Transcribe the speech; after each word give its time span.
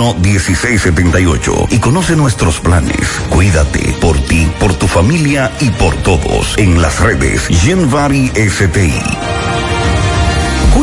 651-1678 0.00 1.66
y 1.70 1.78
conoce 1.78 2.16
nuestros 2.16 2.60
planes. 2.60 3.08
Cuídate 3.28 3.94
por 4.00 4.18
ti, 4.18 4.50
por 4.58 4.74
tu 4.74 4.86
familia 4.86 5.52
y 5.60 5.70
por 5.70 5.94
todos 5.96 6.56
en 6.58 6.80
las 6.80 7.00
redes 7.00 7.46
Genvari 7.48 8.28
STI. 8.28 9.59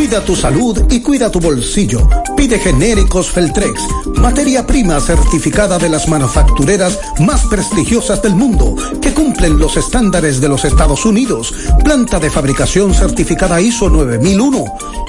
Cuida 0.08 0.24
tu 0.24 0.38
salud 0.38 0.86
y 0.90 1.02
cuida 1.02 1.30
tu 1.30 1.42
bolsillo. 1.42 2.08
Pide 2.38 2.60
genéricos 2.60 3.30
Feltrex, 3.30 3.82
materia 4.22 4.66
prima 4.66 5.02
certificada 5.02 5.78
de 5.78 5.90
las 5.90 6.08
manufactureras 6.08 6.98
más 7.20 7.46
prestigiosas 7.48 8.22
del 8.22 8.34
mundo, 8.34 8.74
que 9.02 9.14
cumplen 9.14 9.60
los 9.60 9.76
estándares 9.76 10.40
de 10.40 10.48
los 10.48 10.64
Estados 10.64 11.06
Unidos. 11.06 11.54
Planta 11.84 12.22
de 12.22 12.30
fabricación 12.30 12.94
certificada 12.94 13.60
ISO 13.60 13.90
9001, 13.90 14.64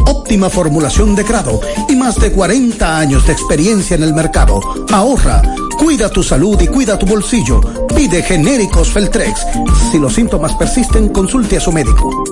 óptima 0.04 0.50
formulación 0.50 1.14
de 1.14 1.22
grado 1.22 1.60
y 1.88 1.94
más 1.94 2.16
de 2.16 2.32
40 2.32 2.98
años 2.98 3.24
de 3.24 3.34
experiencia 3.34 3.94
en 3.94 4.02
el 4.02 4.14
mercado. 4.14 4.58
Ahorra, 4.90 5.42
cuida 5.78 6.10
tu 6.10 6.24
salud 6.24 6.60
y 6.60 6.66
cuida 6.66 6.98
tu 6.98 7.06
bolsillo. 7.06 7.60
Pide 7.94 8.20
genéricos 8.24 8.88
Feltrex. 8.88 9.46
Si 9.92 9.98
los 10.00 10.12
síntomas 10.12 10.56
persisten, 10.56 11.10
consulte 11.10 11.58
a 11.58 11.60
su 11.60 11.70
médico. 11.70 12.27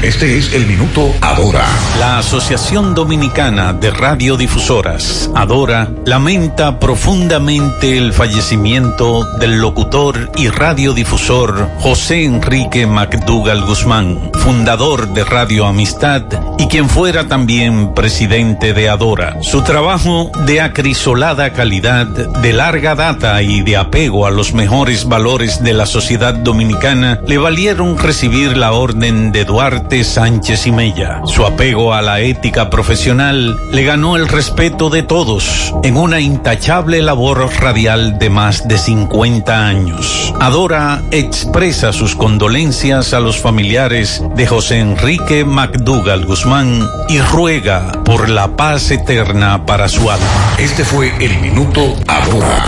Este 0.03 0.39
es 0.39 0.55
el 0.55 0.65
minuto 0.65 1.13
Adora. 1.21 1.67
La 1.99 2.19
Asociación 2.19 2.95
Dominicana 2.95 3.73
de 3.73 3.91
Radiodifusoras, 3.91 5.29
Adora, 5.35 5.91
lamenta 6.07 6.79
profundamente 6.79 7.99
el 7.99 8.13
fallecimiento 8.13 9.25
del 9.39 9.59
locutor 9.59 10.31
y 10.37 10.51
radiodifusor 10.51 11.69
José 11.81 12.25
Enrique 12.25 12.87
MacDougall 12.87 13.65
Guzmán, 13.67 14.31
fundador 14.35 15.09
de 15.15 15.25
Radio 15.25 15.67
Amistad 15.67 16.23
y 16.59 16.69
quien 16.69 16.89
fuera 16.89 17.27
también 17.27 17.93
presidente 17.93 18.75
de 18.75 18.89
Adora. 18.89 19.39
Su 19.43 19.63
trabajo 19.63 20.31
de 20.47 20.61
acrisolada 20.61 21.53
calidad, 21.53 22.07
de 22.07 22.53
larga 22.53 22.95
data 22.95 23.43
y 23.43 23.63
de 23.63 23.77
apego 23.77 24.27
a 24.27 24.31
los 24.31 24.55
mejores 24.55 25.07
valores 25.07 25.61
de 25.65 25.75
la 25.75 25.87
sociedad 25.87 26.35
dominicana 26.35 27.21
le 27.27 27.39
valieron 27.39 27.99
recibir 27.99 28.57
la 28.57 28.71
orden 28.71 29.33
de 29.33 29.45
Duarte 29.45 29.88
Sánchez 29.89 30.67
y 30.67 30.73
Mella. 30.73 31.23
Su 31.25 31.47
apego 31.47 31.95
a 31.95 32.03
la 32.03 32.21
ética 32.21 32.69
profesional 32.69 33.57
le 33.73 33.85
ganó 33.85 34.17
el 34.17 34.29
respeto 34.29 34.91
de 34.91 35.03
todos 35.03 35.75
en 35.83 35.97
una 35.97 36.21
intachable 36.21 37.01
labor 37.01 37.51
radial 37.59 38.19
de 38.19 38.29
más 38.29 38.69
de 38.69 38.77
50 38.77 39.67
años. 39.67 40.35
Adora 40.41 41.03
expresa 41.11 41.93
sus 41.93 42.15
condolencias 42.15 43.15
a 43.15 43.21
los 43.21 43.39
familiares 43.39 44.23
de 44.37 44.47
José 44.47 44.81
Enrique 44.81 45.45
MacDougall 45.45 46.27
Guzmán 46.27 46.87
y 47.09 47.21
ruega 47.21 47.93
por 48.05 48.29
la 48.29 48.57
paz 48.57 48.91
eterna 48.91 49.65
para 49.65 49.89
su 49.89 50.11
alma. 50.11 50.55
Este 50.59 50.85
fue 50.85 51.13
el 51.19 51.39
minuto 51.41 51.97
Adora. 52.07 52.67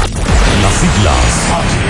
Las 0.62 0.74
siglas 0.74 1.89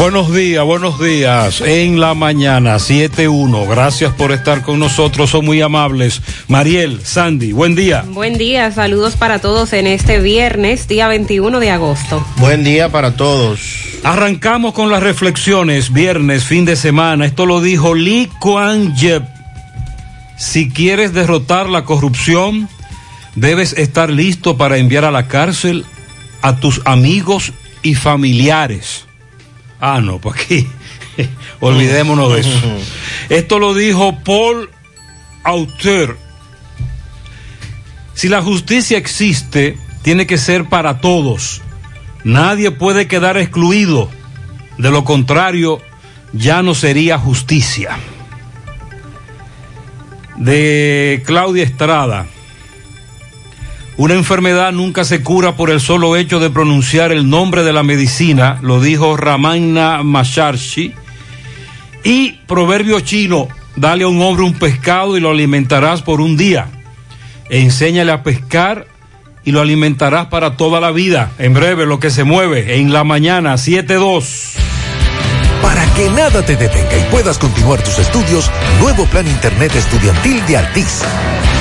Buenos 0.00 0.32
días, 0.34 0.64
buenos 0.64 0.98
días. 0.98 1.60
En 1.60 2.00
la 2.00 2.14
mañana, 2.14 2.76
7-1. 2.76 3.68
Gracias 3.68 4.14
por 4.14 4.32
estar 4.32 4.62
con 4.62 4.78
nosotros, 4.78 5.28
son 5.28 5.44
muy 5.44 5.60
amables. 5.60 6.22
Mariel, 6.48 7.02
Sandy, 7.04 7.52
buen 7.52 7.74
día. 7.74 8.06
Buen 8.08 8.38
día, 8.38 8.72
saludos 8.72 9.16
para 9.16 9.40
todos 9.40 9.74
en 9.74 9.86
este 9.86 10.18
viernes, 10.18 10.88
día 10.88 11.06
21 11.06 11.60
de 11.60 11.70
agosto. 11.70 12.26
Buen 12.38 12.64
día 12.64 12.88
para 12.88 13.14
todos. 13.14 13.60
Arrancamos 14.02 14.72
con 14.72 14.88
las 14.88 15.02
reflexiones, 15.02 15.92
viernes, 15.92 16.44
fin 16.44 16.64
de 16.64 16.76
semana. 16.76 17.26
Esto 17.26 17.44
lo 17.44 17.60
dijo 17.60 17.94
Lee 17.94 18.30
Kuan 18.40 18.96
Yew. 18.96 19.22
Si 20.38 20.70
quieres 20.70 21.12
derrotar 21.12 21.68
la 21.68 21.84
corrupción, 21.84 22.70
debes 23.34 23.74
estar 23.74 24.08
listo 24.08 24.56
para 24.56 24.78
enviar 24.78 25.04
a 25.04 25.10
la 25.10 25.28
cárcel 25.28 25.84
a 26.40 26.56
tus 26.56 26.80
amigos 26.86 27.52
y 27.82 27.96
familiares. 27.96 29.09
Ah, 29.80 30.00
no, 30.00 30.18
pues 30.18 30.36
aquí 30.36 30.66
olvidémonos 31.60 32.32
de 32.34 32.40
eso. 32.40 32.78
Esto 33.28 33.58
lo 33.58 33.74
dijo 33.74 34.18
Paul 34.24 34.70
Auteur. 35.44 36.18
Si 38.14 38.28
la 38.28 38.42
justicia 38.42 38.98
existe, 38.98 39.78
tiene 40.02 40.26
que 40.26 40.38
ser 40.38 40.68
para 40.68 41.00
todos. 41.00 41.62
Nadie 42.24 42.70
puede 42.70 43.08
quedar 43.08 43.38
excluido. 43.38 44.10
De 44.76 44.90
lo 44.90 45.04
contrario, 45.04 45.80
ya 46.32 46.62
no 46.62 46.74
sería 46.74 47.18
justicia. 47.18 47.98
De 50.36 51.22
Claudia 51.26 51.64
Estrada. 51.64 52.26
Una 54.00 54.14
enfermedad 54.14 54.72
nunca 54.72 55.04
se 55.04 55.22
cura 55.22 55.56
por 55.56 55.68
el 55.68 55.78
solo 55.78 56.16
hecho 56.16 56.40
de 56.40 56.48
pronunciar 56.48 57.12
el 57.12 57.28
nombre 57.28 57.64
de 57.64 57.74
la 57.74 57.82
medicina, 57.82 58.58
lo 58.62 58.80
dijo 58.80 59.14
Ramana 59.14 60.02
Macharshi. 60.02 60.94
Y 62.02 62.32
proverbio 62.46 63.00
chino, 63.00 63.48
dale 63.76 64.04
a 64.04 64.08
un 64.08 64.22
hombre 64.22 64.42
un 64.42 64.54
pescado 64.54 65.18
y 65.18 65.20
lo 65.20 65.28
alimentarás 65.28 66.00
por 66.00 66.22
un 66.22 66.38
día. 66.38 66.68
Enséñale 67.50 68.10
a 68.10 68.22
pescar 68.22 68.86
y 69.44 69.52
lo 69.52 69.60
alimentarás 69.60 70.28
para 70.28 70.56
toda 70.56 70.80
la 70.80 70.92
vida. 70.92 71.32
En 71.38 71.52
breve, 71.52 71.84
lo 71.84 72.00
que 72.00 72.08
se 72.08 72.24
mueve 72.24 72.78
en 72.78 72.94
la 72.94 73.04
mañana 73.04 73.52
7-2. 73.56 74.69
Para 75.62 75.84
que 75.94 76.10
nada 76.10 76.44
te 76.44 76.56
detenga 76.56 76.96
y 76.96 77.02
puedas 77.10 77.38
continuar 77.38 77.82
tus 77.82 77.98
estudios, 77.98 78.50
nuevo 78.80 79.04
plan 79.06 79.26
Internet 79.26 79.74
estudiantil 79.74 80.44
de 80.46 80.56
Altis. 80.56 81.02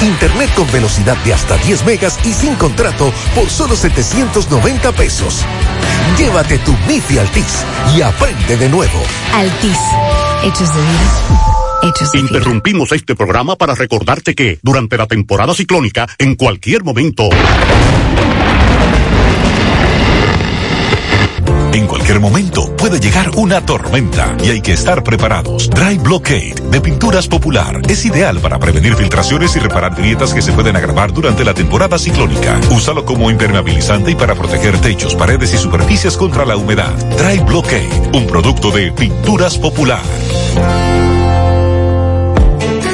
Internet 0.02 0.50
con 0.56 0.72
velocidad 0.72 1.18
de 1.26 1.34
hasta 1.34 1.58
10 1.58 1.86
megas 1.86 2.18
y 2.24 2.34
sin 2.34 2.56
contrato 2.56 3.12
por 3.36 3.50
solo 3.50 3.76
790 3.76 4.92
pesos. 4.94 5.46
Llévate 6.18 6.58
tu 6.60 6.72
MIFI 6.88 7.20
Altis 7.20 7.66
y 7.96 8.02
aprende 8.02 8.58
de 8.58 8.70
nuevo. 8.70 9.00
Altis, 9.34 9.78
hechos 10.44 10.74
de 10.74 10.82
vida. 10.82 11.60
Hechos 11.82 12.12
de 12.12 12.20
Interrumpimos 12.20 12.92
este 12.92 13.16
programa 13.16 13.56
para 13.56 13.74
recordarte 13.76 14.36
que 14.36 14.60
durante 14.62 14.98
la 14.98 15.08
temporada 15.08 15.54
ciclónica, 15.54 16.08
en 16.18 16.36
cualquier 16.36 16.84
momento... 16.84 17.30
En 21.80 21.88
cualquier 21.88 22.20
momento 22.20 22.76
puede 22.76 23.00
llegar 23.00 23.32
una 23.38 23.66
tormenta 23.66 24.36
y 24.44 24.50
hay 24.50 24.60
que 24.60 24.74
estar 24.74 25.02
preparados. 25.02 25.70
Dry 25.70 25.98
Blockade 25.98 26.56
de 26.70 26.82
Pinturas 26.82 27.26
Popular 27.26 27.80
es 27.88 28.04
ideal 28.04 28.42
para 28.42 28.60
prevenir 28.60 28.96
filtraciones 28.96 29.56
y 29.56 29.60
reparar 29.60 29.96
grietas 29.96 30.34
que 30.34 30.42
se 30.42 30.52
pueden 30.52 30.76
agravar 30.76 31.14
durante 31.14 31.46
la 31.46 31.54
temporada 31.54 31.98
ciclónica. 31.98 32.60
Úsalo 32.72 33.06
como 33.06 33.32
impermeabilizante 33.32 34.12
y 34.12 34.16
para 34.16 34.36
proteger 34.36 34.78
techos, 34.82 35.16
paredes 35.16 35.54
y 35.54 35.58
superficies 35.58 36.18
contra 36.18 36.44
la 36.44 36.58
humedad. 36.58 36.94
Dry 37.18 37.40
Blockade, 37.40 38.10
un 38.14 38.28
producto 38.28 38.72
de 38.72 38.92
Pinturas 38.92 39.58
Popular. 39.58 40.02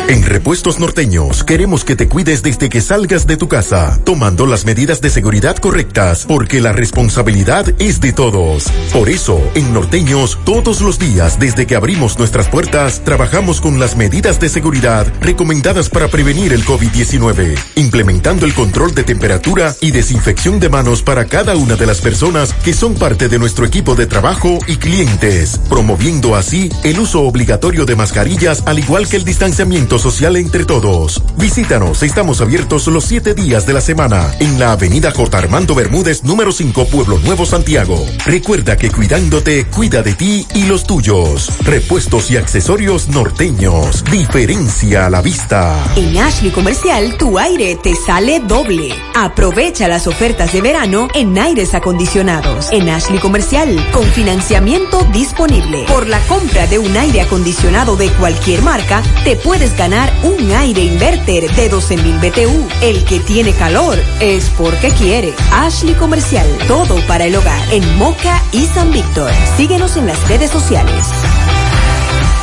En 0.08 0.22
Repuestos 0.22 0.78
Norteños 0.78 1.44
queremos 1.44 1.84
que 1.84 1.96
te 1.96 2.08
cuides 2.08 2.44
desde 2.44 2.70
que 2.70 2.80
salgas 2.80 3.26
de 3.26 3.38
tu 3.38 3.48
casa, 3.48 4.00
tomando 4.04 4.46
las 4.46 4.64
medidas 4.64 5.02
de 5.02 5.10
seguridad 5.10 5.58
correctas, 5.58 6.26
porque 6.28 6.62
la 6.62 6.74
responsabilidad 6.74 7.74
es 7.80 8.02
de 8.02 8.14
todos. 8.14 8.66
Por 8.94 9.10
eso, 9.10 9.42
en 9.56 9.74
Norteños, 9.74 10.38
todos 10.46 10.82
los 10.82 11.00
días 11.00 11.40
desde 11.40 11.66
que 11.66 11.76
abrimos 11.76 12.20
nuestras 12.20 12.50
puertas, 12.50 13.04
trabajamos 13.04 13.62
con 13.62 13.80
las 13.80 13.96
medidas 13.96 14.40
de 14.40 14.50
seguridad 14.50 15.12
recomendadas 15.22 15.90
para 15.90 16.08
prevenir 16.08 16.54
el 16.54 16.64
COVID-19, 16.66 17.58
implementando 17.76 18.46
el 18.46 18.54
control 18.54 18.94
de 18.94 19.06
temperatura 19.06 19.76
y 19.82 19.90
desinfección 19.90 20.60
de 20.60 20.70
manos 20.70 21.02
para 21.02 21.26
cada 21.26 21.56
una 21.56 21.78
de 21.78 21.88
las 21.88 22.02
personas 22.02 22.54
que 22.64 22.74
son 22.74 22.94
parte 22.94 23.28
de 23.28 23.40
nuestro 23.40 23.66
equipo 23.66 23.96
de 23.96 24.06
trabajo 24.06 24.60
y 24.68 24.78
clientes, 24.78 25.60
promoviendo 25.68 26.36
así 26.36 26.70
el 26.84 27.00
uso 27.00 27.24
obligatorio 27.24 27.86
de 27.86 27.96
mascarillas 27.96 28.62
al 28.68 28.78
igual 28.78 29.08
que 29.08 29.18
el 29.18 29.26
distanciamiento 29.26 29.95
social 29.98 30.36
entre 30.36 30.66
todos. 30.66 31.22
Visítanos, 31.38 32.04
estamos 32.04 32.42
abiertos 32.42 32.88
los 32.88 33.06
siete 33.06 33.34
días 33.34 33.66
de 33.66 33.74
la 33.74 33.82
semana 33.82 34.32
en 34.40 34.60
la 34.60 34.74
avenida 34.74 35.12
J. 35.12 35.38
Armando 35.38 35.74
Bermúdez, 35.74 36.24
número 36.24 36.52
5, 36.52 36.88
Pueblo 36.88 37.18
Nuevo, 37.20 37.46
Santiago. 37.46 38.06
Recuerda 38.26 38.78
que 38.78 38.92
cuidándote, 38.92 39.66
cuida 39.68 40.04
de 40.04 40.14
ti 40.14 40.46
y 40.54 40.66
los 40.66 40.86
tuyos. 40.86 41.50
Repuestos 41.64 42.30
y 42.32 42.38
accesorios 42.38 43.08
norteños. 43.08 44.04
Diferencia 44.12 45.06
a 45.06 45.10
la 45.10 45.22
vista. 45.22 45.76
En 45.96 46.18
Ashley 46.18 46.52
Comercial, 46.52 47.18
tu 47.18 47.40
aire 47.40 47.78
te 47.82 47.96
sale 47.96 48.42
doble. 48.42 48.94
Aprovecha 49.16 49.88
las 49.88 50.08
ofertas 50.08 50.52
de 50.52 50.62
verano 50.62 51.08
en 51.14 51.38
aires 51.38 51.74
acondicionados. 51.74 52.68
En 52.72 52.90
Ashley 52.90 53.20
Comercial, 53.20 53.76
con 53.92 54.04
financiamiento 54.04 55.08
disponible. 55.14 55.86
Por 55.88 56.08
la 56.08 56.20
compra 56.28 56.68
de 56.68 56.80
un 56.80 56.96
aire 56.98 57.22
acondicionado 57.22 57.96
de 57.96 58.10
cualquier 58.10 58.62
marca, 58.62 59.02
te 59.24 59.38
puedes 59.38 59.76
ganar 59.78 59.85
un 60.24 60.52
aire 60.52 60.82
inverter 60.82 61.44
de 61.56 61.72
12.000 61.72 62.20
BTU. 62.20 62.68
El 62.82 63.06
que 63.06 63.20
tiene 63.20 63.54
calor 63.54 64.00
es 64.20 64.50
porque 64.58 64.90
quiere. 64.90 65.34
Ashley 65.52 65.94
Comercial, 65.94 66.48
todo 66.68 66.96
para 67.08 67.26
el 67.26 67.36
hogar. 67.36 67.62
En 67.72 67.98
Moca 67.98 68.42
y 68.52 68.66
San 68.66 68.92
Víctor. 68.92 69.32
Síguenos 69.58 69.96
en 69.96 70.08
las 70.08 70.28
redes 70.28 70.50
sociales. 70.50 71.06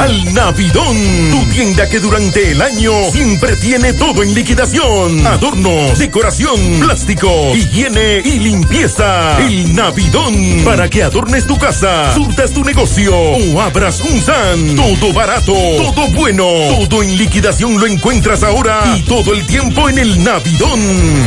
Al 0.00 0.34
Navidón, 0.34 0.96
tu 1.30 1.44
tienda 1.50 1.88
que 1.88 2.00
durante 2.00 2.50
el 2.50 2.60
año 2.60 2.92
siempre 3.12 3.56
tiene 3.56 3.92
todo 3.92 4.22
en 4.22 4.34
liquidación. 4.34 5.26
Adornos, 5.26 5.98
decoración, 5.98 6.58
plástico, 6.80 7.54
higiene 7.54 8.20
y 8.24 8.38
limpieza. 8.38 9.38
El 9.38 9.74
Navidón, 9.74 10.62
para 10.64 10.88
que 10.90 11.02
adornes 11.02 11.46
tu 11.46 11.58
casa, 11.58 12.14
surtas 12.14 12.52
tu 12.52 12.64
negocio 12.64 13.14
o 13.16 13.60
abras 13.60 14.00
un 14.00 14.20
SAN. 14.20 14.76
Todo 14.76 15.12
barato, 15.12 15.52
todo 15.52 16.08
bueno, 16.12 16.44
todo 16.88 17.02
en 17.02 17.16
liquidación 17.16 17.78
lo 17.78 17.86
encuentras 17.86 18.42
ahora 18.42 18.82
y 18.96 19.02
todo 19.02 19.32
el 19.32 19.46
tiempo 19.46 19.88
en 19.88 19.98
el 19.98 20.24
Navidón. 20.24 20.80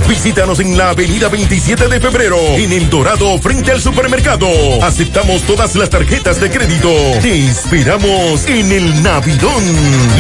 Visítanos 0.08 0.60
en 0.60 0.78
la 0.78 0.90
avenida 0.90 1.30
27 1.30 1.88
de 1.88 2.00
febrero, 2.00 2.38
en 2.58 2.74
El 2.74 2.90
Dorado, 2.90 3.38
frente 3.40 3.72
al 3.72 3.82
supermercado. 3.82 4.48
Aceptamos 4.82 5.44
todas 5.44 5.76
las 5.76 5.90
tarjetas 5.90 6.40
de 6.40 6.50
crédito. 6.50 6.90
Te 7.22 7.48
esperamos 7.48 8.46
en 8.46 8.57
el 8.66 9.04
Navidón, 9.04 9.64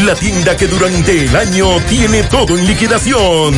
la 0.05 0.13
tienda 0.13 0.55
que 0.55 0.67
durante 0.67 1.23
el 1.23 1.35
año 1.35 1.79
tiene 1.89 2.21
todo 2.23 2.55
en 2.55 2.67
liquidación. 2.67 3.53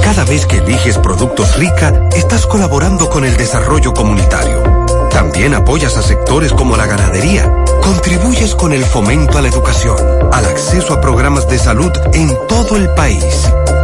Cada 0.00 0.24
vez 0.24 0.46
que 0.46 0.58
eliges 0.58 0.96
productos 0.98 1.56
rica, 1.56 1.92
estás 2.14 2.46
colaborando 2.46 3.10
con 3.10 3.24
el 3.24 3.36
desarrollo 3.36 3.92
comunitario. 3.92 4.62
También 5.10 5.54
apoyas 5.54 5.96
a 5.96 6.02
sectores 6.02 6.52
como 6.52 6.76
la 6.76 6.86
ganadería. 6.86 7.52
Contribuyes 7.82 8.54
con 8.54 8.72
el 8.72 8.84
fomento 8.84 9.38
a 9.38 9.42
la 9.42 9.48
educación, 9.48 9.96
al 10.32 10.44
acceso 10.44 10.94
a 10.94 11.00
programas 11.00 11.48
de 11.48 11.58
salud 11.58 11.90
en 12.12 12.32
todo 12.46 12.76
el 12.76 12.88
país, 12.90 13.24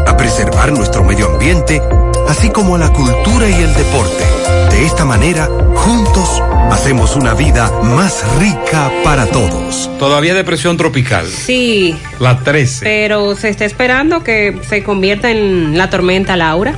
a 0.07 0.16
preservar 0.16 0.73
nuestro 0.73 1.02
medio 1.02 1.33
ambiente, 1.33 1.83
así 2.28 2.49
como 2.50 2.76
a 2.76 2.78
la 2.78 2.93
cultura 2.93 3.49
y 3.49 3.54
el 3.54 3.75
deporte. 3.75 4.34
De 4.71 4.85
esta 4.85 5.05
manera, 5.05 5.47
juntos, 5.75 6.43
hacemos 6.71 7.17
una 7.17 7.35
vida 7.35 7.71
más 7.83 8.25
rica 8.39 8.91
para 9.03 9.27
todos. 9.27 9.91
Todavía 9.99 10.35
depresión 10.35 10.77
tropical. 10.77 11.27
Sí. 11.27 11.97
La 12.19 12.39
13. 12.39 12.85
Pero 12.85 13.35
se 13.37 13.49
está 13.49 13.65
esperando 13.65 14.25
que 14.25 14.59
se 14.69 14.83
convierta 14.83 15.31
en 15.31 15.79
la 15.79 15.91
tormenta 15.91 16.37
Laura, 16.37 16.75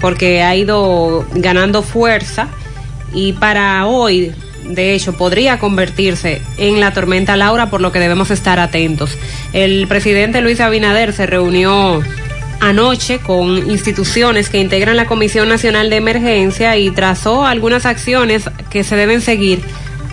porque 0.00 0.42
ha 0.42 0.54
ido 0.54 1.26
ganando 1.34 1.82
fuerza 1.82 2.48
y 3.12 3.34
para 3.34 3.86
hoy, 3.86 4.32
de 4.64 4.94
hecho, 4.94 5.12
podría 5.14 5.58
convertirse 5.58 6.40
en 6.56 6.80
la 6.80 6.92
tormenta 6.92 7.36
Laura, 7.36 7.70
por 7.70 7.80
lo 7.80 7.92
que 7.92 7.98
debemos 7.98 8.30
estar 8.30 8.58
atentos. 8.58 9.18
El 9.52 9.86
presidente 9.86 10.40
Luis 10.40 10.60
Abinader 10.60 11.12
se 11.12 11.26
reunió 11.26 12.02
anoche 12.62 13.18
con 13.18 13.70
instituciones 13.70 14.48
que 14.48 14.60
integran 14.60 14.96
la 14.96 15.06
Comisión 15.06 15.48
Nacional 15.48 15.90
de 15.90 15.96
Emergencia 15.96 16.76
y 16.76 16.92
trazó 16.92 17.44
algunas 17.44 17.86
acciones 17.86 18.44
que 18.70 18.84
se 18.84 18.94
deben 18.94 19.20
seguir 19.20 19.62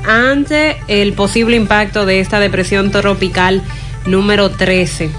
ante 0.07 0.77
el 0.87 1.13
posible 1.13 1.55
impacto 1.55 2.07
de 2.07 2.19
esta 2.19 2.39
depresión 2.39 2.89
tropical 2.89 3.61
número 4.07 4.49
13. 4.49 5.11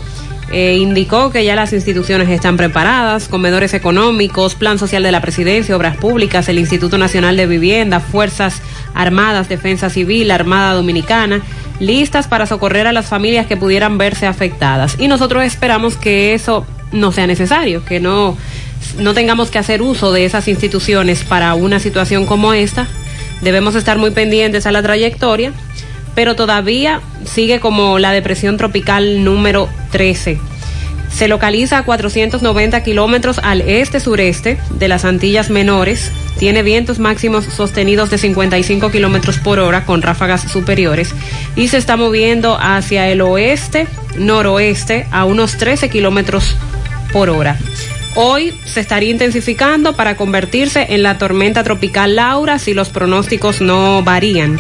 Eh, 0.51 0.79
indicó 0.79 1.31
que 1.31 1.45
ya 1.45 1.55
las 1.55 1.73
instituciones 1.73 2.29
están 2.29 2.57
preparadas, 2.57 3.29
comedores 3.29 3.75
económicos, 3.75 4.57
Plan 4.57 4.81
Social 4.81 5.05
de 5.05 5.13
la 5.13 5.21
Presidencia, 5.21 5.77
Obras 5.77 5.97
Públicas, 5.97 6.49
el 6.49 6.59
Instituto 6.59 6.99
Nacional 6.99 7.37
de 7.37 7.47
Vivienda, 7.47 8.01
Fuerzas 8.01 8.61
Armadas, 8.93 9.49
Defensa 9.49 9.89
Civil, 9.89 10.33
Armada 10.33 10.75
Dominicana, 10.75 11.43
listas 11.79 12.27
para 12.27 12.47
socorrer 12.47 12.89
a 12.89 12.93
las 12.93 13.07
familias 13.07 13.47
que 13.47 13.57
pudieran 13.57 13.99
verse 13.99 14.27
afectadas. 14.27 14.97
Y 14.99 15.07
nosotros 15.07 15.45
esperamos 15.45 15.97
que 15.97 16.35
eso 16.35 16.67
no 16.93 17.13
sea 17.13 17.27
necesario, 17.27 17.85
que 17.85 18.01
no, 18.01 18.37
no 18.99 19.15
tengamos 19.15 19.51
que 19.51 19.59
hacer 19.59 19.83
uso 19.83 20.13
de 20.13 20.25
esas 20.25 20.49
instituciones 20.49 21.25
para 21.25 21.55
una 21.55 21.79
situación 21.79 22.27
como 22.27 22.53
esta. 22.53 22.89
Debemos 23.43 23.75
estar 23.75 23.99
muy 23.99 24.11
pendientes 24.11 24.67
a 24.67 24.73
la 24.73 24.83
trayectoria, 24.83 25.53
pero 26.15 26.37
todavía 26.37 27.01
sigue 27.25 27.61
como 27.61 27.99
la 27.99 28.13
depresión 28.13 28.57
tropical 28.57 29.25
número 29.25 29.69
13. 29.93 30.39
Se 31.13 31.29
localiza 31.29 31.79
a 31.79 31.83
490 31.83 32.83
kilómetros 32.83 33.41
al 33.41 33.63
este-sureste 33.63 34.59
de 34.71 34.89
las 34.89 35.05
Antillas 35.05 35.51
Menores. 35.51 36.11
Tiene 36.39 36.63
vientos 36.63 36.99
máximos 36.99 37.45
sostenidos 37.45 38.11
de 38.11 38.19
55 38.19 38.91
kilómetros 38.91 39.39
por 39.39 39.59
hora 39.59 39.85
con 39.85 40.03
ráfagas 40.03 40.43
superiores 40.43 41.15
y 41.57 41.69
se 41.69 41.79
está 41.79 41.97
moviendo 41.97 42.57
hacia 42.61 43.09
el 43.09 43.21
oeste-noroeste 43.21 45.07
a 45.11 45.25
unos 45.25 45.57
13 45.59 45.91
kilómetros 45.91 46.55
por 46.55 46.70
hora. 47.15 47.59
Hoy 48.17 48.53
se 48.65 48.81
estaría 48.81 49.11
intensificando 49.11 49.95
para 49.95 50.17
convertirse 50.17 50.87
en 50.91 51.03
la 51.03 51.19
tormenta 51.19 51.63
tropical 51.63 52.17
Laura 52.17 52.59
si 52.59 52.75
los 52.75 52.89
pronósticos 52.89 53.61
no 53.61 54.03
varían. 54.03 54.59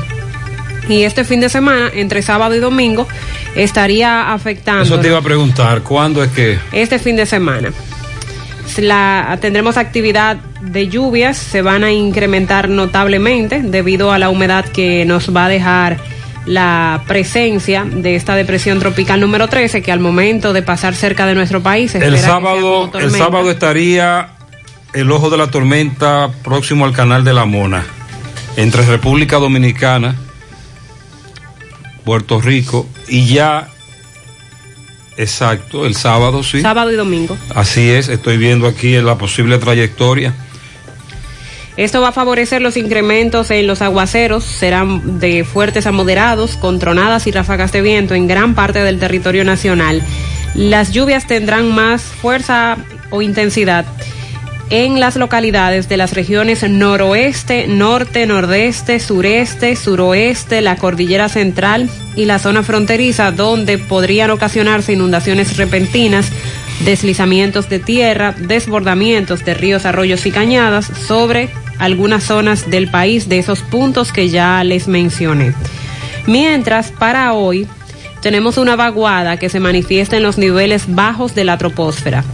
Y 0.88 1.02
este 1.02 1.24
fin 1.24 1.40
de 1.40 1.48
semana, 1.48 1.90
entre 1.94 2.22
sábado 2.22 2.54
y 2.54 2.58
domingo, 2.58 3.06
estaría 3.54 4.32
afectando. 4.32 4.82
Eso 4.82 4.98
te 5.00 5.08
iba 5.08 5.18
a 5.18 5.22
preguntar, 5.22 5.82
¿cuándo 5.82 6.22
es 6.22 6.30
que...? 6.30 6.58
Este 6.72 6.98
fin 6.98 7.16
de 7.16 7.26
semana. 7.26 7.72
La, 8.78 9.36
tendremos 9.40 9.76
actividad 9.76 10.36
de 10.62 10.88
lluvias, 10.88 11.36
se 11.36 11.60
van 11.60 11.84
a 11.84 11.92
incrementar 11.92 12.68
notablemente 12.68 13.62
debido 13.62 14.12
a 14.12 14.18
la 14.18 14.30
humedad 14.30 14.64
que 14.64 15.04
nos 15.04 15.34
va 15.34 15.46
a 15.46 15.48
dejar 15.48 15.98
la 16.50 17.04
presencia 17.06 17.84
de 17.84 18.16
esta 18.16 18.34
depresión 18.34 18.80
tropical 18.80 19.20
número 19.20 19.46
13 19.46 19.82
que 19.82 19.92
al 19.92 20.00
momento 20.00 20.52
de 20.52 20.62
pasar 20.62 20.96
cerca 20.96 21.24
de 21.24 21.36
nuestro 21.36 21.62
país 21.62 21.94
el 21.94 22.18
sábado 22.18 22.90
el 22.98 23.10
sábado 23.12 23.52
estaría 23.52 24.30
el 24.92 25.12
ojo 25.12 25.30
de 25.30 25.36
la 25.36 25.46
tormenta 25.46 26.28
próximo 26.42 26.86
al 26.86 26.92
canal 26.92 27.22
de 27.22 27.34
la 27.34 27.44
Mona 27.44 27.86
entre 28.56 28.84
República 28.84 29.36
Dominicana 29.36 30.16
Puerto 32.04 32.40
Rico 32.40 32.88
y 33.06 33.26
ya 33.26 33.68
exacto 35.16 35.86
el 35.86 35.94
sábado 35.94 36.42
sí. 36.42 36.62
Sábado 36.62 36.90
y 36.90 36.96
domingo. 36.96 37.38
Así 37.54 37.90
es 37.90 38.08
estoy 38.08 38.38
viendo 38.38 38.66
aquí 38.66 38.96
la 38.96 39.16
posible 39.16 39.58
trayectoria 39.58 40.34
esto 41.84 42.02
va 42.02 42.08
a 42.08 42.12
favorecer 42.12 42.60
los 42.60 42.76
incrementos 42.76 43.50
en 43.50 43.66
los 43.66 43.80
aguaceros, 43.80 44.44
serán 44.44 45.18
de 45.18 45.44
fuertes 45.44 45.86
a 45.86 45.92
moderados, 45.92 46.58
con 46.58 46.78
tronadas 46.78 47.26
y 47.26 47.30
ráfagas 47.30 47.72
de 47.72 47.80
viento 47.80 48.14
en 48.14 48.28
gran 48.28 48.54
parte 48.54 48.80
del 48.84 48.98
territorio 48.98 49.44
nacional. 49.44 50.02
Las 50.54 50.92
lluvias 50.92 51.26
tendrán 51.26 51.74
más 51.74 52.02
fuerza 52.02 52.76
o 53.08 53.22
intensidad 53.22 53.86
en 54.70 55.00
las 55.00 55.16
localidades 55.16 55.88
de 55.88 55.96
las 55.96 56.12
regiones 56.12 56.68
noroeste, 56.68 57.66
norte, 57.66 58.26
nordeste, 58.26 59.00
sureste, 59.00 59.74
suroeste, 59.74 60.60
la 60.60 60.76
cordillera 60.76 61.28
central 61.28 61.90
y 62.14 62.24
la 62.26 62.38
zona 62.38 62.62
fronteriza, 62.62 63.32
donde 63.32 63.78
podrían 63.78 64.30
ocasionarse 64.30 64.92
inundaciones 64.92 65.56
repentinas, 65.56 66.30
deslizamientos 66.84 67.68
de 67.68 67.78
tierra, 67.78 68.34
desbordamientos 68.38 69.44
de 69.44 69.54
ríos, 69.54 69.86
arroyos 69.86 70.26
y 70.26 70.30
cañadas 70.30 70.86
sobre 70.86 71.50
algunas 71.78 72.24
zonas 72.24 72.70
del 72.70 72.90
país 72.90 73.28
de 73.28 73.38
esos 73.38 73.60
puntos 73.60 74.12
que 74.12 74.28
ya 74.28 74.62
les 74.64 74.88
mencioné. 74.88 75.54
Mientras, 76.26 76.92
para 76.92 77.32
hoy, 77.32 77.66
tenemos 78.20 78.58
una 78.58 78.76
vaguada 78.76 79.38
que 79.38 79.48
se 79.48 79.60
manifiesta 79.60 80.16
en 80.16 80.22
los 80.22 80.36
niveles 80.38 80.94
bajos 80.94 81.34
de 81.34 81.44
la 81.44 81.58
troposfera. 81.58 82.24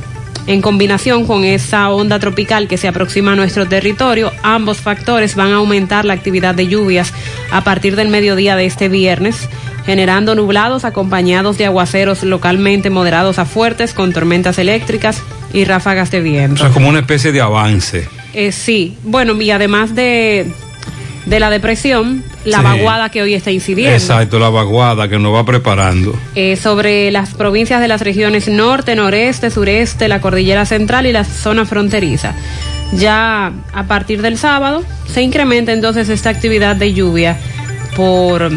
En 0.46 0.62
combinación 0.62 1.26
con 1.26 1.42
esa 1.42 1.90
onda 1.90 2.20
tropical 2.20 2.68
que 2.68 2.76
se 2.76 2.86
aproxima 2.86 3.32
a 3.32 3.36
nuestro 3.36 3.66
territorio, 3.66 4.32
ambos 4.44 4.78
factores 4.78 5.34
van 5.34 5.52
a 5.52 5.56
aumentar 5.56 6.04
la 6.04 6.14
actividad 6.14 6.54
de 6.54 6.68
lluvias 6.68 7.12
a 7.50 7.64
partir 7.64 7.96
del 7.96 8.08
mediodía 8.08 8.54
de 8.54 8.64
este 8.64 8.88
viernes, 8.88 9.48
generando 9.84 10.36
nublados 10.36 10.84
acompañados 10.84 11.58
de 11.58 11.66
aguaceros 11.66 12.22
localmente 12.22 12.90
moderados 12.90 13.40
a 13.40 13.44
fuertes 13.44 13.92
con 13.92 14.12
tormentas 14.12 14.58
eléctricas 14.58 15.20
y 15.52 15.64
ráfagas 15.64 16.12
de 16.12 16.20
viento. 16.20 16.54
O 16.54 16.66
sea, 16.66 16.72
como 16.72 16.88
una 16.88 17.00
especie 17.00 17.32
de 17.32 17.40
avance. 17.40 18.08
Eh, 18.32 18.52
sí, 18.52 18.96
bueno, 19.02 19.40
y 19.40 19.50
además 19.50 19.96
de, 19.96 20.46
de 21.26 21.40
la 21.40 21.50
depresión, 21.50 22.25
la 22.45 22.59
Sí. 22.59 22.64
vaguada 22.64 23.11
que 23.11 23.21
hoy 23.21 23.35
está 23.35 23.50
incidiendo. 23.50 23.92
Exacto, 23.95 24.38
la 24.38 24.49
vaguada 24.49 25.09
que 25.09 25.18
nos 25.18 25.35
va 25.35 25.45
preparando. 25.45 26.18
Eh, 26.35 26.56
sobre 26.56 27.11
las 27.11 27.35
provincias 27.35 27.80
de 27.80 27.88
las 27.88 28.00
regiones 28.00 28.49
norte, 28.49 28.95
noreste, 28.95 29.50
sureste, 29.50 30.09
la 30.09 30.21
cordillera 30.21 30.64
central 30.64 31.06
y 31.06 31.12
la 31.12 31.25
zona 31.25 31.66
fronteriza. 31.66 32.35
Ya 32.92 33.52
a 33.75 33.83
partir 33.88 34.23
del 34.23 34.38
sábado 34.38 34.85
se 35.12 35.23
incrementa 35.23 35.73
entonces 35.73 36.09
esta 36.09 36.30
actividad 36.30 36.76
de 36.76 36.92
lluvia 36.95 37.37
por 37.97 38.52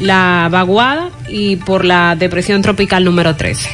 la 0.00 0.48
vaguada 0.50 1.10
y 1.28 1.56
por 1.56 1.84
la 1.84 2.16
depresión 2.16 2.62
tropical 2.62 3.04
número 3.04 3.36
13. 3.36 3.68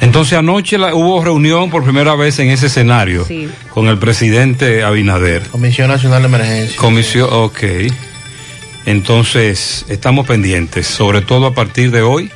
Entonces 0.00 0.38
anoche 0.38 0.78
la- 0.78 0.94
hubo 0.94 1.22
reunión 1.22 1.68
por 1.70 1.84
primera 1.84 2.14
vez 2.14 2.38
en 2.38 2.48
ese 2.50 2.66
escenario 2.66 3.24
Sí. 3.26 3.48
con 3.70 3.86
el 3.88 3.98
presidente 3.98 4.82
Abinader. 4.82 5.42
Comisión 5.48 5.88
Nacional 5.88 6.22
de 6.22 6.28
Emergencia. 6.28 6.76
Comisión, 6.76 7.28
ok. 7.30 7.58
Entonces, 8.86 9.84
estamos 9.88 10.26
pendientes, 10.26 10.86
sobre 10.86 11.20
todo 11.20 11.46
a 11.46 11.54
partir 11.54 11.90
de 11.90 12.00
hoy, 12.02 12.30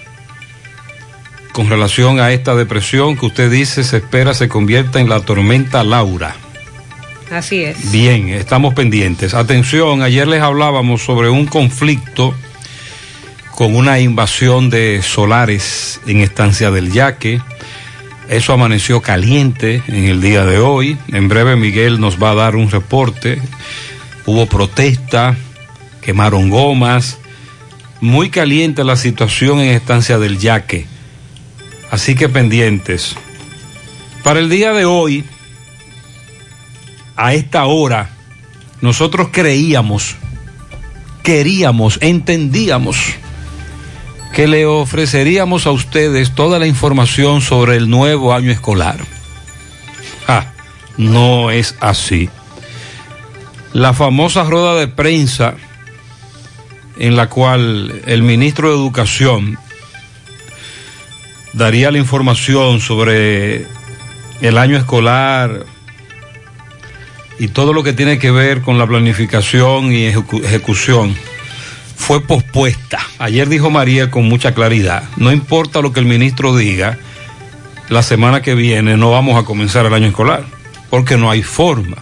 con 1.52 1.71
relación 1.71 2.21
a 2.21 2.33
esta 2.33 2.54
depresión 2.54 3.16
que 3.16 3.26
usted 3.26 3.50
dice 3.50 3.83
se 3.85 3.97
espera 3.99 4.35
se 4.35 4.49
convierta 4.49 5.00
en 5.00 5.09
la 5.09 5.21
tormenta 5.21 5.83
Laura. 5.85 6.37
Así 7.30 7.62
es. 7.64 7.90
Bien, 7.90 8.28
estamos 8.28 8.75
pendientes. 8.75 9.33
Atención, 9.35 10.02
ayer 10.02 10.28
les 10.28 10.42
hablábamos 10.42 11.02
sobre 11.02 11.30
un 11.30 11.47
conflicto 11.47 12.35
con 13.54 13.76
una 13.76 14.00
invasión 14.00 14.68
de 14.68 15.00
solares 15.02 16.00
en 16.06 16.20
Estancia 16.20 16.70
del 16.70 16.92
Yaque. 16.92 17.40
Eso 18.28 18.52
amaneció 18.52 19.00
caliente 19.00 19.82
en 19.87 20.04
el 20.04 20.20
día 20.20 20.44
de 20.44 20.58
hoy. 20.58 20.99
En 21.08 21.28
breve 21.28 21.54
Miguel 21.54 22.00
nos 22.00 22.20
va 22.20 22.30
a 22.30 22.34
dar 22.34 22.56
un 22.56 22.70
reporte. 22.70 23.40
Hubo 24.26 24.46
protesta, 24.46 25.37
quemaron 26.02 26.50
gomas. 26.50 27.18
Muy 28.00 28.28
caliente 28.28 28.82
la 28.82 28.96
situación 28.96 29.61
en 29.61 29.70
Estancia 29.70 30.18
del 30.18 30.38
Yaque. 30.38 30.87
Así 31.92 32.16
que 32.16 32.28
pendientes. 32.28 33.14
Para 34.25 34.40
el 34.40 34.49
día 34.49 34.73
de 34.73 34.84
hoy, 34.84 35.23
a 37.14 37.34
esta 37.34 37.66
hora, 37.66 38.11
nosotros 38.80 39.28
creíamos, 39.30 40.16
queríamos, 41.23 41.99
entendíamos 42.00 43.14
que 44.35 44.49
le 44.49 44.67
ofreceríamos 44.67 45.67
a 45.67 45.71
ustedes 45.71 46.35
toda 46.35 46.59
la 46.59 46.67
información 46.67 47.41
sobre 47.41 47.76
el 47.76 47.88
nuevo 47.88 48.35
año 48.35 48.50
escolar. 48.50 48.99
Ah, 50.26 50.47
no 50.97 51.50
es 51.50 51.76
así. 51.81 52.29
La 53.73 53.93
famosa 53.95 54.45
rueda 54.45 54.75
de 54.75 54.88
prensa 54.88 55.55
en 56.99 57.17
la 57.17 57.29
cual 57.29 58.03
el 58.07 58.23
ministro 58.23 58.69
de 58.71 58.75
Educación 58.76 59.59
daría 61.53 61.91
la 61.91 61.99
información 61.99 62.81
sobre 62.81 63.67
el 64.41 64.59
año 64.59 64.76
escolar 64.76 65.64
y 67.38 67.49
todo 67.49 67.73
lo 67.73 67.83
que 67.83 67.93
tiene 67.93 68.19
que 68.19 68.31
ver 68.31 68.62
con 68.62 68.79
la 68.79 68.87
planificación 68.87 69.93
y 69.93 70.11
ejecu- 70.12 70.45
ejecución 70.45 71.17
fue 71.97 72.21
pospuesta. 72.21 72.99
Ayer 73.19 73.49
dijo 73.49 73.71
María 73.71 74.11
con 74.11 74.25
mucha 74.29 74.55
claridad, 74.55 75.05
no 75.17 75.33
importa 75.33 75.81
lo 75.81 75.93
que 75.93 76.01
el 76.01 76.07
ministro 76.07 76.57
diga, 76.57 76.99
la 77.89 78.03
semana 78.03 78.43
que 78.43 78.55
viene 78.55 78.97
no 78.97 79.11
vamos 79.11 79.41
a 79.41 79.45
comenzar 79.47 79.87
el 79.87 79.95
año 79.95 80.09
escolar, 80.09 80.45
porque 80.91 81.17
no 81.17 81.31
hay 81.31 81.43
forma, 81.43 81.99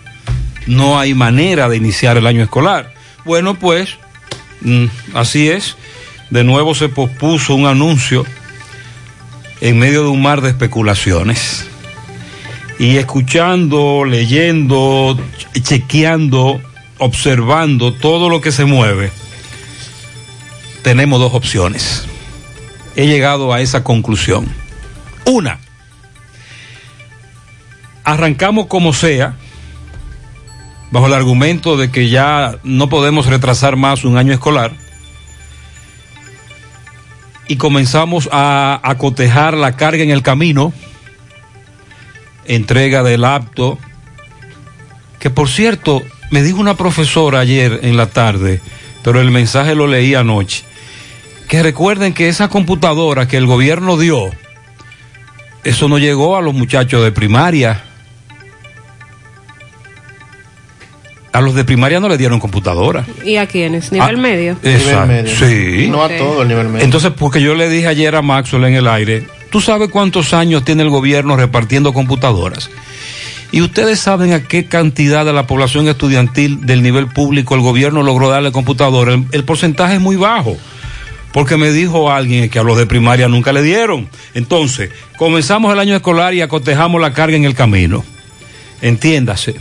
no 0.67 0.99
hay 0.99 1.15
manera 1.15 1.69
de 1.69 1.77
iniciar 1.77 2.17
el 2.17 2.27
año 2.27 2.43
escolar. 2.43 2.95
Bueno, 3.25 3.55
pues, 3.55 3.97
mm, 4.63 4.87
así 5.15 5.49
es, 5.49 5.77
de 6.31 6.45
nuevo 6.45 6.75
se 6.75 6.89
pospuso 6.89 7.55
un 7.55 7.67
anuncio 7.67 8.25
en 9.61 9.79
medio 9.79 10.03
de 10.03 10.09
un 10.09 10.23
mar 10.23 10.41
de 10.41 10.49
especulaciones. 10.51 11.67
Y 12.79 12.97
escuchando, 12.97 14.05
leyendo, 14.05 15.17
ch- 15.17 15.63
chequeando, 15.63 16.61
observando 16.99 17.93
todo 17.93 18.29
lo 18.29 18.41
que 18.41 18.51
se 18.51 18.65
mueve, 18.65 19.13
tenemos 20.83 21.21
dos 21.21 21.35
opciones. 21.35 22.05
He 22.97 23.07
llegado 23.07 23.53
a 23.53 23.61
esa 23.61 23.85
conclusión. 23.85 24.47
Una, 25.25 25.59
arrancamos 28.05 28.67
como 28.67 28.93
sea, 28.93 29.37
bajo 30.91 31.07
el 31.07 31.15
argumento 31.15 31.77
de 31.77 31.91
que 31.91 32.11
ya 32.11 32.59
no 32.65 32.89
podemos 32.89 33.27
retrasar 33.27 33.77
más 33.77 34.05
un 34.05 34.19
año 34.19 34.33
escolar, 34.33 34.73
y 37.49 37.57
comenzamos 37.57 38.29
a, 38.33 38.81
a 38.83 38.99
cotejar 38.99 39.55
la 39.55 39.77
carga 39.77 40.03
en 40.03 40.11
el 40.11 40.23
camino, 40.23 40.73
entrega 42.45 43.03
del 43.03 43.25
apto, 43.25 43.79
que 45.19 45.31
por 45.31 45.49
cierto, 45.49 46.03
me 46.31 46.43
dijo 46.43 46.59
una 46.59 46.77
profesora 46.77 47.41
ayer 47.41 47.81
en 47.83 47.97
la 47.97 48.07
tarde, 48.07 48.61
pero 49.03 49.21
el 49.21 49.31
mensaje 49.31 49.75
lo 49.75 49.87
leí 49.87 50.15
anoche, 50.15 50.65
que 51.53 51.63
recuerden 51.63 52.15
que 52.15 52.31
esa 52.31 52.49
computadora 52.49 53.29
que 53.29 53.37
el 53.37 53.45
gobierno 53.45 53.99
dio, 53.99 54.31
eso 55.65 55.87
no 55.87 55.99
llegó 55.99 56.35
a 56.39 56.41
los 56.41 56.55
muchachos 56.55 57.05
de 57.05 57.13
primaria. 57.13 57.85
A 61.31 61.43
los 61.43 61.55
de 61.55 61.63
primaria 61.67 62.01
no 62.01 62.09
le 62.09 62.17
dieron 62.17 62.41
computadora. 62.41 63.05
¿Y 63.23 63.37
a 63.37 63.47
quiénes? 63.47 63.93
¿Nivel 63.93 64.15
Ah, 64.17 64.19
medio? 64.19 64.57
Exacto. 64.63 65.31
Sí. 65.47 65.89
No 65.91 66.03
a 66.03 66.09
todo 66.17 66.41
el 66.41 66.49
nivel 66.49 66.71
medio. 66.71 66.87
Entonces, 66.87 67.13
porque 67.15 67.43
yo 67.43 67.55
le 67.55 67.69
dije 67.69 67.87
ayer 67.87 68.17
a 68.17 68.23
Maxwell 68.23 68.65
en 68.65 68.75
el 68.77 68.89
aire, 68.89 69.27
¿tú 69.51 69.61
sabes 69.61 69.91
cuántos 69.91 70.33
años 70.33 70.65
tiene 70.65 70.83
el 70.85 70.89
gobierno 70.89 71.37
repartiendo 71.37 71.93
computadoras? 71.93 72.71
Y 73.51 73.61
ustedes 73.61 74.01
saben 74.01 74.33
a 74.33 74.43
qué 74.49 74.65
cantidad 74.65 75.27
de 75.27 75.35
la 75.35 75.47
población 75.47 75.87
estudiantil 75.87 76.65
del 76.65 76.83
nivel 76.83 77.09
público 77.09 77.55
el 77.55 77.61
gobierno 77.61 78.03
logró 78.03 78.31
darle 78.31 78.53
computadora. 78.53 79.13
El, 79.13 79.27
el 79.33 79.45
porcentaje 79.45 79.97
es 79.97 80.01
muy 80.01 80.17
bajo. 80.17 80.57
Porque 81.33 81.57
me 81.57 81.73
dijo 81.73 82.11
alguien 82.11 82.51
que 82.51 82.59
a 82.59 82.63
los 82.63 82.77
de 82.77 82.87
primaria 82.87 83.29
nunca 83.29 83.53
le 83.53 83.63
dieron. 83.63 84.09
Entonces, 84.35 84.91
comenzamos 85.17 85.73
el 85.73 85.79
año 85.79 85.97
escolar 85.97 86.35
y 86.35 86.43
acotejamos 86.43 87.01
la 87.01 87.13
carga 87.13 87.37
en 87.37 87.45
el 87.45 87.55
camino. 87.55 88.05
Entiéndase, 88.83 89.55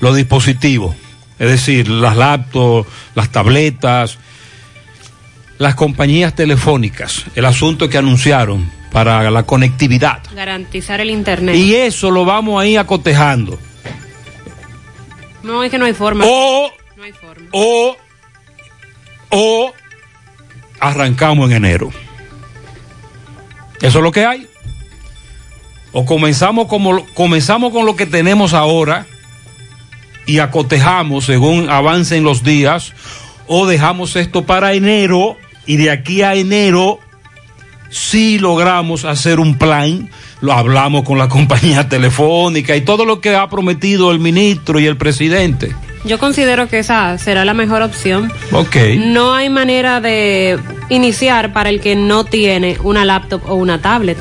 los 0.00 0.14
dispositivos, 0.14 0.94
es 1.38 1.48
decir, 1.48 1.88
las 1.88 2.16
laptops, 2.16 2.88
las 3.14 3.30
tabletas, 3.30 4.18
las 5.58 5.74
compañías 5.74 6.34
telefónicas, 6.34 7.24
el 7.34 7.44
asunto 7.44 7.88
que 7.88 7.98
anunciaron 7.98 8.70
para 8.92 9.30
la 9.30 9.42
conectividad. 9.44 10.22
Garantizar 10.34 11.00
el 11.00 11.10
internet. 11.10 11.54
Y 11.56 11.74
eso 11.74 12.10
lo 12.10 12.24
vamos 12.24 12.62
a 12.62 12.66
ir 12.66 12.78
acotejando. 12.78 13.58
No, 15.42 15.64
es 15.64 15.70
que 15.70 15.78
no 15.78 15.84
hay 15.84 15.94
forma. 15.94 16.24
O, 16.26 16.70
o, 17.52 17.96
o 19.30 19.72
arrancamos 20.80 21.50
en 21.50 21.56
enero. 21.56 21.90
Eso 23.80 23.98
es 23.98 24.04
lo 24.04 24.12
que 24.12 24.24
hay. 24.24 24.46
O 25.92 26.04
comenzamos 26.04 26.66
como 26.68 27.04
comenzamos 27.14 27.72
con 27.72 27.86
lo 27.86 27.96
que 27.96 28.06
tenemos 28.06 28.54
ahora 28.54 29.06
y 30.26 30.38
acotejamos 30.38 31.24
según 31.24 31.68
avancen 31.70 32.22
los 32.22 32.44
días, 32.44 32.92
o 33.46 33.66
dejamos 33.66 34.14
esto 34.16 34.44
para 34.44 34.74
enero 34.74 35.36
y 35.66 35.76
de 35.76 35.90
aquí 35.90 36.22
a 36.22 36.34
enero 36.34 37.00
si 37.90 38.38
logramos 38.38 39.04
hacer 39.04 39.40
un 39.40 39.58
plan, 39.58 40.08
lo 40.40 40.52
hablamos 40.52 41.02
con 41.04 41.18
la 41.18 41.28
compañía 41.28 41.88
telefónica 41.88 42.76
y 42.76 42.82
todo 42.82 43.04
lo 43.04 43.20
que 43.20 43.34
ha 43.34 43.48
prometido 43.48 44.12
el 44.12 44.20
ministro 44.20 44.78
y 44.78 44.86
el 44.86 44.96
presidente. 44.96 45.74
Yo 46.04 46.18
considero 46.18 46.68
que 46.68 46.78
esa 46.78 47.18
será 47.18 47.44
la 47.44 47.54
mejor 47.54 47.82
opción. 47.82 48.32
Ok. 48.52 48.76
No 48.98 49.34
hay 49.34 49.50
manera 49.50 50.00
de 50.00 50.58
iniciar 50.88 51.52
para 51.52 51.68
el 51.68 51.80
que 51.80 51.94
no 51.94 52.24
tiene 52.24 52.78
una 52.82 53.04
laptop 53.04 53.42
o 53.46 53.54
una 53.54 53.80
tablet. 53.80 54.18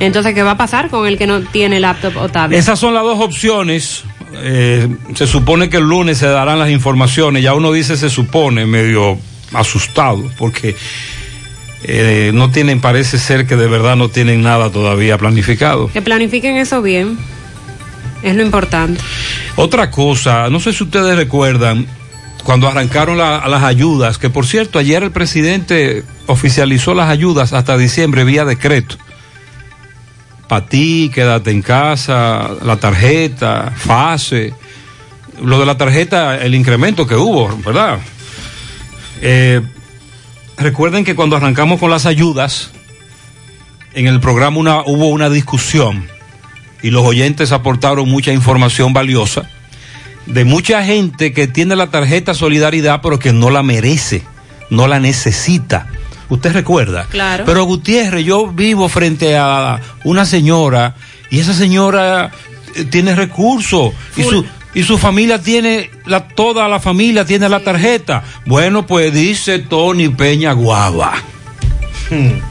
Entonces, 0.00 0.34
¿qué 0.34 0.42
va 0.42 0.52
a 0.52 0.56
pasar 0.56 0.90
con 0.90 1.06
el 1.06 1.16
que 1.16 1.26
no 1.26 1.40
tiene 1.42 1.78
laptop 1.78 2.16
o 2.16 2.28
tablet? 2.28 2.58
Esas 2.58 2.78
son 2.78 2.92
las 2.92 3.04
dos 3.04 3.20
opciones. 3.20 4.02
Eh, 4.34 4.88
se 5.14 5.26
supone 5.26 5.68
que 5.68 5.76
el 5.76 5.84
lunes 5.84 6.18
se 6.18 6.26
darán 6.26 6.58
las 6.58 6.70
informaciones. 6.70 7.42
Ya 7.42 7.54
uno 7.54 7.70
dice 7.70 7.96
se 7.96 8.10
supone, 8.10 8.66
medio 8.66 9.18
asustado, 9.52 10.30
porque 10.38 10.74
eh, 11.84 12.30
no 12.34 12.50
tienen, 12.50 12.80
parece 12.80 13.18
ser 13.18 13.46
que 13.46 13.56
de 13.56 13.66
verdad 13.68 13.96
no 13.96 14.08
tienen 14.08 14.42
nada 14.42 14.70
todavía 14.70 15.18
planificado. 15.18 15.88
Que 15.92 16.02
planifiquen 16.02 16.56
eso 16.56 16.82
bien. 16.82 17.18
Es 18.22 18.34
lo 18.36 18.42
importante. 18.42 19.00
Otra 19.56 19.90
cosa, 19.90 20.48
no 20.48 20.60
sé 20.60 20.72
si 20.72 20.84
ustedes 20.84 21.16
recuerdan 21.16 21.86
cuando 22.44 22.68
arrancaron 22.68 23.18
la- 23.18 23.46
las 23.48 23.62
ayudas, 23.62 24.18
que 24.18 24.30
por 24.30 24.46
cierto, 24.46 24.78
ayer 24.78 25.02
el 25.02 25.10
presidente 25.10 26.04
oficializó 26.26 26.94
las 26.94 27.08
ayudas 27.08 27.52
hasta 27.52 27.76
diciembre 27.76 28.24
vía 28.24 28.44
decreto. 28.44 28.96
Para 30.48 30.66
ti, 30.66 31.10
quédate 31.14 31.50
en 31.50 31.62
casa, 31.62 32.50
la 32.64 32.76
tarjeta, 32.76 33.72
fase. 33.76 34.52
Lo 35.42 35.58
de 35.58 35.66
la 35.66 35.76
tarjeta, 35.78 36.36
el 36.36 36.54
incremento 36.54 37.06
que 37.06 37.16
hubo, 37.16 37.48
¿verdad? 37.64 37.98
Eh, 39.20 39.62
recuerden 40.58 41.04
que 41.04 41.14
cuando 41.14 41.36
arrancamos 41.36 41.80
con 41.80 41.90
las 41.90 42.06
ayudas, 42.06 42.70
en 43.94 44.06
el 44.06 44.20
programa 44.20 44.58
una- 44.58 44.82
hubo 44.82 45.08
una 45.08 45.30
discusión 45.30 46.06
y 46.82 46.90
los 46.90 47.04
oyentes 47.04 47.52
aportaron 47.52 48.08
mucha 48.08 48.32
información 48.32 48.92
valiosa 48.92 49.48
de 50.26 50.44
mucha 50.44 50.84
gente 50.84 51.32
que 51.32 51.46
tiene 51.46 51.76
la 51.76 51.88
tarjeta 51.88 52.34
Solidaridad 52.34 53.00
pero 53.02 53.18
que 53.18 53.32
no 53.32 53.50
la 53.50 53.62
merece, 53.62 54.22
no 54.70 54.86
la 54.86 55.00
necesita. 55.00 55.88
¿Usted 56.28 56.52
recuerda? 56.52 57.06
Claro. 57.10 57.44
Pero 57.44 57.64
Gutiérrez, 57.64 58.24
yo 58.24 58.46
vivo 58.46 58.88
frente 58.88 59.36
a 59.36 59.80
una 60.04 60.24
señora 60.24 60.94
y 61.30 61.40
esa 61.40 61.52
señora 61.52 62.30
eh, 62.74 62.84
tiene 62.84 63.14
recursos 63.14 63.92
y 64.16 64.22
su 64.22 64.44
y 64.74 64.84
su 64.84 64.96
familia 64.96 65.42
tiene 65.42 65.90
la 66.06 66.28
toda 66.28 66.66
la 66.68 66.80
familia 66.80 67.26
tiene 67.26 67.48
la 67.48 67.60
tarjeta. 67.60 68.22
Bueno, 68.46 68.86
pues 68.86 69.12
dice 69.12 69.58
Tony 69.58 70.08
Peña 70.08 70.52
Guava. 70.52 71.12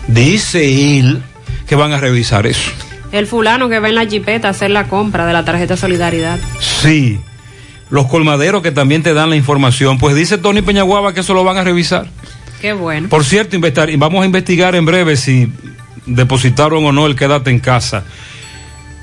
Dice 0.07 0.99
él 0.99 1.21
que 1.67 1.75
van 1.75 1.93
a 1.93 1.97
revisar 1.97 2.45
eso. 2.45 2.71
El 3.11 3.27
fulano 3.27 3.67
que 3.69 3.79
va 3.79 3.89
en 3.89 3.95
la 3.95 4.05
jipeta 4.05 4.47
a 4.47 4.51
hacer 4.51 4.71
la 4.71 4.87
compra 4.87 5.25
de 5.25 5.33
la 5.33 5.43
tarjeta 5.43 5.75
Solidaridad. 5.75 6.39
Sí. 6.59 7.19
Los 7.89 8.07
colmaderos 8.07 8.61
que 8.61 8.71
también 8.71 9.03
te 9.03 9.13
dan 9.13 9.29
la 9.29 9.35
información, 9.35 9.97
pues 9.97 10.15
dice 10.15 10.37
Tony 10.37 10.61
Peñaguaba 10.61 11.13
que 11.13 11.19
eso 11.19 11.33
lo 11.33 11.43
van 11.43 11.57
a 11.57 11.63
revisar. 11.63 12.07
Qué 12.61 12.71
bueno. 12.73 13.09
Por 13.09 13.25
cierto, 13.25 13.55
investigar- 13.57 13.89
vamos 13.97 14.23
a 14.23 14.25
investigar 14.25 14.75
en 14.75 14.85
breve 14.85 15.17
si 15.17 15.51
depositaron 16.05 16.85
o 16.85 16.91
no 16.93 17.05
el 17.05 17.15
quédate 17.15 17.49
en 17.49 17.59
casa, 17.59 18.03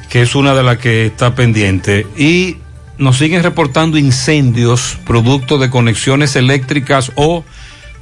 que 0.08 0.22
es 0.22 0.34
una 0.34 0.54
de 0.54 0.62
las 0.62 0.78
que 0.78 1.06
está 1.06 1.34
pendiente. 1.34 2.06
Y 2.16 2.56
nos 2.96 3.18
siguen 3.18 3.42
reportando 3.42 3.98
incendios 3.98 4.96
producto 5.06 5.58
de 5.58 5.68
conexiones 5.68 6.34
eléctricas 6.34 7.12
o 7.14 7.44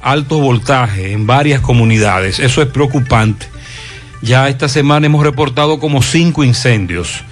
alto 0.01 0.39
voltaje 0.39 1.11
en 1.11 1.27
varias 1.27 1.59
comunidades. 1.59 2.39
Eso 2.39 2.61
es 2.61 2.67
preocupante. 2.69 3.47
Ya 4.21 4.49
esta 4.49 4.67
semana 4.67 5.05
hemos 5.05 5.23
reportado 5.23 5.79
como 5.79 6.01
cinco 6.01 6.43
incendios. 6.43 7.23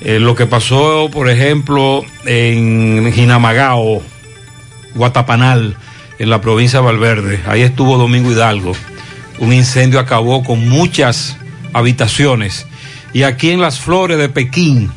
Eh, 0.00 0.18
lo 0.18 0.34
que 0.34 0.46
pasó, 0.46 1.08
por 1.10 1.30
ejemplo, 1.30 2.04
en 2.24 3.12
Jinamagao, 3.12 4.02
Guatapanal, 4.94 5.76
en 6.18 6.30
la 6.30 6.40
provincia 6.40 6.80
de 6.80 6.84
Valverde. 6.86 7.40
Ahí 7.46 7.62
estuvo 7.62 7.96
Domingo 7.96 8.30
Hidalgo. 8.30 8.72
Un 9.38 9.52
incendio 9.52 10.00
acabó 10.00 10.42
con 10.42 10.68
muchas 10.68 11.36
habitaciones. 11.72 12.66
Y 13.12 13.22
aquí 13.22 13.50
en 13.50 13.60
las 13.60 13.78
flores 13.80 14.18
de 14.18 14.28
Pekín, 14.28 14.90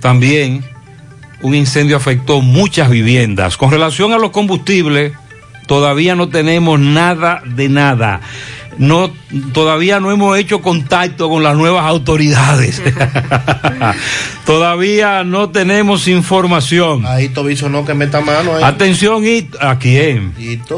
también 0.00 0.64
un 1.42 1.54
incendio 1.54 1.96
afectó 1.96 2.40
muchas 2.40 2.90
viviendas. 2.90 3.56
Con 3.56 3.70
relación 3.70 4.12
a 4.12 4.18
los 4.18 4.30
combustibles, 4.30 5.12
todavía 5.66 6.14
no 6.14 6.28
tenemos 6.28 6.78
nada 6.80 7.42
de 7.44 7.68
nada. 7.68 8.20
No, 8.78 9.10
todavía 9.52 10.00
no 10.00 10.10
hemos 10.10 10.36
hecho 10.38 10.60
contacto 10.60 11.28
con 11.28 11.42
las 11.42 11.56
nuevas 11.56 11.84
autoridades. 11.84 12.82
todavía 14.46 15.24
no 15.24 15.50
tenemos 15.50 16.08
información. 16.08 17.06
Ahí 17.06 17.28
Tobiso 17.28 17.68
no 17.68 17.84
que 17.84 17.94
meta 17.94 18.20
mano 18.20 18.56
ahí. 18.56 18.62
Atención, 18.64 19.24
¿y 19.24 19.48
¿a 19.60 19.78
quién? 19.78 20.34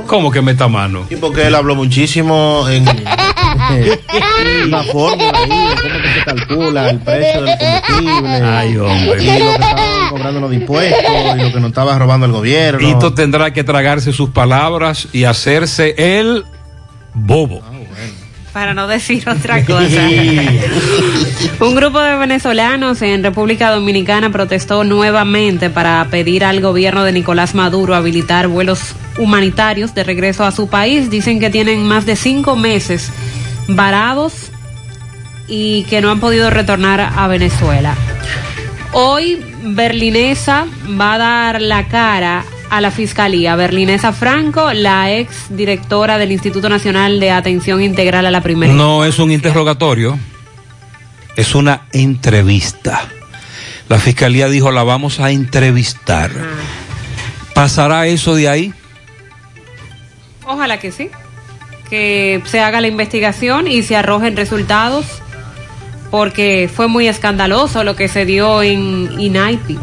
¿Cómo 0.06 0.30
que 0.30 0.42
meta 0.42 0.68
mano? 0.68 1.06
Sí, 1.08 1.16
porque 1.16 1.46
él 1.46 1.54
habló 1.54 1.74
muchísimo 1.74 2.66
en 2.68 2.84
la 4.70 4.82
fórmula 4.84 5.38
ahí, 5.38 5.48
de 5.48 5.82
cómo 5.82 6.02
que 6.02 6.12
se 6.12 6.24
calcula 6.24 6.90
el 6.90 6.98
precio 7.00 7.42
del 7.42 7.58
combustible. 7.58 8.28
Ay, 8.42 8.76
hombre. 8.76 9.22
Y 9.22 9.26
lo 9.26 9.46
que 9.46 9.52
estaban 9.52 10.08
cobrando 10.10 10.40
los 10.40 10.52
impuestos 10.52 11.00
y 11.36 11.42
lo 11.42 11.52
que 11.52 11.60
nos 11.60 11.68
estaba 11.68 11.98
robando 11.98 12.26
el 12.26 12.32
gobierno. 12.32 12.78
Tito 12.78 13.14
tendrá 13.14 13.52
que 13.52 13.64
tragarse 13.64 14.12
sus 14.12 14.30
palabras 14.30 15.08
y 15.12 15.24
hacerse 15.24 15.94
el 15.96 16.44
bobo. 17.14 17.62
Para 18.56 18.72
no 18.72 18.86
decir 18.86 19.28
otra 19.28 19.62
cosa. 19.66 20.08
Un 21.60 21.74
grupo 21.74 22.00
de 22.00 22.16
venezolanos 22.16 23.02
en 23.02 23.22
República 23.22 23.70
Dominicana 23.70 24.32
protestó 24.32 24.82
nuevamente 24.82 25.68
para 25.68 26.06
pedir 26.10 26.42
al 26.42 26.62
gobierno 26.62 27.04
de 27.04 27.12
Nicolás 27.12 27.54
Maduro 27.54 27.94
habilitar 27.94 28.48
vuelos 28.48 28.94
humanitarios 29.18 29.94
de 29.94 30.04
regreso 30.04 30.42
a 30.42 30.52
su 30.52 30.68
país. 30.70 31.10
Dicen 31.10 31.38
que 31.38 31.50
tienen 31.50 31.86
más 31.86 32.06
de 32.06 32.16
cinco 32.16 32.56
meses 32.56 33.12
varados 33.68 34.50
y 35.46 35.82
que 35.90 36.00
no 36.00 36.10
han 36.10 36.20
podido 36.20 36.48
retornar 36.48 37.12
a 37.14 37.28
Venezuela. 37.28 37.94
Hoy 38.92 39.38
Berlinesa 39.64 40.64
va 40.98 41.12
a 41.12 41.18
dar 41.18 41.60
la 41.60 41.88
cara 41.88 42.42
a 42.76 42.80
la 42.80 42.90
Fiscalía. 42.90 43.56
Berlinesa 43.56 44.12
Franco, 44.12 44.72
la 44.72 45.10
ex 45.10 45.46
directora 45.48 46.18
del 46.18 46.30
Instituto 46.30 46.68
Nacional 46.68 47.18
de 47.20 47.30
Atención 47.30 47.82
Integral 47.82 48.26
a 48.26 48.30
la 48.30 48.42
Primera 48.42 48.72
No 48.72 49.04
es 49.04 49.18
un 49.18 49.32
interrogatorio. 49.32 50.18
es 51.36 51.54
una 51.54 51.82
entrevista. 51.92 53.08
La 53.88 53.98
fiscalía 53.98 54.48
dijo, 54.48 54.72
la 54.72 54.82
vamos 54.82 55.20
a 55.20 55.30
entrevistar. 55.30 56.30
¿Pasará 57.54 58.06
eso 58.06 58.34
de 58.34 58.48
ahí? 58.48 58.74
Ojalá 60.44 60.78
que 60.78 60.92
sí. 60.92 61.10
Que 61.88 62.42
se 62.44 62.60
haga 62.60 62.80
la 62.80 62.88
investigación 62.88 63.68
y 63.68 63.82
se 63.82 63.96
arrojen 63.96 64.36
resultados, 64.36 65.06
porque 66.10 66.68
fue 66.74 66.88
muy 66.88 67.06
escandaloso 67.08 67.84
lo 67.84 67.96
que 67.96 68.08
se 68.08 68.24
dio 68.26 68.62
en 68.62 69.18
Inaipi. 69.18 69.78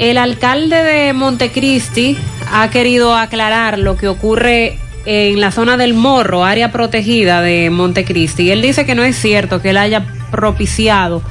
El 0.00 0.16
alcalde 0.16 0.82
de 0.82 1.12
Montecristi 1.12 2.16
ha 2.50 2.70
querido 2.70 3.14
aclarar 3.14 3.78
lo 3.78 3.98
que 3.98 4.08
ocurre 4.08 4.78
en 5.04 5.40
la 5.40 5.52
zona 5.52 5.76
del 5.76 5.92
Morro, 5.92 6.42
área 6.42 6.72
protegida 6.72 7.42
de 7.42 7.68
Montecristi. 7.68 8.50
Él 8.50 8.62
dice 8.62 8.86
que 8.86 8.94
no 8.94 9.04
es 9.04 9.16
cierto 9.16 9.60
que 9.60 9.70
él 9.70 9.76
haya 9.76 10.06
propiciado 10.30 11.22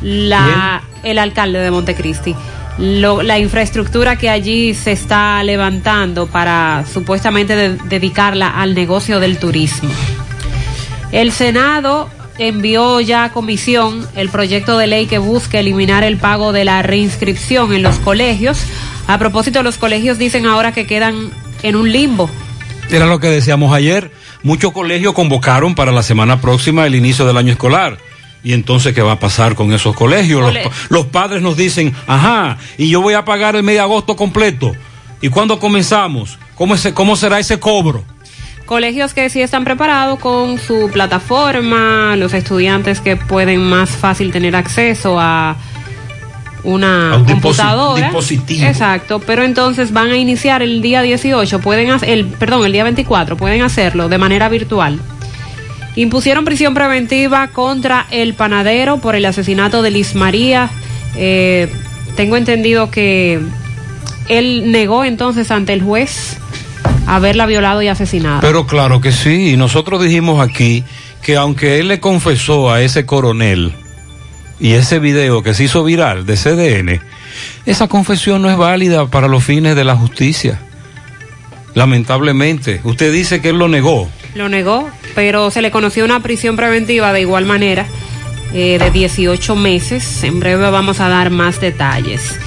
la, 0.00 0.82
el 1.02 1.18
alcalde 1.18 1.58
de 1.58 1.70
Montecristi 1.70 2.34
lo, 2.78 3.22
la 3.22 3.38
infraestructura 3.38 4.16
que 4.16 4.30
allí 4.30 4.72
se 4.72 4.92
está 4.92 5.42
levantando 5.42 6.28
para 6.28 6.84
supuestamente 6.90 7.56
de- 7.56 7.76
dedicarla 7.88 8.48
al 8.48 8.74
negocio 8.74 9.20
del 9.20 9.38
turismo. 9.38 9.90
El 11.12 11.32
Senado 11.32 12.08
envió 12.38 13.00
ya 13.00 13.24
a 13.24 13.32
comisión 13.32 14.06
el 14.14 14.28
proyecto 14.28 14.78
de 14.78 14.86
ley 14.86 15.06
que 15.06 15.18
busca 15.18 15.58
eliminar 15.60 16.04
el 16.04 16.16
pago 16.18 16.52
de 16.52 16.64
la 16.64 16.82
reinscripción 16.82 17.72
en 17.74 17.82
los 17.82 17.96
colegios. 17.96 18.60
A 19.06 19.18
propósito, 19.18 19.62
los 19.62 19.76
colegios 19.78 20.18
dicen 20.18 20.46
ahora 20.46 20.72
que 20.72 20.86
quedan 20.86 21.30
en 21.62 21.76
un 21.76 21.90
limbo. 21.90 22.30
Era 22.90 23.06
lo 23.06 23.20
que 23.20 23.28
decíamos 23.28 23.72
ayer. 23.74 24.12
Muchos 24.42 24.72
colegios 24.72 25.14
convocaron 25.14 25.74
para 25.74 25.92
la 25.92 26.02
semana 26.02 26.40
próxima 26.40 26.86
el 26.86 26.94
inicio 26.94 27.26
del 27.26 27.36
año 27.36 27.52
escolar. 27.52 27.98
Y 28.44 28.52
entonces, 28.52 28.94
¿qué 28.94 29.02
va 29.02 29.12
a 29.12 29.18
pasar 29.20 29.56
con 29.56 29.72
esos 29.72 29.96
colegios? 29.96 30.54
Los, 30.90 31.06
padres 31.06 31.42
nos 31.42 31.56
dicen, 31.56 31.92
ajá, 32.06 32.56
y 32.78 32.88
yo 32.88 33.02
voy 33.02 33.14
a 33.14 33.24
pagar 33.24 33.56
el 33.56 33.64
mes 33.64 33.74
de 33.74 33.80
agosto 33.80 34.14
completo. 34.14 34.72
¿Y 35.20 35.28
cuándo 35.28 35.58
comenzamos? 35.58 36.38
¿Cómo, 36.54 36.76
ese- 36.76 36.94
cómo 36.94 37.16
será 37.16 37.40
ese 37.40 37.58
cobro? 37.58 38.04
Colegios 38.68 39.14
que 39.14 39.30
sí 39.30 39.40
están 39.40 39.64
preparados 39.64 40.18
con 40.18 40.58
su 40.58 40.90
plataforma, 40.92 42.16
los 42.16 42.34
estudiantes 42.34 43.00
que 43.00 43.16
pueden 43.16 43.62
más 43.62 43.88
fácil 43.88 44.30
tener 44.30 44.54
acceso 44.54 45.18
a 45.18 45.56
una 46.64 47.14
A 47.14 47.16
un 47.16 47.24
computadora. 47.24 48.08
dispositivo. 48.08 48.66
Exacto, 48.66 49.20
pero 49.20 49.42
entonces 49.42 49.90
van 49.90 50.10
a 50.10 50.18
iniciar 50.18 50.60
el 50.60 50.82
día 50.82 51.00
18, 51.00 51.60
pueden 51.60 51.88
el, 52.02 52.26
perdón, 52.26 52.66
el 52.66 52.72
día 52.72 52.84
24, 52.84 53.38
pueden 53.38 53.62
hacerlo 53.62 54.10
de 54.10 54.18
manera 54.18 54.50
virtual. 54.50 55.00
Impusieron 55.96 56.44
prisión 56.44 56.74
preventiva 56.74 57.48
contra 57.48 58.04
el 58.10 58.34
panadero 58.34 58.98
por 58.98 59.14
el 59.14 59.24
asesinato 59.24 59.80
de 59.80 59.92
Liz 59.92 60.14
María. 60.14 60.68
Eh, 61.16 61.72
tengo 62.16 62.36
entendido 62.36 62.90
que 62.90 63.40
él 64.28 64.70
negó 64.70 65.04
entonces 65.06 65.50
ante 65.50 65.72
el 65.72 65.80
juez 65.80 66.36
haberla 67.08 67.46
violado 67.46 67.82
y 67.82 67.88
asesinado. 67.88 68.40
Pero 68.40 68.66
claro 68.66 69.00
que 69.00 69.12
sí, 69.12 69.52
y 69.52 69.56
nosotros 69.56 70.02
dijimos 70.02 70.46
aquí 70.46 70.84
que 71.22 71.36
aunque 71.36 71.80
él 71.80 71.88
le 71.88 72.00
confesó 72.00 72.70
a 72.70 72.82
ese 72.82 73.06
coronel 73.06 73.72
y 74.60 74.72
ese 74.72 74.98
video 74.98 75.42
que 75.42 75.54
se 75.54 75.64
hizo 75.64 75.82
viral 75.84 76.26
de 76.26 76.36
CDN, 76.36 77.00
esa 77.64 77.88
confesión 77.88 78.42
no 78.42 78.50
es 78.50 78.56
válida 78.56 79.06
para 79.06 79.26
los 79.26 79.42
fines 79.42 79.74
de 79.74 79.84
la 79.84 79.96
justicia. 79.96 80.60
Lamentablemente, 81.74 82.80
usted 82.84 83.12
dice 83.12 83.40
que 83.40 83.50
él 83.50 83.58
lo 83.58 83.68
negó. 83.68 84.08
Lo 84.34 84.48
negó, 84.48 84.90
pero 85.14 85.50
se 85.50 85.62
le 85.62 85.70
conoció 85.70 86.04
una 86.04 86.20
prisión 86.20 86.56
preventiva 86.56 87.12
de 87.12 87.22
igual 87.22 87.46
manera 87.46 87.86
eh, 88.52 88.78
de 88.78 88.90
18 88.90 89.56
meses. 89.56 90.24
En 90.24 90.40
breve 90.40 90.70
vamos 90.70 91.00
a 91.00 91.08
dar 91.08 91.30
más 91.30 91.60
detalles. 91.60 92.38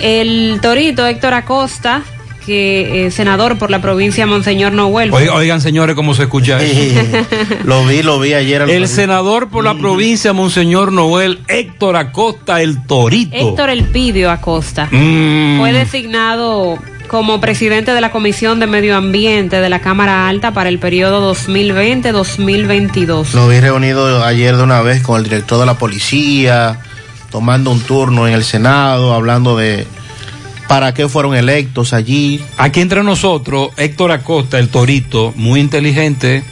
El 0.00 0.58
torito 0.60 1.06
Héctor 1.06 1.34
Acosta, 1.34 2.02
que 2.44 3.06
es 3.06 3.14
senador 3.14 3.58
por 3.58 3.70
la 3.70 3.80
provincia 3.80 4.26
Monseñor 4.26 4.72
Noel. 4.72 5.12
Oigan, 5.12 5.34
oigan, 5.36 5.60
señores, 5.60 5.94
cómo 5.96 6.14
se 6.14 6.24
escucha 6.24 6.62
eso. 6.62 7.00
lo 7.64 7.84
vi, 7.86 8.02
lo 8.02 8.18
vi 8.20 8.34
ayer. 8.34 8.62
al- 8.62 8.70
El 8.70 8.86
senador 8.88 9.48
por 9.48 9.64
la 9.64 9.74
provincia 9.74 10.32
Monseñor 10.32 10.92
Noel, 10.92 11.40
Héctor 11.48 11.96
Acosta, 11.96 12.60
el 12.62 12.86
Torito. 12.86 13.36
Héctor 13.36 13.70
Elpidio 13.70 14.30
Acosta 14.30 14.88
Mm. 14.90 15.58
fue 15.58 15.72
designado 15.72 16.78
como 17.08 17.40
presidente 17.40 17.92
de 17.92 18.00
la 18.00 18.10
Comisión 18.10 18.58
de 18.60 18.66
Medio 18.66 18.96
Ambiente 18.96 19.60
de 19.60 19.68
la 19.68 19.80
Cámara 19.80 20.26
Alta 20.28 20.52
para 20.52 20.68
el 20.68 20.78
periodo 20.78 21.20
2020-2022. 21.34 23.32
Lo 23.34 23.48
vi 23.48 23.60
reunido 23.60 24.24
ayer 24.24 24.56
de 24.56 24.62
una 24.62 24.80
vez 24.82 25.02
con 25.02 25.18
el 25.18 25.24
director 25.24 25.58
de 25.60 25.66
la 25.66 25.74
policía, 25.74 26.80
tomando 27.30 27.70
un 27.70 27.80
turno 27.80 28.26
en 28.26 28.34
el 28.34 28.44
Senado, 28.44 29.12
hablando 29.14 29.56
de 29.56 29.86
para 30.68 30.94
qué 30.94 31.08
fueron 31.08 31.34
electos 31.34 31.92
allí. 31.92 32.40
Aquí 32.56 32.80
entre 32.80 33.02
nosotros, 33.02 33.70
Héctor 33.76 34.12
Acosta, 34.12 34.58
el 34.58 34.68
Torito, 34.68 35.32
muy 35.36 35.60
inteligente, 35.60 36.42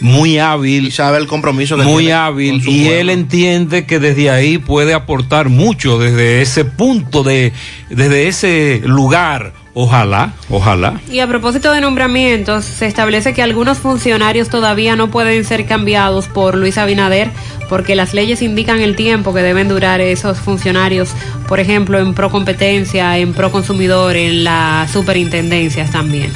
muy 0.00 0.38
hábil. 0.38 0.92
sabe 0.92 1.18
el 1.18 1.26
compromiso 1.26 1.76
que 1.76 1.84
Muy 1.84 2.04
tiene 2.04 2.18
hábil. 2.18 2.56
Y 2.56 2.84
pueblo. 2.84 2.92
él 2.92 3.10
entiende 3.10 3.86
que 3.86 3.98
desde 3.98 4.30
ahí 4.30 4.58
puede 4.58 4.94
aportar 4.94 5.48
mucho, 5.48 5.98
desde 5.98 6.42
ese 6.42 6.64
punto, 6.64 7.22
de, 7.22 7.52
desde 7.90 8.28
ese 8.28 8.82
lugar. 8.84 9.52
Ojalá, 9.76 10.34
ojalá. 10.50 11.00
Y 11.10 11.18
a 11.18 11.26
propósito 11.26 11.72
de 11.72 11.80
nombramientos, 11.80 12.64
se 12.64 12.86
establece 12.86 13.34
que 13.34 13.42
algunos 13.42 13.78
funcionarios 13.78 14.48
todavía 14.48 14.94
no 14.94 15.10
pueden 15.10 15.44
ser 15.44 15.66
cambiados 15.66 16.28
por 16.28 16.54
Luis 16.54 16.78
Abinader 16.78 17.30
porque 17.68 17.94
las 17.94 18.14
leyes 18.14 18.42
indican 18.42 18.80
el 18.80 18.96
tiempo 18.96 19.32
que 19.34 19.40
deben 19.42 19.68
durar 19.68 20.00
esos 20.00 20.38
funcionarios, 20.38 21.10
por 21.48 21.60
ejemplo, 21.60 21.98
en 21.98 22.14
pro 22.14 22.30
competencia, 22.30 23.18
en 23.18 23.32
pro 23.32 23.50
consumidor, 23.50 24.16
en 24.16 24.44
las 24.44 24.90
superintendencias 24.90 25.90
también. 25.90 26.30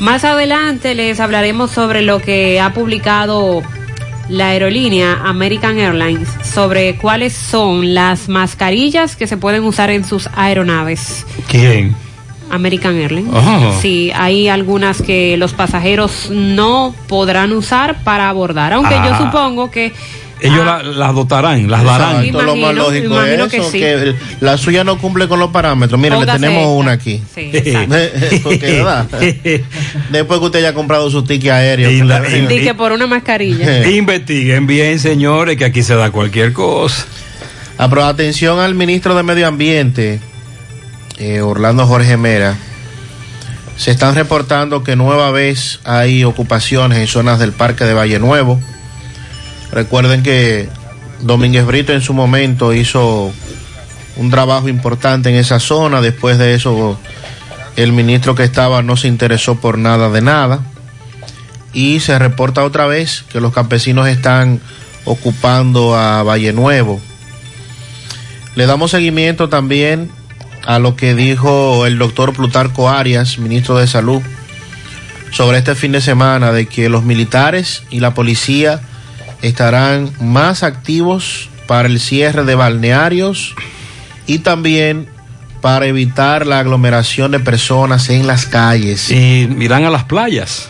Más 0.00 0.24
adelante 0.24 0.94
les 0.94 1.20
hablaremos 1.20 1.70
sobre 1.70 2.02
lo 2.02 2.18
que 2.20 2.60
ha 2.60 2.72
publicado 2.72 3.62
la 4.28 4.48
aerolínea 4.48 5.20
American 5.24 5.78
Airlines 5.78 6.28
sobre 6.42 6.96
cuáles 6.96 7.32
son 7.34 7.92
las 7.94 8.28
mascarillas 8.28 9.14
que 9.16 9.26
se 9.26 9.36
pueden 9.36 9.62
usar 9.64 9.90
en 9.90 10.04
sus 10.04 10.28
aeronaves. 10.34 11.26
¿Quién? 11.48 11.94
American 12.50 12.96
Airlines. 12.96 13.32
Sí, 13.80 14.10
hay 14.14 14.48
algunas 14.48 15.00
que 15.02 15.36
los 15.36 15.52
pasajeros 15.54 16.28
no 16.30 16.94
podrán 17.08 17.52
usar 17.52 18.02
para 18.04 18.28
abordar, 18.28 18.72
aunque 18.74 18.94
yo 18.94 19.12
Ah. 19.14 19.18
supongo 19.18 19.70
que 19.70 19.92
Ellos 20.42 20.64
la- 20.66 20.82
las 20.82 21.14
dotarán, 21.14 21.70
las 21.70 21.84
darán. 21.84 22.24
Exacto, 22.24 22.42
lo 22.42 22.56
más 22.56 22.74
lógico 22.74 23.22
es 23.22 23.48
que 23.50 23.56
eso, 23.58 23.70
sí. 23.70 23.78
que 23.78 24.14
la 24.40 24.58
suya 24.58 24.82
no 24.84 24.98
cumple 24.98 25.28
con 25.28 25.38
los 25.38 25.50
parámetros. 25.50 26.00
Mire, 26.00 26.18
le 26.18 26.26
tenemos 26.26 26.58
esta. 26.62 26.68
una 26.70 26.92
aquí. 26.92 27.22
Sí, 27.34 27.50
exacto. 27.52 27.94
Porque, 28.42 28.66
¿verdad? 28.82 29.06
Después 30.10 30.40
que 30.40 30.46
usted 30.46 30.58
haya 30.58 30.74
comprado 30.74 31.10
su 31.10 31.22
ticket 31.24 31.52
aéreo. 31.52 31.90
Di 32.48 32.60
que 32.60 32.74
por 32.74 32.92
una 32.92 33.06
mascarilla. 33.06 33.88
Investiguen 33.90 34.66
bien, 34.66 34.98
señores, 34.98 35.56
que 35.56 35.64
aquí 35.64 35.82
se 35.82 35.94
da 35.94 36.10
cualquier 36.10 36.52
cosa. 36.52 37.04
Ah, 37.78 37.88
pero 37.88 38.04
atención 38.04 38.58
al 38.60 38.74
ministro 38.74 39.14
de 39.14 39.22
Medio 39.22 39.46
Ambiente, 39.46 40.20
eh, 41.18 41.40
Orlando 41.40 41.86
Jorge 41.86 42.16
Mera. 42.16 42.56
Se 43.76 43.90
están 43.90 44.14
reportando 44.14 44.84
que 44.84 44.96
nueva 44.96 45.30
vez 45.30 45.80
hay 45.84 46.24
ocupaciones 46.24 46.98
en 46.98 47.06
zonas 47.06 47.38
del 47.38 47.52
Parque 47.52 47.84
de 47.84 47.94
Valle 47.94 48.18
Nuevo. 48.18 48.60
Recuerden 49.72 50.22
que 50.22 50.68
Domínguez 51.22 51.64
Brito 51.64 51.92
en 51.92 52.02
su 52.02 52.12
momento 52.12 52.74
hizo 52.74 53.32
un 54.16 54.30
trabajo 54.30 54.68
importante 54.68 55.30
en 55.30 55.36
esa 55.36 55.60
zona. 55.60 56.00
Después 56.00 56.38
de 56.38 56.54
eso, 56.54 56.98
el 57.76 57.92
ministro 57.92 58.34
que 58.34 58.44
estaba 58.44 58.82
no 58.82 58.96
se 58.96 59.08
interesó 59.08 59.56
por 59.56 59.78
nada 59.78 60.10
de 60.10 60.20
nada. 60.20 60.60
Y 61.72 62.00
se 62.00 62.18
reporta 62.18 62.64
otra 62.64 62.86
vez 62.86 63.24
que 63.32 63.40
los 63.40 63.54
campesinos 63.54 64.08
están 64.08 64.60
ocupando 65.06 65.96
a 65.96 66.22
Valle 66.22 66.52
Nuevo. 66.52 67.00
Le 68.54 68.66
damos 68.66 68.90
seguimiento 68.90 69.48
también 69.48 70.10
a 70.66 70.78
lo 70.78 70.96
que 70.96 71.14
dijo 71.14 71.86
el 71.86 71.98
doctor 71.98 72.34
Plutarco 72.34 72.90
Arias, 72.90 73.38
ministro 73.38 73.78
de 73.78 73.86
Salud, 73.86 74.20
sobre 75.30 75.56
este 75.56 75.74
fin 75.74 75.92
de 75.92 76.02
semana 76.02 76.52
de 76.52 76.66
que 76.66 76.90
los 76.90 77.04
militares 77.04 77.84
y 77.88 78.00
la 78.00 78.12
policía 78.12 78.82
estarán 79.42 80.10
más 80.20 80.62
activos 80.62 81.48
para 81.66 81.88
el 81.88 82.00
cierre 82.00 82.44
de 82.44 82.54
balnearios 82.54 83.54
y 84.26 84.38
también 84.38 85.08
para 85.60 85.86
evitar 85.86 86.46
la 86.46 86.58
aglomeración 86.60 87.30
de 87.30 87.38
personas 87.40 88.08
en 88.08 88.26
las 88.26 88.46
calles. 88.46 89.10
Y 89.10 89.48
irán 89.60 89.84
a 89.84 89.90
las 89.90 90.04
playas. 90.04 90.68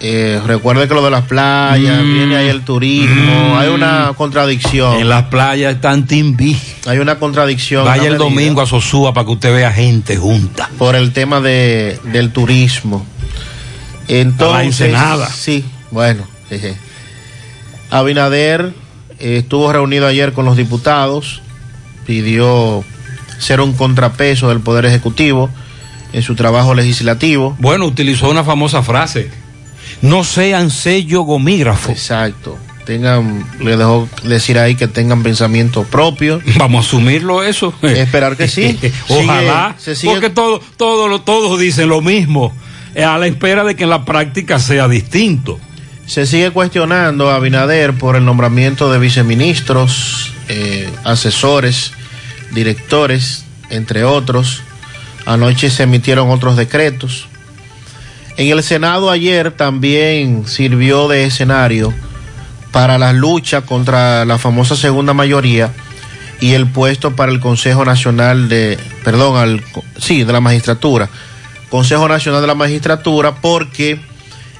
Eh, 0.00 0.40
recuerde 0.46 0.86
que 0.86 0.92
lo 0.94 1.02
de 1.04 1.10
las 1.10 1.24
playas, 1.24 2.02
Mm. 2.02 2.14
viene 2.14 2.36
ahí 2.36 2.48
el 2.48 2.62
turismo, 2.62 3.56
hay 3.58 3.68
una 3.70 4.12
contradicción. 4.16 5.00
En 5.00 5.08
las 5.08 5.24
playas 5.24 5.74
están 5.76 6.06
Timbi. 6.06 6.56
Hay 6.86 6.98
una 6.98 7.16
contradicción. 7.18 7.84
Vaya 7.86 8.02
una 8.02 8.10
el 8.12 8.18
domingo 8.18 8.60
a 8.60 8.66
Sosúa 8.66 9.14
para 9.14 9.24
que 9.24 9.32
usted 9.32 9.54
vea 9.54 9.72
gente 9.72 10.16
junta. 10.16 10.68
por 10.78 10.94
el 10.94 11.12
tema 11.12 11.40
de, 11.40 11.98
del 12.12 12.32
turismo. 12.32 13.06
Entonces, 14.08 14.94
A 14.94 15.16
la 15.16 15.28
sí, 15.28 15.64
bueno. 15.90 16.24
jeje. 16.48 16.76
Abinader 17.98 18.72
eh, 19.20 19.36
estuvo 19.38 19.72
reunido 19.72 20.06
ayer 20.06 20.32
con 20.32 20.44
los 20.44 20.56
diputados, 20.56 21.42
pidió 22.06 22.84
ser 23.38 23.60
un 23.60 23.72
contrapeso 23.74 24.48
del 24.48 24.60
Poder 24.60 24.86
Ejecutivo 24.86 25.50
en 26.12 26.22
su 26.22 26.34
trabajo 26.34 26.74
legislativo. 26.74 27.56
Bueno, 27.58 27.86
utilizó 27.86 28.30
una 28.30 28.44
famosa 28.44 28.82
frase. 28.82 29.30
No 30.02 30.24
sean 30.24 30.70
sello 30.70 31.22
gomígrafo. 31.22 31.90
Exacto. 31.90 32.58
Tengan, 32.84 33.46
le 33.60 33.76
dejó 33.78 34.08
decir 34.24 34.58
ahí 34.58 34.74
que 34.74 34.86
tengan 34.88 35.22
pensamiento 35.22 35.84
propio. 35.84 36.40
Vamos 36.58 36.84
a 36.84 36.88
asumirlo 36.88 37.42
eso. 37.42 37.72
Esperar 37.82 38.36
que 38.36 38.46
sí. 38.48 38.78
Ojalá. 39.08 39.74
Sigue- 39.78 39.80
se 39.82 39.94
sigue- 39.96 40.12
Porque 40.12 40.30
todo, 40.30 40.60
todo, 40.76 41.20
todos 41.22 41.58
dicen 41.58 41.88
lo 41.88 42.02
mismo. 42.02 42.52
eh, 42.94 43.04
A 43.04 43.16
la 43.18 43.26
espera 43.26 43.64
de 43.64 43.74
que 43.74 43.84
en 43.84 43.90
la 43.90 44.04
práctica 44.04 44.58
sea 44.58 44.86
distinto. 44.88 45.58
Se 46.06 46.26
sigue 46.26 46.50
cuestionando 46.50 47.30
a 47.30 47.36
Abinader 47.36 47.94
por 47.94 48.16
el 48.16 48.24
nombramiento 48.24 48.92
de 48.92 48.98
viceministros, 48.98 50.32
eh, 50.48 50.90
asesores, 51.04 51.92
directores, 52.52 53.44
entre 53.70 54.04
otros. 54.04 54.62
Anoche 55.26 55.70
se 55.70 55.84
emitieron 55.84 56.30
otros 56.30 56.56
decretos. 56.56 57.28
En 58.36 58.50
el 58.50 58.62
Senado 58.62 59.10
ayer 59.10 59.52
también 59.52 60.46
sirvió 60.46 61.08
de 61.08 61.24
escenario 61.24 61.94
para 62.72 62.98
la 62.98 63.12
lucha 63.12 63.62
contra 63.62 64.24
la 64.24 64.38
famosa 64.38 64.76
segunda 64.76 65.14
mayoría 65.14 65.72
y 66.40 66.52
el 66.52 66.66
puesto 66.66 67.14
para 67.14 67.32
el 67.32 67.40
Consejo 67.40 67.84
Nacional 67.84 68.48
de, 68.48 68.78
perdón, 69.04 69.36
al, 69.36 69.62
sí, 69.98 70.24
de 70.24 70.32
la 70.32 70.40
magistratura. 70.40 71.08
Consejo 71.70 72.08
Nacional 72.08 72.40
de 72.40 72.46
la 72.48 72.54
Magistratura 72.54 73.36
porque 73.36 74.00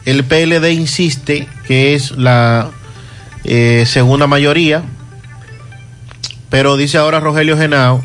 el 0.05 0.25
PLD 0.25 0.71
insiste 0.73 1.49
que 1.67 1.95
es 1.95 2.13
la 2.13 2.71
eh, 3.45 3.85
segunda 3.87 4.27
mayoría, 4.27 4.83
pero 6.51 6.77
dice 6.77 6.99
ahora 6.99 7.21
Rogelio 7.21 7.57
Genao 7.57 8.03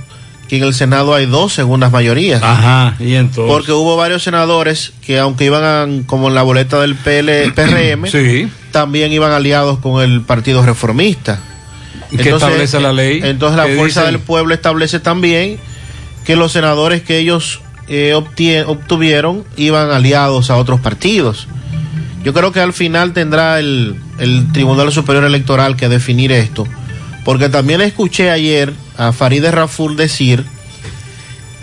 que 0.48 0.58
en 0.58 0.64
el 0.64 0.74
Senado 0.74 1.14
hay 1.14 1.28
dos 1.28 1.54
segundas 1.54 1.92
mayorías. 1.92 2.42
Ajá, 2.42 2.96
y 3.00 3.14
entonces. 3.14 3.44
Porque 3.54 3.72
hubo 3.72 3.96
varios 3.96 4.24
senadores 4.24 4.94
que 5.06 5.20
aunque 5.20 5.46
iban 5.46 5.64
a- 5.64 6.08
como 6.08 6.28
en 6.30 6.34
la 6.34 6.42
boleta 6.42 6.82
del 6.82 6.96
PL, 6.96 7.52
PRM, 7.56 8.08
Sí. 8.10 8.50
también 8.72 9.12
iban 9.14 9.32
aliados 9.32 9.78
con 9.78 10.02
el 10.02 10.22
Partido 10.22 10.66
Reformista. 10.66 11.40
¿Qué 12.10 12.30
establece 12.32 12.80
la 12.80 12.92
ley? 12.92 13.22
Entonces 13.24 13.58
la 13.58 13.68
¿Qué 13.68 13.76
Fuerza 13.76 14.02
dicen? 14.02 14.14
del 14.16 14.22
Pueblo 14.24 14.56
establece 14.56 15.00
también 15.00 15.60
que 16.26 16.36
los 16.36 16.52
senadores 16.52 17.04
que 17.04 17.20
ellos 17.20 17.62
eh, 17.88 18.14
obtuvieron 18.16 19.44
iban 19.56 19.92
aliados 19.92 20.50
a 20.50 20.56
otros 20.58 20.80
partidos. 20.80 21.48
Yo 22.24 22.34
creo 22.34 22.52
que 22.52 22.60
al 22.60 22.74
final 22.74 23.14
tendrá 23.14 23.60
el, 23.60 23.96
el 24.20 24.52
Tribunal 24.52 24.92
Superior 24.92 25.24
Electoral 25.24 25.76
que 25.76 25.88
definir 25.88 26.32
esto, 26.32 26.68
porque 27.24 27.50
también 27.50 27.82
escuché 27.82 28.30
ayer 28.30 28.74
a 28.98 29.14
Farideh 29.14 29.52
Raful 29.52 29.96
decir 29.96 30.46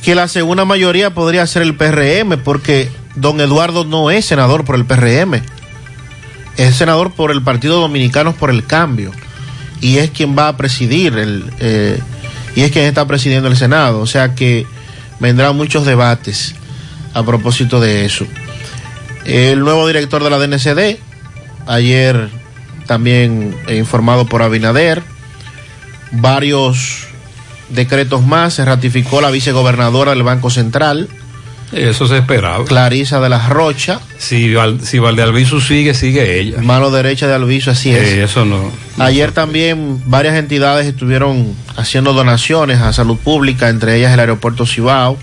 que 0.02 0.14
la 0.14 0.28
segunda 0.28 0.64
mayoría 0.64 1.12
podría 1.12 1.46
ser 1.46 1.62
el 1.62 1.74
PRM, 1.74 2.38
porque 2.42 2.90
don 3.16 3.40
Eduardo 3.40 3.84
no 3.84 4.10
es 4.10 4.24
senador 4.24 4.64
por 4.64 4.76
el 4.76 4.84
PRM, 4.84 5.42
es 6.56 6.76
senador 6.76 7.12
por 7.12 7.30
el 7.30 7.42
Partido 7.42 7.80
Dominicano 7.80 8.34
por 8.34 8.50
el 8.50 8.64
Cambio, 8.64 9.10
y 9.80 9.98
es 9.98 10.10
quien 10.10 10.36
va 10.38 10.48
a 10.48 10.56
presidir, 10.56 11.18
el, 11.18 11.52
eh, 11.58 12.00
y 12.54 12.62
es 12.62 12.70
quien 12.72 12.84
está 12.86 13.06
presidiendo 13.06 13.48
el 13.48 13.56
Senado, 13.56 14.00
o 14.00 14.06
sea 14.06 14.34
que 14.34 14.66
vendrán 15.20 15.56
muchos 15.56 15.84
debates 15.84 16.54
a 17.12 17.22
propósito 17.22 17.80
de 17.80 18.06
eso. 18.06 18.26
El 19.26 19.60
nuevo 19.60 19.86
director 19.86 20.22
de 20.22 20.30
la 20.30 20.38
DNCD, 20.38 20.98
ayer 21.66 22.28
también 22.86 23.56
informado 23.68 24.26
por 24.26 24.42
Abinader, 24.42 25.02
varios 26.12 27.06
decretos 27.70 28.24
más, 28.24 28.54
se 28.54 28.64
ratificó 28.64 29.20
la 29.20 29.30
vicegobernadora 29.30 30.12
del 30.12 30.22
Banco 30.22 30.50
Central, 30.50 31.08
Eso 31.72 32.06
se 32.06 32.18
esperaba. 32.18 32.64
Clarisa 32.64 33.20
de 33.20 33.28
las 33.28 33.48
Rocha, 33.48 33.98
Si, 34.18 34.54
si 34.84 34.98
Valdealbizu 35.00 35.60
sigue, 35.60 35.94
sigue 35.94 36.38
ella. 36.38 36.58
mano 36.62 36.92
derecha 36.92 37.26
de 37.26 37.34
Alviso, 37.34 37.72
así 37.72 37.90
es. 37.90 38.02
Eh, 38.04 38.22
eso 38.22 38.44
no. 38.44 38.70
Ayer 38.98 39.32
también 39.32 40.00
varias 40.06 40.36
entidades 40.36 40.86
estuvieron 40.86 41.56
haciendo 41.76 42.12
donaciones 42.12 42.78
a 42.80 42.92
salud 42.92 43.16
pública, 43.18 43.68
entre 43.68 43.96
ellas 43.96 44.12
el 44.14 44.20
aeropuerto 44.20 44.64
Cibao, 44.64 45.18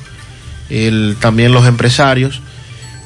el- 0.70 1.16
también 1.22 1.54
los 1.54 1.66
empresarios. 1.66 2.42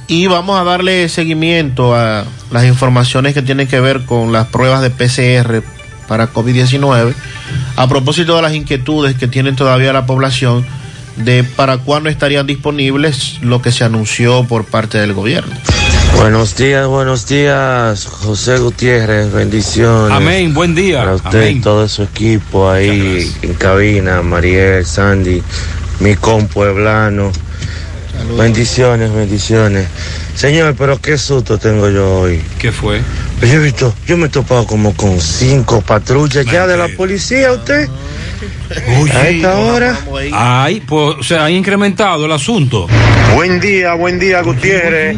Y 0.07 0.27
vamos 0.27 0.59
a 0.59 0.63
darle 0.63 1.09
seguimiento 1.09 1.95
a 1.95 2.25
las 2.51 2.65
informaciones 2.65 3.33
que 3.33 3.41
tienen 3.41 3.67
que 3.67 3.79
ver 3.79 4.05
con 4.05 4.31
las 4.31 4.47
pruebas 4.47 4.81
de 4.81 4.89
PCR 4.89 5.63
para 6.07 6.31
COVID-19, 6.31 7.13
a 7.75 7.87
propósito 7.87 8.35
de 8.37 8.41
las 8.41 8.53
inquietudes 8.53 9.17
que 9.17 9.27
tienen 9.27 9.55
todavía 9.55 9.91
la 9.91 10.05
población 10.05 10.65
de 11.17 11.43
para 11.43 11.79
cuándo 11.79 12.09
estarían 12.09 12.47
disponibles 12.47 13.39
lo 13.41 13.61
que 13.61 13.71
se 13.71 13.83
anunció 13.83 14.43
por 14.45 14.65
parte 14.65 14.97
del 14.97 15.13
gobierno. 15.13 15.53
Buenos 16.15 16.55
días, 16.55 16.87
buenos 16.87 17.27
días, 17.27 18.05
José 18.05 18.57
Gutiérrez, 18.59 19.31
bendiciones. 19.31 20.15
Amén, 20.15 20.53
buen 20.53 20.73
día. 20.73 20.99
Para 20.99 21.15
usted 21.15 21.41
Amén. 21.41 21.57
y 21.57 21.61
todo 21.61 21.87
su 21.87 22.03
equipo 22.03 22.69
ahí 22.69 23.31
en 23.41 23.53
cabina, 23.55 24.21
Mariel, 24.21 24.85
Sandy, 24.85 25.43
mi 25.99 26.15
compueblano. 26.15 27.31
Bendiciones, 28.37 29.13
bendiciones. 29.13 29.87
Señor, 30.35 30.75
pero 30.77 31.01
qué 31.01 31.17
susto 31.17 31.57
tengo 31.57 31.89
yo 31.89 32.19
hoy. 32.19 32.41
¿Qué 32.59 32.71
fue? 32.71 33.01
Pues 33.39 33.51
yo 33.51 33.59
he 33.59 33.63
visto, 33.63 33.93
yo 34.05 34.17
me 34.17 34.27
he 34.27 34.29
topado 34.29 34.65
como 34.65 34.93
con 34.95 35.19
cinco 35.19 35.81
patrullas 35.81 36.45
ya 36.45 36.67
de 36.67 36.77
la 36.77 36.87
policía, 36.89 37.51
usted. 37.51 37.87
a 39.13 39.27
esta 39.29 39.55
hora. 39.57 39.97
Ay, 40.33 40.81
pues, 40.81 41.17
o 41.19 41.23
sea, 41.23 41.45
ha 41.45 41.51
incrementado 41.51 42.25
el 42.25 42.31
asunto. 42.31 42.87
Buen 43.35 43.59
día, 43.59 43.93
buen 43.93 44.19
día, 44.19 44.41
Gutiérrez. 44.41 45.17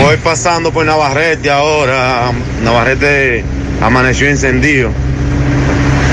Voy 0.00 0.16
pasando 0.18 0.72
por 0.72 0.86
Navarrete 0.86 1.50
ahora. 1.50 2.30
Navarrete 2.62 3.44
amaneció 3.82 4.28
encendido. 4.28 4.90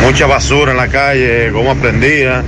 Mucha 0.01 0.25
basura 0.27 0.71
en 0.71 0.77
la 0.77 0.87
calle, 0.87 1.49
goma 1.51 1.75
prendida. 1.75 2.43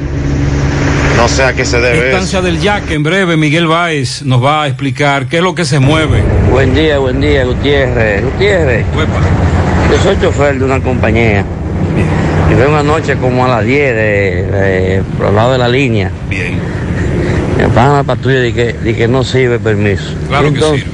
No 1.18 1.28
sé 1.28 1.44
a 1.44 1.54
qué 1.54 1.66
se 1.66 1.80
debe. 1.80 2.10
Estancia 2.10 2.42
del 2.42 2.60
Yaque, 2.62 2.94
en 2.94 3.04
breve, 3.04 3.36
Miguel 3.38 3.68
Báez 3.68 4.22
nos 4.24 4.44
va 4.44 4.64
a 4.64 4.68
explicar 4.68 5.26
qué 5.28 5.38
es 5.38 5.44
lo 5.44 5.56
que 5.56 5.66
se 5.66 5.80
mueve. 5.80 6.22
Buen 6.52 6.74
día, 6.76 7.00
buen 7.00 7.20
día, 7.20 7.44
Gutiérrez. 7.44 8.24
Gutiérrez, 8.24 8.86
yo 9.92 9.98
soy 10.04 10.18
chofer 10.22 10.60
de 10.60 10.66
una 10.66 10.80
compañía. 10.80 11.44
Y 12.50 12.54
vengo 12.54 12.78
anoche 12.78 13.16
como 13.18 13.46
a 13.46 13.50
las 13.50 13.66
10 13.66 13.96
de, 13.96 14.02
de- 14.52 15.04
por 15.18 15.28
el 15.28 15.36
lado 15.36 15.52
de 15.54 15.58
la 15.58 15.68
línea. 15.68 16.12
Bien. 16.30 16.60
Me 17.58 17.68
pagan 17.70 17.96
la 17.98 18.04
patrulla 18.04 18.46
y 18.46 18.54
que, 18.54 18.76
y 18.86 18.94
que 18.94 19.08
no 19.08 19.24
sirve 19.24 19.60
permiso. 19.60 20.14
Claro 20.30 20.44
que 20.44 20.48
Entonces, 20.60 20.86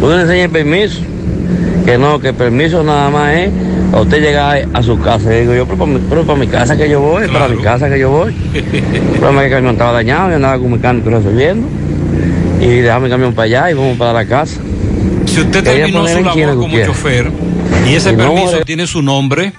Uno 0.00 0.16
le 0.16 0.22
enseña 0.22 0.44
el 0.44 0.50
permiso. 0.50 1.00
Que 1.84 1.98
no, 1.98 2.20
que 2.20 2.28
el 2.28 2.34
permiso 2.34 2.82
nada 2.84 3.10
más 3.10 3.34
es 3.34 3.50
usted 4.00 4.20
llegar 4.20 4.68
a 4.72 4.82
su 4.82 5.00
casa. 5.00 5.34
Y 5.34 5.40
digo 5.40 5.54
yo, 5.54 5.66
pero 5.66 5.78
para 5.78 5.90
mi, 5.92 6.00
pero 6.08 6.24
para 6.24 6.38
mi 6.38 6.46
casa 6.46 6.76
que 6.76 6.88
yo 6.88 7.00
voy, 7.00 7.28
para 7.28 7.48
mi 7.48 7.62
casa 7.62 7.88
que 7.88 7.98
yo 7.98 8.10
voy. 8.10 8.34
El 8.54 9.18
problema 9.18 9.42
es 9.44 9.48
que 9.48 9.54
el 9.54 9.58
camión 9.58 9.74
estaba 9.74 9.92
dañado, 9.92 10.30
yo 10.30 10.36
andaba 10.36 10.58
con 10.58 10.70
mi 10.70 10.76
mecánico 10.76 11.10
resolviendo. 11.10 11.68
Y 12.60 12.66
dejaba 12.66 13.00
mi 13.00 13.10
camión 13.10 13.34
para 13.34 13.44
allá 13.44 13.70
y 13.70 13.74
vamos 13.74 13.98
para 13.98 14.12
la 14.12 14.26
casa. 14.26 14.60
Si 15.26 15.40
usted 15.40 15.64
Quería 15.64 15.86
terminó 15.86 16.06
su 16.06 16.20
labor 16.20 16.56
como 16.56 16.84
chofer 16.84 17.30
y 17.86 17.94
ese 17.94 18.12
Y 18.12 18.16
permiso 18.16 18.60
tiene 18.64 18.86
su 18.86 19.02
nombre, 19.02 19.52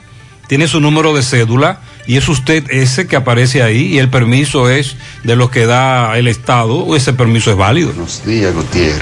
tiene 0.47 0.67
su 0.67 0.79
número 0.79 1.13
de 1.13 1.21
cédula 1.21 1.79
y 2.07 2.17
es 2.17 2.27
usted 2.29 2.63
ese 2.69 3.07
que 3.07 3.15
aparece 3.15 3.61
ahí 3.63 3.87
y 3.87 3.99
el 3.99 4.09
permiso 4.09 4.69
es 4.69 4.95
de 5.23 5.35
los 5.35 5.49
que 5.49 5.65
da 5.65 6.17
el 6.17 6.27
Estado, 6.27 6.95
ese 6.95 7.13
permiso 7.13 7.51
es 7.51 7.57
válido. 7.57 7.89
Buenos 7.89 8.25
días, 8.25 8.53
Gutiérrez. 8.53 9.01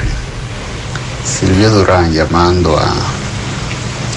Silvio 1.26 1.69
Durán 1.69 2.12
llamando 2.12 2.78
a 2.78 2.93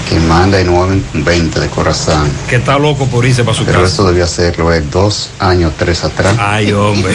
que 0.09 0.19
manda 0.21 0.59
el 0.59 0.67
920 0.67 1.59
de 1.59 1.67
Corazán. 1.67 2.29
Que 2.49 2.57
está 2.57 2.77
loco 2.79 3.07
por 3.07 3.25
irse 3.25 3.43
para 3.43 3.57
su 3.57 3.65
Pero 3.65 3.81
casa. 3.81 3.93
eso 3.93 4.05
debió 4.07 4.23
hacerlo 4.23 4.73
eh, 4.73 4.81
dos 4.91 5.31
años, 5.39 5.73
tres 5.77 6.03
atrás. 6.03 6.35
Ay, 6.39 6.71
hombre. 6.71 7.13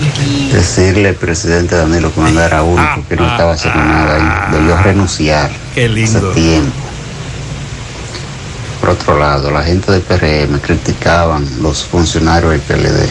Decirle 0.52 1.10
al 1.10 1.14
presidente 1.14 1.76
Danilo 1.76 2.12
que 2.12 2.20
mandara 2.20 2.62
uno 2.62 2.82
porque 2.96 3.16
no 3.16 3.30
estaba 3.30 3.52
haciendo 3.52 3.82
nada 3.82 4.48
ahí. 4.48 4.52
Debió 4.58 4.76
renunciar 4.78 5.50
Qué 5.74 5.88
lindo. 5.88 6.18
hace 6.18 6.40
tiempo. 6.40 6.72
Por 8.80 8.90
otro 8.90 9.18
lado, 9.18 9.50
la 9.50 9.62
gente 9.62 9.92
del 9.92 10.02
PRM 10.02 10.58
criticaban 10.58 11.46
los 11.62 11.84
funcionarios 11.84 12.50
del 12.50 12.60
PLD 12.60 13.08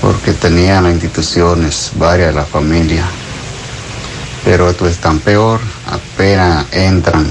porque 0.00 0.32
tenían 0.32 0.84
las 0.84 0.92
instituciones 0.92 1.90
varias 1.96 2.28
de 2.28 2.34
la 2.34 2.44
familia. 2.44 3.04
Pero 4.44 4.70
esto 4.70 4.88
es 4.88 4.98
tan 4.98 5.18
peor, 5.18 5.60
apenas 5.86 6.66
entran 6.72 7.26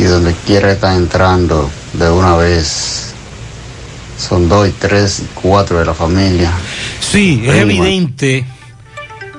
y 0.00 0.04
donde 0.04 0.34
quiera 0.46 0.72
están 0.72 0.96
entrando 0.96 1.70
de 1.92 2.10
una 2.10 2.34
vez. 2.36 3.12
Son 4.16 4.48
dos 4.48 4.68
y 4.68 4.72
tres 4.72 5.20
y 5.20 5.28
cuatro 5.34 5.78
de 5.78 5.84
la 5.84 5.94
familia. 5.94 6.50
Sí, 7.00 7.42
es 7.44 7.50
Prima. 7.50 7.72
evidente 7.72 8.44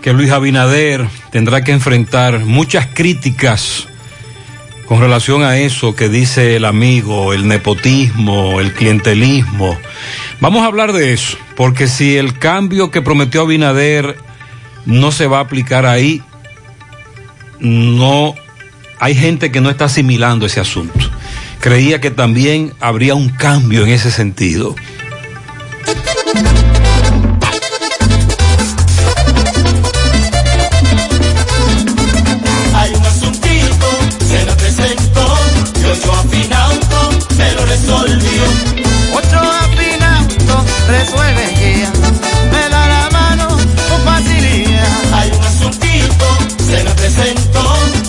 que 0.02 0.14
Luis 0.14 0.32
Abinader 0.32 1.08
tendrá 1.32 1.64
que 1.64 1.72
enfrentar 1.72 2.40
muchas 2.40 2.88
críticas 2.88 3.88
con 4.88 5.00
relación 5.00 5.44
a 5.44 5.58
eso 5.58 5.96
que 5.96 6.10
dice 6.10 6.56
el 6.56 6.66
amigo, 6.66 7.34
el 7.34 7.48
nepotismo, 7.48 8.60
el 8.60 8.74
clientelismo. 8.74 9.78
Vamos 10.42 10.64
a 10.64 10.66
hablar 10.66 10.94
de 10.94 11.14
eso, 11.14 11.38
porque 11.56 11.88
si 11.88 12.18
el 12.18 12.38
cambio 12.38 12.92
que 12.92 13.02
prometió 13.02 13.42
Abinader 13.42 14.18
no 14.86 15.12
se 15.12 15.28
va 15.28 15.40
a 15.40 15.42
aplicar 15.42 15.86
ahí, 15.86 16.22
no 17.60 18.34
hay 19.00 19.16
gente 19.16 19.52
que 19.52 19.62
no 19.62 19.70
está 19.70 19.86
asimilando 19.86 20.46
ese 20.46 20.60
asunto. 20.60 21.00
Creía 21.60 22.02
que 22.02 22.12
también 22.12 22.74
habría 22.80 23.16
un 23.16 23.30
cambio 23.30 23.84
en 23.84 23.90
ese 23.90 24.12
sentido. 24.12 24.76
Hay 32.74 32.94
un 32.94 33.06
asuntito, 33.06 33.88
se 34.28 34.46
me 34.46 34.52
presentó, 34.54 35.38
y 35.80 35.86
Ochoa 35.86 36.24
Finauto 36.30 37.10
me 37.38 37.52
lo 37.54 37.66
resolvió. 37.66 38.44
Ochoa 39.14 39.70
Finauto 39.78 40.66
resuelve 40.88 41.41
se 46.72 46.84
me 46.84 46.90
presentó, 46.92 47.64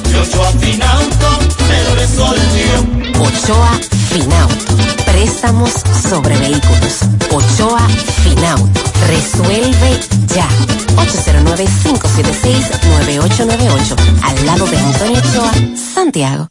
y 0.09 0.15
Ochoa 0.15 0.53
Finauto 0.53 1.39
me 1.69 1.83
lo 1.85 1.95
resolvió. 1.97 2.87
Ochoa 3.21 3.79
Finauto. 4.09 4.77
Préstamos 5.05 5.73
sobre 6.09 6.39
vehículos. 6.39 7.01
Ochoa 7.31 7.87
Finauto. 8.23 8.81
Resuelve 9.09 10.01
ya. 10.29 10.49
809-576-9898. 10.97 13.97
Al 14.23 14.47
lado 14.47 14.65
de 14.67 14.79
Antonio 14.79 15.19
Ochoa, 15.19 15.53
Santiago. 15.95 16.49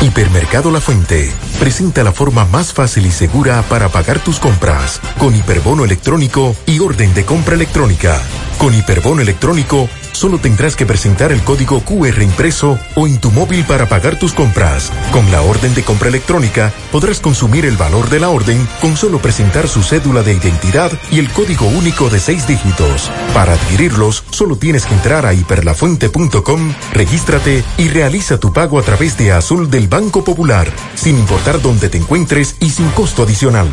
Hipermercado 0.00 0.70
La 0.70 0.80
Fuente 0.80 1.30
presenta 1.60 2.02
la 2.02 2.12
forma 2.12 2.46
más 2.46 2.72
fácil 2.72 3.04
y 3.06 3.12
segura 3.12 3.62
para 3.68 3.88
pagar 3.88 4.18
tus 4.18 4.40
compras 4.40 5.00
con 5.18 5.36
hiperbono 5.36 5.84
electrónico 5.84 6.56
y 6.66 6.80
orden 6.80 7.14
de 7.14 7.24
compra 7.24 7.54
electrónica. 7.54 8.20
Con 8.62 8.76
hiperbono 8.76 9.22
electrónico 9.22 9.88
solo 10.12 10.38
tendrás 10.38 10.76
que 10.76 10.86
presentar 10.86 11.32
el 11.32 11.42
código 11.42 11.80
QR 11.80 12.22
impreso 12.22 12.78
o 12.94 13.08
en 13.08 13.18
tu 13.18 13.32
móvil 13.32 13.64
para 13.64 13.88
pagar 13.88 14.20
tus 14.20 14.32
compras. 14.32 14.92
Con 15.10 15.28
la 15.32 15.42
orden 15.42 15.74
de 15.74 15.82
compra 15.82 16.08
electrónica 16.08 16.72
podrás 16.92 17.18
consumir 17.18 17.66
el 17.66 17.76
valor 17.76 18.08
de 18.08 18.20
la 18.20 18.28
orden 18.28 18.64
con 18.80 18.96
solo 18.96 19.18
presentar 19.18 19.66
su 19.66 19.82
cédula 19.82 20.22
de 20.22 20.34
identidad 20.34 20.92
y 21.10 21.18
el 21.18 21.28
código 21.32 21.66
único 21.66 22.08
de 22.08 22.20
seis 22.20 22.46
dígitos. 22.46 23.10
Para 23.34 23.54
adquirirlos 23.54 24.22
solo 24.30 24.54
tienes 24.54 24.86
que 24.86 24.94
entrar 24.94 25.26
a 25.26 25.34
hiperlafuente.com, 25.34 26.72
regístrate 26.92 27.64
y 27.78 27.88
realiza 27.88 28.38
tu 28.38 28.52
pago 28.52 28.78
a 28.78 28.82
través 28.82 29.18
de 29.18 29.32
Azul 29.32 29.72
del 29.72 29.88
Banco 29.88 30.22
Popular, 30.22 30.70
sin 30.94 31.18
importar 31.18 31.60
dónde 31.60 31.88
te 31.88 31.98
encuentres 31.98 32.54
y 32.60 32.70
sin 32.70 32.88
costo 32.90 33.24
adicional. 33.24 33.66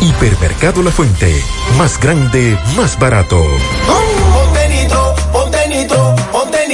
Hipermercado 0.00 0.84
La 0.84 0.92
Fuente, 0.92 1.42
más 1.76 1.98
grande, 1.98 2.56
más 2.76 2.96
barato. 2.96 3.42
Ponte 3.88 4.05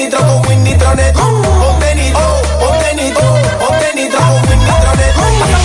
nitro 0.02 0.18
con 0.18 0.46
Win. 0.48 0.62
Ponte 0.64 1.94
nitro, 1.94 2.26
ponte 2.60 2.94
nitro, 2.96 3.20
ponte 3.60 3.88
con 4.10 4.34
Win 4.48 4.58
Nitronet. 4.58 5.14
Pasa 5.38 5.58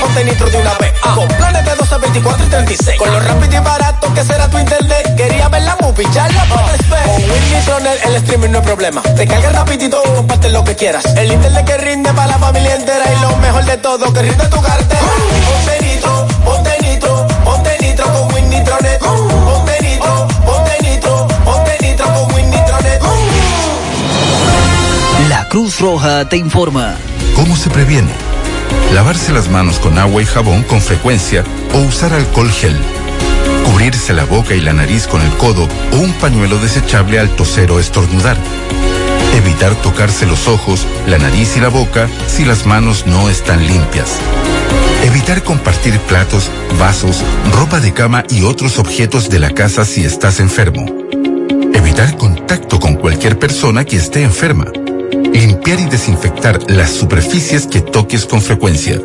ponte 0.00 0.24
de 0.24 0.58
una 0.58 0.74
vez. 0.74 0.92
Con 1.14 1.28
planes 1.28 1.64
de 1.64 1.74
12, 1.74 1.98
24 1.98 2.46
y 2.46 2.48
36. 2.48 2.98
Con 2.98 3.12
lo 3.12 3.20
rápido 3.20 3.56
y 3.56 3.64
barato 3.64 4.14
que 4.14 4.24
será 4.24 4.48
tu 4.48 4.58
internet. 4.58 5.16
Quería 5.16 5.48
ver 5.48 5.62
la 5.62 5.76
movie, 5.80 6.06
ya 6.12 6.28
la. 6.28 6.44
Con 6.46 7.14
Win 7.30 7.52
Nitronet 7.52 8.04
el 8.04 8.16
streaming 8.16 8.50
no 8.50 8.58
es 8.58 8.64
problema. 8.64 9.02
Te 9.02 9.26
carga 9.26 9.50
rapidito, 9.50 10.02
comparte 10.14 10.50
lo 10.50 10.64
que 10.64 10.76
quieras. 10.76 11.04
El 11.16 11.32
internet 11.32 11.64
que 11.64 11.78
rinde 11.78 12.12
para 12.12 12.28
la 12.28 12.38
familia 12.38 12.74
entera. 12.74 13.04
Y 13.10 13.20
lo 13.22 13.36
mejor 13.36 13.64
de 13.64 13.76
todo, 13.78 14.12
que 14.12 14.22
rinde 14.22 14.46
tu 14.48 14.60
cartera. 14.60 15.00
Ponte 15.00 15.84
nitro, 15.86 16.26
ponte 16.44 16.76
nitro, 16.82 17.26
ponte 17.44 17.76
nitro 17.80 18.12
con 18.12 18.34
Win 18.34 18.50
Nitronet. 18.50 18.98
Ponte 19.00 19.77
Cruz 25.48 25.80
Roja 25.80 26.28
te 26.28 26.36
informa. 26.36 26.94
¿Cómo 27.34 27.56
se 27.56 27.70
previene? 27.70 28.10
Lavarse 28.92 29.32
las 29.32 29.48
manos 29.48 29.78
con 29.78 29.98
agua 29.98 30.20
y 30.20 30.26
jabón 30.26 30.62
con 30.62 30.82
frecuencia 30.82 31.42
o 31.72 31.78
usar 31.78 32.12
alcohol 32.12 32.50
gel. 32.50 32.76
Cubrirse 33.64 34.12
la 34.12 34.24
boca 34.24 34.54
y 34.54 34.60
la 34.60 34.74
nariz 34.74 35.06
con 35.06 35.22
el 35.22 35.30
codo 35.38 35.66
o 35.92 35.96
un 35.96 36.12
pañuelo 36.14 36.58
desechable 36.58 37.18
al 37.18 37.30
toser 37.30 37.70
o 37.70 37.80
estornudar. 37.80 38.36
Evitar 39.36 39.74
tocarse 39.76 40.26
los 40.26 40.48
ojos, 40.48 40.86
la 41.06 41.16
nariz 41.16 41.56
y 41.56 41.60
la 41.60 41.68
boca 41.68 42.08
si 42.26 42.44
las 42.44 42.66
manos 42.66 43.06
no 43.06 43.30
están 43.30 43.66
limpias. 43.66 44.18
Evitar 45.04 45.42
compartir 45.44 45.98
platos, 46.00 46.50
vasos, 46.78 47.22
ropa 47.52 47.80
de 47.80 47.94
cama 47.94 48.22
y 48.28 48.42
otros 48.42 48.78
objetos 48.78 49.30
de 49.30 49.38
la 49.38 49.50
casa 49.50 49.86
si 49.86 50.04
estás 50.04 50.40
enfermo. 50.40 50.84
Evitar 51.72 52.18
contacto 52.18 52.78
con 52.78 52.96
cualquier 52.96 53.38
persona 53.38 53.86
que 53.86 53.96
esté 53.96 54.22
enferma. 54.22 54.66
Limpiar 55.32 55.80
y 55.80 55.84
desinfectar 55.86 56.58
las 56.70 56.90
superficies 56.90 57.66
que 57.66 57.80
toques 57.80 58.26
con 58.26 58.40
frecuencia. 58.42 59.00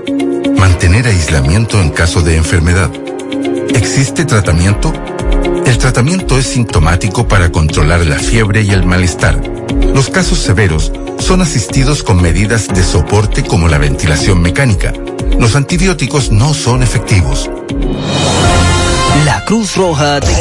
Mantener 0.57 1.07
aislamiento 1.07 1.81
en 1.81 1.89
caso 1.89 2.21
de 2.21 2.38
enfermedad. 2.38 2.89
¿Existe 3.73 4.25
tratamiento? 4.25 4.93
El 5.65 5.77
tratamiento 5.77 6.38
es 6.38 6.47
sintomático 6.47 7.27
para 7.27 7.51
controlar 7.51 8.05
la 8.05 8.17
fiebre 8.17 8.62
y 8.62 8.71
el 8.71 8.86
malestar. 8.86 9.41
Los 9.93 10.09
casos 10.09 10.39
severos 10.39 10.91
son 11.19 11.41
asistidos 11.41 12.03
con 12.03 12.21
medidas 12.21 12.67
de 12.67 12.83
soporte 12.83 13.43
como 13.43 13.67
la 13.67 13.77
ventilación 13.77 14.41
mecánica. 14.41 14.93
Los 15.39 15.55
antibióticos 15.55 16.31
no 16.31 16.53
son 16.53 16.83
efectivos. 16.83 17.49
La 19.25 19.43
Cruz 19.45 19.75
Roja 19.75 20.19
te. 20.19 20.33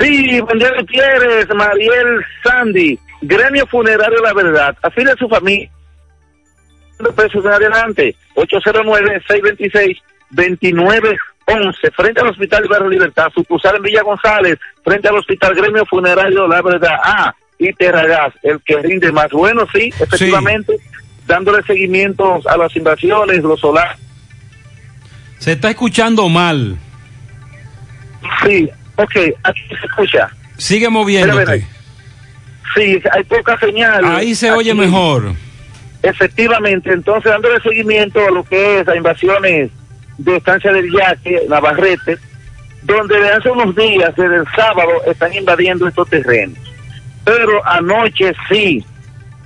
Sí, 0.00 0.40
buen 0.40 0.58
día 0.58 0.70
Gutiérrez, 0.78 1.48
Mariel 1.54 2.24
Sandy, 2.42 2.98
Gremio 3.22 3.66
Funerario 3.66 4.20
La 4.20 4.32
Verdad, 4.32 4.76
afile 4.82 5.12
a 5.12 5.16
su 5.16 5.28
familia. 5.28 5.70
Pesos 7.14 7.44
en 7.44 7.50
adelante, 7.52 8.16
809-626-2911, 10.34 11.18
frente 11.94 12.20
al 12.20 12.28
Hospital 12.28 12.66
Barrio 12.68 12.88
Libertad, 12.88 13.30
sucursal 13.34 13.76
en 13.76 13.82
Villa 13.82 14.02
González, 14.02 14.58
frente 14.84 15.08
al 15.08 15.16
Hospital 15.16 15.54
Gremio 15.54 15.84
Funerario 15.86 16.46
La 16.48 16.62
Verdad. 16.62 16.98
Ah, 17.02 17.34
y 17.58 17.72
Terragas, 17.72 18.34
el 18.42 18.60
que 18.60 18.76
rinde 18.82 19.10
más. 19.12 19.30
Bueno, 19.30 19.66
sí, 19.72 19.90
efectivamente, 19.98 20.76
dándole 21.26 21.62
seguimiento 21.62 22.40
a 22.46 22.56
las 22.56 22.74
invasiones, 22.76 23.42
los 23.42 23.60
solares. 23.60 23.98
Se 25.38 25.52
está 25.52 25.70
escuchando 25.70 26.28
mal. 26.28 26.76
Sí, 28.44 28.68
ok, 28.96 29.16
aquí 29.42 29.60
se 29.68 29.86
escucha. 29.86 30.28
Sigue 30.56 30.88
moviéndote. 30.88 31.66
Sí, 32.74 33.00
hay 33.12 33.24
poca 33.24 33.58
señal. 33.58 34.04
Ahí 34.04 34.34
se 34.34 34.50
oye 34.50 34.74
mejor. 34.74 35.34
Efectivamente, 36.06 36.92
entonces 36.92 37.32
dándole 37.32 37.60
seguimiento 37.60 38.20
a 38.26 38.30
lo 38.30 38.44
que 38.44 38.78
es 38.80 38.88
a 38.88 38.94
invasiones 38.96 39.70
de 40.18 40.36
estancia 40.36 40.72
del 40.72 40.90
Yaque, 40.92 41.42
Navarrete, 41.48 42.16
donde 42.82 43.20
de 43.20 43.28
hace 43.30 43.50
unos 43.50 43.74
días, 43.74 44.14
desde 44.16 44.36
el 44.36 44.46
sábado, 44.54 44.90
están 45.06 45.34
invadiendo 45.34 45.88
estos 45.88 46.08
terrenos. 46.08 46.56
Pero 47.24 47.60
anoche 47.66 48.32
sí, 48.48 48.84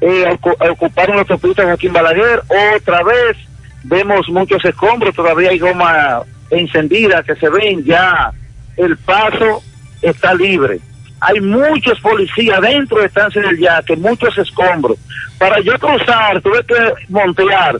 eh, 0.03 0.25
ocu- 0.29 0.71
ocuparon 0.71 1.17
los 1.17 1.31
autopistas 1.31 1.65
Joaquín 1.65 1.95
Balaguer, 1.95 2.43
otra 2.77 3.03
vez 3.03 3.39
vemos 3.85 4.29
muchos 4.29 4.63
escombros, 4.63 5.15
todavía 5.15 5.51
hay 5.51 5.59
goma 5.59 6.23
encendida 6.51 7.23
que 7.23 7.37
se 7.37 7.49
ven, 7.49 7.83
ya 7.85 8.31
el 8.77 8.99
paso 8.99 9.63
está 10.03 10.35
libre. 10.35 10.79
Hay 11.21 11.41
muchos 11.41 12.01
policías 12.01 12.61
dentro 12.61 12.99
de 12.99 13.07
Estancia 13.07 13.43
del 13.43 13.59
Yaque, 13.59 13.97
muchos 13.97 14.37
escombros. 14.39 14.99
Para 15.39 15.61
yo 15.61 15.79
cruzar, 15.79 16.41
tuve 16.41 16.65
que 16.65 16.75
montear. 17.09 17.79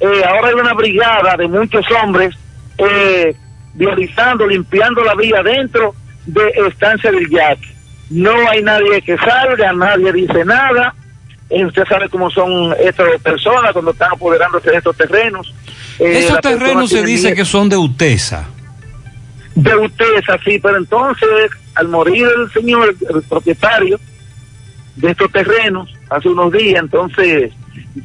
Eh, 0.00 0.22
ahora 0.24 0.48
hay 0.48 0.54
una 0.54 0.74
brigada 0.74 1.36
de 1.36 1.48
muchos 1.48 1.84
hombres 2.02 2.34
eh, 2.78 3.34
vializando, 3.74 4.46
limpiando 4.46 5.02
la 5.02 5.14
vía 5.14 5.42
dentro 5.42 5.94
de 6.26 6.52
Estancia 6.68 7.10
del 7.10 7.28
Yaque. 7.28 7.68
No 8.10 8.32
hay 8.48 8.62
nadie 8.62 9.02
que 9.02 9.16
salga, 9.18 9.72
nadie 9.72 10.12
dice 10.12 10.44
nada. 10.44 10.94
Eh, 11.50 11.64
usted 11.64 11.84
sabe 11.88 12.08
cómo 12.08 12.30
son 12.30 12.74
estas 12.78 13.20
personas 13.22 13.72
cuando 13.72 13.90
están 13.90 14.12
apoderándose 14.12 14.70
de 14.70 14.76
estos 14.76 14.96
terrenos. 14.96 15.52
Eh, 15.98 16.20
Esos 16.20 16.40
terrenos 16.40 16.90
se 16.90 17.02
dice 17.02 17.28
miedo 17.28 17.36
que 17.36 17.44
son 17.44 17.68
de 17.68 17.76
UTESA. 17.76 18.48
De 19.62 19.76
ustedes 19.76 20.28
así, 20.28 20.58
pero 20.60 20.76
entonces 20.76 21.50
al 21.74 21.88
morir 21.88 22.26
el 22.36 22.50
señor, 22.52 22.94
el, 23.08 23.22
propietario 23.22 23.98
de 24.96 25.10
estos 25.10 25.30
terrenos 25.32 25.92
hace 26.10 26.28
unos 26.28 26.52
días, 26.52 26.80
entonces 26.80 27.52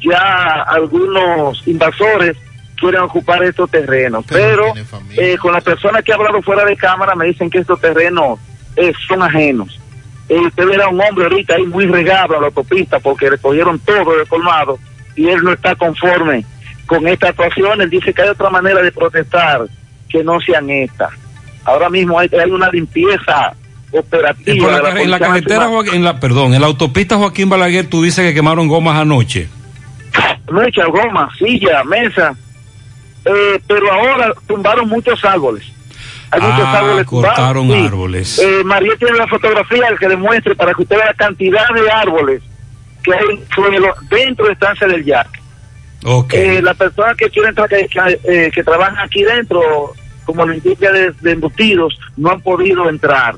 ya 0.00 0.64
algunos 0.66 1.66
invasores 1.66 2.36
quieren 2.76 3.02
ocupar 3.02 3.42
estos 3.44 3.70
terrenos, 3.70 4.24
pero, 4.28 4.72
eh, 5.16 5.36
con 5.38 5.52
las 5.52 5.62
personas 5.62 6.02
que 6.02 6.10
he 6.10 6.14
hablado 6.14 6.42
fuera 6.42 6.64
de 6.64 6.76
cámara 6.76 7.14
me 7.14 7.26
dicen 7.26 7.48
que 7.48 7.58
estos 7.58 7.80
terrenos 7.80 8.40
eh, 8.76 8.92
son 9.06 9.22
ajenos. 9.22 9.80
Eh, 10.28 10.38
usted 10.38 10.66
verá 10.66 10.88
un 10.88 11.00
hombre 11.00 11.24
ahorita 11.24 11.54
ahí 11.54 11.66
muy 11.66 11.86
regado 11.86 12.36
a 12.36 12.40
la 12.40 12.46
autopista 12.46 12.98
porque 12.98 13.30
le 13.30 13.38
cogieron 13.38 13.78
todo 13.78 14.18
de 14.18 14.26
colmado 14.26 14.78
y 15.14 15.28
él 15.28 15.44
no 15.44 15.52
está 15.52 15.76
conforme 15.76 16.44
con 16.86 17.06
esta 17.06 17.28
actuación. 17.28 17.80
Él 17.80 17.90
dice 17.90 18.12
que 18.12 18.22
hay 18.22 18.28
otra 18.30 18.50
manera 18.50 18.82
de 18.82 18.90
protestar 18.90 19.66
que 20.08 20.24
no 20.24 20.40
sean 20.40 20.68
estas. 20.70 21.23
Ahora 21.64 21.88
mismo 21.88 22.18
hay, 22.18 22.28
hay 22.32 22.50
una 22.50 22.68
limpieza 22.70 23.54
operativa. 23.90 24.70
la 24.70 24.76
de 24.76 24.82
la 24.94 25.02
en 25.02 25.10
la 25.10 25.18
carretera. 25.18 25.66
Joaquín- 25.68 25.94
en 25.94 26.04
la, 26.04 26.20
perdón, 26.20 26.54
en 26.54 26.60
la 26.60 26.66
autopista 26.66 27.16
Joaquín 27.16 27.48
Balaguer 27.48 27.86
tú 27.88 28.02
dices 28.02 28.24
que 28.26 28.34
quemaron 28.34 28.68
gomas 28.68 28.98
anoche. 28.98 29.48
Mucha 30.50 30.84
goma, 30.86 31.28
silla, 31.38 31.82
mesa. 31.84 32.34
Eh, 33.24 33.58
pero 33.66 33.90
ahora 33.92 34.32
tumbaron 34.46 34.88
muchos 34.88 35.24
árboles. 35.24 35.64
Hay 36.30 36.40
muchos 36.40 36.60
Ah, 36.66 36.78
árboles 36.80 37.06
tumbados, 37.06 37.36
cortaron 37.36 37.68
sí. 37.70 37.86
árboles. 37.86 38.38
Eh, 38.40 38.62
María 38.64 38.92
tiene 38.98 39.16
la 39.16 39.26
fotografía 39.26 39.86
el 39.88 39.98
que 39.98 40.08
demuestre 40.08 40.54
para 40.54 40.74
que 40.74 40.82
usted 40.82 40.96
vea 40.96 41.06
la 41.06 41.14
cantidad 41.14 41.66
de 41.74 41.90
árboles 41.90 42.42
que 43.02 43.12
hay 43.14 43.44
dentro 44.10 44.46
de 44.46 44.52
estancia 44.52 44.86
del 44.86 45.04
Yac. 45.04 45.28
Ok. 46.04 46.34
Eh, 46.34 46.60
las 46.62 46.76
personas 46.76 47.16
que 47.16 47.30
quieren 47.30 47.54
tra- 47.54 47.68
que, 47.68 47.86
que, 47.88 48.20
eh, 48.46 48.50
que 48.54 48.62
trabajan 48.64 48.98
aquí 48.98 49.22
dentro, 49.22 49.94
como 50.24 50.46
la 50.46 50.54
industria 50.54 50.90
de, 50.92 51.12
de 51.20 51.32
embutidos, 51.32 51.98
no 52.16 52.30
han 52.30 52.40
podido 52.40 52.88
entrar. 52.88 53.36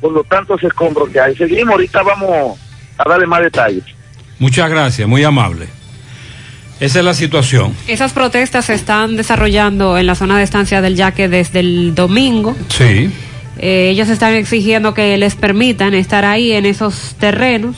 Por 0.00 0.12
lo 0.12 0.24
tanto, 0.24 0.56
ese 0.56 0.66
escombro 0.68 1.06
que 1.10 1.20
hay. 1.20 1.34
Seguimos, 1.36 1.72
ahorita 1.72 2.02
vamos 2.02 2.58
a 2.98 3.08
darle 3.08 3.26
más 3.26 3.42
detalles. 3.42 3.84
Muchas 4.38 4.70
gracias, 4.70 5.08
muy 5.08 5.24
amable. 5.24 5.68
Esa 6.78 6.98
es 6.98 7.04
la 7.04 7.14
situación. 7.14 7.74
Esas 7.86 8.12
protestas 8.12 8.66
se 8.66 8.74
están 8.74 9.16
desarrollando 9.16 9.96
en 9.96 10.06
la 10.06 10.14
zona 10.14 10.36
de 10.36 10.44
estancia 10.44 10.82
del 10.82 10.94
Yaque 10.94 11.28
desde 11.28 11.60
el 11.60 11.94
domingo. 11.94 12.54
Sí. 12.68 13.10
Eh, 13.58 13.88
ellos 13.90 14.10
están 14.10 14.34
exigiendo 14.34 14.92
que 14.92 15.16
les 15.16 15.34
permitan 15.34 15.94
estar 15.94 16.26
ahí 16.26 16.52
en 16.52 16.66
esos 16.66 17.14
terrenos, 17.18 17.76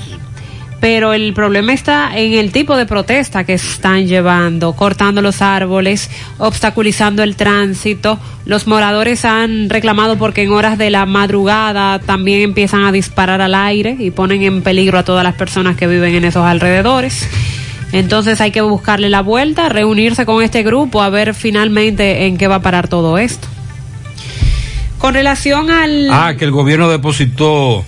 pero 0.80 1.12
el 1.12 1.32
problema 1.32 1.72
está 1.72 2.16
en 2.16 2.34
el 2.34 2.52
tipo 2.52 2.76
de 2.76 2.86
protesta 2.86 3.44
que 3.44 3.54
están 3.54 4.06
llevando, 4.06 4.74
cortando 4.74 5.22
los 5.22 5.42
árboles, 5.42 6.08
obstaculizando 6.38 7.22
el 7.22 7.34
tránsito. 7.34 8.18
Los 8.44 8.66
moradores 8.66 9.24
han 9.24 9.70
reclamado 9.70 10.16
porque 10.16 10.42
en 10.42 10.52
horas 10.52 10.78
de 10.78 10.90
la 10.90 11.04
madrugada 11.04 11.98
también 11.98 12.42
empiezan 12.42 12.84
a 12.84 12.92
disparar 12.92 13.40
al 13.40 13.54
aire 13.54 13.96
y 13.98 14.10
ponen 14.12 14.42
en 14.42 14.62
peligro 14.62 14.98
a 14.98 15.04
todas 15.04 15.24
las 15.24 15.34
personas 15.34 15.76
que 15.76 15.88
viven 15.88 16.14
en 16.14 16.24
esos 16.24 16.44
alrededores. 16.44 17.28
Entonces 17.90 18.40
hay 18.40 18.50
que 18.50 18.60
buscarle 18.60 19.08
la 19.08 19.22
vuelta, 19.22 19.68
reunirse 19.68 20.26
con 20.26 20.42
este 20.42 20.62
grupo 20.62 21.02
a 21.02 21.10
ver 21.10 21.34
finalmente 21.34 22.26
en 22.26 22.36
qué 22.36 22.46
va 22.46 22.56
a 22.56 22.62
parar 22.62 22.86
todo 22.86 23.18
esto. 23.18 23.48
Con 24.98 25.14
relación 25.14 25.70
al... 25.70 26.10
Ah, 26.10 26.34
que 26.36 26.44
el 26.44 26.50
gobierno 26.50 26.88
depositó 26.88 27.84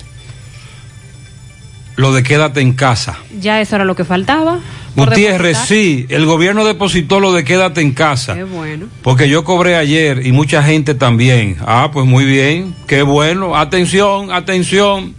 lo 1.95 2.13
de 2.13 2.23
quédate 2.23 2.61
en 2.61 2.73
casa. 2.73 3.17
Ya 3.39 3.61
eso 3.61 3.75
era 3.75 3.85
lo 3.85 3.95
que 3.95 4.03
faltaba. 4.05 4.59
Gutiérrez, 4.95 5.57
sí, 5.57 6.05
el 6.09 6.25
gobierno 6.25 6.65
depositó 6.65 7.19
lo 7.19 7.31
de 7.31 7.43
quédate 7.45 7.79
en 7.81 7.93
casa. 7.93 8.33
Qué 8.35 8.43
bueno. 8.43 8.87
Porque 9.03 9.29
yo 9.29 9.43
cobré 9.45 9.75
ayer 9.77 10.25
y 10.25 10.31
mucha 10.33 10.61
gente 10.63 10.95
también. 10.95 11.57
Ah, 11.65 11.91
pues 11.93 12.05
muy 12.05 12.25
bien, 12.25 12.75
qué 12.87 13.01
bueno. 13.03 13.55
Atención, 13.55 14.31
atención, 14.33 15.15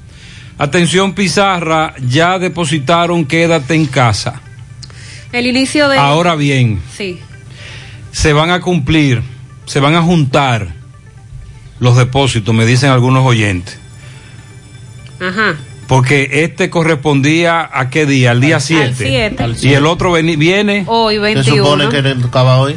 atención 0.58 1.14
Pizarra, 1.14 1.94
ya 2.06 2.38
depositaron 2.38 3.24
quédate 3.24 3.74
en 3.74 3.86
casa. 3.86 4.42
El 5.32 5.46
inicio 5.46 5.88
de... 5.88 5.96
Ahora 5.96 6.34
bien, 6.34 6.82
Sí. 6.94 7.18
se 8.10 8.34
van 8.34 8.50
a 8.50 8.60
cumplir, 8.60 9.22
se 9.64 9.80
van 9.80 9.94
a 9.94 10.02
juntar 10.02 10.74
los 11.80 11.96
depósitos, 11.96 12.54
me 12.54 12.66
dicen 12.66 12.90
algunos 12.90 13.24
oyentes. 13.24 13.78
Ajá. 15.18 15.56
Porque 15.92 16.44
este 16.44 16.70
correspondía 16.70 17.68
a 17.70 17.90
qué 17.90 18.06
día, 18.06 18.30
al 18.30 18.40
día 18.40 18.60
7. 18.60 18.94
siete. 18.96 19.42
Al 19.42 19.56
Y 19.62 19.74
el 19.74 19.84
otro 19.84 20.10
veni- 20.12 20.36
viene. 20.36 20.84
Hoy 20.86 21.18
21. 21.18 21.90
le 21.90 22.14
tocaba 22.14 22.56
hoy? 22.58 22.76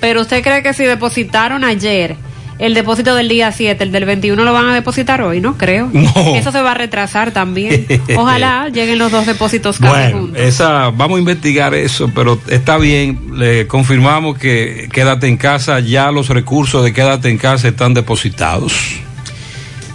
Pero 0.00 0.22
usted 0.22 0.42
cree 0.42 0.62
que 0.62 0.72
si 0.72 0.84
depositaron 0.84 1.62
ayer 1.62 2.16
el 2.58 2.72
depósito 2.72 3.14
del 3.16 3.28
día 3.28 3.52
7, 3.52 3.84
el 3.84 3.92
del 3.92 4.06
21 4.06 4.44
lo 4.44 4.52
van 4.54 4.68
a 4.68 4.74
depositar 4.74 5.20
hoy, 5.20 5.40
no 5.42 5.58
creo. 5.58 5.90
No. 5.92 6.36
Eso 6.36 6.52
se 6.52 6.62
va 6.62 6.70
a 6.70 6.74
retrasar 6.74 7.32
también. 7.32 7.84
Ojalá 8.16 8.68
lleguen 8.70 8.98
los 8.98 9.12
dos 9.12 9.26
depósitos 9.26 9.78
casi 9.78 9.92
Bueno, 9.92 10.18
juntos. 10.20 10.40
esa, 10.40 10.90
vamos 10.90 11.16
a 11.16 11.18
investigar 11.18 11.74
eso, 11.74 12.10
pero 12.14 12.40
está 12.48 12.78
bien. 12.78 13.18
Le 13.38 13.66
confirmamos 13.66 14.38
que 14.38 14.88
quédate 14.90 15.26
en 15.26 15.36
casa, 15.36 15.80
ya 15.80 16.10
los 16.10 16.28
recursos 16.28 16.82
de 16.82 16.94
quédate 16.94 17.28
en 17.28 17.36
casa 17.36 17.68
están 17.68 17.92
depositados. 17.92 18.72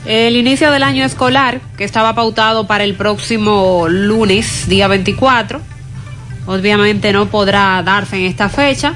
El 0.06 0.38
inicio 0.38 0.72
del 0.72 0.84
año 0.84 1.04
escolar, 1.04 1.60
que 1.78 1.84
estaba 1.84 2.16
pautado 2.16 2.68
para 2.68 2.84
el 2.84 2.96
próximo 2.96 3.88
lunes, 3.90 4.68
día 4.70 4.88
24, 4.88 5.60
obviamente 6.46 7.12
no 7.12 7.28
podrá 7.28 7.84
darse 7.84 8.18
en 8.18 8.26
esta 8.26 8.50
fecha 8.50 8.96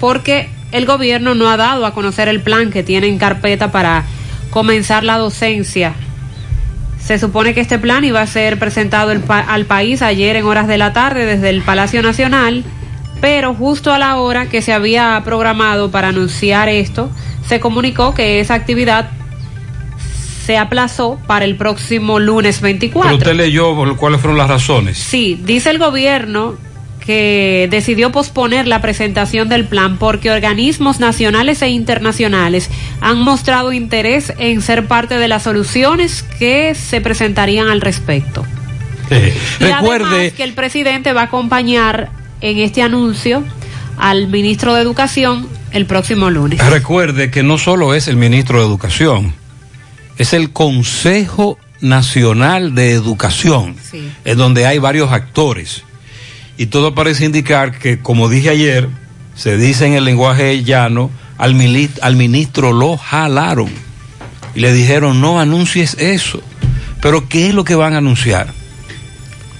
porque 0.00 0.50
el 0.72 0.86
gobierno 0.86 1.34
no 1.34 1.48
ha 1.48 1.56
dado 1.56 1.86
a 1.86 1.94
conocer 1.94 2.28
el 2.28 2.40
plan 2.40 2.70
que 2.70 2.82
tiene 2.82 3.06
en 3.06 3.18
carpeta 3.18 3.70
para 3.70 4.04
comenzar 4.50 5.04
la 5.04 5.18
docencia. 5.18 5.94
Se 7.00 7.18
supone 7.18 7.54
que 7.54 7.60
este 7.60 7.78
plan 7.78 8.04
iba 8.04 8.20
a 8.20 8.26
ser 8.26 8.58
presentado 8.58 9.12
al 9.28 9.64
país 9.66 10.02
ayer 10.02 10.36
en 10.36 10.44
horas 10.44 10.66
de 10.66 10.78
la 10.78 10.92
tarde 10.92 11.26
desde 11.26 11.48
el 11.48 11.62
Palacio 11.62 12.02
Nacional, 12.02 12.64
pero 13.20 13.54
justo 13.54 13.92
a 13.92 13.98
la 13.98 14.16
hora 14.16 14.46
que 14.46 14.62
se 14.62 14.72
había 14.72 15.20
programado 15.24 15.90
para 15.90 16.08
anunciar 16.08 16.68
esto, 16.68 17.10
se 17.46 17.60
comunicó 17.60 18.14
que 18.14 18.40
esa 18.40 18.54
actividad 18.54 19.10
se 20.50 20.58
aplazó 20.58 21.16
para 21.28 21.44
el 21.44 21.54
próximo 21.54 22.18
lunes 22.18 22.60
24. 22.60 23.08
Pero 23.08 23.18
usted 23.18 23.36
leyó 23.36 23.72
cuáles 23.96 24.20
fueron 24.20 24.36
las 24.36 24.48
razones. 24.48 24.98
Sí, 24.98 25.38
dice 25.44 25.70
el 25.70 25.78
gobierno 25.78 26.56
que 27.06 27.68
decidió 27.70 28.10
posponer 28.10 28.66
la 28.66 28.80
presentación 28.80 29.48
del 29.48 29.66
plan 29.66 29.96
porque 29.96 30.28
organismos 30.32 30.98
nacionales 30.98 31.62
e 31.62 31.68
internacionales 31.68 32.68
han 33.00 33.20
mostrado 33.20 33.72
interés 33.72 34.32
en 34.38 34.60
ser 34.60 34.88
parte 34.88 35.18
de 35.18 35.28
las 35.28 35.44
soluciones 35.44 36.24
que 36.40 36.74
se 36.74 37.00
presentarían 37.00 37.68
al 37.68 37.80
respecto. 37.80 38.44
Eh, 39.10 39.32
Y 39.60 39.64
recuerde, 39.66 40.04
además 40.04 40.32
que 40.32 40.42
el 40.42 40.54
presidente 40.54 41.12
va 41.12 41.20
a 41.20 41.24
acompañar 41.26 42.10
en 42.40 42.58
este 42.58 42.82
anuncio 42.82 43.44
al 43.98 44.26
ministro 44.26 44.74
de 44.74 44.82
Educación 44.82 45.48
el 45.70 45.86
próximo 45.86 46.28
lunes. 46.28 46.58
recuerde 46.70 47.30
que 47.30 47.44
no 47.44 47.56
solo 47.56 47.94
es 47.94 48.08
el 48.08 48.16
ministro 48.16 48.58
de 48.58 48.66
Educación, 48.66 49.38
es 50.20 50.34
el 50.34 50.52
Consejo 50.52 51.56
Nacional 51.80 52.74
de 52.74 52.92
Educación, 52.92 53.74
en 54.26 54.36
donde 54.36 54.66
hay 54.66 54.76
varios 54.78 55.12
actores. 55.12 55.82
Y 56.58 56.66
todo 56.66 56.94
parece 56.94 57.24
indicar 57.24 57.78
que, 57.78 58.00
como 58.00 58.28
dije 58.28 58.50
ayer, 58.50 58.90
se 59.34 59.56
dice 59.56 59.86
en 59.86 59.94
el 59.94 60.04
lenguaje 60.04 60.62
llano, 60.62 61.10
al, 61.38 61.56
al 62.02 62.16
ministro 62.16 62.74
lo 62.74 62.98
jalaron. 62.98 63.70
Y 64.54 64.60
le 64.60 64.74
dijeron, 64.74 65.22
no 65.22 65.40
anuncies 65.40 65.94
eso. 65.98 66.42
Pero 67.00 67.26
¿qué 67.26 67.48
es 67.48 67.54
lo 67.54 67.64
que 67.64 67.74
van 67.74 67.94
a 67.94 67.98
anunciar? 67.98 68.48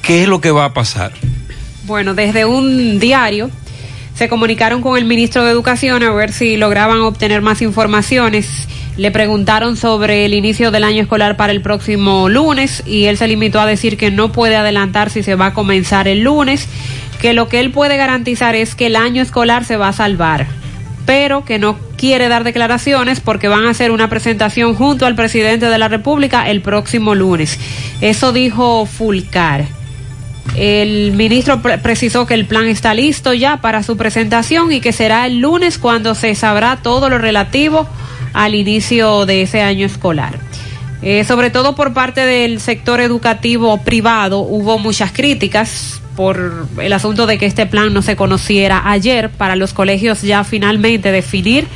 ¿Qué 0.02 0.24
es 0.24 0.28
lo 0.28 0.42
que 0.42 0.50
va 0.50 0.66
a 0.66 0.74
pasar? 0.74 1.12
Bueno, 1.84 2.12
desde 2.12 2.44
un 2.44 2.98
diario 2.98 3.50
se 4.14 4.28
comunicaron 4.28 4.82
con 4.82 4.98
el 4.98 5.06
ministro 5.06 5.42
de 5.42 5.52
Educación 5.52 6.02
a 6.02 6.12
ver 6.12 6.34
si 6.34 6.58
lograban 6.58 7.00
obtener 7.00 7.40
más 7.40 7.62
informaciones. 7.62 8.68
Le 8.96 9.10
preguntaron 9.10 9.76
sobre 9.76 10.26
el 10.26 10.34
inicio 10.34 10.70
del 10.70 10.84
año 10.84 11.02
escolar 11.02 11.36
para 11.36 11.52
el 11.52 11.62
próximo 11.62 12.28
lunes 12.28 12.82
y 12.86 13.06
él 13.06 13.16
se 13.16 13.28
limitó 13.28 13.60
a 13.60 13.66
decir 13.66 13.96
que 13.96 14.10
no 14.10 14.30
puede 14.32 14.56
adelantar 14.56 15.08
si 15.10 15.22
se 15.22 15.36
va 15.36 15.46
a 15.46 15.54
comenzar 15.54 16.06
el 16.06 16.20
lunes, 16.20 16.68
que 17.20 17.32
lo 17.32 17.48
que 17.48 17.60
él 17.60 17.70
puede 17.70 17.96
garantizar 17.96 18.54
es 18.54 18.74
que 18.74 18.86
el 18.86 18.96
año 18.96 19.22
escolar 19.22 19.64
se 19.64 19.76
va 19.76 19.88
a 19.88 19.92
salvar, 19.94 20.46
pero 21.06 21.44
que 21.44 21.58
no 21.58 21.78
quiere 21.96 22.28
dar 22.28 22.44
declaraciones 22.44 23.20
porque 23.20 23.48
van 23.48 23.64
a 23.66 23.70
hacer 23.70 23.90
una 23.90 24.10
presentación 24.10 24.74
junto 24.74 25.06
al 25.06 25.14
presidente 25.14 25.66
de 25.66 25.78
la 25.78 25.88
República 25.88 26.50
el 26.50 26.60
próximo 26.60 27.14
lunes. 27.14 27.58
Eso 28.02 28.32
dijo 28.32 28.84
Fulcar. 28.86 29.64
El 30.56 31.12
ministro 31.12 31.62
pre- 31.62 31.78
precisó 31.78 32.26
que 32.26 32.34
el 32.34 32.44
plan 32.44 32.66
está 32.66 32.92
listo 32.92 33.32
ya 33.34 33.58
para 33.58 33.82
su 33.82 33.96
presentación 33.96 34.72
y 34.72 34.80
que 34.80 34.92
será 34.92 35.26
el 35.26 35.38
lunes 35.38 35.78
cuando 35.78 36.14
se 36.14 36.34
sabrá 36.34 36.78
todo 36.82 37.08
lo 37.08 37.18
relativo 37.18 37.86
al 38.32 38.54
inicio 38.54 39.26
de 39.26 39.42
ese 39.42 39.62
año 39.62 39.86
escolar. 39.86 40.38
Eh, 41.02 41.24
sobre 41.24 41.50
todo 41.50 41.74
por 41.74 41.94
parte 41.94 42.20
del 42.26 42.60
sector 42.60 43.00
educativo 43.00 43.78
privado 43.78 44.40
hubo 44.40 44.78
muchas 44.78 45.12
críticas 45.12 46.02
por 46.14 46.66
el 46.78 46.92
asunto 46.92 47.26
de 47.26 47.38
que 47.38 47.46
este 47.46 47.64
plan 47.64 47.94
no 47.94 48.02
se 48.02 48.16
conociera 48.16 48.82
ayer 48.90 49.30
para 49.30 49.56
los 49.56 49.72
colegios 49.72 50.20
ya 50.20 50.44
finalmente 50.44 51.10
definir 51.10 51.66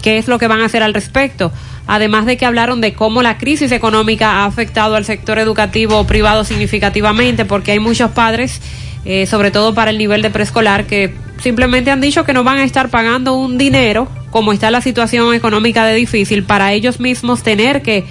qué 0.00 0.16
es 0.16 0.28
lo 0.28 0.38
que 0.38 0.48
van 0.48 0.62
a 0.62 0.66
hacer 0.66 0.82
al 0.82 0.94
respecto. 0.94 1.52
Además 1.86 2.26
de 2.26 2.36
que 2.36 2.46
hablaron 2.46 2.80
de 2.80 2.94
cómo 2.94 3.22
la 3.22 3.38
crisis 3.38 3.70
económica 3.72 4.36
ha 4.36 4.44
afectado 4.46 4.96
al 4.96 5.04
sector 5.04 5.38
educativo 5.38 6.04
privado 6.04 6.44
significativamente, 6.44 7.44
porque 7.44 7.72
hay 7.72 7.78
muchos 7.78 8.10
padres, 8.12 8.60
eh, 9.04 9.26
sobre 9.26 9.50
todo 9.50 9.74
para 9.74 9.90
el 9.90 9.98
nivel 9.98 10.22
de 10.22 10.30
preescolar, 10.30 10.86
que 10.86 11.14
simplemente 11.38 11.90
han 11.90 12.00
dicho 12.00 12.24
que 12.24 12.32
no 12.32 12.44
van 12.44 12.58
a 12.58 12.64
estar 12.64 12.88
pagando 12.88 13.34
un 13.34 13.58
dinero, 13.58 14.08
como 14.30 14.52
está 14.52 14.70
la 14.70 14.80
situación 14.80 15.34
económica 15.34 15.84
de 15.86 15.94
difícil, 15.94 16.44
para 16.44 16.72
ellos 16.72 17.00
mismos 17.00 17.42
tener 17.42 17.82
que 17.82 18.04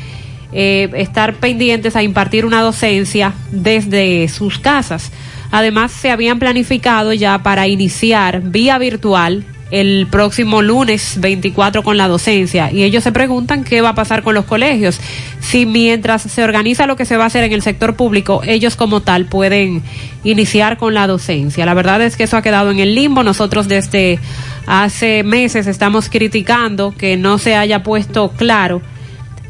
eh, 0.52 0.90
estar 0.96 1.36
pendientes 1.36 1.96
a 1.96 2.04
impartir 2.04 2.46
una 2.46 2.62
docencia 2.62 3.34
desde 3.52 4.28
sus 4.30 4.60
casas. 4.60 5.12
Además, 5.52 5.92
se 5.92 6.12
habían 6.12 6.40
planificado 6.40 7.14
ya 7.14 7.44
para 7.44 7.68
iniciar 7.68 8.42
vía 8.42 8.78
virtual 8.78 9.46
el 9.72 10.08
próximo 10.12 10.62
lunes 10.62 11.20
24 11.20 11.82
con 11.82 11.98
la 11.98 12.08
docencia 12.08 12.72
y 12.72 12.84
ellos 12.84 13.04
se 13.04 13.12
preguntan 13.12 13.64
qué 13.64 13.82
va 13.82 13.90
a 13.90 13.96
pasar 13.96 14.24
con 14.24 14.36
los 14.36 14.46
colegios. 14.46 15.00
Si 15.40 15.66
mientras 15.66 16.22
se 16.22 16.44
organiza 16.44 16.86
lo 16.86 16.96
que 16.96 17.06
se 17.06 17.18
va 17.18 17.24
a 17.24 17.28
hacer 17.28 17.44
en 17.44 17.54
el 17.54 17.62
sector 17.62 17.96
público, 17.96 18.42
ellos 18.46 18.76
como 18.76 19.02
tal 19.02 19.26
pueden 19.26 19.82
iniciar 20.24 20.78
con 20.78 20.94
la 20.94 21.08
docencia. 21.08 21.66
La 21.66 21.74
verdad 21.74 22.02
es 22.02 22.16
que 22.16 22.24
eso 22.24 22.38
ha 22.38 22.42
quedado 22.42 22.72
en 22.72 22.80
el 22.80 22.96
limbo. 22.96 23.24
Nosotros 23.24 23.68
desde 23.68 24.20
hace 24.68 25.24
meses 25.24 25.68
estamos 25.68 26.10
criticando 26.10 26.94
que 26.96 27.18
no 27.18 27.38
se 27.38 27.56
haya 27.56 27.84
puesto 27.84 28.30
claro 28.30 28.82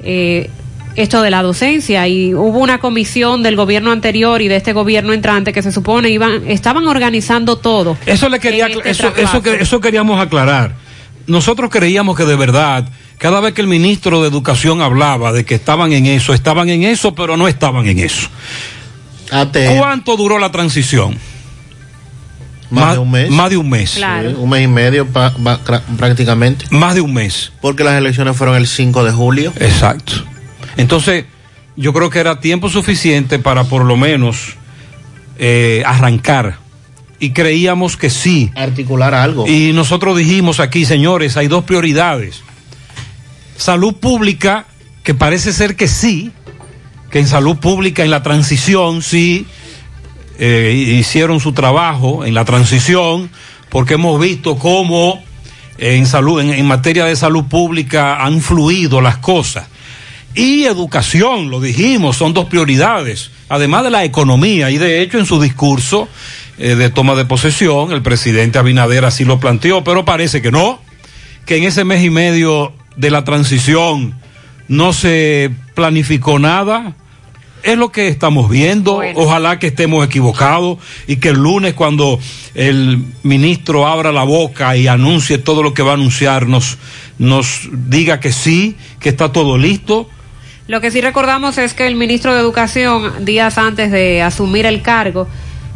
eh, 0.03 0.49
esto 0.95 1.21
de 1.21 1.29
la 1.29 1.41
docencia 1.41 2.07
y 2.07 2.33
hubo 2.33 2.59
una 2.59 2.79
comisión 2.79 3.43
del 3.43 3.55
gobierno 3.55 3.91
anterior 3.91 4.41
y 4.41 4.47
de 4.47 4.55
este 4.55 4.73
gobierno 4.73 5.11
entrante 5.13 5.51
que 5.53 5.61
se 5.61 5.71
supone 5.71 6.09
iban 6.09 6.43
estaban 6.47 6.87
organizando 6.87 7.57
todo. 7.57 7.97
Eso 8.05 8.29
le 8.29 8.39
quería, 8.39 8.67
este 8.67 8.89
eso, 8.89 9.11
eso, 9.59 9.81
queríamos 9.81 10.19
aclarar. 10.21 10.75
Nosotros 11.27 11.69
creíamos 11.71 12.15
que 12.15 12.23
de 12.25 12.35
verdad, 12.35 12.87
cada 13.17 13.39
vez 13.41 13.53
que 13.53 13.61
el 13.61 13.67
ministro 13.67 14.21
de 14.21 14.27
Educación 14.29 14.81
hablaba 14.81 15.31
de 15.33 15.43
que 15.43 15.55
estaban 15.55 15.91
en 15.91 16.05
eso, 16.05 16.33
estaban 16.33 16.69
en 16.69 16.83
eso, 16.83 17.13
pero 17.15 17.35
no 17.35 17.47
estaban 17.47 17.87
en 17.87 17.99
eso. 17.99 18.27
¿Cuánto 19.79 20.15
duró 20.17 20.37
la 20.39 20.51
transición? 20.51 21.17
Más 22.69 22.93
de 22.93 22.99
un 22.99 23.11
mes. 23.11 23.29
Más 23.29 23.49
de 23.49 23.57
un 23.57 23.69
mes. 23.69 23.97
Sí, 24.31 24.35
un 24.37 24.49
mes 24.49 24.63
y 24.63 24.67
medio 24.67 25.05
pa- 25.07 25.31
pa- 25.31 25.59
cra- 25.63 25.81
prácticamente. 25.97 26.65
Más 26.71 26.95
de 26.95 27.01
un 27.01 27.13
mes. 27.13 27.51
Porque 27.61 27.83
las 27.83 27.95
elecciones 27.95 28.35
fueron 28.35 28.55
el 28.55 28.67
5 28.67 29.03
de 29.03 29.11
julio. 29.11 29.53
Exacto. 29.59 30.13
Entonces, 30.78 31.26
yo 31.76 31.93
creo 31.93 32.09
que 32.09 32.19
era 32.19 32.39
tiempo 32.39 32.69
suficiente 32.69 33.39
para 33.39 33.65
por 33.65 33.84
lo 33.86 33.97
menos 33.97 34.55
eh, 35.38 35.84
arrancar. 35.86 36.57
Y 37.19 37.32
creíamos 37.32 37.97
que 37.97 38.09
sí. 38.09 38.51
Articular 38.55 39.13
algo. 39.13 39.47
Y 39.47 39.71
nosotros 39.73 40.17
dijimos 40.17 40.59
aquí, 40.59 40.86
señores, 40.86 41.38
hay 41.38 41.47
dos 41.47 41.63
prioridades. 41.63 42.43
Salud 43.57 43.95
pública, 43.95 44.65
que 45.03 45.13
parece 45.13 45.53
ser 45.53 45.76
que 45.76 45.88
sí, 45.88 46.32
que 47.09 47.19
en 47.19 47.28
salud 47.28 47.57
pública, 47.57 48.03
en 48.03 48.11
la 48.11 48.21
transición, 48.21 49.01
sí, 49.01 49.47
eh, 50.38 50.97
hicieron 50.99 51.39
su 51.39 51.53
trabajo 51.53 52.26
en 52.26 52.34
la 52.34 52.43
transición, 52.43 53.30
porque 53.69 53.93
hemos 53.93 54.19
visto 54.19 54.57
cómo 54.57 55.23
en 55.78 56.05
salud, 56.05 56.41
en, 56.41 56.51
en 56.51 56.65
materia 56.65 57.05
de 57.05 57.15
salud 57.15 57.45
pública 57.45 58.23
han 58.23 58.41
fluido 58.41 58.99
las 58.99 59.17
cosas. 59.17 59.67
Y 60.36 60.65
educación, 60.65 61.49
lo 61.49 61.61
dijimos, 61.61 62.17
son 62.17 62.33
dos 62.33 62.45
prioridades, 62.45 63.31
además 63.47 63.86
de 63.86 63.89
la 63.89 64.03
economía. 64.03 64.69
Y 64.69 64.77
de 64.77 65.01
hecho, 65.01 65.17
en 65.17 65.25
su 65.25 65.41
discurso 65.41 66.09
eh, 66.57 66.75
de 66.75 66.89
toma 66.89 67.15
de 67.15 67.23
posesión, 67.23 67.93
el 67.93 68.01
presidente 68.01 68.59
Abinader 68.59 69.05
así 69.05 69.23
lo 69.23 69.39
planteó, 69.39 69.86
pero 69.86 70.03
parece 70.03 70.41
que 70.41 70.51
no, 70.51 70.81
que 71.45 71.55
en 71.55 71.63
ese 71.63 71.86
mes 71.86 72.03
y 72.03 72.09
medio 72.09 72.73
de 72.97 73.11
la 73.11 73.23
transición 73.23 74.13
no 74.67 74.91
se 74.91 75.51
planificó 75.73 76.38
nada. 76.38 76.95
Es 77.63 77.77
lo 77.77 77.91
que 77.91 78.09
estamos 78.09 78.49
viendo. 78.49 79.01
Ojalá 79.15 79.57
que 79.57 79.67
estemos 79.67 80.05
equivocados 80.05 80.77
y 81.07 81.15
que 81.15 81.29
el 81.29 81.38
lunes 81.38 81.73
cuando 81.73 82.19
el 82.53 83.03
ministro 83.23 83.88
abra 83.88 84.11
la 84.11 84.23
boca 84.23 84.75
y 84.77 84.88
anuncie 84.88 85.39
todo 85.39 85.63
lo 85.63 85.73
que 85.73 85.81
va 85.81 85.91
a 85.91 85.95
anunciar 85.95 86.45
nos, 86.45 86.77
nos 87.17 87.61
diga 87.71 88.19
que 88.19 88.31
sí, 88.31 88.75
que 88.99 89.09
está 89.09 89.31
todo 89.31 89.57
listo. 89.57 90.09
Lo 90.68 90.82
que 90.82 90.89
sí 90.89 90.99
recordamos 90.99 91.59
es 91.59 91.76
que 91.76 91.86
el 91.86 91.95
ministro 91.95 92.34
de 92.34 92.39
Educación, 92.39 93.24
días 93.24 93.59
antes 93.59 93.91
de 93.91 94.24
asumir 94.24 94.66
el 94.66 94.82
cargo, 94.82 95.28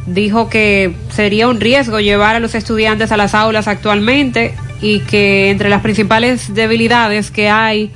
dijo 0.07 0.49
que 0.49 0.95
sería 1.11 1.47
un 1.47 1.59
riesgo 1.59 1.99
llevar 1.99 2.35
a 2.35 2.39
los 2.39 2.55
estudiantes 2.55 3.11
a 3.11 3.17
las 3.17 3.35
aulas 3.35 3.67
actualmente 3.67 4.55
y 4.81 5.01
que 5.01 5.51
entre 5.51 5.69
las 5.69 5.81
principales 5.81 6.55
debilidades 6.55 7.29
que 7.29 7.49
hay 7.49 7.91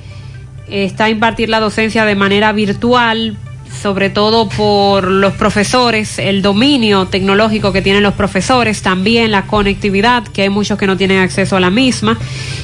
está 0.68 1.08
impartir 1.08 1.48
la 1.48 1.58
docencia 1.58 2.04
de 2.04 2.14
manera 2.14 2.52
virtual, 2.52 3.36
sobre 3.82 4.10
todo 4.10 4.48
por 4.48 5.10
los 5.10 5.34
profesores, 5.34 6.18
el 6.18 6.42
dominio 6.42 7.06
tecnológico 7.06 7.72
que 7.72 7.82
tienen 7.82 8.02
los 8.02 8.14
profesores, 8.14 8.82
también 8.82 9.30
la 9.30 9.46
conectividad, 9.46 10.26
que 10.26 10.42
hay 10.42 10.48
muchos 10.48 10.78
que 10.78 10.86
no 10.86 10.96
tienen 10.96 11.18
acceso 11.18 11.56
a 11.56 11.60
la 11.60 11.70
misma, 11.70 12.18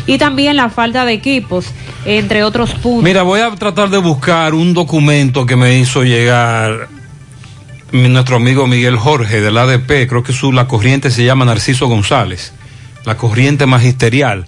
y 0.06 0.18
también 0.18 0.56
la 0.56 0.70
falta 0.70 1.04
de 1.04 1.12
equipos, 1.12 1.66
entre 2.04 2.44
otros 2.44 2.72
puntos. 2.74 3.04
Mira, 3.04 3.22
voy 3.22 3.40
a 3.40 3.50
tratar 3.50 3.90
de 3.90 3.98
buscar 3.98 4.54
un 4.54 4.72
documento 4.74 5.46
que 5.46 5.56
me 5.56 5.78
hizo 5.78 6.04
llegar 6.04 6.88
nuestro 7.92 8.36
amigo 8.36 8.66
Miguel 8.66 8.96
Jorge 8.96 9.40
del 9.40 9.58
ADP, 9.58 10.08
creo 10.08 10.22
que 10.22 10.32
su, 10.32 10.52
la 10.52 10.68
corriente 10.68 11.10
se 11.10 11.24
llama 11.24 11.44
Narciso 11.44 11.86
González, 11.86 12.52
la 13.04 13.16
corriente 13.16 13.66
magisterial. 13.66 14.46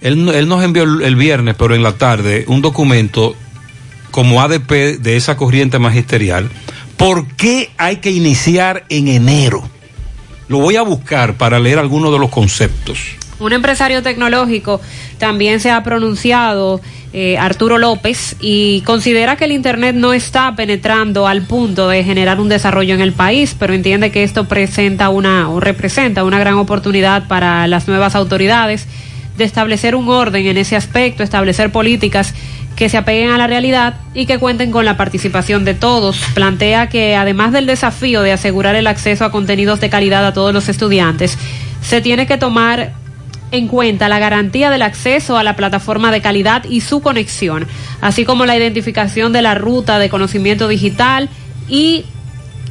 Él, 0.00 0.28
él 0.28 0.48
nos 0.48 0.64
envió 0.64 0.82
el, 0.82 1.02
el 1.02 1.16
viernes, 1.16 1.54
pero 1.56 1.74
en 1.74 1.82
la 1.82 1.92
tarde, 1.92 2.44
un 2.48 2.60
documento 2.60 3.36
como 4.12 4.40
ADP 4.40 5.00
de 5.00 5.16
esa 5.16 5.36
corriente 5.36 5.80
magisterial. 5.80 6.48
¿Por 6.96 7.26
qué 7.34 7.70
hay 7.78 7.96
que 7.96 8.12
iniciar 8.12 8.84
en 8.88 9.08
enero 9.08 9.68
Lo 10.46 10.58
voy 10.58 10.76
a 10.76 10.82
buscar 10.82 11.34
para 11.34 11.58
leer 11.58 11.80
algunos 11.80 12.12
de 12.12 12.18
los 12.20 12.30
conceptos. 12.30 13.00
Un 13.40 13.52
empresario 13.52 14.02
tecnológico 14.04 14.80
también 15.18 15.58
se 15.58 15.72
ha 15.72 15.82
pronunciado, 15.82 16.80
eh, 17.12 17.38
Arturo 17.38 17.78
López, 17.78 18.36
y 18.40 18.82
considera 18.82 19.36
que 19.36 19.46
el 19.46 19.52
Internet 19.52 19.96
no 19.96 20.12
está 20.12 20.54
penetrando 20.54 21.26
al 21.26 21.42
punto 21.42 21.88
de 21.88 22.04
generar 22.04 22.38
un 22.38 22.48
desarrollo 22.48 22.94
en 22.94 23.00
el 23.00 23.12
país, 23.12 23.56
pero 23.58 23.74
entiende 23.74 24.12
que 24.12 24.22
esto 24.22 24.44
presenta 24.44 25.08
una 25.08 25.48
o 25.48 25.58
representa 25.58 26.22
una 26.22 26.38
gran 26.38 26.54
oportunidad 26.54 27.26
para 27.26 27.66
las 27.66 27.88
nuevas 27.88 28.14
autoridades 28.14 28.86
de 29.36 29.44
establecer 29.44 29.96
un 29.96 30.08
orden 30.08 30.46
en 30.46 30.58
ese 30.58 30.76
aspecto, 30.76 31.22
establecer 31.22 31.72
políticas 31.72 32.34
que 32.76 32.88
se 32.88 32.96
apeguen 32.96 33.30
a 33.30 33.38
la 33.38 33.46
realidad 33.46 33.94
y 34.14 34.26
que 34.26 34.38
cuenten 34.38 34.70
con 34.70 34.84
la 34.84 34.96
participación 34.96 35.64
de 35.64 35.74
todos. 35.74 36.18
Plantea 36.34 36.88
que 36.88 37.16
además 37.16 37.52
del 37.52 37.66
desafío 37.66 38.22
de 38.22 38.32
asegurar 38.32 38.74
el 38.74 38.86
acceso 38.86 39.24
a 39.24 39.30
contenidos 39.30 39.80
de 39.80 39.90
calidad 39.90 40.26
a 40.26 40.32
todos 40.32 40.52
los 40.52 40.68
estudiantes, 40.68 41.38
se 41.82 42.00
tiene 42.00 42.26
que 42.26 42.38
tomar 42.38 42.92
en 43.50 43.68
cuenta 43.68 44.08
la 44.08 44.18
garantía 44.18 44.70
del 44.70 44.82
acceso 44.82 45.36
a 45.36 45.42
la 45.42 45.56
plataforma 45.56 46.10
de 46.10 46.22
calidad 46.22 46.64
y 46.64 46.80
su 46.80 47.02
conexión, 47.02 47.66
así 48.00 48.24
como 48.24 48.46
la 48.46 48.56
identificación 48.56 49.32
de 49.32 49.42
la 49.42 49.54
ruta 49.54 49.98
de 49.98 50.08
conocimiento 50.08 50.68
digital 50.68 51.28
y 51.68 52.06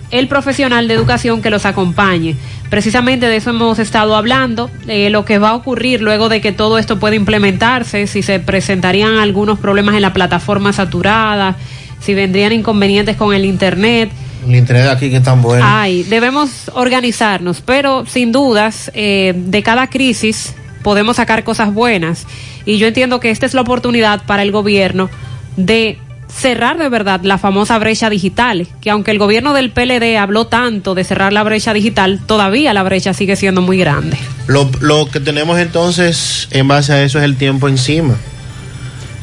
el 0.10 0.28
profesional 0.28 0.88
de 0.88 0.96
educación 0.96 1.42
que 1.42 1.52
los 1.52 1.66
acompañe. 1.66 2.36
Precisamente 2.72 3.28
de 3.28 3.36
eso 3.36 3.50
hemos 3.50 3.80
estado 3.80 4.16
hablando, 4.16 4.72
eh, 4.88 5.10
lo 5.10 5.26
que 5.26 5.40
va 5.40 5.50
a 5.50 5.56
ocurrir 5.56 6.02
luego 6.02 6.30
de 6.30 6.40
que 6.40 6.54
todo 6.54 6.78
esto 6.78 7.00
pueda 7.00 7.18
implementarse, 7.18 8.08
si 8.08 8.24
se 8.24 8.40
presentarían 8.40 9.18
algunos 9.18 9.60
problemas 9.60 9.96
en 9.96 10.02
la 10.02 10.14
plataforma 10.14 10.72
saturada, 10.72 11.58
si 12.00 12.14
vendrían 12.14 12.54
inconvenientes 12.54 13.18
con 13.18 13.36
el 13.36 13.44
Internet. 13.44 14.10
El 14.48 14.56
internet 14.56 14.88
aquí 14.88 15.10
que 15.10 15.18
es 15.18 15.24
tan 15.24 15.42
bueno. 15.42 15.66
Ay, 15.68 16.04
debemos 16.04 16.72
organizarnos, 16.74 17.60
pero 17.60 18.06
sin 18.06 18.32
dudas, 18.32 18.90
eh, 18.94 19.34
de 19.36 19.64
cada 19.64 19.88
crisis 19.88 20.56
podemos 20.82 21.18
sacar 21.18 21.44
cosas 21.44 21.74
buenas. 21.74 22.26
Y 22.66 22.78
yo 22.78 22.88
entiendo 22.88 23.20
que 23.20 23.32
esta 23.32 23.46
es 23.46 23.54
la 23.54 23.62
oportunidad 23.62 24.24
para 24.26 24.44
el 24.44 24.54
gobierno 24.54 25.10
de 25.58 26.00
cerrar 26.34 26.78
de 26.78 26.90
verdad 26.90 27.22
la 27.24 27.38
famosa 27.38 27.78
brecha 27.78 28.10
digital, 28.10 28.68
que 28.82 28.90
aunque 28.90 29.12
el 29.12 29.20
gobierno 29.20 29.54
del 29.54 29.72
PLD 29.72 30.18
habló 30.18 30.48
tanto 30.48 30.96
de 30.96 31.04
cerrar 31.04 31.34
la 31.34 31.44
brecha 31.44 31.74
digital, 31.74 32.20
todavía 32.26 32.74
la 32.74 32.84
brecha 32.84 33.14
sigue 33.14 33.36
siendo 33.36 33.62
muy 33.62 33.78
grande. 33.78 34.18
Lo, 34.48 34.70
lo 34.80 35.08
que 35.08 35.20
tenemos 35.20 35.60
entonces 35.60 36.48
en 36.52 36.68
base 36.68 36.94
a 36.94 37.04
eso 37.04 37.20
es 37.20 37.26
el 37.26 37.38
tiempo 37.38 37.68
encima. 37.68 38.18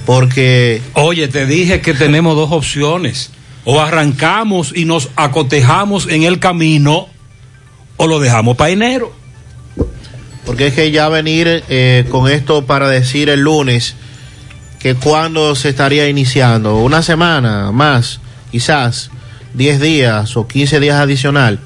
Porque... 0.06 0.80
Oye, 0.94 1.28
te 1.28 1.44
dije 1.44 1.82
que 1.82 1.92
tenemos 1.92 2.34
dos 2.34 2.50
opciones. 2.50 3.30
O 3.64 3.80
arrancamos 3.80 4.72
y 4.74 4.86
nos 4.86 5.10
acotejamos 5.16 6.08
en 6.08 6.22
el 6.22 6.38
camino 6.38 7.08
o 7.98 8.06
lo 8.06 8.18
dejamos 8.18 8.56
para 8.56 8.70
enero. 8.70 9.12
Porque 10.46 10.68
es 10.68 10.74
que 10.74 10.90
ya 10.90 11.10
venir 11.10 11.62
eh, 11.68 12.06
con 12.10 12.30
esto 12.30 12.64
para 12.64 12.88
decir 12.88 13.28
el 13.28 13.40
lunes 13.40 13.96
que 14.78 14.94
cuando 14.94 15.54
se 15.54 15.70
estaría 15.70 16.08
iniciando, 16.08 16.76
una 16.76 17.02
semana 17.02 17.72
más, 17.72 18.20
quizás 18.50 19.10
10 19.54 19.80
días 19.80 20.36
o 20.36 20.46
15 20.46 20.80
días 20.80 20.96
adicional, 20.96 21.58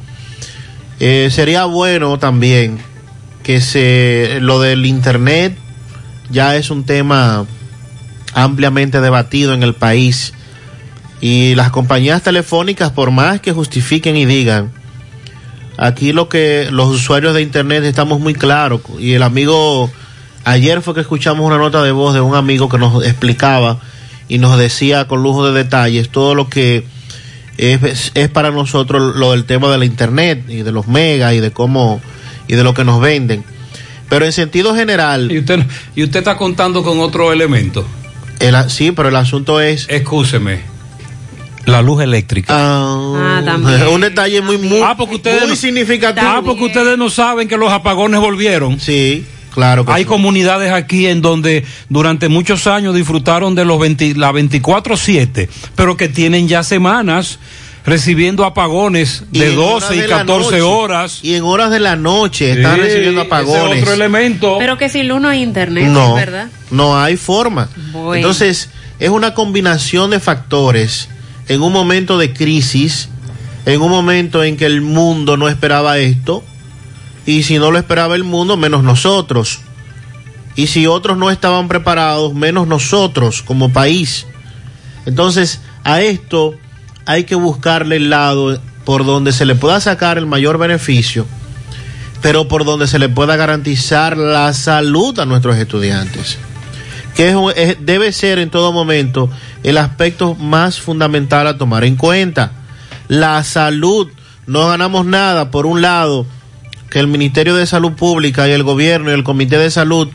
eh, 1.00 1.28
sería 1.30 1.64
bueno 1.64 2.18
también 2.18 2.78
que 3.42 3.60
se 3.60 4.38
lo 4.40 4.60
del 4.60 4.86
internet 4.86 5.56
ya 6.30 6.56
es 6.56 6.70
un 6.70 6.84
tema 6.84 7.44
ampliamente 8.34 9.00
debatido 9.00 9.52
en 9.52 9.62
el 9.62 9.74
país. 9.74 10.32
Y 11.20 11.54
las 11.54 11.70
compañías 11.70 12.22
telefónicas 12.22 12.90
por 12.90 13.10
más 13.10 13.40
que 13.40 13.52
justifiquen 13.52 14.16
y 14.16 14.24
digan 14.24 14.72
aquí 15.76 16.12
lo 16.12 16.28
que 16.28 16.68
los 16.70 16.88
usuarios 16.88 17.34
de 17.34 17.42
internet 17.42 17.84
estamos 17.84 18.20
muy 18.20 18.34
claros 18.34 18.82
y 18.98 19.14
el 19.14 19.22
amigo 19.22 19.90
ayer 20.44 20.82
fue 20.82 20.94
que 20.94 21.00
escuchamos 21.00 21.46
una 21.46 21.58
nota 21.58 21.82
de 21.82 21.92
voz 21.92 22.14
de 22.14 22.20
un 22.20 22.34
amigo 22.34 22.68
que 22.68 22.78
nos 22.78 23.04
explicaba 23.04 23.78
y 24.28 24.38
nos 24.38 24.58
decía 24.58 25.06
con 25.06 25.22
lujo 25.22 25.46
de 25.46 25.52
detalles 25.62 26.08
todo 26.08 26.34
lo 26.34 26.48
que 26.48 26.84
es, 27.58 28.12
es 28.14 28.28
para 28.28 28.50
nosotros 28.50 29.14
lo 29.16 29.32
del 29.32 29.44
tema 29.44 29.70
de 29.70 29.78
la 29.78 29.84
internet 29.84 30.44
y 30.48 30.62
de 30.62 30.72
los 30.72 30.88
megas 30.88 31.34
y 31.34 31.40
de 31.40 31.50
cómo 31.50 32.00
y 32.48 32.54
de 32.54 32.64
lo 32.64 32.74
que 32.74 32.84
nos 32.84 33.00
venden 33.00 33.44
pero 34.08 34.24
en 34.24 34.32
sentido 34.32 34.74
general 34.74 35.30
y 35.30 35.38
usted 35.38 35.60
y 35.94 36.02
usted 36.04 36.20
está 36.20 36.36
contando 36.36 36.82
con 36.82 36.98
otro 37.00 37.32
elemento 37.32 37.86
el, 38.40 38.54
sí 38.70 38.92
pero 38.92 39.08
el 39.10 39.16
asunto 39.16 39.60
es 39.60 39.86
escúcheme 39.88 40.72
la 41.64 41.80
luz 41.80 42.02
eléctrica. 42.02 42.54
Ah, 42.56 43.40
también. 43.44 43.86
un 43.92 44.00
detalle 44.00 44.40
muy, 44.40 44.58
muy, 44.58 44.80
ah, 44.82 44.96
porque 44.96 45.14
ustedes 45.14 45.42
muy 45.42 45.50
no- 45.50 45.56
significativo. 45.56 46.26
Ah, 46.28 46.42
porque 46.44 46.64
ustedes 46.64 46.98
no 46.98 47.08
saben 47.08 47.46
que 47.46 47.56
los 47.56 47.70
apagones 47.70 48.18
volvieron. 48.20 48.80
Sí, 48.80 49.24
claro. 49.54 49.84
Hay 49.88 50.04
comunidades 50.04 50.72
aquí 50.72 51.06
en 51.06 51.22
donde 51.22 51.64
durante 51.88 52.28
muchos 52.28 52.66
años 52.66 52.94
disfrutaron 52.94 53.54
de 53.54 53.64
los 53.64 53.78
20 53.78 54.14
la 54.16 54.32
24/7, 54.32 55.48
pero 55.76 55.96
que 55.96 56.08
tienen 56.08 56.48
ya 56.48 56.62
semanas 56.62 57.38
recibiendo 57.84 58.44
apagones 58.44 59.24
de 59.32 59.50
en 59.50 59.56
12 59.56 59.62
horas 59.86 59.90
y 59.92 59.98
de 59.98 60.08
la 60.08 60.16
14 60.18 60.44
noche. 60.50 60.62
horas. 60.62 61.18
Y 61.22 61.34
en 61.34 61.42
horas 61.42 61.70
de 61.70 61.80
la 61.80 61.96
noche 61.96 62.52
están 62.52 62.76
Sí, 62.76 62.80
recibiendo 62.82 63.22
ese 63.22 63.26
apagones. 63.28 63.76
es 63.76 63.82
otro 63.82 63.94
elemento. 63.94 64.56
Pero 64.58 64.78
que 64.78 64.88
sin 64.88 65.08
luz 65.08 65.20
no 65.20 65.28
hay 65.28 65.42
internet, 65.42 65.88
no, 65.88 66.10
¿es 66.10 66.26
verdad? 66.26 66.48
no 66.70 66.96
hay 67.00 67.16
forma. 67.16 67.68
Bueno. 67.92 68.14
Entonces, 68.14 68.70
es 69.00 69.10
una 69.10 69.34
combinación 69.34 70.10
de 70.10 70.20
factores 70.20 71.08
en 71.48 71.60
un 71.60 71.72
momento 71.72 72.18
de 72.18 72.32
crisis, 72.32 73.08
en 73.66 73.80
un 73.80 73.90
momento 73.90 74.44
en 74.44 74.56
que 74.56 74.66
el 74.66 74.80
mundo 74.80 75.36
no 75.36 75.48
esperaba 75.48 75.98
esto, 75.98 76.44
y 77.26 77.42
si 77.42 77.58
no 77.58 77.70
lo 77.70 77.78
esperaba 77.78 78.16
el 78.16 78.24
mundo, 78.24 78.56
menos 78.56 78.82
nosotros. 78.82 79.60
Y 80.54 80.66
si 80.66 80.86
otros 80.86 81.16
no 81.16 81.30
estaban 81.30 81.68
preparados, 81.68 82.34
menos 82.34 82.66
nosotros 82.66 83.42
como 83.42 83.72
país. 83.72 84.26
Entonces, 85.06 85.60
a 85.84 86.00
esto 86.00 86.54
hay 87.06 87.24
que 87.24 87.34
buscarle 87.34 87.96
el 87.96 88.10
lado 88.10 88.60
por 88.84 89.04
donde 89.04 89.32
se 89.32 89.46
le 89.46 89.54
pueda 89.54 89.80
sacar 89.80 90.18
el 90.18 90.26
mayor 90.26 90.58
beneficio, 90.58 91.26
pero 92.20 92.48
por 92.48 92.64
donde 92.64 92.86
se 92.86 92.98
le 92.98 93.08
pueda 93.08 93.36
garantizar 93.36 94.16
la 94.16 94.52
salud 94.52 95.18
a 95.18 95.26
nuestros 95.26 95.56
estudiantes 95.56 96.38
que 97.14 97.34
es 97.56 97.76
debe 97.80 98.12
ser 98.12 98.38
en 98.38 98.50
todo 98.50 98.72
momento 98.72 99.28
el 99.62 99.78
aspecto 99.78 100.34
más 100.34 100.80
fundamental 100.80 101.46
a 101.46 101.58
tomar 101.58 101.84
en 101.84 101.96
cuenta. 101.96 102.52
La 103.08 103.42
salud, 103.44 104.08
no 104.46 104.68
ganamos 104.68 105.04
nada, 105.04 105.50
por 105.50 105.66
un 105.66 105.82
lado, 105.82 106.26
que 106.92 106.98
el 106.98 107.06
Ministerio 107.06 107.56
de 107.56 107.64
Salud 107.64 107.92
Pública 107.92 108.46
y 108.46 108.50
el 108.52 108.64
gobierno 108.64 109.10
y 109.10 109.14
el 109.14 109.24
Comité 109.24 109.56
de 109.56 109.70
Salud 109.70 110.08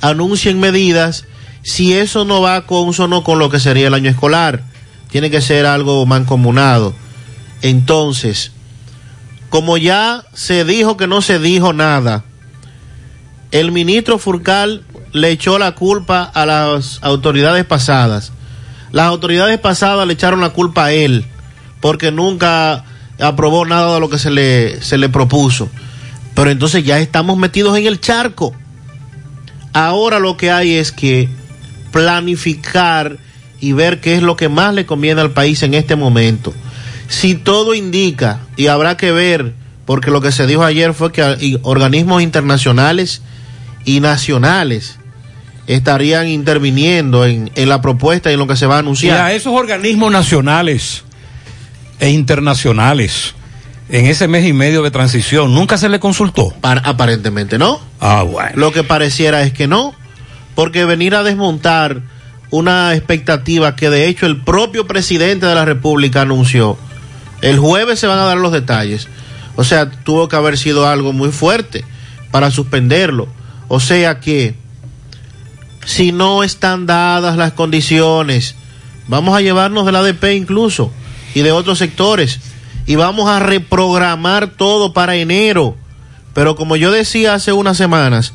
anuncien 0.00 0.58
medidas 0.58 1.26
si 1.62 1.94
eso 1.94 2.24
no 2.24 2.40
va 2.40 2.66
consono 2.66 3.22
con 3.22 3.38
lo 3.38 3.50
que 3.50 3.60
sería 3.60 3.86
el 3.86 3.94
año 3.94 4.10
escolar. 4.10 4.64
Tiene 5.10 5.30
que 5.30 5.40
ser 5.40 5.64
algo 5.64 6.04
mancomunado. 6.06 6.92
Entonces, 7.62 8.50
como 9.48 9.76
ya 9.76 10.24
se 10.32 10.64
dijo 10.64 10.96
que 10.96 11.06
no 11.06 11.22
se 11.22 11.38
dijo 11.38 11.72
nada, 11.72 12.24
el 13.52 13.70
ministro 13.70 14.18
Furcal 14.18 14.82
le 15.12 15.30
echó 15.30 15.56
la 15.60 15.76
culpa 15.76 16.24
a 16.24 16.44
las 16.46 16.98
autoridades 17.02 17.64
pasadas. 17.64 18.32
Las 18.90 19.06
autoridades 19.06 19.60
pasadas 19.60 20.04
le 20.04 20.14
echaron 20.14 20.40
la 20.40 20.50
culpa 20.50 20.86
a 20.86 20.92
él, 20.92 21.26
porque 21.80 22.10
nunca 22.10 22.84
aprobó 23.20 23.64
nada 23.64 23.94
de 23.94 24.00
lo 24.00 24.10
que 24.10 24.18
se 24.18 24.32
le, 24.32 24.82
se 24.82 24.98
le 24.98 25.08
propuso. 25.08 25.70
Pero 26.34 26.50
entonces 26.50 26.84
ya 26.84 26.98
estamos 26.98 27.36
metidos 27.38 27.76
en 27.78 27.86
el 27.86 28.00
charco. 28.00 28.54
Ahora 29.72 30.18
lo 30.18 30.36
que 30.36 30.50
hay 30.50 30.74
es 30.74 30.92
que 30.92 31.28
planificar 31.92 33.18
y 33.60 33.72
ver 33.72 34.00
qué 34.00 34.16
es 34.16 34.22
lo 34.22 34.36
que 34.36 34.48
más 34.48 34.74
le 34.74 34.86
conviene 34.86 35.20
al 35.20 35.30
país 35.30 35.62
en 35.62 35.74
este 35.74 35.96
momento. 35.96 36.52
Si 37.08 37.34
todo 37.34 37.74
indica, 37.74 38.40
y 38.56 38.66
habrá 38.66 38.96
que 38.96 39.12
ver, 39.12 39.54
porque 39.84 40.10
lo 40.10 40.20
que 40.20 40.32
se 40.32 40.46
dijo 40.46 40.64
ayer 40.64 40.94
fue 40.94 41.12
que 41.12 41.36
y 41.40 41.58
organismos 41.62 42.22
internacionales 42.22 43.22
y 43.84 44.00
nacionales 44.00 44.98
estarían 45.66 46.28
interviniendo 46.28 47.24
en, 47.24 47.50
la 47.56 47.80
propuesta 47.80 48.30
y 48.30 48.34
en 48.34 48.40
lo 48.40 48.46
que 48.46 48.56
se 48.56 48.66
va 48.66 48.76
a 48.76 48.78
Y 48.78 48.80
anunciar. 48.80 49.20
a 49.20 49.32
esos 49.32 49.52
organismos 49.54 50.12
nacionales 50.12 51.04
e 52.00 52.10
internacionales 52.10 53.34
en 53.94 54.06
ese 54.06 54.26
mes 54.26 54.44
y 54.44 54.52
medio 54.52 54.82
de 54.82 54.90
transición 54.90 55.54
nunca 55.54 55.78
se 55.78 55.88
le 55.88 56.00
consultó. 56.00 56.50
Para- 56.60 56.80
aparentemente 56.80 57.58
no. 57.58 57.80
Ah, 58.00 58.24
bueno. 58.24 58.50
Lo 58.56 58.72
que 58.72 58.82
pareciera 58.82 59.42
es 59.42 59.52
que 59.52 59.68
no, 59.68 59.94
porque 60.56 60.84
venir 60.84 61.14
a 61.14 61.22
desmontar 61.22 62.02
una 62.50 62.92
expectativa 62.94 63.76
que 63.76 63.90
de 63.90 64.08
hecho 64.08 64.26
el 64.26 64.42
propio 64.42 64.86
presidente 64.88 65.46
de 65.46 65.54
la 65.54 65.64
República 65.64 66.22
anunció, 66.22 66.76
el 67.40 67.58
jueves 67.60 68.00
se 68.00 68.08
van 68.08 68.18
a 68.18 68.24
dar 68.24 68.36
los 68.36 68.50
detalles. 68.50 69.06
O 69.54 69.62
sea, 69.62 69.88
tuvo 69.88 70.28
que 70.28 70.34
haber 70.34 70.58
sido 70.58 70.88
algo 70.88 71.12
muy 71.12 71.30
fuerte 71.30 71.84
para 72.32 72.50
suspenderlo. 72.50 73.28
O 73.68 73.78
sea 73.78 74.18
que 74.18 74.56
si 75.86 76.10
no 76.10 76.42
están 76.42 76.86
dadas 76.86 77.36
las 77.36 77.52
condiciones, 77.52 78.56
vamos 79.06 79.36
a 79.36 79.40
llevarnos 79.40 79.86
del 79.86 79.94
ADP 79.94 80.32
incluso 80.34 80.90
y 81.32 81.42
de 81.42 81.52
otros 81.52 81.78
sectores 81.78 82.40
y 82.86 82.96
vamos 82.96 83.28
a 83.28 83.38
reprogramar 83.38 84.48
todo 84.48 84.92
para 84.92 85.16
enero 85.16 85.76
Pero 86.34 86.56
como 86.56 86.76
yo 86.76 86.90
decía 86.90 87.34
hace 87.34 87.52
unas 87.52 87.76
semanas, 87.76 88.34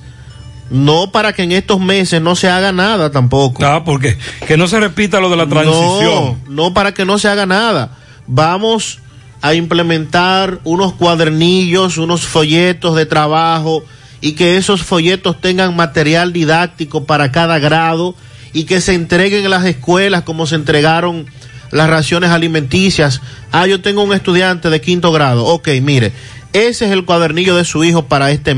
no 0.69 1.11
para 1.11 1.33
que 1.33 1.43
en 1.43 1.51
estos 1.51 1.79
meses 1.79 2.21
no 2.21 2.35
se 2.35 2.49
haga 2.49 2.71
nada 2.71 3.11
tampoco. 3.11 3.65
Ah, 3.65 3.83
porque 3.83 4.17
que 4.47 4.57
no 4.57 4.67
se 4.67 4.79
repita 4.79 5.19
lo 5.19 5.29
de 5.29 5.37
la 5.37 5.47
transición. 5.47 6.39
No, 6.45 6.67
no 6.67 6.73
para 6.73 6.93
que 6.93 7.05
no 7.05 7.17
se 7.17 7.27
haga 7.27 7.45
nada. 7.45 7.97
Vamos 8.27 8.99
a 9.41 9.53
implementar 9.53 10.59
unos 10.63 10.93
cuadernillos, 10.93 11.97
unos 11.97 12.21
folletos 12.21 12.95
de 12.95 13.05
trabajo 13.05 13.83
y 14.21 14.33
que 14.33 14.57
esos 14.57 14.81
folletos 14.83 15.39
tengan 15.39 15.75
material 15.75 16.33
didáctico 16.33 17.05
para 17.05 17.31
cada 17.31 17.57
grado 17.59 18.15
y 18.53 18.65
que 18.65 18.81
se 18.81 18.93
entreguen 18.93 19.45
en 19.45 19.51
las 19.51 19.65
escuelas 19.65 20.23
como 20.23 20.45
se 20.45 20.55
entregaron 20.55 21.25
las 21.71 21.89
raciones 21.89 22.31
alimenticias. 22.31 23.21
Ah, 23.51 23.67
yo 23.67 23.81
tengo 23.81 24.03
un 24.03 24.13
estudiante 24.13 24.69
de 24.69 24.81
quinto 24.81 25.11
grado. 25.11 25.45
Ok, 25.45 25.69
mire, 25.81 26.11
ese 26.53 26.85
es 26.85 26.91
el 26.91 27.05
cuadernillo 27.05 27.55
de 27.55 27.65
su 27.65 27.83
hijo 27.83 28.05
para 28.05 28.31
este, 28.31 28.55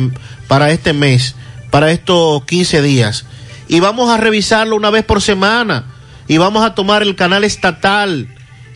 para 0.47 0.71
este 0.71 0.93
mes, 0.93 1.35
para 1.69 1.91
estos 1.91 2.45
15 2.45 2.81
días. 2.81 3.25
Y 3.67 3.79
vamos 3.79 4.09
a 4.09 4.17
revisarlo 4.17 4.75
una 4.75 4.89
vez 4.89 5.03
por 5.03 5.21
semana. 5.21 5.85
Y 6.27 6.37
vamos 6.37 6.63
a 6.63 6.75
tomar 6.75 7.01
el 7.01 7.15
canal 7.15 7.43
estatal, 7.43 8.27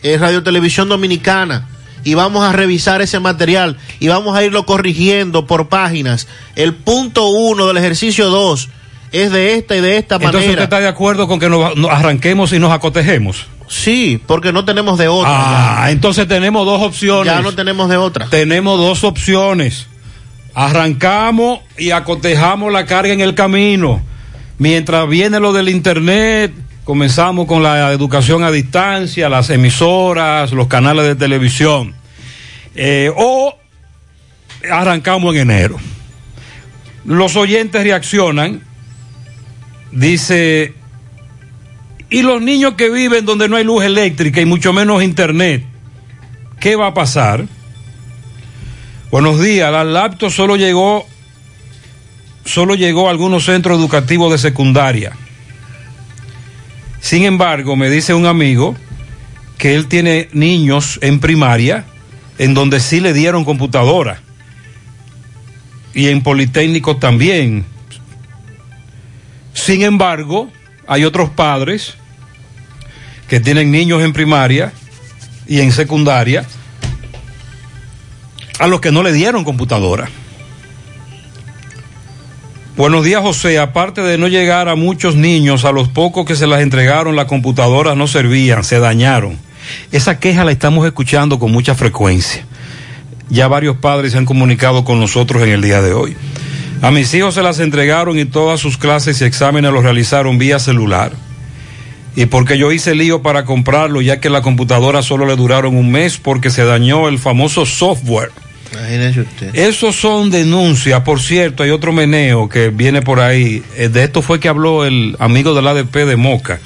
eh, 0.02 0.18
Radio 0.18 0.42
Televisión 0.42 0.88
Dominicana. 0.88 1.68
Y 2.04 2.14
vamos 2.14 2.44
a 2.44 2.52
revisar 2.52 3.02
ese 3.02 3.18
material. 3.18 3.78
Y 3.98 4.08
vamos 4.08 4.36
a 4.36 4.44
irlo 4.44 4.66
corrigiendo 4.66 5.46
por 5.46 5.68
páginas. 5.68 6.28
El 6.54 6.74
punto 6.74 7.28
uno 7.28 7.66
del 7.66 7.78
ejercicio 7.78 8.28
2 8.28 8.68
es 9.12 9.32
de 9.32 9.54
esta 9.54 9.76
y 9.76 9.80
de 9.80 9.96
esta 9.96 10.16
Entonces 10.16 10.40
manera. 10.40 10.52
usted 10.52 10.64
está 10.64 10.80
de 10.80 10.88
acuerdo 10.88 11.26
con 11.26 11.40
que 11.40 11.48
nos, 11.48 11.76
nos 11.76 11.90
arranquemos 11.90 12.52
y 12.52 12.58
nos 12.58 12.72
acotejemos. 12.72 13.46
Sí, 13.68 14.20
porque 14.26 14.52
no 14.52 14.64
tenemos 14.64 14.98
de 14.98 15.08
otra. 15.08 15.84
Ah, 15.84 15.90
entonces 15.90 16.28
tenemos 16.28 16.64
dos 16.66 16.82
opciones. 16.82 17.26
Ya 17.26 17.40
no 17.40 17.54
tenemos 17.54 17.88
de 17.88 17.96
otra. 17.96 18.28
Tenemos 18.28 18.78
dos 18.78 19.04
opciones. 19.04 19.86
Arrancamos 20.54 21.60
y 21.76 21.90
acotejamos 21.90 22.72
la 22.72 22.86
carga 22.86 23.12
en 23.12 23.20
el 23.20 23.34
camino. 23.34 24.02
Mientras 24.58 25.08
viene 25.08 25.38
lo 25.40 25.52
del 25.52 25.68
internet, 25.68 26.52
comenzamos 26.84 27.46
con 27.46 27.62
la 27.62 27.92
educación 27.92 28.42
a 28.42 28.50
distancia, 28.50 29.28
las 29.28 29.50
emisoras, 29.50 30.52
los 30.52 30.68
canales 30.68 31.04
de 31.04 31.14
televisión. 31.14 31.94
Eh, 32.74 33.10
o 33.14 33.54
arrancamos 34.70 35.34
en 35.34 35.42
enero. 35.42 35.76
Los 37.04 37.36
oyentes 37.36 37.82
reaccionan. 37.82 38.62
Dice, 39.92 40.74
¿y 42.10 42.22
los 42.22 42.40
niños 42.40 42.74
que 42.74 42.90
viven 42.90 43.24
donde 43.24 43.48
no 43.48 43.56
hay 43.56 43.64
luz 43.64 43.84
eléctrica 43.84 44.40
y 44.40 44.46
mucho 44.46 44.72
menos 44.72 45.02
internet? 45.02 45.64
¿Qué 46.60 46.76
va 46.76 46.88
a 46.88 46.94
pasar? 46.94 47.46
Buenos 49.10 49.40
días, 49.40 49.70
la 49.70 49.84
laptop 49.84 50.30
solo 50.30 50.56
llegó, 50.56 51.06
solo 52.44 52.74
llegó 52.74 53.08
a 53.08 53.10
algunos 53.10 53.44
centros 53.44 53.78
educativos 53.78 54.32
de 54.32 54.38
secundaria. 54.38 55.12
Sin 57.00 57.24
embargo, 57.24 57.76
me 57.76 57.88
dice 57.88 58.14
un 58.14 58.26
amigo 58.26 58.76
que 59.58 59.74
él 59.74 59.86
tiene 59.86 60.28
niños 60.32 60.98
en 61.02 61.20
primaria 61.20 61.84
en 62.38 62.54
donde 62.54 62.80
sí 62.80 63.00
le 63.00 63.12
dieron 63.12 63.44
computadora. 63.44 64.20
Y 65.94 66.08
en 66.08 66.22
Politécnico 66.22 66.96
también. 66.96 67.64
Sin 69.54 69.82
embargo, 69.82 70.50
hay 70.86 71.04
otros 71.04 71.30
padres 71.30 71.94
que 73.28 73.40
tienen 73.40 73.70
niños 73.70 74.02
en 74.02 74.12
primaria 74.12 74.72
y 75.46 75.60
en 75.60 75.72
secundaria 75.72 76.44
a 78.58 78.66
los 78.66 78.80
que 78.80 78.92
no 78.92 79.02
le 79.02 79.12
dieron 79.12 79.44
computadora. 79.44 80.08
Buenos 82.76 83.04
días, 83.04 83.22
José. 83.22 83.58
Aparte 83.58 84.02
de 84.02 84.18
no 84.18 84.28
llegar 84.28 84.68
a 84.68 84.74
muchos 84.74 85.16
niños, 85.16 85.64
a 85.64 85.72
los 85.72 85.88
pocos 85.88 86.26
que 86.26 86.36
se 86.36 86.46
las 86.46 86.60
entregaron, 86.60 87.16
las 87.16 87.24
computadoras 87.24 87.96
no 87.96 88.06
servían, 88.06 88.64
se 88.64 88.78
dañaron. 88.78 89.38
Esa 89.92 90.20
queja 90.20 90.44
la 90.44 90.52
estamos 90.52 90.86
escuchando 90.86 91.38
con 91.38 91.50
mucha 91.52 91.74
frecuencia. 91.74 92.44
Ya 93.28 93.48
varios 93.48 93.78
padres 93.78 94.12
se 94.12 94.18
han 94.18 94.26
comunicado 94.26 94.84
con 94.84 95.00
nosotros 95.00 95.42
en 95.42 95.48
el 95.50 95.62
día 95.62 95.80
de 95.80 95.94
hoy. 95.94 96.16
A 96.82 96.90
mis 96.90 97.12
hijos 97.14 97.34
se 97.34 97.42
las 97.42 97.58
entregaron 97.58 98.18
y 98.18 98.24
todas 98.24 98.60
sus 98.60 98.76
clases 98.76 99.20
y 99.20 99.24
exámenes 99.24 99.72
los 99.72 99.82
realizaron 99.82 100.38
vía 100.38 100.58
celular. 100.58 101.12
Y 102.14 102.26
porque 102.26 102.58
yo 102.58 102.72
hice 102.72 102.94
lío 102.94 103.22
para 103.22 103.44
comprarlo, 103.44 104.00
ya 104.00 104.20
que 104.20 104.30
la 104.30 104.40
computadora 104.42 105.02
solo 105.02 105.26
le 105.26 105.36
duraron 105.36 105.76
un 105.76 105.90
mes 105.90 106.16
porque 106.18 106.50
se 106.50 106.64
dañó 106.64 107.08
el 107.08 107.18
famoso 107.18 107.66
software. 107.66 108.30
Imagínese 108.72 109.20
usted. 109.20 109.54
Esos 109.54 109.96
son 109.96 110.30
denuncias, 110.30 111.00
por 111.02 111.20
cierto, 111.20 111.62
hay 111.62 111.70
otro 111.70 111.92
meneo 111.92 112.48
que 112.48 112.70
viene 112.70 113.02
por 113.02 113.20
ahí. 113.20 113.62
Eh, 113.76 113.88
De 113.88 114.02
esto 114.04 114.22
fue 114.22 114.40
que 114.40 114.48
habló 114.48 114.84
el 114.84 115.16
amigo 115.18 115.54
del 115.54 115.66
ADP 115.66 115.94
de 116.06 116.16
Moca. 116.16 116.58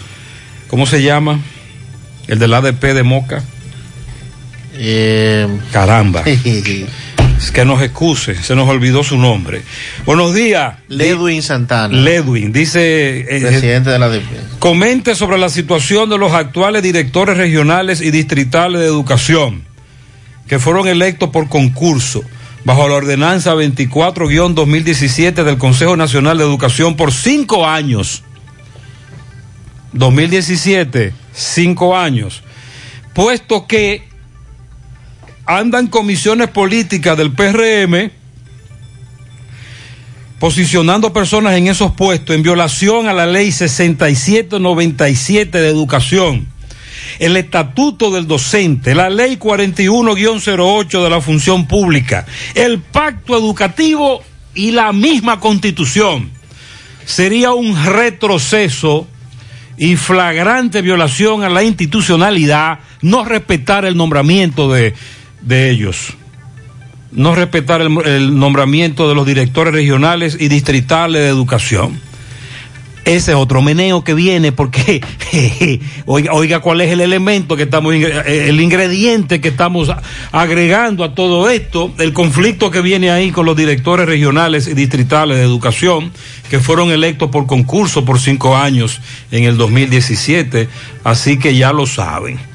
¿Cómo 0.68 0.86
se 0.86 1.02
llama? 1.02 1.40
El 2.28 2.38
del 2.38 2.54
ADP 2.54 2.94
de 2.94 3.02
Moca. 3.02 3.42
Eh, 4.74 5.48
Caramba. 5.72 6.22
Que 7.52 7.64
nos 7.64 7.82
excuse, 7.82 8.34
se 8.42 8.54
nos 8.54 8.68
olvidó 8.68 9.02
su 9.02 9.16
nombre. 9.16 9.62
Buenos 10.04 10.34
días. 10.34 10.76
Ledwin 10.88 11.42
Santana. 11.42 11.96
Ledwin, 11.96 12.52
dice... 12.52 13.20
eh, 13.20 13.40
presidente 13.40 13.90
de 13.90 13.98
la 13.98 14.08
DP. 14.08 14.58
Comente 14.58 15.14
sobre 15.14 15.38
la 15.38 15.48
situación 15.48 16.10
de 16.10 16.18
los 16.18 16.32
actuales 16.32 16.82
directores 16.82 17.36
regionales 17.38 18.02
y 18.02 18.10
distritales 18.10 18.80
de 18.80 18.86
educación 18.86 19.64
que 20.46 20.58
fueron 20.58 20.86
electos 20.86 21.30
por 21.30 21.48
concurso 21.48 22.22
bajo 22.64 22.88
la 22.88 22.96
ordenanza 22.96 23.54
24-2017 23.54 25.42
del 25.42 25.58
Consejo 25.58 25.96
Nacional 25.96 26.38
de 26.38 26.44
Educación 26.44 26.96
por 26.96 27.12
cinco 27.12 27.66
años. 27.66 28.22
2017, 29.92 31.14
cinco 31.32 31.96
años. 31.96 32.42
Puesto 33.14 33.66
que 33.66 34.09
andan 35.58 35.88
comisiones 35.88 36.48
políticas 36.48 37.18
del 37.18 37.32
PRM 37.32 38.12
posicionando 40.38 41.12
personas 41.12 41.56
en 41.56 41.66
esos 41.66 41.90
puestos 41.92 42.36
en 42.36 42.44
violación 42.44 43.08
a 43.08 43.12
la 43.12 43.26
ley 43.26 43.50
6797 43.50 45.60
de 45.60 45.68
educación, 45.68 46.46
el 47.18 47.36
estatuto 47.36 48.12
del 48.12 48.28
docente, 48.28 48.94
la 48.94 49.10
ley 49.10 49.36
41-08 49.36 51.02
de 51.02 51.10
la 51.10 51.20
función 51.20 51.66
pública, 51.66 52.26
el 52.54 52.78
pacto 52.78 53.36
educativo 53.36 54.22
y 54.54 54.70
la 54.70 54.92
misma 54.92 55.40
constitución. 55.40 56.30
Sería 57.04 57.52
un 57.52 57.84
retroceso 57.84 59.08
y 59.76 59.96
flagrante 59.96 60.80
violación 60.80 61.42
a 61.42 61.48
la 61.48 61.64
institucionalidad 61.64 62.78
no 63.02 63.24
respetar 63.24 63.84
el 63.84 63.96
nombramiento 63.96 64.72
de, 64.72 64.94
de 65.42 65.70
ellos 65.70 66.16
no 67.12 67.34
respetar 67.34 67.80
el, 67.80 68.38
nombramiento 68.38 69.08
de 69.08 69.14
los 69.14 69.26
directores 69.26 69.74
regionales 69.74 70.36
y 70.38 70.48
distritales 70.48 71.22
de 71.22 71.28
educación. 71.28 72.00
Ese 73.06 73.32
es 73.32 73.36
otro 73.36 73.62
meneo 73.62 74.04
que 74.04 74.12
viene 74.12 74.52
porque, 74.52 75.00
oiga, 76.06 76.34
oiga 76.34 76.60
cuál 76.60 76.82
es 76.82 76.92
el 76.92 77.00
elemento 77.00 77.56
que 77.56 77.62
estamos, 77.62 77.94
el 77.94 78.60
ingrediente 78.60 79.40
que 79.40 79.48
estamos 79.48 79.90
agregando 80.30 81.02
a 81.02 81.14
todo 81.14 81.48
esto, 81.48 81.92
el 81.98 82.12
conflicto 82.12 82.70
que 82.70 82.82
viene 82.82 83.10
ahí 83.10 83.30
con 83.30 83.46
los 83.46 83.56
directores 83.56 84.06
regionales 84.06 84.68
y 84.68 84.74
distritales 84.74 85.38
de 85.38 85.42
educación, 85.42 86.12
que 86.50 86.60
fueron 86.60 86.90
electos 86.90 87.30
por 87.30 87.46
concurso 87.46 88.04
por 88.04 88.20
cinco 88.20 88.54
años 88.54 89.00
en 89.30 89.44
el 89.44 89.56
2017, 89.56 90.68
así 91.02 91.38
que 91.38 91.56
ya 91.56 91.72
lo 91.72 91.86
saben. 91.86 92.49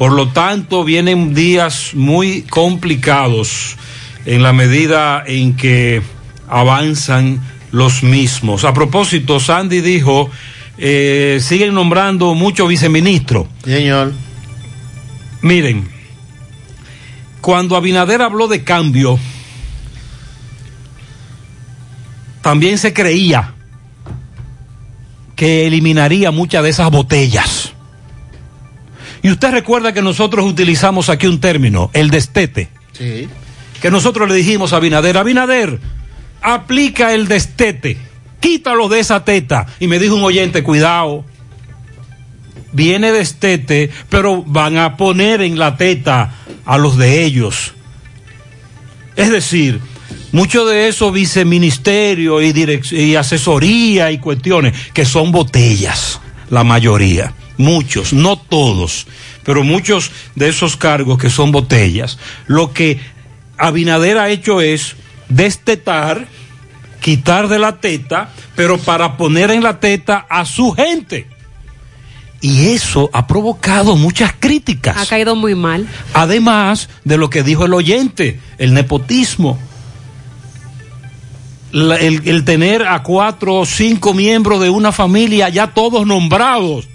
Por 0.00 0.12
lo 0.12 0.28
tanto, 0.28 0.82
vienen 0.82 1.34
días 1.34 1.90
muy 1.92 2.40
complicados 2.40 3.76
en 4.24 4.42
la 4.42 4.54
medida 4.54 5.22
en 5.26 5.54
que 5.54 6.00
avanzan 6.48 7.38
los 7.70 8.02
mismos. 8.02 8.64
A 8.64 8.72
propósito, 8.72 9.38
Sandy 9.40 9.82
dijo, 9.82 10.30
eh, 10.78 11.38
siguen 11.42 11.74
nombrando 11.74 12.32
muchos 12.34 12.66
viceministros. 12.66 13.46
Señor. 13.62 14.14
Miren, 15.42 15.86
cuando 17.42 17.76
Abinader 17.76 18.22
habló 18.22 18.48
de 18.48 18.64
cambio, 18.64 19.18
también 22.40 22.78
se 22.78 22.94
creía 22.94 23.52
que 25.36 25.66
eliminaría 25.66 26.30
muchas 26.30 26.62
de 26.62 26.70
esas 26.70 26.90
botellas. 26.90 27.74
Y 29.22 29.30
usted 29.30 29.50
recuerda 29.50 29.92
que 29.92 30.02
nosotros 30.02 30.44
utilizamos 30.46 31.08
aquí 31.08 31.26
un 31.26 31.40
término, 31.40 31.90
el 31.92 32.10
destete. 32.10 32.68
Sí 32.92 33.28
que 33.80 33.90
nosotros 33.90 34.28
le 34.28 34.34
dijimos 34.34 34.72
a 34.72 34.76
Abinader, 34.76 35.16
Abinader, 35.16 35.80
aplica 36.42 37.14
el 37.14 37.28
destete, 37.28 37.96
quítalo 38.38 38.88
de 38.88 39.00
esa 39.00 39.24
teta. 39.24 39.66
Y 39.80 39.86
me 39.86 39.98
dijo 39.98 40.14
un 40.14 40.22
oyente, 40.22 40.62
cuidado, 40.62 41.24
viene 42.72 43.10
destete, 43.10 43.90
pero 44.08 44.42
van 44.42 44.76
a 44.76 44.96
poner 44.96 45.40
en 45.40 45.58
la 45.58 45.76
teta 45.76 46.34
a 46.64 46.78
los 46.78 46.96
de 46.96 47.24
ellos. 47.24 47.74
Es 49.16 49.30
decir, 49.30 49.80
Mucho 50.32 50.64
de 50.64 50.86
eso 50.86 51.10
viceministerio 51.10 52.40
y, 52.40 52.54
y 52.92 53.16
asesoría 53.16 54.12
y 54.12 54.18
cuestiones 54.18 54.74
que 54.92 55.04
son 55.04 55.32
botellas, 55.32 56.20
la 56.50 56.62
mayoría, 56.62 57.34
muchos, 57.60 58.12
no 58.12 58.36
todos, 58.36 59.06
pero 59.44 59.62
muchos 59.62 60.10
de 60.34 60.48
esos 60.48 60.76
cargos 60.76 61.18
que 61.18 61.30
son 61.30 61.52
botellas. 61.52 62.18
Lo 62.46 62.72
que 62.72 62.98
Abinader 63.58 64.18
ha 64.18 64.30
hecho 64.30 64.60
es 64.60 64.96
destetar, 65.28 66.26
quitar 67.00 67.48
de 67.48 67.58
la 67.58 67.78
teta, 67.80 68.30
pero 68.56 68.78
para 68.78 69.16
poner 69.16 69.50
en 69.50 69.62
la 69.62 69.78
teta 69.80 70.26
a 70.28 70.44
su 70.44 70.72
gente. 70.72 71.28
Y 72.42 72.68
eso 72.68 73.10
ha 73.12 73.26
provocado 73.26 73.96
muchas 73.96 74.32
críticas. 74.40 74.96
Ha 74.96 75.06
caído 75.06 75.36
muy 75.36 75.54
mal. 75.54 75.86
Además 76.14 76.88
de 77.04 77.18
lo 77.18 77.28
que 77.28 77.42
dijo 77.42 77.66
el 77.66 77.74
oyente, 77.74 78.40
el 78.56 78.72
nepotismo. 78.72 79.58
La- 81.72 81.96
el, 81.96 82.22
el 82.26 82.44
tener 82.44 82.86
a 82.86 83.02
cuatro 83.02 83.56
o 83.56 83.66
cinco 83.66 84.12
miembros 84.14 84.60
de 84.60 84.70
una 84.70 84.90
familia 84.90 85.48
ya 85.50 85.68
todos 85.68 86.06
nombrados, 86.06 86.88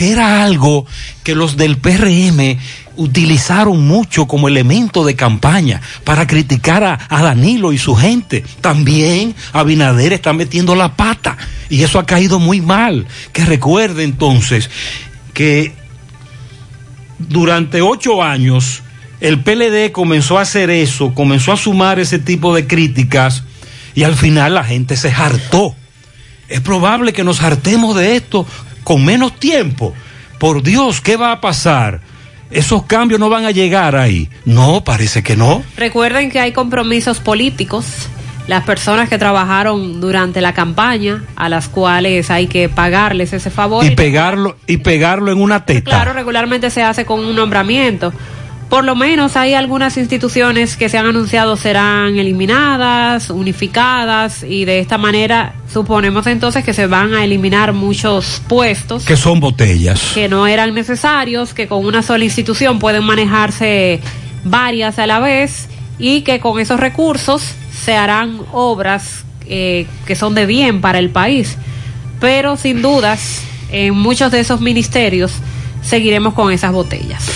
que 0.00 0.12
era 0.12 0.42
algo 0.42 0.86
que 1.22 1.34
los 1.34 1.58
del 1.58 1.76
PRM 1.76 2.56
utilizaron 2.96 3.86
mucho 3.86 4.26
como 4.26 4.48
elemento 4.48 5.04
de 5.04 5.14
campaña 5.14 5.82
para 6.04 6.26
criticar 6.26 6.82
a, 6.82 7.22
Danilo 7.22 7.70
y 7.70 7.76
su 7.76 7.94
gente. 7.94 8.42
También 8.62 9.34
Abinader 9.52 10.14
está 10.14 10.32
metiendo 10.32 10.74
la 10.74 10.96
pata 10.96 11.36
y 11.68 11.82
eso 11.82 11.98
ha 11.98 12.06
caído 12.06 12.38
muy 12.38 12.62
mal. 12.62 13.06
Que 13.34 13.44
recuerde 13.44 14.04
entonces 14.04 14.70
que 15.34 15.74
durante 17.18 17.82
ocho 17.82 18.22
años 18.22 18.82
el 19.20 19.42
PLD 19.42 19.92
comenzó 19.92 20.38
a 20.38 20.42
hacer 20.42 20.70
eso, 20.70 21.12
comenzó 21.12 21.52
a 21.52 21.58
sumar 21.58 21.98
ese 21.98 22.18
tipo 22.18 22.54
de 22.54 22.66
críticas 22.66 23.42
y 23.94 24.04
al 24.04 24.14
final 24.14 24.54
la 24.54 24.64
gente 24.64 24.96
se 24.96 25.10
hartó. 25.10 25.76
Es 26.48 26.62
probable 26.62 27.12
que 27.12 27.22
nos 27.22 27.42
hartemos 27.42 27.94
de 27.94 28.16
esto 28.16 28.46
con 28.84 29.04
menos 29.04 29.38
tiempo. 29.38 29.94
Por 30.38 30.62
Dios, 30.62 31.00
¿qué 31.00 31.16
va 31.16 31.32
a 31.32 31.40
pasar? 31.40 32.00
¿Esos 32.50 32.84
cambios 32.84 33.20
no 33.20 33.28
van 33.28 33.44
a 33.44 33.50
llegar 33.50 33.94
ahí? 33.94 34.28
No, 34.44 34.82
parece 34.82 35.22
que 35.22 35.36
no. 35.36 35.62
Recuerden 35.76 36.30
que 36.30 36.40
hay 36.40 36.52
compromisos 36.52 37.20
políticos. 37.20 37.84
Las 38.48 38.64
personas 38.64 39.08
que 39.08 39.18
trabajaron 39.18 40.00
durante 40.00 40.40
la 40.40 40.52
campaña, 40.52 41.22
a 41.36 41.48
las 41.48 41.68
cuales 41.68 42.30
hay 42.30 42.48
que 42.48 42.68
pagarles 42.68 43.32
ese 43.32 43.50
favor. 43.50 43.84
Y 43.84 43.90
pegarlo, 43.90 44.56
y 44.66 44.78
pegarlo 44.78 45.30
en 45.30 45.40
una 45.40 45.64
teta. 45.64 45.90
Claro, 45.90 46.12
regularmente 46.12 46.70
se 46.70 46.82
hace 46.82 47.04
con 47.04 47.20
un 47.20 47.36
nombramiento. 47.36 48.12
Por 48.70 48.84
lo 48.84 48.94
menos 48.94 49.36
hay 49.36 49.54
algunas 49.54 49.96
instituciones 49.96 50.76
que 50.76 50.88
se 50.88 50.96
han 50.96 51.06
anunciado 51.06 51.56
serán 51.56 52.16
eliminadas, 52.18 53.28
unificadas 53.28 54.44
y 54.44 54.64
de 54.64 54.78
esta 54.78 54.96
manera 54.96 55.54
suponemos 55.70 56.26
entonces 56.28 56.64
que 56.64 56.72
se 56.72 56.86
van 56.86 57.12
a 57.14 57.24
eliminar 57.24 57.72
muchos 57.72 58.40
puestos 58.48 59.04
Que 59.04 59.16
son 59.16 59.40
botellas. 59.40 60.12
que 60.14 60.28
no 60.28 60.46
eran 60.46 60.72
necesarios, 60.72 61.52
que 61.52 61.66
con 61.66 61.84
una 61.84 62.02
sola 62.04 62.24
institución 62.24 62.78
pueden 62.78 63.02
manejarse 63.04 64.00
varias 64.44 65.00
a 65.00 65.06
la 65.08 65.18
vez 65.18 65.68
y 65.98 66.22
que 66.22 66.38
con 66.38 66.60
esos 66.60 66.78
recursos 66.78 67.42
se 67.72 67.96
harán 67.96 68.38
obras 68.52 69.24
eh, 69.46 69.88
que 70.06 70.14
son 70.14 70.36
de 70.36 70.46
bien 70.46 70.80
para 70.80 71.00
el 71.00 71.10
país. 71.10 71.58
Pero 72.20 72.56
sin 72.56 72.82
dudas, 72.82 73.42
en 73.72 73.94
muchos 73.96 74.30
de 74.30 74.38
esos 74.38 74.60
ministerios 74.60 75.32
seguiremos 75.82 76.34
con 76.34 76.52
esas 76.52 76.70
botellas. 76.72 77.28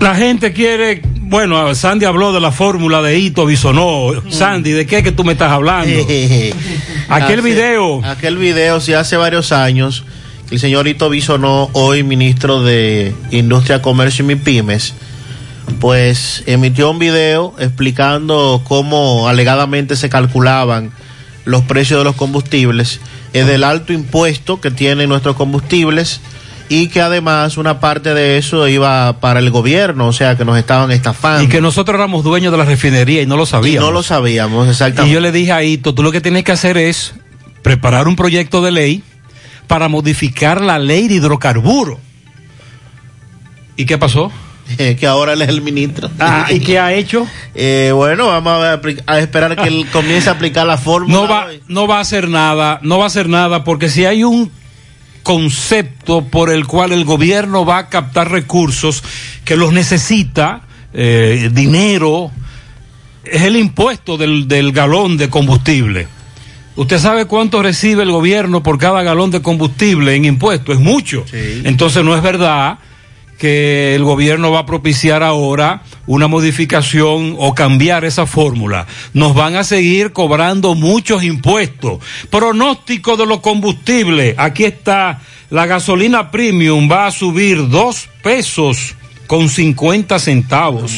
La 0.00 0.14
gente 0.14 0.52
quiere, 0.52 1.02
bueno, 1.22 1.74
Sandy 1.74 2.04
habló 2.06 2.32
de 2.32 2.40
la 2.40 2.52
fórmula 2.52 3.02
de 3.02 3.18
Hito 3.18 3.46
Bisonó. 3.46 4.10
Sandy, 4.30 4.70
¿de 4.70 4.86
qué 4.86 5.02
que 5.02 5.10
tú 5.12 5.24
me 5.24 5.32
estás 5.32 5.50
hablando? 5.50 5.90
Aquel 7.08 7.38
Hace- 7.40 7.40
video. 7.42 8.04
Aquel 8.04 8.36
video, 8.38 8.80
sí, 8.80 8.92
hace 8.92 9.16
varios 9.16 9.50
años, 9.50 10.04
el 10.50 10.60
señor 10.60 10.86
Ito 10.86 11.10
Bisonó, 11.10 11.68
hoy 11.72 12.04
ministro 12.04 12.62
de 12.62 13.12
Industria, 13.32 13.82
Comercio 13.82 14.24
y 14.24 14.28
MIPIMES, 14.28 14.94
pues 15.80 16.44
emitió 16.46 16.90
un 16.90 16.98
video 17.00 17.54
explicando 17.58 18.62
cómo 18.66 19.28
alegadamente 19.28 19.96
se 19.96 20.08
calculaban 20.08 20.92
los 21.44 21.62
precios 21.64 22.00
de 22.00 22.04
los 22.04 22.14
combustibles, 22.14 23.00
es 23.32 23.46
del 23.46 23.64
alto 23.64 23.92
impuesto 23.92 24.60
que 24.60 24.70
tienen 24.70 25.08
nuestros 25.08 25.34
combustibles 25.34 26.20
y 26.68 26.88
que 26.88 27.00
además 27.00 27.56
una 27.56 27.80
parte 27.80 28.14
de 28.14 28.38
eso 28.38 28.68
iba 28.68 29.20
para 29.20 29.40
el 29.40 29.50
gobierno, 29.50 30.08
o 30.08 30.12
sea 30.12 30.36
que 30.36 30.44
nos 30.44 30.58
estaban 30.58 30.90
estafando. 30.90 31.42
Y 31.42 31.48
que 31.48 31.60
nosotros 31.60 31.94
éramos 31.94 32.24
dueños 32.24 32.52
de 32.52 32.58
la 32.58 32.64
refinería 32.64 33.22
y 33.22 33.26
no 33.26 33.36
lo 33.36 33.46
sabíamos. 33.46 33.84
Y 33.84 33.86
no 33.86 33.92
lo 33.92 34.02
sabíamos, 34.02 34.68
exactamente. 34.68 35.10
Y 35.10 35.14
yo 35.14 35.20
le 35.20 35.32
dije 35.32 35.52
a 35.52 35.62
Hito, 35.62 35.94
tú 35.94 36.02
lo 36.02 36.12
que 36.12 36.20
tienes 36.20 36.44
que 36.44 36.52
hacer 36.52 36.76
es 36.76 37.14
preparar 37.62 38.08
un 38.08 38.16
proyecto 38.16 38.62
de 38.62 38.70
ley 38.70 39.02
para 39.66 39.88
modificar 39.88 40.60
la 40.60 40.78
ley 40.78 41.08
de 41.08 41.14
hidrocarburos. 41.14 41.98
¿Y 43.76 43.86
qué 43.86 43.96
pasó? 43.96 44.32
que 44.76 45.06
ahora 45.06 45.32
él 45.32 45.42
es 45.42 45.48
el 45.48 45.62
ministro. 45.62 46.10
Ah, 46.18 46.46
¿y 46.50 46.60
qué 46.60 46.78
ha 46.78 46.92
hecho? 46.92 47.26
Eh, 47.60 47.90
bueno, 47.92 48.28
vamos 48.28 48.62
a, 48.62 48.80
a 49.06 49.18
esperar 49.18 49.56
que 49.56 49.66
él 49.66 49.84
comience 49.92 50.28
a 50.28 50.34
aplicar 50.34 50.64
la 50.64 50.78
fórmula. 50.78 51.12
No 51.12 51.26
va, 51.26 51.48
no 51.66 51.88
va 51.88 51.98
a 51.98 52.00
hacer 52.02 52.28
nada, 52.28 52.78
no 52.82 52.98
va 52.98 53.04
a 53.04 53.06
hacer 53.08 53.28
nada, 53.28 53.64
porque 53.64 53.88
si 53.88 54.04
hay 54.04 54.22
un 54.22 54.52
concepto 55.22 56.24
por 56.24 56.50
el 56.50 56.66
cual 56.66 56.92
el 56.92 57.04
gobierno 57.04 57.64
va 57.64 57.78
a 57.78 57.88
captar 57.88 58.30
recursos 58.30 59.02
que 59.44 59.56
los 59.56 59.72
necesita, 59.72 60.62
eh, 60.92 61.50
dinero, 61.52 62.30
es 63.24 63.42
el 63.42 63.56
impuesto 63.56 64.16
del, 64.16 64.48
del 64.48 64.72
galón 64.72 65.16
de 65.16 65.28
combustible. 65.28 66.08
¿Usted 66.76 66.98
sabe 66.98 67.24
cuánto 67.24 67.60
recibe 67.60 68.04
el 68.04 68.12
gobierno 68.12 68.62
por 68.62 68.78
cada 68.78 69.02
galón 69.02 69.32
de 69.32 69.42
combustible 69.42 70.14
en 70.14 70.24
impuesto? 70.24 70.72
Es 70.72 70.78
mucho. 70.78 71.24
Entonces 71.32 72.04
no 72.04 72.14
es 72.16 72.22
verdad 72.22 72.78
que 73.38 73.94
el 73.94 74.04
gobierno 74.04 74.50
va 74.50 74.60
a 74.60 74.66
propiciar 74.66 75.22
ahora 75.22 75.82
una 76.06 76.26
modificación 76.26 77.36
o 77.38 77.54
cambiar 77.54 78.04
esa 78.04 78.26
fórmula. 78.26 78.86
Nos 79.14 79.34
van 79.34 79.56
a 79.56 79.64
seguir 79.64 80.12
cobrando 80.12 80.74
muchos 80.74 81.22
impuestos. 81.22 82.00
Pronóstico 82.30 83.16
de 83.16 83.26
los 83.26 83.40
combustibles. 83.40 84.34
Aquí 84.36 84.64
está. 84.64 85.20
La 85.50 85.66
gasolina 85.66 86.30
premium 86.30 86.90
va 86.90 87.06
a 87.06 87.10
subir 87.10 87.68
dos 87.68 88.08
pesos 88.22 88.96
con 89.28 89.48
50 89.48 90.18
centavos. 90.18 90.92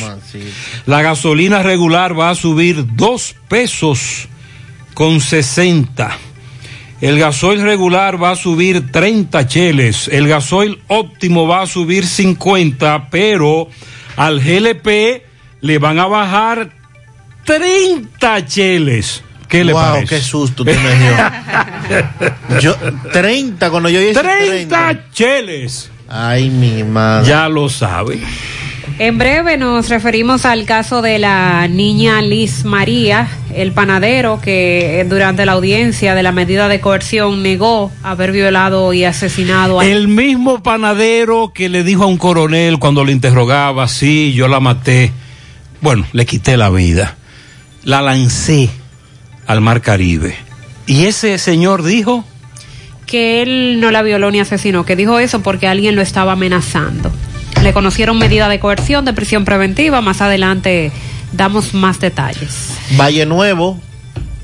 La 0.86 1.02
gasolina 1.02 1.62
regular 1.62 2.18
va 2.18 2.30
a 2.30 2.34
subir 2.34 2.86
dos 2.96 3.36
pesos 3.48 4.28
con 4.94 5.20
60. 5.20 6.29
El 7.00 7.18
gasoil 7.18 7.62
regular 7.62 8.22
va 8.22 8.32
a 8.32 8.36
subir 8.36 8.92
30 8.92 9.46
cheles. 9.46 10.08
El 10.12 10.28
gasoil 10.28 10.78
óptimo 10.88 11.46
va 11.46 11.62
a 11.62 11.66
subir 11.66 12.06
50, 12.06 13.08
pero 13.10 13.68
al 14.16 14.40
GLP 14.40 15.22
le 15.62 15.78
van 15.78 15.98
a 15.98 16.06
bajar 16.06 16.70
30 17.46 18.46
cheles. 18.46 19.22
¿Qué 19.48 19.64
le 19.64 19.72
Wow, 19.72 19.82
parece? 19.82 20.06
qué 20.16 20.20
susto 20.20 20.64
tú 20.64 20.70
me 20.70 20.74
dio. 20.76 22.60
Yo, 22.60 22.76
30, 23.12 23.70
cuando 23.70 23.88
yo 23.88 23.98
dije 23.98 24.14
30 24.14 25.10
cheles. 25.12 25.90
Ay, 26.08 26.50
mi 26.50 26.84
madre. 26.84 27.26
Ya 27.28 27.48
lo 27.48 27.68
sabe. 27.68 28.20
En 29.00 29.18
breve 29.18 29.56
nos 29.56 29.88
referimos 29.88 30.44
al 30.44 30.66
caso 30.66 31.02
de 31.02 31.18
la 31.18 31.66
niña 31.66 32.20
Liz 32.22 32.64
María, 32.64 33.26
el 33.54 33.72
panadero 33.72 34.40
que 34.40 35.00
eh, 35.00 35.04
durante 35.04 35.46
la 35.46 35.52
audiencia 35.52 36.14
de 36.14 36.22
la 36.22 36.32
medida 36.32 36.68
de 36.68 36.80
coerción 36.80 37.42
negó 37.42 37.90
haber 38.02 38.32
violado 38.32 38.92
y 38.92 39.04
asesinado 39.04 39.80
a 39.80 39.86
El 39.86 40.08
mismo 40.08 40.62
panadero 40.62 41.52
que 41.54 41.68
le 41.68 41.84
dijo 41.84 42.04
a 42.04 42.06
un 42.06 42.16
coronel 42.18 42.78
cuando 42.78 43.04
le 43.04 43.12
interrogaba, 43.12 43.88
sí, 43.88 44.32
yo 44.32 44.48
la 44.48 44.60
maté. 44.60 45.12
Bueno, 45.80 46.06
le 46.12 46.26
quité 46.26 46.56
la 46.56 46.70
vida. 46.70 47.16
La 47.84 48.02
lancé 48.02 48.70
al 49.46 49.60
mar 49.60 49.80
Caribe. 49.80 50.36
Y 50.86 51.04
ese 51.04 51.38
señor 51.38 51.82
dijo, 51.82 52.24
que 53.10 53.42
él 53.42 53.80
no 53.80 53.90
la 53.90 54.02
violó 54.02 54.30
ni 54.30 54.38
asesinó, 54.38 54.86
que 54.86 54.94
dijo 54.94 55.18
eso 55.18 55.42
porque 55.42 55.66
alguien 55.66 55.96
lo 55.96 56.02
estaba 56.02 56.32
amenazando. 56.32 57.10
Le 57.60 57.72
conocieron 57.72 58.16
medida 58.18 58.48
de 58.48 58.60
coerción 58.60 59.04
de 59.04 59.12
prisión 59.12 59.44
preventiva, 59.44 60.00
más 60.00 60.20
adelante 60.20 60.92
damos 61.32 61.74
más 61.74 62.00
detalles. 62.00 62.74
Valle 62.98 63.26
Nuevo, 63.26 63.78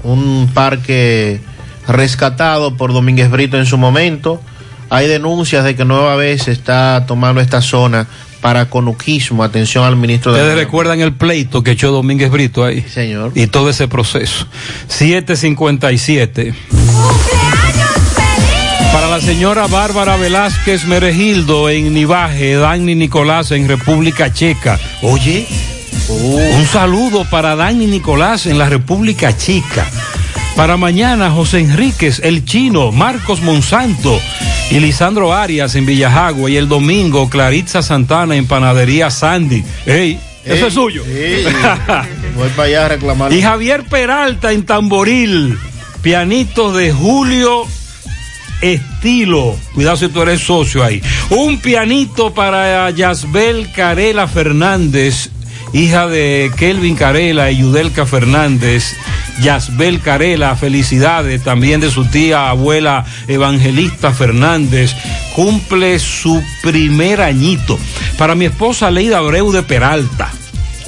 un 0.02 0.50
parque 0.52 1.40
rescatado 1.88 2.76
por 2.76 2.92
Domínguez 2.92 3.30
Brito 3.30 3.58
en 3.58 3.66
su 3.66 3.78
momento. 3.78 4.40
Hay 4.88 5.08
denuncias 5.08 5.64
de 5.64 5.74
que 5.74 5.84
nueva 5.84 6.14
vez 6.16 6.44
se 6.44 6.52
está 6.52 7.04
tomando 7.06 7.40
esta 7.40 7.60
zona 7.60 8.06
para 8.40 8.70
conuquismo. 8.70 9.42
Atención 9.42 9.84
al 9.84 9.96
ministro 9.96 10.32
de 10.32 10.40
ustedes 10.40 10.56
recuerdan 10.56 11.00
el 11.00 11.12
pleito 11.12 11.62
que 11.64 11.72
echó 11.72 11.90
Domínguez 11.90 12.30
Brito 12.30 12.64
ahí. 12.64 12.82
señor. 12.82 13.32
Y 13.34 13.48
todo 13.48 13.70
ese 13.70 13.88
proceso. 13.88 14.46
757. 14.88 16.54
Para 18.92 19.08
la 19.08 19.20
señora 19.20 19.66
Bárbara 19.66 20.16
Velázquez 20.16 20.84
Meregildo 20.86 21.68
en 21.68 21.92
Nivaje, 21.92 22.54
Dani 22.54 22.94
Nicolás 22.94 23.50
en 23.50 23.68
República 23.68 24.32
Checa. 24.32 24.78
Oye, 25.02 25.46
Un 26.08 26.66
saludo 26.66 27.24
para 27.30 27.56
Dani 27.56 27.86
Nicolás 27.86 28.46
en 28.46 28.58
la 28.58 28.68
República 28.68 29.36
Chica. 29.36 29.86
Para 30.54 30.76
mañana, 30.76 31.30
José 31.30 31.58
Enríquez, 31.60 32.20
el 32.24 32.44
chino, 32.44 32.92
Marcos 32.92 33.42
Monsanto 33.42 34.18
y 34.70 34.78
Lisandro 34.80 35.32
Arias 35.34 35.74
en 35.74 35.84
Villajagua. 35.84 36.48
Y 36.50 36.56
el 36.56 36.68
domingo, 36.68 37.28
Claritza 37.28 37.82
Santana 37.82 38.36
en 38.36 38.46
Panadería 38.46 39.10
Sandy. 39.10 39.64
¡Ey! 39.84 40.18
Eso 40.44 40.54
Ey, 40.54 40.64
es 40.68 40.74
suyo. 40.74 41.02
sí. 41.04 41.44
Voy 42.36 42.48
para 42.50 42.68
allá 42.68 42.84
a 42.86 42.88
reclamar. 42.88 43.32
Y 43.32 43.42
Javier 43.42 43.84
Peralta 43.84 44.52
en 44.52 44.64
Tamboril. 44.64 45.58
Pianito 46.02 46.72
de 46.72 46.92
Julio 46.92 47.66
Estilo. 48.62 49.56
Cuidado 49.74 49.96
si 49.96 50.08
tú 50.08 50.22
eres 50.22 50.40
socio 50.40 50.82
ahí. 50.84 51.02
Un 51.30 51.58
pianito 51.58 52.32
para 52.32 52.88
Yasbel 52.90 53.72
Carela 53.72 54.28
Fernández, 54.28 55.30
hija 55.76 56.06
de 56.06 56.50
Kelvin 56.56 56.96
Carela 56.96 57.50
y 57.50 57.58
Yudelka 57.58 58.06
Fernández. 58.06 58.96
Yasbel 59.42 60.00
Carela, 60.00 60.56
felicidades 60.56 61.42
también 61.42 61.80
de 61.80 61.90
su 61.90 62.06
tía 62.06 62.48
abuela 62.48 63.04
Evangelista 63.28 64.12
Fernández. 64.12 64.94
Cumple 65.34 65.98
su 65.98 66.42
primer 66.62 67.20
añito. 67.20 67.78
Para 68.16 68.34
mi 68.34 68.46
esposa 68.46 68.90
Leida 68.90 69.18
Abreu 69.18 69.52
de 69.52 69.62
Peralta. 69.62 70.30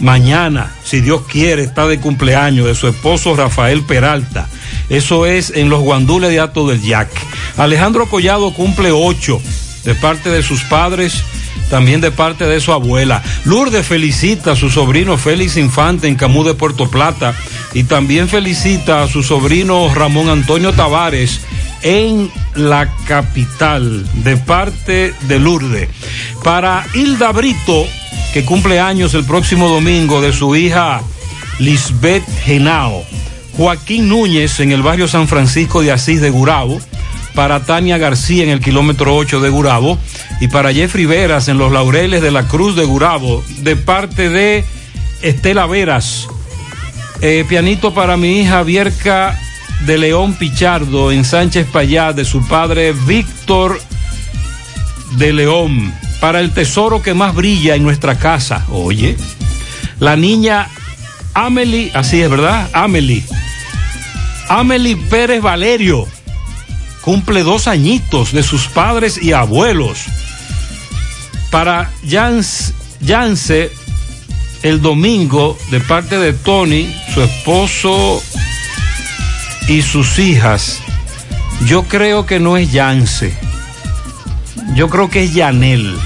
Mañana, 0.00 0.72
si 0.84 1.00
Dios 1.00 1.22
quiere, 1.28 1.64
está 1.64 1.86
de 1.86 1.98
cumpleaños 1.98 2.66
de 2.66 2.74
su 2.74 2.88
esposo 2.88 3.34
Rafael 3.36 3.82
Peralta. 3.82 4.48
Eso 4.88 5.26
es 5.26 5.52
en 5.54 5.68
los 5.68 5.80
guandules 5.80 6.30
de 6.30 6.40
Ato 6.40 6.66
del 6.66 6.80
Yac. 6.80 7.10
Alejandro 7.56 8.08
Collado 8.08 8.54
cumple 8.54 8.90
ocho 8.92 9.40
de 9.84 9.94
parte 9.94 10.30
de 10.30 10.42
sus 10.42 10.62
padres, 10.62 11.24
también 11.70 12.00
de 12.00 12.10
parte 12.10 12.44
de 12.44 12.60
su 12.60 12.72
abuela. 12.72 13.22
Lourdes 13.44 13.86
felicita 13.86 14.52
a 14.52 14.56
su 14.56 14.70
sobrino 14.70 15.16
Félix 15.18 15.56
Infante 15.56 16.08
en 16.08 16.16
Camú 16.16 16.44
de 16.44 16.54
Puerto 16.54 16.90
Plata 16.90 17.34
y 17.74 17.84
también 17.84 18.28
felicita 18.28 19.02
a 19.02 19.08
su 19.08 19.22
sobrino 19.22 19.92
Ramón 19.94 20.28
Antonio 20.28 20.72
Tavares 20.72 21.40
en 21.82 22.30
la 22.54 22.92
capital 23.06 24.06
de 24.24 24.36
parte 24.36 25.14
de 25.22 25.38
Lourdes. 25.38 25.88
Para 26.42 26.84
Hilda 26.94 27.32
Brito, 27.32 27.86
que 28.32 28.44
cumple 28.44 28.80
años 28.80 29.14
el 29.14 29.24
próximo 29.24 29.68
domingo 29.68 30.20
de 30.20 30.32
su 30.32 30.56
hija 30.56 31.00
Lisbeth 31.58 32.24
Genao. 32.44 33.04
Joaquín 33.56 34.08
Núñez 34.08 34.60
en 34.60 34.70
el 34.70 34.82
barrio 34.82 35.08
San 35.08 35.26
Francisco 35.26 35.82
de 35.82 35.90
Asís 35.90 36.20
de 36.20 36.30
Gurabo, 36.30 36.80
para 37.38 37.60
Tania 37.60 37.98
García 37.98 38.42
en 38.42 38.50
el 38.50 38.58
kilómetro 38.58 39.14
8 39.14 39.38
de 39.38 39.48
Gurabo 39.48 39.96
y 40.40 40.48
para 40.48 40.72
Jeffrey 40.72 41.06
Veras 41.06 41.46
en 41.46 41.56
los 41.56 41.70
Laureles 41.70 42.20
de 42.20 42.32
la 42.32 42.48
Cruz 42.48 42.74
de 42.74 42.84
Gurabo, 42.84 43.44
de 43.58 43.76
parte 43.76 44.28
de 44.28 44.64
Estela 45.22 45.66
Veras. 45.66 46.26
Eh, 47.20 47.44
pianito 47.48 47.94
para 47.94 48.16
mi 48.16 48.40
hija 48.40 48.64
Vierca 48.64 49.38
de 49.86 49.98
León 49.98 50.34
Pichardo 50.34 51.12
en 51.12 51.24
Sánchez 51.24 51.68
Payá, 51.72 52.12
de 52.12 52.24
su 52.24 52.44
padre 52.48 52.92
Víctor 53.06 53.80
de 55.12 55.32
León, 55.32 55.94
para 56.20 56.40
el 56.40 56.50
tesoro 56.50 57.02
que 57.02 57.14
más 57.14 57.36
brilla 57.36 57.76
en 57.76 57.84
nuestra 57.84 58.18
casa. 58.18 58.66
Oye, 58.68 59.16
la 60.00 60.16
niña 60.16 60.66
Amelie, 61.34 61.92
así 61.94 62.20
es, 62.20 62.28
¿verdad? 62.28 62.68
Amelie. 62.72 63.22
Amelie 64.48 64.96
Pérez 64.96 65.40
Valerio 65.40 66.08
cumple 67.08 67.42
dos 67.42 67.68
añitos 67.68 68.32
de 68.32 68.42
sus 68.42 68.66
padres 68.66 69.18
y 69.22 69.32
abuelos. 69.32 70.04
Para 71.50 71.90
Jans, 72.06 72.74
Yance, 73.00 73.72
el 74.62 74.82
domingo, 74.82 75.56
de 75.70 75.80
parte 75.80 76.18
de 76.18 76.34
Tony, 76.34 76.94
su 77.14 77.22
esposo 77.22 78.22
y 79.68 79.80
sus 79.80 80.18
hijas, 80.18 80.80
yo 81.64 81.84
creo 81.84 82.26
que 82.26 82.40
no 82.40 82.58
es 82.58 82.72
Yance. 82.72 83.34
Yo 84.74 84.90
creo 84.90 85.08
que 85.08 85.24
es 85.24 85.32
Yanel. 85.32 85.96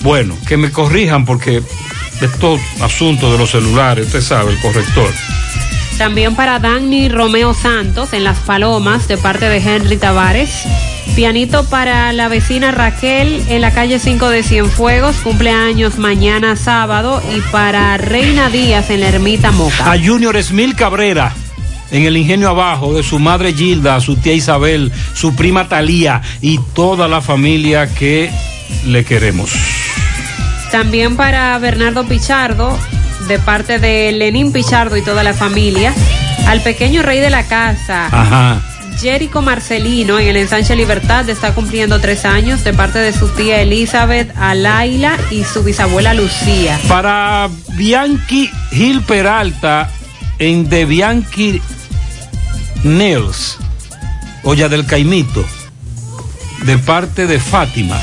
Bueno, 0.00 0.36
que 0.48 0.56
me 0.56 0.72
corrijan 0.72 1.24
porque 1.24 1.62
estos 2.20 2.60
asuntos 2.80 3.30
de 3.30 3.38
los 3.38 3.52
celulares, 3.52 4.06
usted 4.06 4.20
sabe, 4.20 4.50
el 4.50 4.58
corrector. 4.58 5.12
También 5.98 6.36
para 6.36 6.58
Dani 6.58 7.08
Romeo 7.08 7.54
Santos 7.54 8.12
en 8.12 8.22
Las 8.22 8.38
Palomas 8.40 9.08
de 9.08 9.16
parte 9.16 9.48
de 9.48 9.56
Henry 9.58 9.96
Tavares. 9.96 10.50
Pianito 11.14 11.64
para 11.64 12.12
la 12.12 12.28
vecina 12.28 12.70
Raquel 12.70 13.42
en 13.48 13.62
la 13.62 13.72
calle 13.72 13.98
5 13.98 14.28
de 14.28 14.42
Cienfuegos, 14.42 15.16
cumpleaños 15.16 15.96
mañana 15.96 16.54
sábado. 16.54 17.22
Y 17.34 17.40
para 17.50 17.96
Reina 17.96 18.50
Díaz 18.50 18.90
en 18.90 19.00
la 19.00 19.08
Ermita 19.08 19.52
Moca. 19.52 19.90
A 19.90 19.98
Junior 19.98 20.36
Esmil 20.36 20.76
Cabrera, 20.76 21.32
en 21.90 22.04
el 22.04 22.18
ingenio 22.18 22.50
abajo, 22.50 22.92
de 22.92 23.02
su 23.02 23.18
madre 23.18 23.54
Gilda, 23.54 23.98
su 24.00 24.16
tía 24.16 24.34
Isabel, 24.34 24.92
su 25.14 25.34
prima 25.34 25.66
Talía 25.66 26.20
y 26.42 26.60
toda 26.74 27.08
la 27.08 27.22
familia 27.22 27.94
que 27.94 28.30
le 28.84 29.02
queremos. 29.06 29.50
También 30.70 31.16
para 31.16 31.56
Bernardo 31.58 32.04
Pichardo, 32.04 32.78
de 33.28 33.38
parte 33.38 33.78
de 33.78 34.12
Lenín 34.12 34.52
Pichardo 34.52 34.96
y 34.96 35.02
toda 35.02 35.22
la 35.22 35.34
familia. 35.34 35.92
Al 36.46 36.60
pequeño 36.62 37.02
rey 37.02 37.18
de 37.18 37.30
la 37.30 37.44
casa, 37.44 38.06
Ajá. 38.06 38.62
Jerico 39.00 39.42
Marcelino, 39.42 40.18
en 40.18 40.28
el 40.28 40.36
ensanche 40.36 40.74
Libertad, 40.76 41.28
está 41.28 41.54
cumpliendo 41.54 42.00
tres 42.00 42.24
años, 42.24 42.64
de 42.64 42.72
parte 42.72 42.98
de 42.98 43.12
su 43.12 43.28
tía 43.28 43.60
Elizabeth, 43.60 44.32
a 44.36 44.54
Laila 44.54 45.18
y 45.30 45.44
su 45.44 45.62
bisabuela 45.62 46.14
Lucía. 46.14 46.78
Para 46.88 47.48
Bianchi 47.74 48.50
Gil 48.70 49.02
Peralta, 49.02 49.90
en 50.38 50.68
De 50.68 50.84
Bianchi 50.84 51.60
Nails, 52.84 53.58
Olla 54.44 54.68
del 54.68 54.86
Caimito, 54.86 55.44
de 56.64 56.78
parte 56.78 57.26
de 57.26 57.38
Fátima. 57.40 58.00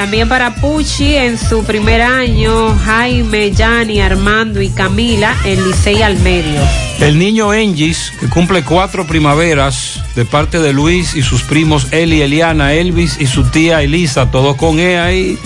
También 0.00 0.30
para 0.30 0.54
Pucci 0.54 1.14
en 1.14 1.36
su 1.36 1.62
primer 1.62 2.00
año, 2.00 2.74
Jaime, 2.86 3.52
Yani, 3.52 4.00
Armando 4.00 4.62
y 4.62 4.70
Camila 4.70 5.36
en 5.44 5.62
Licey 5.62 6.00
al 6.00 6.18
medio. 6.20 6.58
El 7.00 7.18
niño 7.18 7.52
Engis, 7.52 8.10
que 8.18 8.26
cumple 8.26 8.64
cuatro 8.64 9.06
primaveras, 9.06 10.02
de 10.16 10.24
parte 10.24 10.58
de 10.58 10.72
Luis 10.72 11.14
y 11.14 11.20
sus 11.20 11.42
primos 11.42 11.88
Eli, 11.90 12.22
Eliana, 12.22 12.72
Elvis 12.72 13.18
y 13.20 13.26
su 13.26 13.44
tía 13.50 13.82
Elisa, 13.82 14.30
todos 14.30 14.56
con 14.56 14.80
E 14.80 14.98
ahí. 14.98 15.38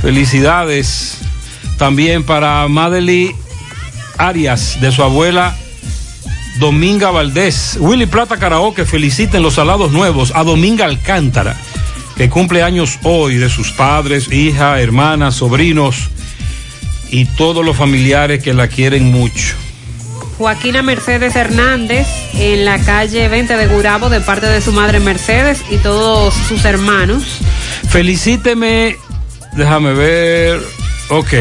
Felicidades. 0.00 1.18
También 1.76 2.24
para 2.24 2.66
Madely 2.66 3.36
Arias, 4.16 4.80
de 4.80 4.90
su 4.90 5.02
abuela 5.02 5.54
Dominga 6.58 7.10
Valdés. 7.10 7.76
Willy 7.78 8.06
Plata 8.06 8.36
Karaoke 8.36 8.84
felicita 8.84 9.36
en 9.36 9.42
los 9.42 9.54
salados 9.54 9.92
nuevos 9.92 10.32
a 10.34 10.42
Dominga 10.42 10.86
Alcántara, 10.86 11.56
que 12.18 12.28
cumple 12.28 12.64
años 12.64 12.98
hoy 13.04 13.36
de 13.36 13.48
sus 13.48 13.70
padres, 13.70 14.32
hija, 14.32 14.80
hermanas, 14.80 15.36
sobrinos 15.36 16.10
y 17.10 17.26
todos 17.26 17.64
los 17.64 17.76
familiares 17.76 18.42
que 18.42 18.52
la 18.52 18.66
quieren 18.66 19.12
mucho. 19.12 19.54
Joaquina 20.36 20.82
Mercedes 20.82 21.36
Hernández 21.36 22.08
en 22.34 22.64
la 22.64 22.80
calle 22.80 23.28
20 23.28 23.56
de 23.56 23.66
Gurabo 23.68 24.08
de 24.08 24.20
parte 24.20 24.46
de 24.46 24.60
su 24.60 24.72
madre 24.72 24.98
Mercedes 24.98 25.62
y 25.70 25.76
todos 25.76 26.34
sus 26.48 26.64
hermanos. 26.64 27.22
Felicíteme, 27.88 28.96
déjame 29.52 29.92
ver, 29.92 30.60
ok. 31.10 31.32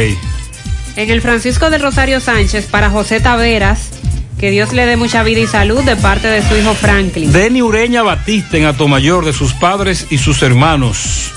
En 0.95 1.09
el 1.09 1.21
Francisco 1.21 1.71
del 1.71 1.81
Rosario 1.81 2.19
Sánchez 2.19 2.67
para 2.67 2.91
José 2.91 3.19
Taveras, 3.19 3.89
que 4.39 4.51
Dios 4.51 4.73
le 4.73 4.85
dé 4.85 4.97
mucha 4.97 5.23
vida 5.23 5.39
y 5.39 5.47
salud 5.47 5.83
de 5.83 5.95
parte 5.95 6.27
de 6.27 6.47
su 6.47 6.55
hijo 6.55 6.73
Franklin. 6.75 7.31
Deni 7.31 7.61
Ureña 7.61 8.03
Batista 8.03 8.57
en 8.57 8.65
Atomayor 8.65 9.25
de 9.25 9.33
sus 9.33 9.53
padres 9.53 10.07
y 10.09 10.17
sus 10.19 10.41
hermanos. 10.43 11.31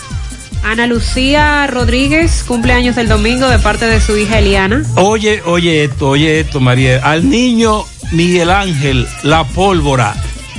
Ana 0.62 0.86
Lucía 0.86 1.66
Rodríguez, 1.66 2.44
cumpleaños 2.46 2.98
el 2.98 3.08
domingo 3.08 3.48
de 3.48 3.58
parte 3.58 3.86
de 3.86 4.00
su 4.00 4.16
hija 4.18 4.38
Eliana. 4.38 4.82
Oye, 4.96 5.42
oye 5.46 5.84
esto, 5.84 6.10
oye 6.10 6.40
esto, 6.40 6.60
María. 6.60 7.00
Al 7.02 7.28
niño 7.30 7.84
Miguel 8.12 8.50
Ángel 8.50 9.06
La 9.22 9.44
Pólvora 9.44 10.14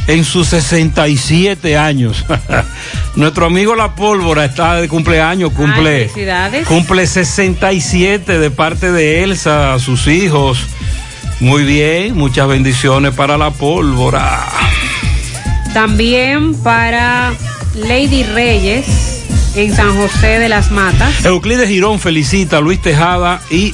en 0.07 0.25
sus 0.25 0.47
67 0.47 1.77
años. 1.77 2.25
Nuestro 3.15 3.45
amigo 3.45 3.75
La 3.75 3.93
Pólvora 3.93 4.45
está 4.45 4.81
de 4.81 4.87
cumpleaños, 4.87 5.51
cumple, 5.53 5.89
Ay, 5.95 6.09
felicidades. 6.09 6.67
cumple 6.67 7.05
67 7.05 8.39
de 8.39 8.49
parte 8.51 8.91
de 8.91 9.23
Elsa, 9.23 9.77
sus 9.77 10.07
hijos. 10.07 10.57
Muy 11.41 11.63
bien, 11.63 12.15
muchas 12.15 12.47
bendiciones 12.47 13.15
para 13.15 13.35
La 13.35 13.49
Pólvora. 13.49 14.47
También 15.73 16.53
para 16.61 17.33
Lady 17.73 18.21
Reyes 18.21 19.25
en 19.55 19.75
San 19.75 19.95
José 19.95 20.37
de 20.37 20.49
las 20.49 20.69
Matas. 20.69 21.25
Euclides 21.25 21.67
Girón 21.67 21.99
felicita 21.99 22.57
a 22.57 22.61
Luis 22.61 22.79
Tejada 22.79 23.41
y 23.49 23.73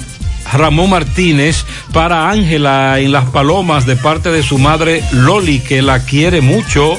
Ramón 0.53 0.91
Martínez 0.91 1.65
para 1.91 2.30
Ángela 2.30 3.01
en 3.01 3.11
Las 3.11 3.26
Palomas 3.26 3.86
de 3.86 3.97
parte 3.97 4.32
de 4.32 4.43
su 4.43 4.57
madre 4.57 5.03
Loli, 5.11 5.59
que 5.59 5.82
la 5.82 6.05
quiere 6.05 6.39
mucho. 6.39 6.97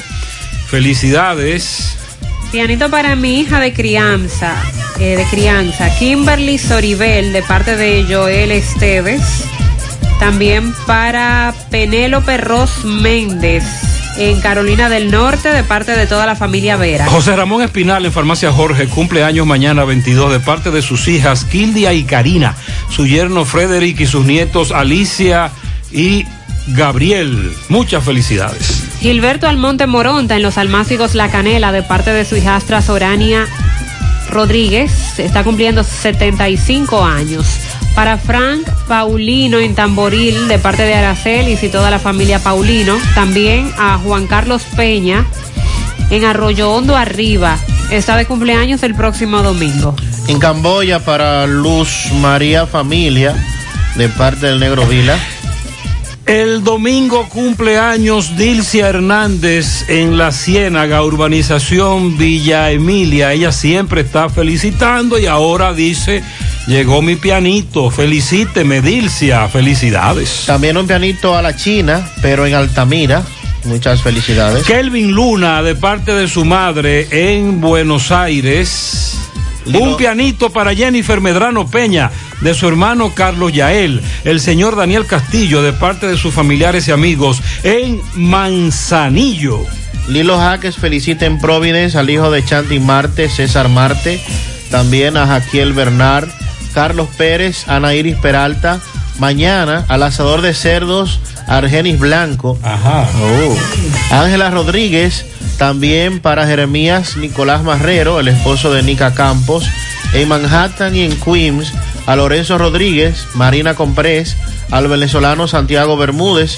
Felicidades. 0.67 1.97
Pianito 2.51 2.91
para 2.91 3.15
mi 3.15 3.39
hija 3.39 3.59
de 3.59 3.73
crianza, 3.73 4.53
eh, 4.99 5.15
de 5.15 5.23
crianza. 5.31 5.89
Kimberly 5.97 6.59
Soribel 6.59 7.33
de 7.33 7.41
parte 7.41 7.75
de 7.75 8.05
Joel 8.07 8.51
Esteves. 8.51 9.45
También 10.19 10.73
para 10.85 11.53
Penélope 11.71 12.37
Ros 12.37 12.83
Méndez 12.83 13.63
en 14.17 14.41
Carolina 14.41 14.89
del 14.89 15.11
Norte 15.11 15.49
de 15.49 15.63
parte 15.63 15.93
de 15.93 16.05
toda 16.05 16.25
la 16.25 16.35
familia 16.35 16.75
Vera. 16.75 17.07
José 17.07 17.35
Ramón 17.35 17.61
Espinal 17.61 18.05
en 18.05 18.11
Farmacia 18.11 18.51
Jorge 18.51 18.87
cumple 18.87 19.23
años 19.23 19.47
mañana 19.47 19.85
22 19.85 20.31
de 20.33 20.39
parte 20.41 20.71
de 20.71 20.81
sus 20.81 21.07
hijas 21.07 21.45
Kildia 21.45 21.93
y 21.93 22.03
Karina, 22.03 22.55
su 22.89 23.07
yerno 23.07 23.45
Frederick 23.45 24.01
y 24.01 24.05
sus 24.05 24.25
nietos 24.25 24.71
Alicia 24.71 25.51
y 25.91 26.25
Gabriel. 26.67 27.53
Muchas 27.69 28.03
felicidades. 28.03 28.83
Gilberto 28.99 29.47
Almonte 29.47 29.87
Moronta 29.87 30.35
en 30.35 30.41
los 30.41 30.57
Almácigos 30.57 31.15
La 31.15 31.31
Canela 31.31 31.71
de 31.71 31.81
parte 31.81 32.11
de 32.11 32.25
su 32.25 32.35
hijastra 32.35 32.81
Sorania 32.81 33.47
Rodríguez. 34.29 35.17
Está 35.17 35.45
cumpliendo 35.45 35.83
75 35.83 37.05
años. 37.05 37.45
Para 37.95 38.17
Frank 38.17 38.67
Paulino 38.87 39.59
en 39.59 39.75
Tamboril 39.75 40.47
de 40.47 40.59
parte 40.59 40.83
de 40.83 40.93
Aracelis 40.93 41.63
y 41.63 41.69
toda 41.69 41.91
la 41.91 41.99
familia 41.99 42.39
Paulino. 42.39 42.97
También 43.15 43.71
a 43.77 43.97
Juan 43.97 44.27
Carlos 44.27 44.63
Peña 44.75 45.25
en 46.09 46.25
Arroyo 46.25 46.71
Hondo 46.71 46.95
Arriba. 46.95 47.57
Está 47.91 48.17
de 48.17 48.25
cumpleaños 48.25 48.83
el 48.83 48.95
próximo 48.95 49.41
domingo. 49.41 49.95
En 50.27 50.39
Camboya 50.39 50.99
para 50.99 51.47
Luz 51.47 52.11
María 52.21 52.67
Familia 52.67 53.35
de 53.95 54.09
parte 54.09 54.47
del 54.47 54.59
Negro 54.59 54.85
Vila. 54.85 55.17
El 56.29 56.63
domingo 56.63 57.27
cumpleaños 57.27 58.37
Dilcia 58.37 58.87
Hernández 58.87 59.89
en 59.89 60.15
la 60.15 60.31
Ciénaga, 60.31 61.01
urbanización 61.01 62.19
Villa 62.19 62.69
Emilia. 62.69 63.33
Ella 63.33 63.51
siempre 63.51 64.01
está 64.01 64.29
felicitando 64.29 65.17
y 65.17 65.25
ahora 65.25 65.73
dice, 65.73 66.23
llegó 66.67 67.01
mi 67.01 67.15
pianito, 67.15 67.89
felicíteme 67.89 68.81
Dilcia, 68.81 69.47
felicidades. 69.47 70.43
También 70.45 70.77
un 70.77 70.87
pianito 70.87 71.35
a 71.35 71.41
la 71.41 71.55
China, 71.55 72.09
pero 72.21 72.45
en 72.45 72.53
Altamira. 72.53 73.23
Muchas 73.65 74.01
felicidades. 74.01 74.63
Kelvin 74.65 75.11
Luna, 75.11 75.61
de 75.61 75.75
parte 75.75 76.13
de 76.13 76.27
su 76.27 76.45
madre 76.45 77.07
en 77.11 77.59
Buenos 77.59 78.11
Aires. 78.11 79.17
Un 79.65 79.97
pianito 79.97 80.49
para 80.49 80.73
Jennifer 80.73 81.21
Medrano 81.21 81.67
Peña, 81.69 82.09
de 82.41 82.53
su 82.53 82.67
hermano 82.67 83.13
Carlos 83.13 83.53
Yael. 83.53 84.01
El 84.23 84.39
señor 84.39 84.75
Daniel 84.75 85.05
Castillo, 85.05 85.61
de 85.61 85.73
parte 85.73 86.07
de 86.07 86.17
sus 86.17 86.33
familiares 86.33 86.87
y 86.87 86.91
amigos 86.91 87.41
en 87.63 88.01
Manzanillo. 88.15 89.59
Lilo 90.07 90.37
Jaques 90.37 90.77
felicita 90.77 91.25
en 91.25 91.39
Providence 91.39 91.97
al 91.97 92.09
hijo 92.09 92.31
de 92.31 92.43
Chanti 92.43 92.79
Marte, 92.79 93.29
César 93.29 93.69
Marte. 93.69 94.19
También 94.71 95.17
a 95.17 95.27
Jaquiel 95.27 95.73
Bernard, 95.73 96.29
Carlos 96.73 97.09
Pérez, 97.17 97.67
Ana 97.67 97.93
Iris 97.93 98.17
Peralta. 98.17 98.79
Mañana 99.19 99.85
al 99.89 100.03
asador 100.03 100.41
de 100.41 100.53
cerdos 100.53 101.19
Argenis 101.47 101.99
Blanco. 101.99 102.57
Ajá. 102.63 103.07
Oh. 103.21 104.15
Ángela 104.15 104.49
Rodríguez, 104.49 105.25
también 105.57 106.19
para 106.19 106.47
Jeremías 106.47 107.17
Nicolás 107.17 107.63
Marrero, 107.63 108.19
el 108.19 108.29
esposo 108.29 108.71
de 108.71 108.83
Nica 108.83 109.13
Campos. 109.13 109.65
En 110.13 110.27
Manhattan 110.27 110.95
y 110.95 111.01
en 111.01 111.15
Queens, 111.19 111.71
a 112.07 112.15
Lorenzo 112.15 112.57
Rodríguez, 112.57 113.27
Marina 113.35 113.75
Comprés, 113.75 114.37
al 114.71 114.87
venezolano 114.87 115.47
Santiago 115.47 115.97
Bermúdez, 115.97 116.57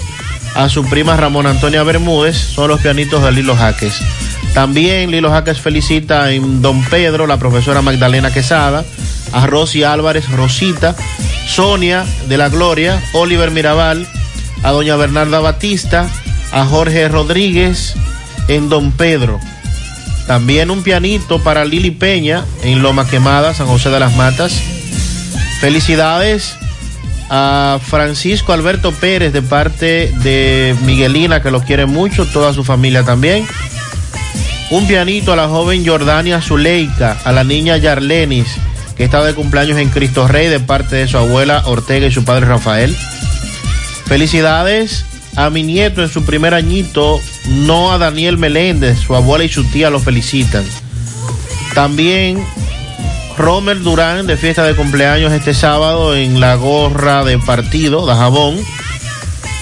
a 0.55 0.69
su 0.69 0.83
prima 0.85 1.17
Ramón 1.17 1.47
Antonia 1.47 1.83
Bermúdez, 1.83 2.37
son 2.37 2.69
los 2.69 2.81
pianitos 2.81 3.23
de 3.23 3.31
Lilo 3.31 3.55
Jaques. 3.55 3.99
También 4.53 5.11
Lilo 5.11 5.29
Jaques 5.29 5.59
felicita 5.59 6.31
en 6.31 6.61
Don 6.61 6.83
Pedro, 6.85 7.27
la 7.27 7.37
profesora 7.37 7.81
Magdalena 7.81 8.33
Quesada, 8.33 8.83
a 9.31 9.47
Rosy 9.47 9.83
Álvarez, 9.83 10.29
Rosita, 10.29 10.95
Sonia 11.47 12.05
de 12.27 12.37
la 12.37 12.49
Gloria, 12.49 13.01
Oliver 13.13 13.51
Mirabal, 13.51 14.07
a 14.63 14.71
doña 14.71 14.95
Bernarda 14.95 15.39
Batista, 15.39 16.09
a 16.51 16.65
Jorge 16.65 17.07
Rodríguez 17.07 17.95
en 18.47 18.69
Don 18.69 18.91
Pedro. 18.91 19.39
También 20.27 20.69
un 20.69 20.83
pianito 20.83 21.41
para 21.41 21.65
Lili 21.65 21.91
Peña 21.91 22.45
en 22.63 22.81
Loma 22.81 23.07
Quemada, 23.07 23.53
San 23.53 23.67
José 23.67 23.89
de 23.89 23.99
las 23.99 24.15
Matas. 24.15 24.61
Felicidades 25.59 26.55
a 27.33 27.79
Francisco 27.81 28.51
Alberto 28.51 28.91
Pérez 28.91 29.31
de 29.31 29.41
parte 29.41 30.11
de 30.21 30.75
Miguelina, 30.85 31.41
que 31.41 31.49
lo 31.49 31.61
quiere 31.61 31.85
mucho, 31.85 32.25
toda 32.25 32.53
su 32.53 32.65
familia 32.65 33.03
también. 33.03 33.47
Un 34.69 34.85
pianito 34.85 35.31
a 35.31 35.37
la 35.37 35.47
joven 35.47 35.87
Jordania 35.87 36.41
Zuleika, 36.41 37.17
a 37.23 37.31
la 37.31 37.45
niña 37.45 37.77
Yarlenis, 37.77 38.47
que 38.97 39.05
está 39.05 39.23
de 39.23 39.33
cumpleaños 39.33 39.77
en 39.77 39.89
Cristo 39.89 40.27
Rey 40.27 40.49
de 40.49 40.59
parte 40.59 40.97
de 40.97 41.07
su 41.07 41.17
abuela 41.17 41.63
Ortega 41.67 42.05
y 42.05 42.11
su 42.11 42.25
padre 42.25 42.47
Rafael. 42.47 42.93
Felicidades 44.07 45.05
a 45.37 45.49
mi 45.49 45.63
nieto 45.63 46.03
en 46.03 46.09
su 46.09 46.25
primer 46.25 46.53
añito, 46.53 47.21
no 47.47 47.93
a 47.93 47.97
Daniel 47.97 48.37
Meléndez, 48.37 48.99
su 48.99 49.15
abuela 49.15 49.45
y 49.45 49.49
su 49.49 49.63
tía 49.63 49.89
lo 49.89 50.01
felicitan. 50.01 50.65
También 51.73 52.45
Romer 53.37 53.81
Durán 53.81 54.27
de 54.27 54.37
fiesta 54.37 54.63
de 54.63 54.75
cumpleaños 54.75 55.31
este 55.31 55.53
sábado 55.53 56.15
en 56.15 56.39
la 56.39 56.55
gorra 56.55 57.23
de 57.23 57.39
partido 57.39 58.05
de 58.05 58.13
Jabón. 58.13 58.57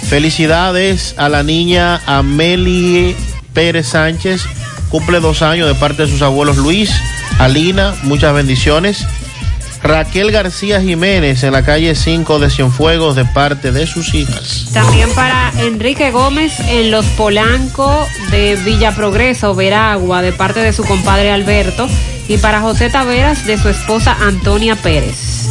Felicidades 0.10 1.14
a 1.18 1.30
la 1.30 1.44
niña 1.44 2.02
Amelie 2.06 3.16
Pérez 3.54 3.88
Sánchez, 3.88 4.44
cumple 4.90 5.20
dos 5.20 5.42
años 5.42 5.68
de 5.68 5.76
parte 5.76 6.04
de 6.04 6.10
sus 6.10 6.22
abuelos 6.22 6.58
Luis, 6.58 6.92
Alina, 7.38 7.96
muchas 8.04 8.34
bendiciones. 8.34 9.06
Raquel 9.82 10.32
García 10.32 10.82
Jiménez 10.82 11.44
en 11.44 11.54
la 11.54 11.64
calle 11.64 11.96
5 11.96 12.40
de 12.40 12.50
Cienfuegos 12.50 13.16
de 13.16 13.24
parte 13.24 13.72
de 13.72 13.88
sus 13.88 14.14
hijas. 14.14 14.68
También 14.74 15.10
para 15.14 15.54
Enrique 15.58 16.12
Gómez 16.12 16.60
en 16.68 16.92
Los 16.92 17.06
Polanco 17.06 18.06
de 18.30 18.58
Villa 18.58 18.94
Progreso, 18.94 19.56
Veragua, 19.56 20.22
de 20.22 20.34
parte 20.34 20.60
de 20.60 20.74
su 20.74 20.84
compadre 20.84 21.32
Alberto. 21.32 21.88
Y 22.30 22.38
para 22.38 22.62
José 22.62 22.90
Taveras 22.90 23.46
de 23.46 23.58
su 23.58 23.68
esposa 23.70 24.16
Antonia 24.22 24.76
Pérez. 24.76 25.50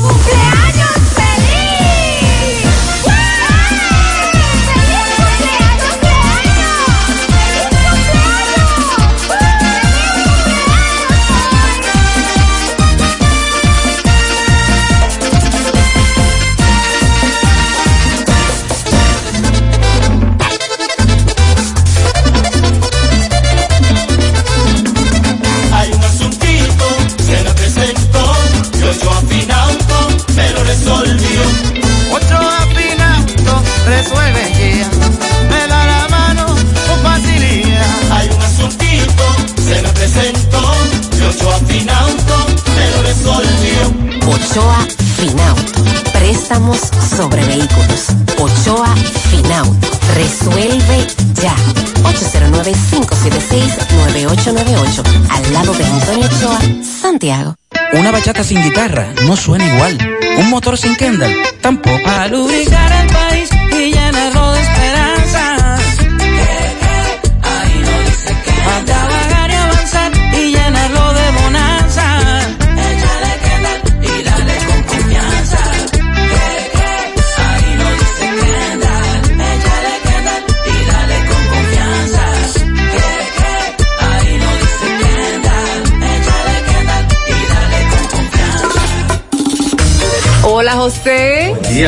Santiago. 57.29 57.57
Una 57.93 58.11
bachata 58.11 58.43
sin 58.43 58.63
guitarra 58.63 59.13
no 59.27 59.37
suena 59.37 59.67
igual. 59.67 59.99
Un 60.39 60.49
motor 60.49 60.79
sin 60.79 60.97
Kendall 60.97 61.35
tampoco. 61.61 62.03
Para 62.03 62.29
lubricar 62.29 62.91
el 63.03 63.13
país 63.13 63.51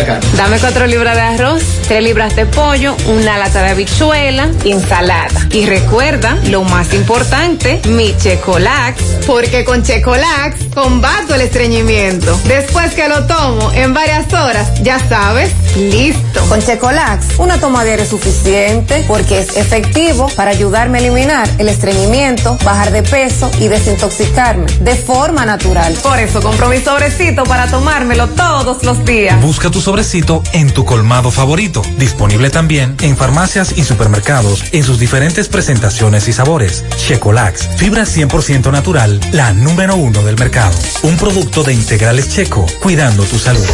José. 0.01 0.05
Día, 0.05 0.06
Carmen. 0.06 0.36
Dame 0.36 0.59
cuatro 0.59 0.86
libras 0.86 1.16
de 1.16 1.22
arroz, 1.22 1.62
tres 1.86 2.02
libras 2.02 2.36
de 2.36 2.47
pollo, 2.47 2.97
una 3.06 3.39
lata 3.39 3.62
de 3.62 3.70
habichuela, 3.70 4.51
ensalada. 4.64 5.48
Y 5.52 5.66
recuerda, 5.66 6.39
lo 6.48 6.62
más 6.64 6.93
importante, 6.94 7.81
mi 7.89 8.16
Checolax. 8.16 9.02
Porque 9.27 9.64
con 9.64 9.82
Checolax 9.82 10.74
combato 10.74 11.35
el 11.35 11.43
estreñimiento. 11.43 12.39
Después 12.44 12.93
que 12.94 13.09
lo 13.09 13.27
tomo 13.27 13.72
en 13.72 13.94
varias 13.94 14.32
horas, 14.32 14.82
ya 14.82 14.98
sabes, 15.09 15.52
listo. 15.76 16.40
Con 16.48 16.60
Checolax, 16.60 17.38
una 17.38 17.59
toma 17.59 17.84
diaria 17.84 18.05
es 18.05 18.10
suficiente 18.10 19.05
porque 19.06 19.38
es 19.38 19.56
efectivo 19.56 20.28
para 20.36 20.51
ayudarme 20.51 20.98
a 20.98 21.01
eliminar 21.01 21.48
el 21.59 21.68
estreñimiento, 21.68 22.59
bajar 22.64 22.90
de 22.90 23.02
peso 23.02 23.51
y 23.60 23.68
desintoxicarme 23.68 24.66
de 24.80 24.97
forma 24.97 25.47
natural. 25.47 25.94
Por 26.02 26.18
eso 26.18 26.40
compro 26.40 26.68
mi 26.68 26.80
sobrecito 26.80 27.44
para 27.44 27.66
tomármelo 27.68 28.28
todos 28.28 28.82
los 28.82 29.05
días. 29.05 29.40
Busca 29.40 29.70
tu 29.70 29.80
sobrecito 29.80 30.42
en 30.52 30.72
tu 30.72 30.84
colmado 30.84 31.30
favorito. 31.30 31.82
Disponible 31.98 32.51
también 32.51 32.97
en 33.01 33.16
farmacias 33.16 33.74
y 33.76 33.84
supermercados 33.84 34.64
en 34.72 34.82
sus 34.82 34.98
diferentes 34.98 35.48
presentaciones 35.48 36.26
y 36.28 36.32
sabores. 36.32 36.84
Checolax, 36.97 37.68
fibra 37.76 38.02
100% 38.02 38.72
natural, 38.72 39.20
la 39.32 39.52
número 39.52 39.94
uno 39.94 40.22
del 40.22 40.36
mercado. 40.36 40.74
Un 41.02 41.16
producto 41.16 41.62
de 41.62 41.74
integrales 41.74 42.28
checo, 42.28 42.66
cuidando 42.82 43.22
tu 43.24 43.38
salud. 43.38 43.66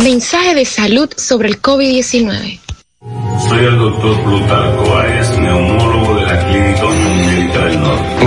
Mensaje 0.03 0.53
de 0.55 0.65
salud 0.65 1.09
sobre 1.17 1.49
el 1.49 1.61
COVID-19. 1.61 2.59
Soy 3.47 3.59
el 3.59 3.77
doctor 3.77 4.23
Plutarco 4.23 4.89
Báez, 4.89 5.29
neumólogo 5.39 5.86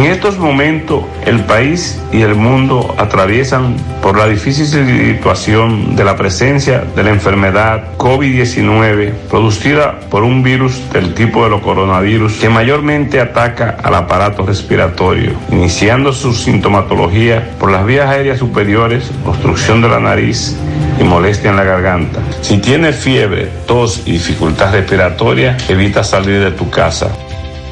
En 0.01 0.07
estos 0.07 0.39
momentos, 0.39 1.05
el 1.27 1.41
país 1.41 2.01
y 2.11 2.23
el 2.23 2.35
mundo 2.35 2.95
atraviesan 2.97 3.77
por 4.01 4.17
la 4.17 4.27
difícil 4.27 4.65
situación 4.67 5.95
de 5.95 6.05
la 6.05 6.17
presencia 6.17 6.87
de 6.97 7.03
la 7.03 7.11
enfermedad 7.11 7.99
COVID-19 7.99 9.13
producida 9.29 10.01
por 10.09 10.23
un 10.23 10.43
virus 10.43 10.91
del 10.91 11.13
tipo 11.13 11.45
de 11.45 11.51
los 11.51 11.61
coronavirus 11.61 12.33
que 12.39 12.49
mayormente 12.49 13.21
ataca 13.21 13.77
al 13.83 13.95
aparato 13.95 14.47
respiratorio, 14.47 15.33
iniciando 15.53 16.15
su 16.15 16.33
sintomatología 16.33 17.51
por 17.59 17.71
las 17.71 17.85
vías 17.85 18.09
aéreas 18.09 18.39
superiores, 18.39 19.11
obstrucción 19.27 19.83
de 19.83 19.91
la 19.91 20.01
nariz 20.01 20.57
y 20.99 21.05
molestia 21.05 21.51
en 21.51 21.57
la 21.57 21.65
garganta. 21.65 22.21
Si 22.41 22.57
tienes 22.57 22.97
fiebre, 22.97 23.51
tos 23.67 24.05
y 24.07 24.13
dificultad 24.13 24.73
respiratoria, 24.73 25.59
evita 25.69 26.03
salir 26.03 26.41
de 26.41 26.53
tu 26.53 26.71
casa 26.71 27.11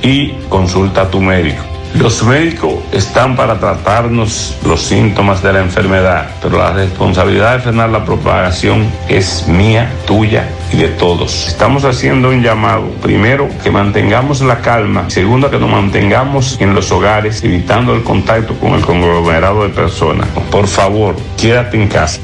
y 0.02 0.32
consulta 0.50 1.00
a 1.00 1.10
tu 1.10 1.22
médico. 1.22 1.77
Los 1.94 2.22
médicos 2.22 2.74
están 2.92 3.34
para 3.34 3.58
tratarnos 3.58 4.56
los 4.64 4.82
síntomas 4.82 5.42
de 5.42 5.52
la 5.52 5.60
enfermedad, 5.60 6.30
pero 6.40 6.58
la 6.58 6.72
responsabilidad 6.72 7.56
de 7.56 7.62
frenar 7.62 7.90
la 7.90 8.04
propagación 8.04 8.90
es 9.08 9.48
mía, 9.48 9.90
tuya 10.06 10.48
y 10.72 10.76
de 10.76 10.88
todos. 10.88 11.48
Estamos 11.48 11.84
haciendo 11.84 12.28
un 12.28 12.42
llamado, 12.42 12.88
primero, 13.02 13.48
que 13.62 13.70
mantengamos 13.70 14.40
la 14.42 14.60
calma, 14.60 15.08
segundo, 15.08 15.50
que 15.50 15.58
nos 15.58 15.70
mantengamos 15.70 16.56
en 16.60 16.74
los 16.74 16.92
hogares, 16.92 17.42
evitando 17.42 17.94
el 17.94 18.02
contacto 18.02 18.54
con 18.54 18.74
el 18.74 18.82
conglomerado 18.82 19.62
de 19.62 19.70
personas. 19.70 20.28
Por 20.50 20.68
favor, 20.68 21.16
quédate 21.36 21.82
en 21.82 21.88
casa. 21.88 22.20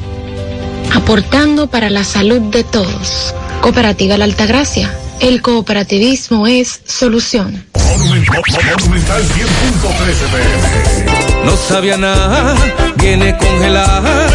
Aportando 0.95 1.69
para 1.69 1.91
la 1.91 2.05
salud 2.05 2.41
de 2.41 2.63
todos. 2.65 3.35
Cooperativa 3.61 4.19
La 4.19 4.27
Altagracia. 4.27 4.95
El 5.21 5.43
cooperativismo 5.43 6.47
es 6.47 6.83
solución. 6.85 7.65
Monumental 7.89 9.23
100.13 9.23 11.45
No 11.45 11.57
sabía 11.57 11.97
nada, 11.97 12.55
viene 12.97 13.37
congelada. 13.37 14.29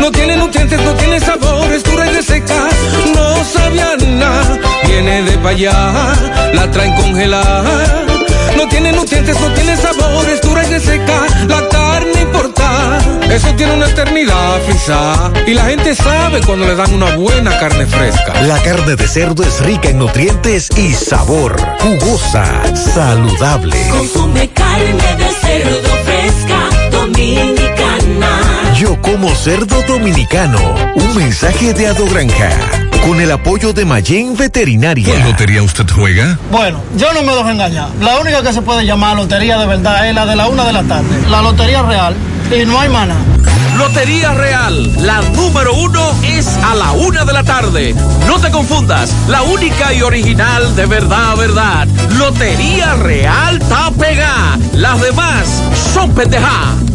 No 0.00 0.10
tiene 0.10 0.36
nutrientes, 0.36 0.80
no 0.80 0.92
tiene 0.94 1.20
sabor, 1.20 1.72
es 1.72 1.84
dura 1.84 2.10
y 2.10 2.22
seca. 2.22 2.68
No 3.14 3.44
sabía 3.44 3.96
nada, 3.96 4.58
viene 4.86 5.22
de 5.22 5.38
pa' 5.38 5.50
allá, 5.50 6.14
la 6.52 6.70
traen 6.70 6.94
congelada. 6.94 8.23
No 8.56 8.68
tiene 8.68 8.92
nutrientes, 8.92 9.40
no 9.40 9.52
tiene 9.54 9.76
sabor, 9.76 10.28
es 10.28 10.40
dura 10.40 10.62
y 10.64 10.80
seca. 10.80 11.26
La 11.48 11.68
carne 11.68 12.22
importa, 12.22 12.98
eso 13.30 13.48
tiene 13.56 13.74
una 13.74 13.86
eternidad 13.86 14.60
frisa. 14.66 15.32
Y 15.46 15.54
la 15.54 15.64
gente 15.64 15.94
sabe 15.94 16.40
cuando 16.40 16.66
le 16.66 16.74
dan 16.74 16.92
una 16.94 17.16
buena 17.16 17.58
carne 17.58 17.86
fresca. 17.86 18.40
La 18.42 18.60
carne 18.62 18.96
de 18.96 19.08
cerdo 19.08 19.42
es 19.42 19.60
rica 19.60 19.88
en 19.88 19.98
nutrientes 19.98 20.70
y 20.76 20.92
sabor. 20.92 21.56
Jugosa, 21.80 22.46
saludable. 22.74 23.76
Consume 23.90 24.48
carne 24.50 25.16
de 25.16 25.30
cerdo 25.42 25.88
fresca, 26.04 26.90
dominicana. 26.90 28.74
Yo 28.78 29.00
como 29.02 29.34
cerdo 29.34 29.82
dominicano. 29.82 30.58
Un 30.94 31.16
mensaje 31.16 31.74
de 31.74 31.88
Ado 31.88 32.06
Granja. 32.06 32.50
Con 33.04 33.20
el 33.20 33.30
apoyo 33.30 33.74
de 33.74 33.84
Mayen 33.84 34.34
Veterinaria. 34.34 35.06
¿Cuál 35.06 35.24
lotería 35.24 35.62
usted 35.62 35.84
juega? 35.94 36.38
Bueno, 36.50 36.80
yo 36.96 37.12
no 37.12 37.22
me 37.22 37.34
dejo 37.34 37.50
engañar. 37.50 37.88
La 38.00 38.18
única 38.18 38.42
que 38.42 38.50
se 38.50 38.62
puede 38.62 38.86
llamar 38.86 39.14
lotería 39.16 39.58
de 39.58 39.66
verdad 39.66 40.08
es 40.08 40.14
la 40.14 40.24
de 40.24 40.34
la 40.34 40.48
una 40.48 40.64
de 40.64 40.72
la 40.72 40.82
tarde. 40.84 41.28
La 41.28 41.42
lotería 41.42 41.82
real. 41.82 42.14
Y 42.50 42.64
no 42.64 42.80
hay 42.80 42.88
mana. 42.88 43.14
Lotería 43.76 44.32
Real, 44.34 45.04
la 45.04 45.20
número 45.32 45.74
uno 45.74 46.12
es 46.22 46.46
a 46.46 46.76
la 46.76 46.92
una 46.92 47.24
de 47.24 47.32
la 47.32 47.42
tarde. 47.42 47.94
No 48.26 48.38
te 48.38 48.50
confundas, 48.50 49.12
la 49.28 49.42
única 49.42 49.92
y 49.92 50.00
original 50.00 50.76
de 50.76 50.86
verdad, 50.86 51.36
verdad. 51.36 51.88
Lotería 52.16 52.94
Real 52.94 53.60
está 53.60 53.90
pegada. 53.90 54.58
Las 54.72 55.00
demás 55.00 55.62
son 55.92 56.14
pendejadas. 56.14 56.93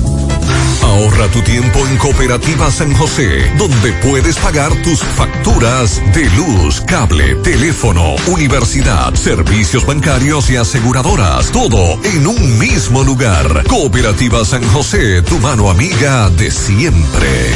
Ahorra 0.89 1.27
tu 1.27 1.43
tiempo 1.43 1.85
en 1.87 1.97
Cooperativa 1.97 2.71
San 2.71 2.91
José, 2.95 3.47
donde 3.59 3.93
puedes 4.01 4.37
pagar 4.37 4.73
tus 4.81 4.99
facturas 4.99 6.01
de 6.15 6.27
luz, 6.31 6.81
cable, 6.81 7.35
teléfono, 7.35 8.15
universidad, 8.25 9.13
servicios 9.13 9.85
bancarios 9.85 10.49
y 10.49 10.55
aseguradoras, 10.55 11.51
todo 11.51 12.03
en 12.03 12.25
un 12.25 12.57
mismo 12.57 13.03
lugar. 13.03 13.65
Cooperativa 13.67 14.43
San 14.43 14.63
José, 14.69 15.21
tu 15.21 15.37
mano 15.37 15.69
amiga 15.69 16.27
de 16.31 16.49
siempre. 16.49 17.53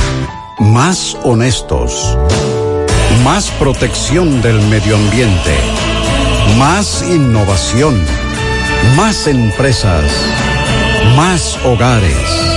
Más 0.59 1.17
honestos. 1.23 2.15
Más 3.23 3.49
protección 3.57 4.43
del 4.43 4.61
medio 4.67 4.95
ambiente. 4.95 5.57
Más 6.59 7.03
innovación. 7.09 7.99
Más 8.95 9.25
empresas. 9.25 10.03
Más 11.15 11.57
hogares. 11.65 12.52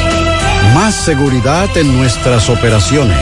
Más 0.75 0.95
seguridad 0.95 1.69
en 1.77 1.97
nuestras 1.97 2.49
operaciones. 2.49 3.17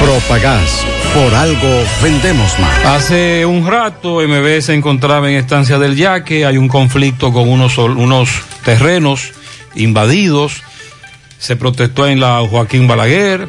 Propagás. 0.00 0.84
Por 1.14 1.34
algo 1.34 1.84
vendemos 2.02 2.58
más. 2.58 2.84
Hace 2.84 3.46
un 3.46 3.66
rato 3.66 4.20
MB 4.20 4.60
se 4.60 4.74
encontraba 4.74 5.30
en 5.30 5.36
Estancia 5.36 5.78
del 5.78 5.96
Yaque, 5.96 6.44
hay 6.44 6.58
un 6.58 6.68
conflicto 6.68 7.32
con 7.32 7.48
unos, 7.48 7.78
unos 7.78 8.28
terrenos 8.64 9.32
invadidos, 9.74 10.62
se 11.38 11.56
protestó 11.56 12.06
en 12.06 12.20
la 12.20 12.46
Joaquín 12.48 12.86
Balaguer, 12.86 13.48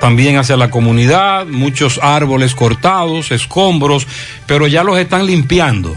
también 0.00 0.36
hacia 0.38 0.56
la 0.56 0.70
comunidad, 0.70 1.46
muchos 1.46 2.00
árboles 2.02 2.54
cortados, 2.54 3.30
escombros, 3.30 4.06
pero 4.46 4.66
ya 4.66 4.82
los 4.82 4.98
están 4.98 5.26
limpiando. 5.26 5.94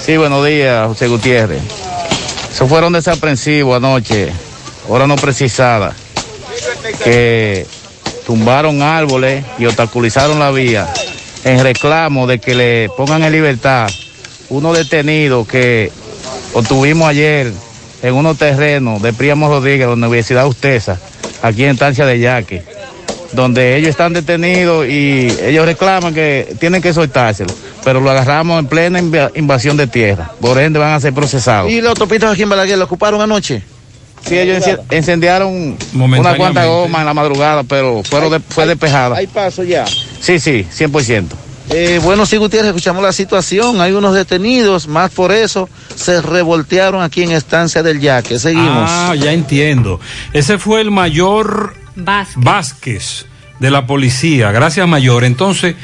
Sí, 0.00 0.16
buenos 0.16 0.44
días, 0.44 0.86
José 0.88 1.08
Gutiérrez. 1.08 1.62
Se 2.52 2.66
fueron 2.66 2.92
desaprensivos 2.92 3.76
anoche, 3.76 4.32
hora 4.88 5.06
no 5.06 5.16
precisada, 5.16 5.94
que 7.04 7.66
tumbaron 8.26 8.82
árboles 8.82 9.44
y 9.58 9.66
obstaculizaron 9.66 10.38
la 10.38 10.50
vía 10.50 10.92
en 11.44 11.62
reclamo 11.62 12.26
de 12.26 12.38
que 12.38 12.54
le 12.54 12.88
pongan 12.96 13.22
en 13.24 13.32
libertad 13.32 13.88
uno 14.48 14.72
detenido 14.72 15.46
que 15.46 15.90
obtuvimos 16.52 17.08
ayer 17.08 17.52
en 18.02 18.14
unos 18.14 18.36
terrenos 18.36 19.00
de 19.00 19.12
Príamo 19.12 19.48
Rodríguez, 19.48 19.86
la 19.86 19.94
Universidad 19.94 20.46
Ustesa, 20.46 20.98
aquí 21.42 21.64
en 21.64 21.70
Estancia 21.70 22.04
de 22.04 22.18
Yaque, 22.18 22.62
donde 23.32 23.76
ellos 23.76 23.88
están 23.90 24.12
detenidos 24.12 24.86
y 24.88 25.28
ellos 25.42 25.64
reclaman 25.64 26.12
que 26.12 26.54
tienen 26.60 26.82
que 26.82 26.92
soltárselo, 26.92 27.52
pero 27.84 28.00
lo 28.00 28.10
agarramos 28.10 28.58
en 28.58 28.66
plena 28.66 29.00
inva- 29.00 29.30
invasión 29.34 29.76
de 29.76 29.86
tierra, 29.86 30.30
por 30.40 30.58
ende 30.58 30.78
van 30.78 30.92
a 30.92 31.00
ser 31.00 31.14
procesados. 31.14 31.70
¿Y 31.70 31.80
los 31.80 31.90
autopistas 31.90 32.32
aquí 32.32 32.42
en 32.42 32.50
Balaguer 32.50 32.76
lo 32.76 32.84
ocuparon 32.84 33.20
anoche? 33.22 33.62
Sí, 34.26 34.38
ellos 34.38 34.64
incendiaron 34.90 35.52
una 35.52 35.76
Momentáneamente. 35.92 36.38
cuanta 36.38 36.66
goma 36.66 37.00
en 37.00 37.06
la 37.06 37.14
madrugada, 37.14 37.62
pero 37.64 38.02
fueron 38.04 38.30
de- 38.30 38.40
fue 38.40 38.66
despejada. 38.66 39.16
Hay 39.16 39.26
paso 39.26 39.62
ya. 39.64 39.84
Sí, 40.20 40.38
sí, 40.38 40.64
100%. 40.70 41.36
Eh, 41.70 42.00
bueno, 42.02 42.26
sí, 42.26 42.36
Gutiérrez, 42.36 42.68
escuchamos 42.68 43.02
la 43.02 43.12
situación. 43.12 43.80
Hay 43.80 43.92
unos 43.92 44.14
detenidos, 44.14 44.88
más 44.88 45.10
por 45.10 45.32
eso 45.32 45.68
se 45.94 46.20
revoltearon 46.20 47.02
aquí 47.02 47.22
en 47.22 47.32
Estancia 47.32 47.82
del 47.82 48.00
Yaque. 48.00 48.38
Seguimos. 48.38 48.88
Ah, 48.90 49.14
ya 49.16 49.32
entiendo. 49.32 50.00
Ese 50.32 50.58
fue 50.58 50.80
el 50.80 50.90
mayor 50.90 51.74
Vázquez, 52.36 53.26
de 53.58 53.70
la 53.70 53.86
policía. 53.86 54.50
Gracias, 54.50 54.86
mayor. 54.88 55.24
Entonces, 55.24 55.74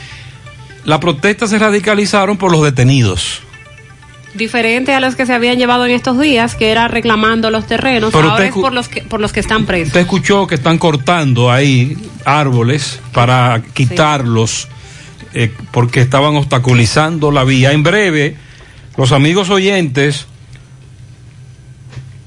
las 0.84 0.98
protestas 0.98 1.50
se 1.50 1.58
radicalizaron 1.58 2.36
por 2.36 2.50
los 2.52 2.62
detenidos. 2.62 3.42
Diferente 4.34 4.92
a 4.94 5.00
los 5.00 5.16
que 5.16 5.26
se 5.26 5.32
habían 5.32 5.58
llevado 5.58 5.86
en 5.86 5.92
estos 5.92 6.20
días, 6.20 6.54
que 6.54 6.70
era 6.70 6.86
reclamando 6.86 7.50
los 7.50 7.66
terrenos, 7.66 8.12
Pero 8.12 8.30
ahora 8.30 8.46
es 8.46 8.52
por 8.52 8.72
los 8.72 8.88
que 8.88 9.02
por 9.02 9.20
los 9.20 9.32
que 9.32 9.40
están 9.40 9.64
presos. 9.64 9.88
Usted 9.88 10.00
escuchó 10.00 10.46
que 10.46 10.54
están 10.54 10.78
cortando 10.78 11.50
ahí 11.50 11.96
árboles 12.24 13.00
para 13.12 13.62
quitarlos 13.72 14.68
eh, 15.34 15.52
porque 15.72 16.00
estaban 16.00 16.36
obstaculizando 16.36 17.30
la 17.30 17.44
vía. 17.44 17.72
En 17.72 17.82
breve, 17.82 18.36
los 18.96 19.12
amigos 19.12 19.50
oyentes, 19.50 20.26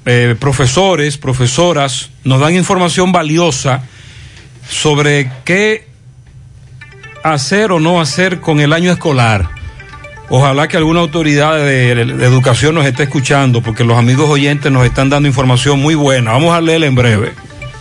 eh, 0.05 0.35
profesores, 0.39 1.17
profesoras, 1.17 2.09
nos 2.23 2.39
dan 2.39 2.55
información 2.55 3.11
valiosa 3.11 3.83
sobre 4.69 5.31
qué 5.45 5.87
hacer 7.23 7.71
o 7.71 7.79
no 7.79 8.01
hacer 8.01 8.39
con 8.39 8.59
el 8.59 8.73
año 8.73 8.91
escolar. 8.91 9.60
Ojalá 10.33 10.69
que 10.69 10.77
alguna 10.77 11.01
autoridad 11.01 11.57
de, 11.57 11.91
educación 11.91 12.73
nos 12.73 12.85
esté 12.85 13.03
escuchando, 13.03 13.61
porque 13.61 13.83
los 13.83 13.97
amigos 13.97 14.29
oyentes 14.29 14.71
nos 14.71 14.85
están 14.85 15.09
dando 15.09 15.27
información 15.27 15.81
muy 15.81 15.93
buena. 15.93 16.31
Vamos 16.31 16.53
a 16.55 16.61
leerla 16.61 16.85
en 16.85 16.95
breve. 16.95 17.33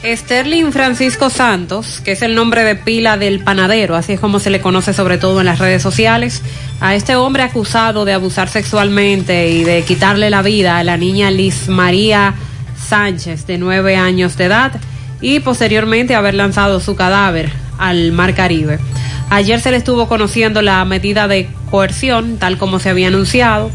Sterling 0.05 0.72
Francisco 0.72 1.31
Santos, 1.31 2.01
que 2.05 2.10
es 2.10 2.22
el 2.22 2.35
nombre 2.35 2.64
de 2.64 2.74
pila 2.74 3.16
del 3.16 3.44
panadero, 3.44 3.94
así 3.94 4.14
es 4.14 4.20
como 4.20 4.40
se 4.40 4.51
le 4.51 4.60
conoce 4.60 4.93
sobre 4.93 5.16
todo 5.16 5.39
en 5.39 5.47
las 5.47 5.60
redes 5.60 5.81
sociales, 5.81 6.43
a 6.81 6.97
este 6.97 7.14
hombre 7.14 7.44
acusado 7.44 8.05
de 8.05 8.14
abusar 8.14 8.48
sexualmente 8.48 9.48
y 9.51 9.62
de 9.62 9.82
quitarle 9.82 10.28
la 10.28 10.43
vida 10.43 10.78
a 10.78 10.82
la 10.82 10.97
niña 10.97 11.31
Liz 11.31 11.68
María 11.68 12.35
Sánchez, 12.89 13.47
de 13.47 13.59
nueve 13.59 13.94
años 13.94 14.36
de 14.36 14.47
edad, 14.47 14.72
y 15.20 15.39
posteriormente 15.39 16.16
haber 16.16 16.35
lanzado 16.35 16.81
su 16.81 16.97
cadáver 16.97 17.60
al 17.81 18.12
Mar 18.12 18.35
Caribe. 18.35 18.78
Ayer 19.31 19.61
se 19.61 19.70
le 19.70 19.77
estuvo 19.78 20.07
conociendo 20.07 20.62
la 20.62 20.85
medida 20.85 21.27
de 21.27 21.48
coerción, 21.70 22.39
tal 22.39 22.59
como 22.59 22.78
se 22.78 22.90
había 22.90 23.09
anunciado. 23.09 23.70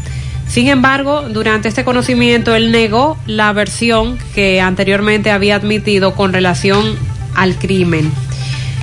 Sin 0.48 0.68
embargo, 0.68 1.28
durante 1.28 1.68
este 1.68 1.84
conocimiento 1.84 2.54
él 2.54 2.70
negó 2.70 3.18
la 3.26 3.52
versión 3.52 4.18
que 4.34 4.60
anteriormente 4.60 5.30
había 5.30 5.56
admitido 5.56 6.14
con 6.14 6.32
relación 6.32 6.96
al 7.34 7.56
crimen. 7.56 8.12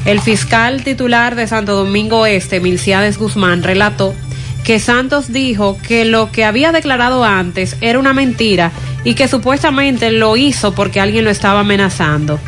El 0.06 0.20
fiscal 0.20 0.84
titular 0.84 1.36
de 1.36 1.48
Santo 1.48 1.76
Domingo 1.76 2.26
Este, 2.26 2.60
Milciades 2.60 3.18
Guzmán, 3.18 3.64
relató 3.64 4.14
que 4.64 4.80
Santos 4.80 5.32
dijo 5.32 5.78
que 5.86 6.06
lo 6.06 6.32
que 6.32 6.44
había 6.45 6.72
declarado 6.72 7.24
antes 7.24 7.78
era 7.82 8.00
una 8.00 8.14
mentira 8.14 8.72
y 9.04 9.14
que 9.14 9.28
supuestamente 9.28 10.12
lo 10.12 10.38
hizo 10.38 10.74
porque 10.74 11.00
alguien 11.00 11.26
lo 11.26 11.32
estaba 11.32 11.62
amenazando. 11.62 12.40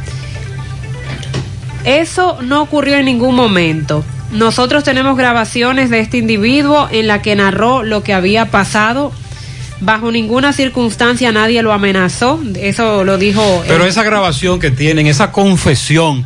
Eso 1.85 2.37
no 2.41 2.61
ocurrió 2.61 2.97
en 2.97 3.05
ningún 3.05 3.35
momento. 3.35 4.03
Nosotros 4.31 4.83
tenemos 4.83 5.15
grabaciones 5.17 5.89
de 5.89 5.99
este 5.99 6.17
individuo 6.17 6.87
en 6.91 7.07
la 7.07 7.21
que 7.21 7.35
narró 7.35 7.83
lo 7.83 8.03
que 8.03 8.13
había 8.13 8.49
pasado. 8.51 9.11
Bajo 9.81 10.11
ninguna 10.11 10.51
circunstancia 10.53 11.31
nadie 11.31 11.61
lo 11.61 11.73
amenazó. 11.73 12.39
Eso 12.59 13.03
lo 13.03 13.17
dijo. 13.17 13.63
Pero 13.67 13.85
esa 13.85 14.03
grabación 14.03 14.59
que 14.59 14.71
tienen, 14.71 15.05
esa 15.05 15.31
confesión, 15.31 16.25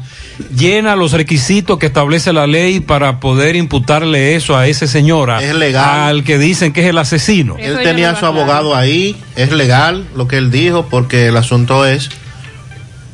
llena 0.55 0.95
los 0.95 1.11
requisitos 1.11 1.77
que 1.77 1.87
establece 1.87 2.31
la 2.31 2.47
ley 2.47 2.79
para 2.79 3.19
poder 3.19 3.55
imputarle 3.57 4.35
eso 4.35 4.55
a 4.55 4.67
ese 4.67 4.87
señor, 4.87 5.31
a- 5.31 5.43
Es 5.43 5.53
legal. 5.53 5.99
al 6.09 6.23
que 6.23 6.37
dicen 6.37 6.71
que 6.71 6.81
es 6.81 6.87
el 6.87 6.97
asesino. 6.97 7.57
Él 7.59 7.79
tenía 7.83 8.11
a 8.11 8.15
su 8.15 8.25
abogado 8.25 8.75
ahí, 8.75 9.17
es 9.35 9.51
legal 9.51 10.05
lo 10.15 10.27
que 10.29 10.37
él 10.37 10.51
dijo, 10.51 10.85
porque 10.89 11.27
el 11.27 11.35
asunto 11.35 11.85
es 11.85 12.09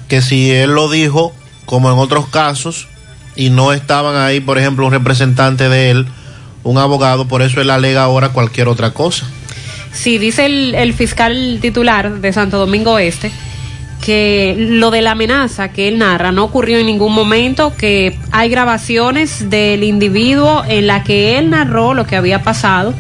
que 0.08 0.22
si 0.22 0.52
él 0.52 0.72
lo 0.72 0.92
dijo, 0.92 1.34
como 1.66 1.92
en 1.92 1.98
otros 2.00 2.28
casos, 2.28 2.88
y 3.36 3.50
no 3.50 3.74
estaban 3.74 4.16
ahí, 4.16 4.40
por 4.40 4.58
ejemplo, 4.58 4.86
un 4.86 4.92
representante 4.92 5.68
de 5.70 5.92
él, 5.92 6.08
un 6.64 6.78
abogado, 6.78 7.28
por 7.28 7.42
eso 7.42 7.62
él 7.62 7.70
alega 7.70 8.04
ahora 8.04 8.30
cualquier 8.30 8.68
otra 8.68 8.92
cosa. 8.92 9.26
Sí, 9.92 10.18
dice 10.18 10.46
el, 10.46 10.76
el 10.76 10.94
fiscal 10.94 11.60
titular 11.62 12.20
de 12.20 12.34
Santo 12.34 12.58
Domingo 12.58 13.00
Este 13.00 13.32
que 14.04 14.56
lo 14.58 14.92
de 14.92 15.02
la 15.02 15.12
amenaza 15.12 15.70
que 15.70 15.88
él 15.88 15.98
narra 15.98 16.32
no 16.32 16.44
ocurrió 16.44 16.78
en 16.78 16.86
ningún 16.86 17.14
momento, 17.14 17.74
que 17.76 18.16
hay 18.32 18.50
grabaciones 18.50 19.50
del 19.50 19.84
individuo 19.84 20.64
en 20.68 20.86
la 20.86 21.04
que 21.04 21.40
él 21.40 21.50
narró 21.50 21.94
lo 21.96 22.06
que 22.06 22.16
había 22.16 22.44
pasado 22.44 22.94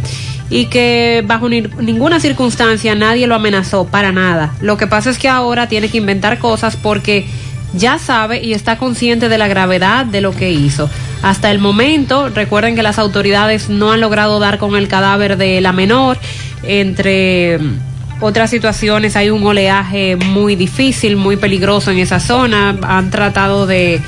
y 0.49 0.65
que 0.65 1.23
bajo 1.27 1.47
ni- 1.47 1.61
ninguna 1.79 2.19
circunstancia 2.19 2.95
nadie 2.95 3.27
lo 3.27 3.35
amenazó 3.35 3.85
para 3.85 4.11
nada. 4.11 4.55
Lo 4.61 4.77
que 4.77 4.87
pasa 4.87 5.11
es 5.11 5.19
que 5.19 5.29
ahora 5.29 5.67
tiene 5.67 5.89
que 5.89 5.97
inventar 5.97 6.39
cosas 6.39 6.75
porque 6.75 7.27
ya 7.73 7.99
sabe 7.99 8.41
y 8.43 8.53
está 8.53 8.77
consciente 8.77 9.29
de 9.29 9.37
la 9.37 9.47
gravedad 9.47 10.05
de 10.05 10.21
lo 10.21 10.31
que 10.31 10.51
hizo. 10.51 10.89
Hasta 11.21 11.51
el 11.51 11.59
momento, 11.59 12.29
recuerden 12.29 12.75
que 12.75 12.83
las 12.83 12.99
autoridades 12.99 13.69
no 13.69 13.91
han 13.91 14.01
logrado 14.01 14.39
dar 14.39 14.57
con 14.57 14.75
el 14.75 14.87
cadáver 14.87 15.37
de 15.37 15.61
la 15.61 15.73
menor. 15.73 16.17
Entre 16.63 17.57
mm, 17.57 17.79
otras 18.21 18.49
situaciones 18.49 19.15
hay 19.15 19.29
un 19.29 19.45
oleaje 19.45 20.15
muy 20.15 20.55
difícil, 20.55 21.15
muy 21.15 21.37
peligroso 21.37 21.91
en 21.91 21.99
esa 21.99 22.19
zona. 22.19 22.77
Han 22.81 23.09
tratado 23.09 23.65
de, 23.65 24.01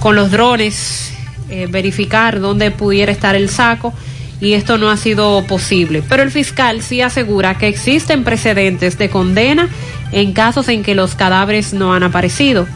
con 0.00 0.16
los 0.16 0.30
drones, 0.30 1.12
eh, 1.48 1.66
verificar 1.70 2.40
dónde 2.40 2.70
pudiera 2.70 3.12
estar 3.12 3.34
el 3.34 3.48
saco 3.48 3.92
y 4.40 4.52
esto 4.52 4.78
no 4.78 4.90
ha 4.90 4.96
sido 4.96 5.44
posible. 5.46 6.02
Pero 6.08 6.22
el 6.22 6.30
fiscal 6.30 6.82
sí 6.82 7.00
asegura 7.00 7.56
que 7.56 7.68
existen 7.68 8.24
precedentes 8.24 8.98
de 8.98 9.08
condena 9.08 9.68
en 10.12 10.32
casos 10.32 10.68
en 10.68 10.82
que 10.82 10.94
los 10.94 11.14
cadáveres 11.14 11.72
no 11.72 11.94
han 11.94 12.02
aparecido, 12.02 12.66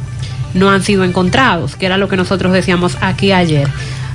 no 0.54 0.70
han 0.70 0.82
sido 0.82 1.04
encontrados, 1.04 1.76
que 1.76 1.86
era 1.86 1.96
lo 1.98 2.08
que 2.08 2.16
nosotros 2.16 2.52
decíamos 2.52 2.96
aquí 3.00 3.32
ayer. 3.32 3.68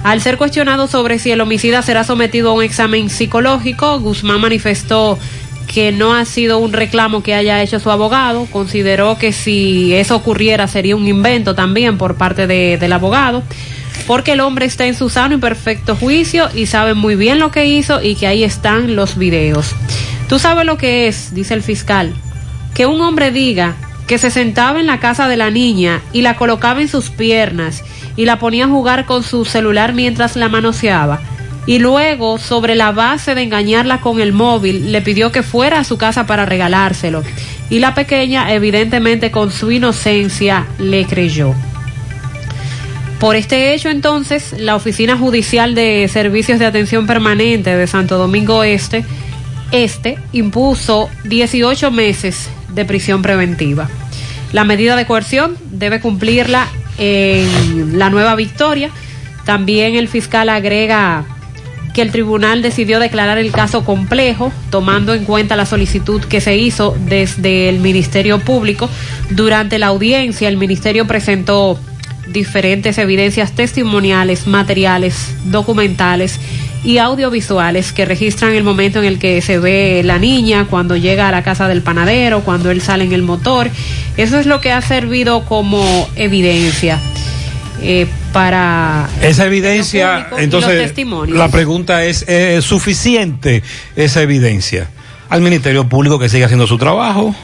Al 0.03 0.21
ser 0.21 0.37
cuestionado 0.37 0.87
sobre 0.87 1.17
si 1.19 1.31
el 1.31 1.39
homicida 1.41 1.81
será 1.81 2.03
sometido 2.03 2.49
a 2.49 2.53
un 2.53 2.63
examen 2.63 3.09
psicológico, 3.09 3.99
Guzmán 3.99 4.41
manifestó 4.41 5.17
que 5.67 5.93
no 5.93 6.13
ha 6.13 6.25
sido 6.25 6.57
un 6.59 6.73
reclamo 6.73 7.23
que 7.23 7.33
haya 7.33 7.61
hecho 7.61 7.79
su 7.79 7.89
abogado, 7.89 8.45
consideró 8.51 9.17
que 9.17 9.31
si 9.31 9.93
eso 9.95 10.15
ocurriera 10.17 10.67
sería 10.67 10.95
un 10.97 11.07
invento 11.07 11.55
también 11.55 11.97
por 11.97 12.15
parte 12.15 12.47
de- 12.47 12.77
del 12.77 12.91
abogado, 12.91 13.43
porque 14.05 14.33
el 14.33 14.41
hombre 14.41 14.65
está 14.65 14.85
en 14.85 14.95
su 14.95 15.09
sano 15.09 15.35
y 15.35 15.37
perfecto 15.37 15.95
juicio 15.95 16.49
y 16.53 16.65
sabe 16.65 16.93
muy 16.95 17.15
bien 17.15 17.39
lo 17.39 17.51
que 17.51 17.65
hizo 17.65 18.01
y 18.01 18.15
que 18.15 18.27
ahí 18.27 18.43
están 18.43 18.97
los 18.97 19.17
videos. 19.17 19.73
Tú 20.27 20.37
sabes 20.37 20.65
lo 20.65 20.77
que 20.77 21.07
es, 21.07 21.33
dice 21.33 21.53
el 21.53 21.63
fiscal, 21.63 22.13
que 22.73 22.85
un 22.85 22.99
hombre 22.99 23.31
diga 23.31 23.75
que 24.07 24.17
se 24.17 24.29
sentaba 24.29 24.79
en 24.79 24.87
la 24.87 24.99
casa 24.99 25.27
de 25.27 25.37
la 25.37 25.49
niña 25.49 26.01
y 26.11 26.21
la 26.21 26.35
colocaba 26.35 26.81
en 26.81 26.87
sus 26.87 27.09
piernas 27.09 27.83
y 28.15 28.25
la 28.25 28.39
ponía 28.39 28.65
a 28.65 28.69
jugar 28.69 29.05
con 29.05 29.23
su 29.23 29.45
celular 29.45 29.93
mientras 29.93 30.35
la 30.35 30.49
manoseaba. 30.49 31.21
Y 31.65 31.79
luego, 31.79 32.39
sobre 32.39 32.75
la 32.75 32.91
base 32.91 33.35
de 33.35 33.41
engañarla 33.41 34.01
con 34.01 34.19
el 34.19 34.33
móvil, 34.33 34.91
le 34.91 35.01
pidió 35.01 35.31
que 35.31 35.43
fuera 35.43 35.79
a 35.79 35.83
su 35.85 35.97
casa 35.97 36.27
para 36.27 36.45
regalárselo. 36.45 37.23
Y 37.69 37.79
la 37.79 37.95
pequeña, 37.95 38.53
evidentemente 38.53 39.31
con 39.31 39.49
su 39.51 39.71
inocencia, 39.71 40.67
le 40.77 41.05
creyó. 41.05 41.55
Por 43.19 43.37
este 43.37 43.73
hecho, 43.73 43.89
entonces, 43.89 44.53
la 44.57 44.75
Oficina 44.75 45.17
Judicial 45.17 45.75
de 45.75 46.09
Servicios 46.09 46.59
de 46.59 46.65
Atención 46.65 47.07
Permanente 47.07 47.73
de 47.73 47.87
Santo 47.87 48.17
Domingo 48.17 48.65
Este, 48.65 49.05
este 49.73 50.17
impuso 50.31 51.09
18 51.25 51.91
meses 51.91 52.49
de 52.69 52.85
prisión 52.85 53.21
preventiva. 53.21 53.89
La 54.53 54.63
medida 54.63 54.95
de 54.95 55.05
coerción 55.05 55.57
debe 55.71 55.99
cumplirla 55.99 56.67
en 56.97 57.97
la 57.97 58.09
Nueva 58.09 58.35
Victoria. 58.35 58.91
También 59.45 59.95
el 59.95 60.07
fiscal 60.07 60.47
agrega 60.47 61.25
que 61.93 62.01
el 62.01 62.11
tribunal 62.11 62.61
decidió 62.61 62.99
declarar 62.99 63.37
el 63.37 63.51
caso 63.51 63.83
complejo, 63.83 64.51
tomando 64.69 65.13
en 65.13 65.25
cuenta 65.25 65.55
la 65.55 65.65
solicitud 65.65 66.23
que 66.23 66.41
se 66.41 66.57
hizo 66.57 66.95
desde 67.07 67.69
el 67.69 67.79
Ministerio 67.79 68.39
Público. 68.39 68.89
Durante 69.29 69.79
la 69.79 69.87
audiencia, 69.87 70.47
el 70.47 70.57
Ministerio 70.57 71.05
presentó 71.05 71.79
diferentes 72.27 72.97
evidencias 72.97 73.53
testimoniales, 73.53 74.47
materiales, 74.47 75.35
documentales 75.45 76.39
y 76.83 76.97
audiovisuales 76.97 77.93
que 77.93 78.05
registran 78.05 78.53
el 78.53 78.63
momento 78.63 78.99
en 78.99 79.05
el 79.05 79.19
que 79.19 79.41
se 79.41 79.57
ve 79.57 80.01
la 80.03 80.19
niña, 80.19 80.67
cuando 80.69 80.97
llega 80.97 81.27
a 81.27 81.31
la 81.31 81.43
casa 81.43 81.67
del 81.67 81.81
panadero, 81.81 82.41
cuando 82.41 82.71
él 82.71 82.81
sale 82.81 83.05
en 83.05 83.13
el 83.13 83.21
motor. 83.21 83.69
Eso 84.17 84.39
es 84.39 84.45
lo 84.45 84.61
que 84.61 84.71
ha 84.71 84.81
servido 84.81 85.45
como 85.45 86.09
evidencia. 86.15 86.99
eh, 87.81 88.07
para 88.31 89.09
Esa 89.21 89.45
evidencia, 89.45 90.27
entonces, 90.37 90.91
la 91.27 91.49
pregunta 91.49 92.03
es, 92.03 92.23
¿es 92.27 92.65
suficiente 92.65 93.61
esa 93.95 94.23
evidencia? 94.23 94.89
Al 95.29 95.41
Ministerio 95.41 95.87
Público 95.87 96.17
que 96.17 96.29
siga 96.29 96.45
haciendo 96.45 96.65
su 96.65 96.77
trabajo 96.77 97.35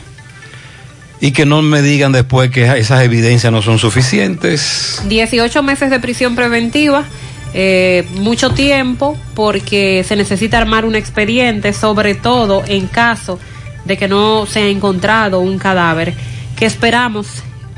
y 1.22 1.32
que 1.32 1.46
no 1.46 1.62
me 1.62 1.82
digan 1.82 2.12
después 2.12 2.50
que 2.50 2.66
esas 2.78 3.04
evidencias 3.04 3.52
no 3.52 3.62
son 3.62 3.80
suficientes. 3.80 5.02
18 5.08 5.64
meses 5.64 5.90
de 5.90 6.00
prisión 6.00 6.36
preventiva, 6.36 7.06
eh, 7.54 8.08
mucho 8.16 8.52
tiempo, 8.52 9.18
porque 9.36 10.06
se 10.08 10.16
necesita 10.16 10.58
armar 10.58 10.86
un 10.86 10.96
expediente, 10.96 11.74
sobre 11.74 12.16
todo 12.16 12.64
en 12.68 12.88
caso 12.88 13.40
de 13.86 13.98
que 13.98 14.08
no 14.08 14.46
se 14.46 14.60
ha 14.60 14.68
encontrado 14.68 15.40
un 15.40 15.58
cadáver, 15.58 16.14
que 16.56 16.66
esperamos 16.66 17.28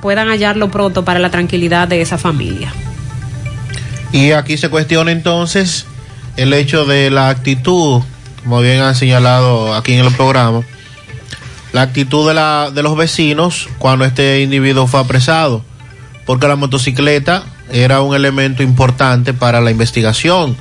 puedan 0.01 0.29
hallarlo 0.29 0.69
pronto 0.69 1.05
para 1.05 1.19
la 1.19 1.29
tranquilidad 1.29 1.87
de 1.87 2.01
esa 2.01 2.17
familia. 2.17 2.73
Y 4.11 4.31
aquí 4.31 4.57
se 4.57 4.69
cuestiona 4.69 5.11
entonces 5.11 5.85
el 6.35 6.53
hecho 6.53 6.85
de 6.85 7.11
la 7.11 7.29
actitud, 7.29 8.01
como 8.43 8.61
bien 8.61 8.81
han 8.81 8.95
señalado 8.95 9.73
aquí 9.75 9.93
en 9.93 10.05
el 10.05 10.13
programa, 10.13 10.63
la 11.73 11.83
actitud 11.83 12.27
de, 12.27 12.33
la, 12.33 12.71
de 12.73 12.83
los 12.83 12.97
vecinos 12.97 13.69
cuando 13.77 14.05
este 14.05 14.41
individuo 14.41 14.87
fue 14.87 14.99
apresado, 14.99 15.63
porque 16.25 16.47
la 16.47 16.55
motocicleta 16.55 17.43
era 17.71 18.01
un 18.01 18.15
elemento 18.15 18.63
importante 18.63 19.33
para 19.33 19.61
la 19.61 19.71
investigación, 19.71 20.57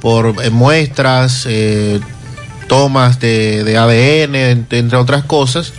por 0.00 0.42
eh, 0.42 0.50
muestras, 0.50 1.46
eh, 1.48 2.00
tomas 2.68 3.20
de, 3.20 3.62
de 3.64 3.76
ADN, 3.78 4.34
entre, 4.70 4.96
otras 4.96 5.24
cosas, 5.24 5.72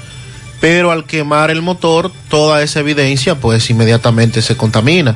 pero 0.62 0.92
al 0.92 1.06
quemar 1.06 1.52
el 1.52 1.62
motor, 1.62 2.12
toda 2.30 2.64
esa 2.64 2.80
evidencia 2.80 3.36
pues 3.36 3.70
inmediatamente 3.70 4.42
se 4.42 4.56
contamina 4.56 5.16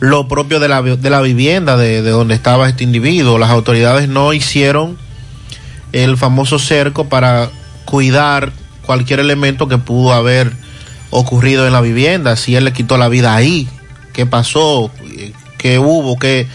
lo 0.00 0.28
propio 0.28 0.60
de 0.60 0.68
la, 0.68 0.80
de 0.82 1.10
la 1.10 1.20
vivienda 1.20 1.76
de, 1.76 2.02
de 2.02 2.10
donde 2.10 2.34
estaba 2.34 2.68
este 2.68 2.84
individuo. 2.84 3.38
Las 3.38 3.50
autoridades 3.50 4.08
no 4.08 4.32
hicieron 4.32 4.96
el 5.92 6.16
famoso 6.16 6.60
cerco 6.60 7.08
para 7.08 7.50
cuidar 7.88 8.52
cualquier 8.84 9.18
elemento 9.18 9.66
que 9.66 9.78
pudo 9.78 10.12
haber 10.12 10.52
ocurrido 11.08 11.66
en 11.66 11.72
la 11.72 11.80
vivienda. 11.80 12.36
Si 12.36 12.54
él 12.54 12.66
le 12.66 12.74
quitó 12.74 12.98
la 12.98 13.08
vida 13.08 13.34
ahí, 13.34 13.66
qué 14.12 14.26
pasó, 14.26 14.90
qué 15.56 15.78
hubo, 15.78 16.18
qué, 16.18 16.46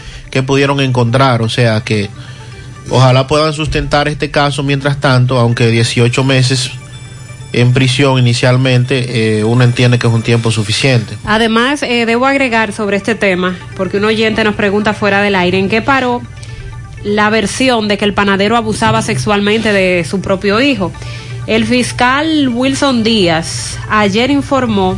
pudieron 0.46 0.80
encontrar. 0.80 1.42
O 1.42 1.48
sea 1.48 1.80
que 1.80 2.08
ojalá 2.88 3.26
puedan 3.26 3.52
sustentar 3.52 4.06
este 4.06 4.30
caso 4.30 4.62
mientras 4.62 5.00
tanto, 5.00 5.40
aunque 5.40 5.66
18 5.66 6.22
meses 6.22 6.70
en 7.52 7.72
prisión 7.72 8.16
inicialmente, 8.16 9.38
eh, 9.38 9.44
uno 9.44 9.64
entiende 9.64 9.98
que 9.98 10.06
es 10.06 10.12
un 10.12 10.22
tiempo 10.22 10.52
suficiente. 10.52 11.16
Además, 11.24 11.82
eh, 11.82 12.06
debo 12.06 12.26
agregar 12.26 12.72
sobre 12.72 12.96
este 12.96 13.16
tema, 13.16 13.56
porque 13.76 13.96
un 13.96 14.04
oyente 14.04 14.44
nos 14.44 14.54
pregunta 14.54 14.94
fuera 14.94 15.20
del 15.20 15.34
aire, 15.34 15.58
¿en 15.58 15.68
qué 15.68 15.82
paró 15.82 16.22
la 17.02 17.28
versión 17.30 17.86
de 17.86 17.98
que 17.98 18.04
el 18.04 18.14
panadero 18.14 18.56
abusaba 18.56 19.02
sexualmente 19.02 19.72
de 19.72 20.04
su 20.04 20.20
propio 20.20 20.60
hijo? 20.60 20.92
El 21.46 21.66
fiscal 21.66 22.48
Wilson 22.48 23.04
Díaz 23.04 23.78
ayer 23.90 24.30
informó 24.30 24.96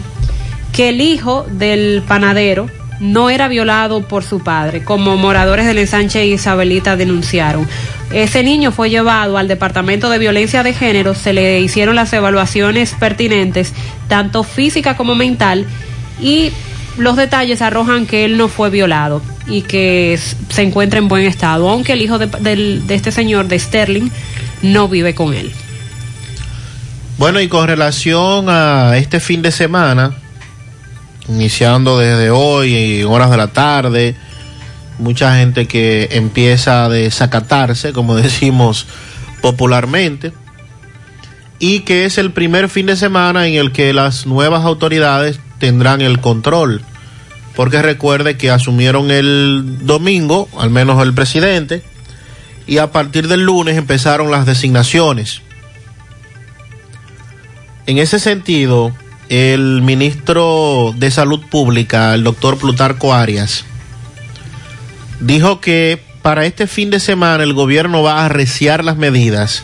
que 0.73 0.91
el 0.91 1.01
hijo 1.01 1.45
del 1.51 2.05
panadero 2.07 2.69
no 3.01 3.31
era 3.31 3.49
violado 3.49 4.03
por 4.07 4.23
su 4.23 4.41
padre, 4.41 4.85
como 4.85 5.17
moradores 5.17 5.67
del 5.67 5.79
ensanche 5.79 6.25
Isabelita 6.27 6.97
denunciaron. 6.97 7.67
Ese 8.13 8.45
niño 8.45 8.71
fue 8.71 8.91
llevado 8.91 9.39
al 9.39 9.49
Departamento 9.49 10.09
de 10.09 10.19
Violencia 10.19 10.63
de 10.63 10.73
Género, 10.73 11.15
se 11.15 11.33
le 11.33 11.61
hicieron 11.61 11.97
las 11.97 12.13
evaluaciones 12.13 12.95
pertinentes, 12.95 13.73
tanto 14.09 14.45
física 14.45 14.97
como 14.97 15.17
mental, 15.17 15.67
y 16.21 16.53
los 16.97 17.17
detalles 17.17 17.61
arrojan 17.61 18.07
que 18.07 18.25
él 18.25 18.39
no 18.39 18.47
fue 18.47 18.71
violado 18.71 19.21
y 19.49 19.63
que 19.63 20.19
se 20.49 20.63
encuentra 20.63 21.01
en 21.01 21.09
buen 21.09 21.25
estado, 21.25 21.69
aunque 21.69 21.95
el 21.95 22.03
hijo 22.03 22.19
de, 22.19 22.27
de 22.27 22.95
este 22.95 23.11
señor, 23.11 23.49
de 23.49 23.59
Sterling, 23.59 24.11
no 24.63 24.89
vive 24.89 25.15
con 25.15 25.35
él. 25.35 25.53
Bueno, 27.19 27.41
y 27.41 27.49
con 27.49 27.67
relación 27.67 28.51
a 28.51 28.99
este 28.99 29.21
fin 29.21 29.41
de 29.41 29.51
semana, 29.51 30.13
iniciando 31.29 31.99
desde 31.99 32.29
hoy 32.29 32.75
y 32.75 33.03
horas 33.05 33.31
de 33.31 33.39
la 33.39 33.49
tarde, 33.49 34.15
mucha 34.99 35.37
gente 35.39 35.67
que 35.67 36.11
empieza 36.13 36.85
a 36.85 36.89
desacatarse, 36.91 37.95
como 37.95 38.17
decimos 38.17 38.87
popularmente, 39.41 40.35
y 41.59 41.81
que 41.81 42.05
es 42.05 42.19
el 42.19 42.33
primer 42.33 42.69
fin 42.69 42.85
de 42.85 42.97
semana 42.97 43.47
en 43.47 43.55
el 43.55 43.73
que 43.73 43.95
las 43.95 44.27
nuevas 44.27 44.65
autoridades 44.65 45.41
tendrán 45.59 46.03
el 46.03 46.21
control. 46.21 46.83
Porque 47.55 47.81
recuerde 47.81 48.37
que 48.37 48.51
asumieron 48.51 49.11
el 49.11 49.79
domingo, 49.87 50.51
al 50.59 50.69
menos 50.69 51.03
el 51.03 51.15
presidente, 51.15 51.83
y 52.67 52.77
a 52.77 52.93
partir 52.93 53.27
del 53.27 53.45
lunes 53.45 53.79
empezaron 53.79 54.31
las 54.31 54.45
designaciones. 54.45 55.46
En 57.87 57.99
ese 57.99 58.19
sentido, 58.19 58.93
el 59.29 59.83
ministro 59.83 60.93
de 60.97 61.11
Salud 61.11 61.41
Pública, 61.49 62.15
el 62.15 62.25
doctor 62.25 62.59
Plutarco 62.59 63.15
Arias, 63.15 63.65
dijo 65.21 65.61
que 65.61 66.01
para 66.23 66.47
este 66.47 66.67
fin 66.67 66.91
de 66.91 66.99
semana 66.99 67.45
el 67.45 67.53
gobierno 67.53 68.03
va 68.03 68.21
a 68.21 68.25
arreciar 68.27 68.85
las 68.85 68.97
medidas 68.97 69.63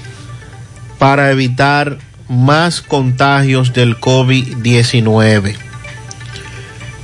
para 0.99 1.33
evitar 1.33 1.99
más 2.29 2.81
contagios 2.81 3.73
del 3.73 3.99
COVID-19. 3.99 5.57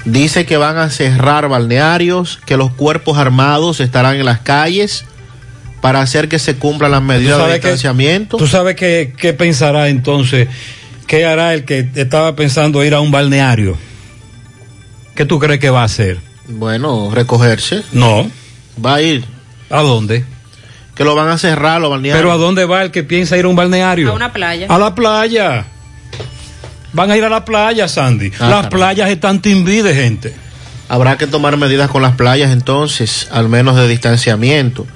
Dice 0.04 0.46
que 0.46 0.56
van 0.56 0.78
a 0.78 0.88
cerrar 0.90 1.48
balnearios, 1.48 2.38
que 2.46 2.56
los 2.56 2.72
cuerpos 2.72 3.18
armados 3.18 3.80
estarán 3.80 4.16
en 4.16 4.24
las 4.24 4.38
calles 4.38 5.04
para 5.80 6.00
hacer 6.00 6.28
que 6.28 6.38
se 6.38 6.56
cumplan 6.56 6.92
las 6.92 7.02
medidas 7.02 7.38
de 7.38 7.46
que- 7.46 7.52
distanciamiento. 7.54 8.36
¿Tú 8.36 8.46
sabes 8.46 8.76
qué 8.76 9.34
pensará 9.36 9.88
entonces? 9.88 10.48
¿Qué 11.08 11.24
hará 11.26 11.54
el 11.54 11.64
que 11.64 11.88
estaba 11.94 12.36
pensando 12.36 12.84
ir 12.84 12.94
a 12.94 13.00
un 13.00 13.10
balneario? 13.10 13.76
¿Qué 15.16 15.24
tú 15.24 15.38
crees 15.38 15.58
que 15.58 15.70
va 15.70 15.80
a 15.82 15.84
hacer? 15.84 16.18
Bueno, 16.46 17.10
recogerse. 17.12 17.82
No. 17.92 18.30
Va 18.84 18.96
a 18.96 19.02
ir. 19.02 19.24
¿A 19.70 19.80
dónde? 19.80 20.24
Que 20.94 21.04
lo 21.04 21.14
van 21.14 21.28
a 21.28 21.38
cerrar 21.38 21.80
los 21.80 21.90
balnearios. 21.90 22.20
¿Pero 22.20 22.30
a 22.32 22.36
dónde 22.36 22.66
va 22.66 22.82
el 22.82 22.90
que 22.90 23.04
piensa 23.04 23.36
ir 23.38 23.46
a 23.46 23.48
un 23.48 23.56
balneario? 23.56 24.10
A 24.10 24.14
una 24.14 24.32
playa. 24.32 24.66
A 24.68 24.78
la 24.78 24.94
playa. 24.94 25.64
Van 26.92 27.10
a 27.10 27.16
ir 27.16 27.24
a 27.24 27.30
la 27.30 27.44
playa, 27.44 27.88
Sandy. 27.88 28.26
Ah, 28.34 28.36
Las 28.40 28.48
caramba. 28.50 28.68
playas 28.70 29.10
están 29.10 29.40
timbí 29.40 29.80
de 29.82 29.94
gente. 29.94 30.34
Habrá 30.90 31.16
que 31.16 31.26
tomar 31.26 31.56
medidas 31.56 31.90
con 31.90 32.02
las 32.02 32.16
playas 32.16 32.50
entonces, 32.50 33.28
al 33.30 33.48
menos 33.48 33.76
de 33.76 33.88
distanciamiento. 33.88 34.86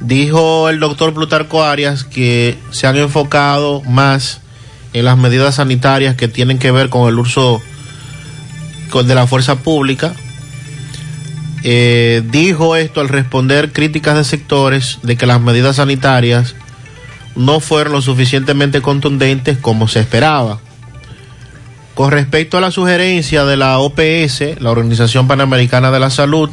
Dijo 0.00 0.68
el 0.68 0.78
doctor 0.78 1.14
Plutarco 1.14 1.62
Arias 1.64 2.04
que 2.04 2.56
se 2.70 2.86
han 2.86 2.96
enfocado 2.96 3.82
más 3.82 4.40
en 4.92 5.04
las 5.04 5.18
medidas 5.18 5.56
sanitarias 5.56 6.16
que 6.16 6.28
tienen 6.28 6.58
que 6.58 6.70
ver 6.70 6.88
con 6.88 7.08
el 7.08 7.18
uso 7.18 7.62
de 8.92 9.14
la 9.14 9.26
fuerza 9.26 9.56
pública. 9.56 10.14
Eh, 11.64 12.22
dijo 12.30 12.76
esto 12.76 13.00
al 13.00 13.08
responder 13.08 13.72
críticas 13.72 14.16
de 14.16 14.24
sectores 14.24 14.98
de 15.02 15.16
que 15.16 15.26
las 15.26 15.40
medidas 15.40 15.76
sanitarias 15.76 16.54
no 17.34 17.60
fueron 17.60 17.92
lo 17.92 18.02
suficientemente 18.02 18.80
contundentes 18.80 19.58
como 19.58 19.88
se 19.88 20.00
esperaba. 20.00 20.60
Con 21.94 22.12
respecto 22.12 22.58
a 22.58 22.60
la 22.60 22.70
sugerencia 22.70 23.44
de 23.44 23.56
la 23.56 23.78
OPS, 23.78 24.60
la 24.60 24.70
Organización 24.70 25.26
Panamericana 25.26 25.90
de 25.90 25.98
la 25.98 26.10
Salud, 26.10 26.48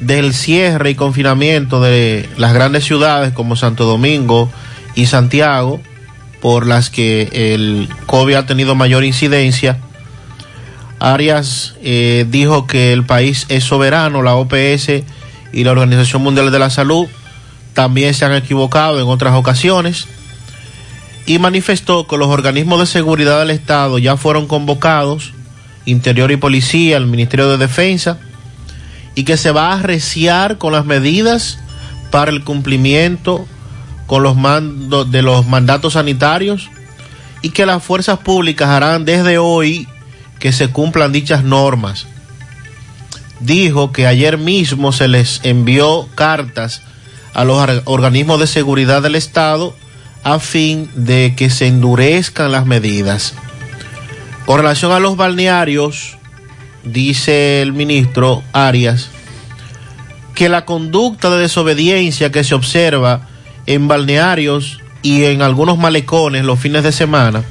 del 0.00 0.32
cierre 0.32 0.90
y 0.90 0.94
confinamiento 0.94 1.80
de 1.80 2.28
las 2.36 2.54
grandes 2.54 2.84
ciudades 2.84 3.32
como 3.32 3.56
Santo 3.56 3.84
Domingo 3.84 4.50
y 4.94 5.06
Santiago, 5.06 5.80
por 6.40 6.66
las 6.66 6.90
que 6.90 7.28
el 7.32 7.88
COVID 8.06 8.34
ha 8.34 8.46
tenido 8.46 8.74
mayor 8.74 9.04
incidencia, 9.04 9.78
Arias 11.00 11.74
eh, 11.82 12.26
dijo 12.28 12.66
que 12.66 12.92
el 12.92 13.04
país 13.04 13.46
es 13.48 13.64
soberano, 13.64 14.22
la 14.22 14.34
OPS 14.34 15.02
y 15.52 15.64
la 15.64 15.70
Organización 15.70 16.22
Mundial 16.22 16.50
de 16.50 16.58
la 16.58 16.70
Salud 16.70 17.06
también 17.72 18.14
se 18.14 18.24
han 18.24 18.34
equivocado 18.34 19.00
en 19.00 19.06
otras 19.06 19.34
ocasiones 19.34 20.08
y 21.26 21.38
manifestó 21.38 22.06
que 22.06 22.16
los 22.16 22.28
organismos 22.28 22.80
de 22.80 22.86
seguridad 22.86 23.38
del 23.38 23.50
Estado 23.50 23.98
ya 23.98 24.16
fueron 24.16 24.46
convocados, 24.46 25.32
Interior 25.84 26.32
y 26.32 26.36
Policía, 26.36 26.96
el 26.96 27.06
Ministerio 27.06 27.48
de 27.50 27.58
Defensa, 27.58 28.18
y 29.14 29.24
que 29.24 29.36
se 29.36 29.52
va 29.52 29.70
a 29.70 29.78
arreciar 29.78 30.58
con 30.58 30.72
las 30.72 30.86
medidas 30.86 31.58
para 32.10 32.30
el 32.30 32.42
cumplimiento 32.44 33.46
con 34.08 34.22
los 34.22 34.36
mandos 34.36 35.12
de 35.12 35.22
los 35.22 35.46
mandatos 35.46 35.92
sanitarios 35.92 36.70
y 37.42 37.50
que 37.50 37.66
las 37.66 37.84
fuerzas 37.84 38.18
públicas 38.18 38.70
harán 38.70 39.04
desde 39.04 39.36
hoy 39.38 39.86
que 40.40 40.50
se 40.50 40.68
cumplan 40.68 41.12
dichas 41.12 41.44
normas. 41.44 42.06
dijo 43.40 43.92
que 43.92 44.06
ayer 44.08 44.38
mismo 44.38 44.92
se 44.92 45.06
les 45.06 45.40
envió 45.44 46.08
cartas 46.14 46.82
a 47.34 47.44
los 47.44 47.82
organismos 47.84 48.40
de 48.40 48.48
seguridad 48.48 49.02
del 49.02 49.14
Estado 49.14 49.76
a 50.24 50.40
fin 50.40 50.90
de 50.94 51.34
que 51.36 51.50
se 51.50 51.66
endurezcan 51.66 52.50
las 52.50 52.66
medidas. 52.66 53.34
Con 54.46 54.56
relación 54.56 54.90
a 54.90 55.00
los 55.00 55.16
balnearios, 55.16 56.16
dice 56.82 57.60
el 57.60 57.74
ministro 57.74 58.42
Arias, 58.52 59.10
que 60.34 60.48
la 60.48 60.64
conducta 60.64 61.28
de 61.30 61.38
desobediencia 61.38 62.32
que 62.32 62.42
se 62.42 62.54
observa 62.54 63.28
en 63.68 63.86
balnearios 63.86 64.80
y 65.02 65.24
en 65.24 65.42
algunos 65.42 65.76
malecones 65.76 66.42
los 66.42 66.58
fines 66.58 66.82
de 66.82 66.90
semana, 66.90 67.44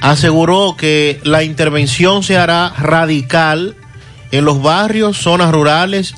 aseguró 0.00 0.76
que 0.78 1.20
la 1.24 1.42
intervención 1.42 2.22
se 2.22 2.38
hará 2.38 2.70
radical 2.70 3.76
en 4.32 4.46
los 4.46 4.62
barrios, 4.62 5.18
zonas 5.18 5.52
rurales, 5.52 6.14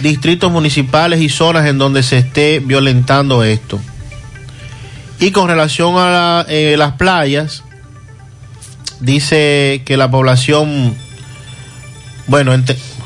distritos 0.00 0.52
municipales 0.52 1.22
y 1.22 1.30
zonas 1.30 1.66
en 1.66 1.78
donde 1.78 2.02
se 2.02 2.18
esté 2.18 2.60
violentando 2.60 3.42
esto. 3.42 3.80
Y 5.18 5.30
con 5.30 5.48
relación 5.48 5.94
a 5.96 6.44
eh, 6.48 6.74
las 6.76 6.92
playas, 6.96 7.64
dice 9.00 9.80
que 9.86 9.96
la 9.96 10.10
población, 10.10 10.94
bueno, 12.26 12.52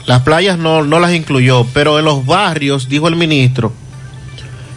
las 0.06 0.22
playas 0.22 0.58
no, 0.58 0.82
no 0.82 0.98
las 0.98 1.12
incluyó, 1.14 1.64
pero 1.72 2.00
en 2.00 2.04
los 2.04 2.26
barrios, 2.26 2.88
dijo 2.88 3.06
el 3.06 3.14
ministro, 3.14 3.72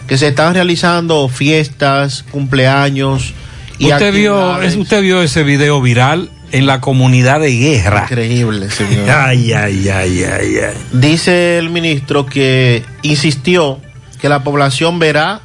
que 0.10 0.18
se 0.18 0.28
están 0.28 0.54
realizando 0.56 1.30
fiestas, 1.30 2.24
cumpleaños 2.32 3.34
y 3.78 3.92
Usted 3.92 4.14
vio, 4.14 4.62
es- 4.62 4.76
usted 4.76 5.02
vio 5.02 5.22
ese 5.22 5.44
video 5.44 5.82
viral 5.82 6.30
en 6.52 6.66
la 6.66 6.82
comunidad 6.82 7.40
de 7.40 7.52
guerra. 7.56 8.08
Increíble, 8.10 8.70
señor. 8.72 9.10
Ay, 9.16 9.54
ay, 9.54 9.88
ay, 9.88 10.24
ay, 10.24 10.56
ay. 10.58 10.74
Dice 10.92 11.58
el 11.60 11.70
ministro 11.70 12.26
que 12.26 12.84
insistió 13.04 13.80
que 14.20 14.28
la 14.30 14.44
población 14.44 14.98
verá 15.00 15.42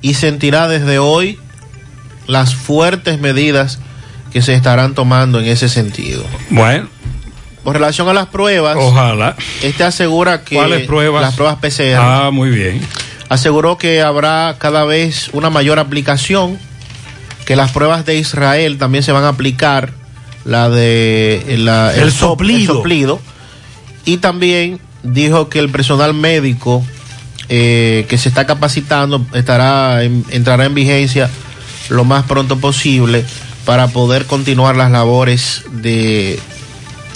y 0.00 0.14
sentirá 0.14 0.66
desde 0.68 0.98
hoy 0.98 1.38
las 2.26 2.54
fuertes 2.54 3.20
medidas 3.20 3.78
que 4.32 4.40
se 4.42 4.54
estarán 4.54 4.94
tomando 4.94 5.38
en 5.38 5.46
ese 5.46 5.68
sentido. 5.68 6.24
Bueno, 6.50 6.88
Con 7.62 7.74
relación 7.74 8.08
a 8.08 8.14
las 8.14 8.26
pruebas, 8.26 8.76
ojalá. 8.80 9.36
este 9.62 9.84
asegura 9.84 10.42
que 10.42 10.56
¿Cuáles 10.56 10.86
pruebas? 10.86 11.22
las 11.22 11.34
pruebas 11.34 11.56
PCR 11.60 11.94
Ah, 12.00 12.30
muy 12.32 12.48
bien. 12.50 12.80
Aseguró 13.32 13.78
que 13.78 14.02
habrá 14.02 14.56
cada 14.58 14.84
vez 14.84 15.30
una 15.32 15.50
mayor 15.50 15.78
aplicación, 15.78 16.58
que 17.46 17.56
las 17.56 17.70
pruebas 17.72 18.04
de 18.06 18.16
Israel 18.18 18.78
también 18.78 19.02
se 19.04 19.12
van 19.12 19.24
a 19.24 19.28
aplicar, 19.28 19.92
la 20.44 20.68
de 20.68 21.56
la- 21.58 21.94
El 21.94 22.10
sop- 22.10 22.30
soplido. 22.38 22.74
soplido. 22.74 23.20
y 24.04 24.16
también 24.18 24.80
dijo 25.04 25.48
que 25.48 25.58
el 25.60 25.68
personal 25.70 26.12
médico 26.14 26.84
eh, 27.48 28.06
que 28.08 28.18
se 28.18 28.28
está 28.28 28.46
capacitando 28.46 29.24
estará 29.34 30.02
en- 30.04 30.24
entrará 30.30 30.64
en 30.64 30.74
vigencia 30.74 31.28
lo 31.88 32.04
más 32.04 32.24
pronto 32.24 32.58
posible 32.58 33.24
para 33.64 33.88
poder 33.88 34.26
continuar 34.26 34.74
las 34.76 34.90
labores 34.90 35.62
de, 35.70 36.38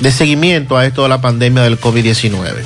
de 0.01 0.11
seguimiento 0.13 0.77
a 0.77 0.85
esto 0.87 1.03
de 1.05 1.09
la 1.09 1.21
pandemia 1.21 1.63
del 1.63 1.81
COVID-19. 1.81 2.63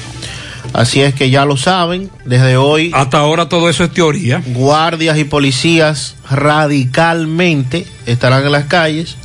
Así 0.73 1.03
es 1.03 1.15
que 1.15 1.31
ya 1.31 1.45
lo 1.45 1.57
saben, 1.57 2.11
desde 2.25 2.57
hoy 2.57 2.93
Hasta 2.95 3.19
ahora 3.19 3.49
todo 3.49 3.69
eso 3.69 3.83
es 3.85 3.93
teoría. 3.93 4.43
guardias 4.47 5.19
y 5.19 5.25
policías 5.25 6.17
radicalmente 6.31 7.87
estarán 8.07 8.45
en 8.45 8.53
las 8.53 8.67
calles 8.67 9.17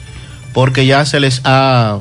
porque 0.53 0.85
ya 0.85 1.05
se 1.05 1.19
les 1.19 1.41
ha 1.43 1.99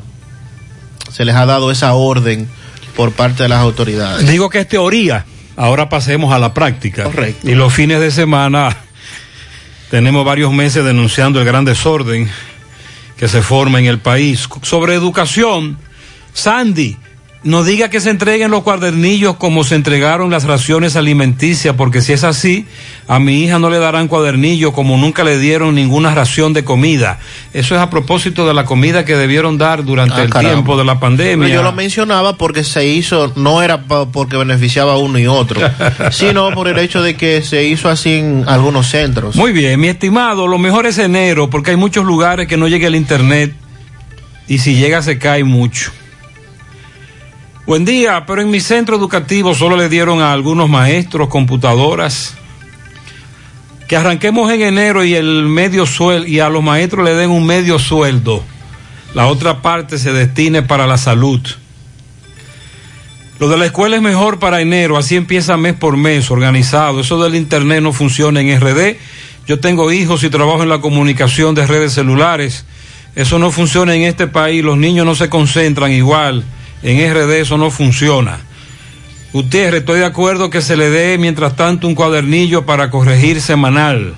se 1.11 1.25
les 1.25 1.35
ha 1.35 1.45
dado 1.45 1.71
esa 1.71 1.93
orden 1.93 2.47
por 2.95 3.11
parte 3.11 3.43
de 3.43 3.49
las 3.49 3.59
autoridades. 3.59 4.27
Digo 4.27 4.49
que 4.49 4.59
es 4.61 4.67
teoría. 4.67 5.25
Ahora 5.55 5.87
pasemos 5.89 6.33
a 6.33 6.39
la 6.39 6.53
práctica. 6.53 7.03
Correcto. 7.03 7.49
Y 7.49 7.55
los 7.55 7.73
fines 7.73 7.99
de 8.01 8.11
semana 8.11 8.75
tenemos 9.89 10.25
varios 10.25 10.51
meses 10.51 10.83
denunciando 10.83 11.39
el 11.39 11.45
gran 11.45 11.63
desorden 11.63 12.29
que 13.17 13.27
se 13.27 13.41
forma 13.41 13.79
en 13.79 13.85
el 13.85 13.99
país. 13.99 14.49
Sobre 14.61 14.93
educación, 14.95 15.77
Sandy, 16.33 16.97
no 17.45 17.63
diga 17.63 17.89
que 17.91 18.01
se 18.01 18.09
entreguen 18.09 18.49
los 18.49 18.63
cuadernillos 18.63 19.35
como 19.35 19.63
se 19.63 19.75
entregaron 19.75 20.31
las 20.31 20.45
raciones 20.45 20.95
alimenticias, 20.95 21.75
porque 21.75 22.01
si 22.01 22.11
es 22.11 22.23
así, 22.23 22.65
a 23.07 23.19
mi 23.19 23.43
hija 23.43 23.59
no 23.59 23.69
le 23.69 23.77
darán 23.77 24.07
cuadernillos 24.07 24.73
como 24.73 24.97
nunca 24.97 25.23
le 25.23 25.37
dieron 25.37 25.75
ninguna 25.75 26.15
ración 26.15 26.53
de 26.53 26.63
comida. 26.63 27.19
Eso 27.53 27.75
es 27.75 27.81
a 27.81 27.91
propósito 27.91 28.47
de 28.47 28.55
la 28.55 28.65
comida 28.65 29.05
que 29.05 29.15
debieron 29.15 29.59
dar 29.59 29.85
durante 29.85 30.15
Ah, 30.15 30.23
el 30.23 30.31
caramba. 30.31 30.53
tiempo 30.53 30.75
de 30.75 30.85
la 30.85 30.99
pandemia. 30.99 31.45
Pero 31.47 31.59
yo 31.59 31.63
lo 31.63 31.71
mencionaba 31.71 32.35
porque 32.35 32.63
se 32.63 32.87
hizo, 32.87 33.31
no 33.35 33.61
era 33.61 33.83
porque 33.83 34.37
beneficiaba 34.37 34.93
a 34.93 34.97
uno 34.97 35.19
y 35.19 35.27
otro, 35.27 35.61
sino 36.11 36.51
por 36.51 36.67
el 36.67 36.79
hecho 36.79 37.03
de 37.03 37.15
que 37.15 37.43
se 37.43 37.63
hizo 37.63 37.89
así 37.89 38.13
en 38.13 38.43
algunos 38.47 38.87
centros. 38.87 39.35
Muy 39.35 39.51
bien, 39.51 39.79
mi 39.79 39.87
estimado, 39.89 40.47
lo 40.47 40.57
mejor 40.57 40.87
es 40.87 40.97
enero 40.97 41.47
porque 41.51 41.69
hay 41.69 41.77
muchos 41.77 42.05
lugares 42.05 42.47
que 42.47 42.57
no 42.57 42.67
llega 42.67 42.87
el 42.87 42.95
internet 42.95 43.53
y 44.47 44.57
si 44.57 44.73
llega 44.75 45.03
se 45.03 45.19
cae 45.19 45.43
mucho. 45.43 45.91
Buen 47.65 47.83
día, 47.83 48.25
pero 48.27 48.43
en 48.43 48.51
mi 48.51 48.59
centro 48.59 48.95
educativo 48.95 49.55
solo 49.55 49.75
le 49.75 49.89
dieron 49.89 50.21
a 50.21 50.31
algunos 50.31 50.69
maestros 50.69 51.29
computadoras. 51.29 52.35
Que 53.87 53.95
arranquemos 53.95 54.51
en 54.51 54.61
enero 54.61 55.03
y 55.03 55.15
el 55.15 55.47
medio 55.47 55.87
sueldo 55.87 56.27
y 56.27 56.39
a 56.39 56.49
los 56.49 56.61
maestros 56.61 57.03
le 57.03 57.15
den 57.15 57.31
un 57.31 57.43
medio 57.43 57.79
sueldo. 57.79 58.43
La 59.15 59.25
otra 59.25 59.63
parte 59.63 59.97
se 59.97 60.13
destine 60.13 60.61
para 60.61 60.85
la 60.85 60.99
salud. 60.99 61.41
Lo 63.39 63.49
de 63.49 63.57
la 63.57 63.65
escuela 63.65 63.95
es 63.95 64.01
mejor 64.03 64.37
para 64.37 64.61
enero, 64.61 64.95
así 64.95 65.15
empieza 65.15 65.57
mes 65.57 65.73
por 65.73 65.97
mes, 65.97 66.29
organizado. 66.29 66.99
Eso 66.99 67.21
del 67.23 67.33
internet 67.33 67.81
no 67.81 67.93
funciona 67.93 68.41
en 68.41 68.61
RD. 68.61 68.97
Yo 69.47 69.59
tengo 69.59 69.91
hijos 69.91 70.23
y 70.23 70.29
trabajo 70.29 70.61
en 70.61 70.69
la 70.69 70.81
comunicación 70.81 71.55
de 71.55 71.65
redes 71.65 71.93
celulares. 71.93 72.63
Eso 73.15 73.39
no 73.39 73.49
funciona 73.49 73.95
en 73.95 74.03
este 74.03 74.27
país, 74.27 74.63
los 74.63 74.77
niños 74.77 75.03
no 75.03 75.15
se 75.15 75.29
concentran 75.29 75.91
igual. 75.91 76.45
En 76.85 76.99
RD 76.99 77.39
eso 77.39 77.57
no 77.57 77.71
funciona. 77.71 78.37
Gutiérrez, 79.33 79.79
estoy 79.79 80.01
de 80.01 80.05
acuerdo 80.05 80.51
que 80.51 80.61
se 80.61 80.77
le 80.77 80.91
dé 80.91 81.17
mientras 81.17 81.55
tanto 81.55 81.87
un 81.87 81.95
cuadernillo 81.95 82.67
para 82.67 82.91
corregir 82.91 83.41
semanal. 83.41 84.13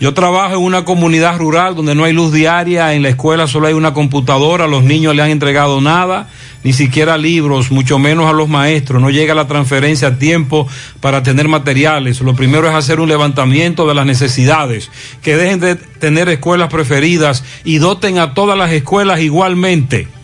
Yo 0.00 0.14
trabajo 0.14 0.54
en 0.54 0.62
una 0.62 0.86
comunidad 0.86 1.36
rural 1.36 1.74
donde 1.74 1.94
no 1.94 2.04
hay 2.04 2.14
luz 2.14 2.32
diaria, 2.32 2.94
en 2.94 3.02
la 3.02 3.10
escuela 3.10 3.46
solo 3.46 3.66
hay 3.66 3.74
una 3.74 3.92
computadora, 3.92 4.66
los 4.66 4.82
niños 4.82 5.14
le 5.14 5.22
han 5.22 5.28
entregado 5.28 5.82
nada, 5.82 6.30
ni 6.64 6.72
siquiera 6.72 7.18
libros, 7.18 7.70
mucho 7.70 7.98
menos 7.98 8.30
a 8.30 8.32
los 8.32 8.48
maestros, 8.48 9.02
no 9.02 9.10
llega 9.10 9.34
la 9.34 9.46
transferencia 9.46 10.08
a 10.08 10.18
tiempo 10.18 10.66
para 11.00 11.22
tener 11.22 11.48
materiales. 11.48 12.22
Lo 12.22 12.34
primero 12.34 12.66
es 12.66 12.74
hacer 12.74 12.98
un 12.98 13.10
levantamiento 13.10 13.86
de 13.86 13.94
las 13.94 14.06
necesidades, 14.06 14.90
que 15.20 15.36
dejen 15.36 15.60
de 15.60 15.76
tener 15.76 16.30
escuelas 16.30 16.70
preferidas 16.70 17.44
y 17.62 17.76
doten 17.76 18.18
a 18.18 18.32
todas 18.32 18.56
las 18.56 18.72
escuelas 18.72 19.20
igualmente. 19.20 20.15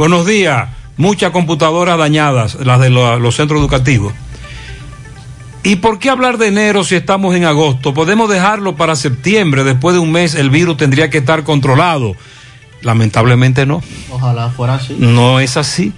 Buenos 0.00 0.24
días, 0.24 0.66
muchas 0.96 1.30
computadoras 1.30 1.98
dañadas, 1.98 2.54
las 2.64 2.80
de 2.80 2.88
lo- 2.88 3.18
los 3.18 3.36
centros 3.36 3.60
educativos. 3.60 4.14
¿Y 5.62 5.76
por 5.76 5.98
qué 5.98 6.08
hablar 6.08 6.38
de 6.38 6.46
enero 6.46 6.84
si 6.84 6.94
estamos 6.94 7.34
en 7.34 7.44
agosto? 7.44 7.92
Podemos 7.92 8.30
dejarlo 8.30 8.76
para 8.76 8.96
septiembre. 8.96 9.62
Después 9.62 9.92
de 9.92 10.00
un 10.00 10.10
mes 10.10 10.34
el 10.36 10.48
virus 10.48 10.78
tendría 10.78 11.10
que 11.10 11.18
estar 11.18 11.44
controlado. 11.44 12.16
Lamentablemente 12.80 13.66
no. 13.66 13.82
Ojalá 14.10 14.48
fuera 14.48 14.76
así. 14.76 14.96
No 14.98 15.38
es 15.38 15.58
así. 15.58 15.92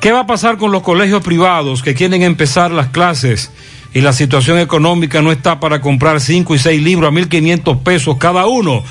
¿Qué 0.00 0.10
va 0.10 0.20
a 0.20 0.26
pasar 0.26 0.56
con 0.56 0.72
los 0.72 0.82
colegios 0.82 1.22
privados 1.22 1.82
que 1.82 1.92
quieren 1.94 2.22
empezar 2.22 2.70
las 2.70 2.88
clases 2.88 3.50
y 3.92 4.00
la 4.00 4.14
situación 4.14 4.58
económica 4.58 5.20
no 5.20 5.32
está 5.32 5.60
para 5.60 5.82
comprar 5.82 6.22
5 6.22 6.54
y 6.54 6.58
6 6.58 6.80
libros 6.82 7.10
a 7.10 7.12
1.500 7.14 7.82
pesos 7.82 8.16
cada 8.16 8.46
uno? 8.46 8.82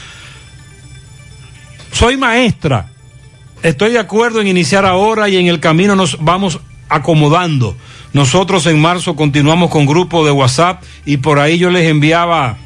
Soy 1.92 2.18
maestra. 2.18 2.92
Estoy 3.64 3.92
de 3.92 4.00
acuerdo 4.00 4.40
en 4.40 4.48
iniciar 4.48 4.86
ahora 4.86 5.30
y 5.30 5.38
en 5.38 5.48
el 5.48 5.60
camino 5.60 5.96
nos 5.96 6.24
vamos 6.24 6.60
acomodando. 6.90 7.76
Nosotros 8.14 8.66
en 8.68 8.80
marzo 8.80 9.16
continuamos 9.16 9.72
con 9.72 9.86
grupo 9.86 10.26
de 10.26 10.32
WhatsApp 10.32 10.84
y 11.06 11.18
por 11.18 11.40
ahí 11.40 11.58
yo 11.58 11.70
les 11.70 11.90
enviaba 11.90 12.58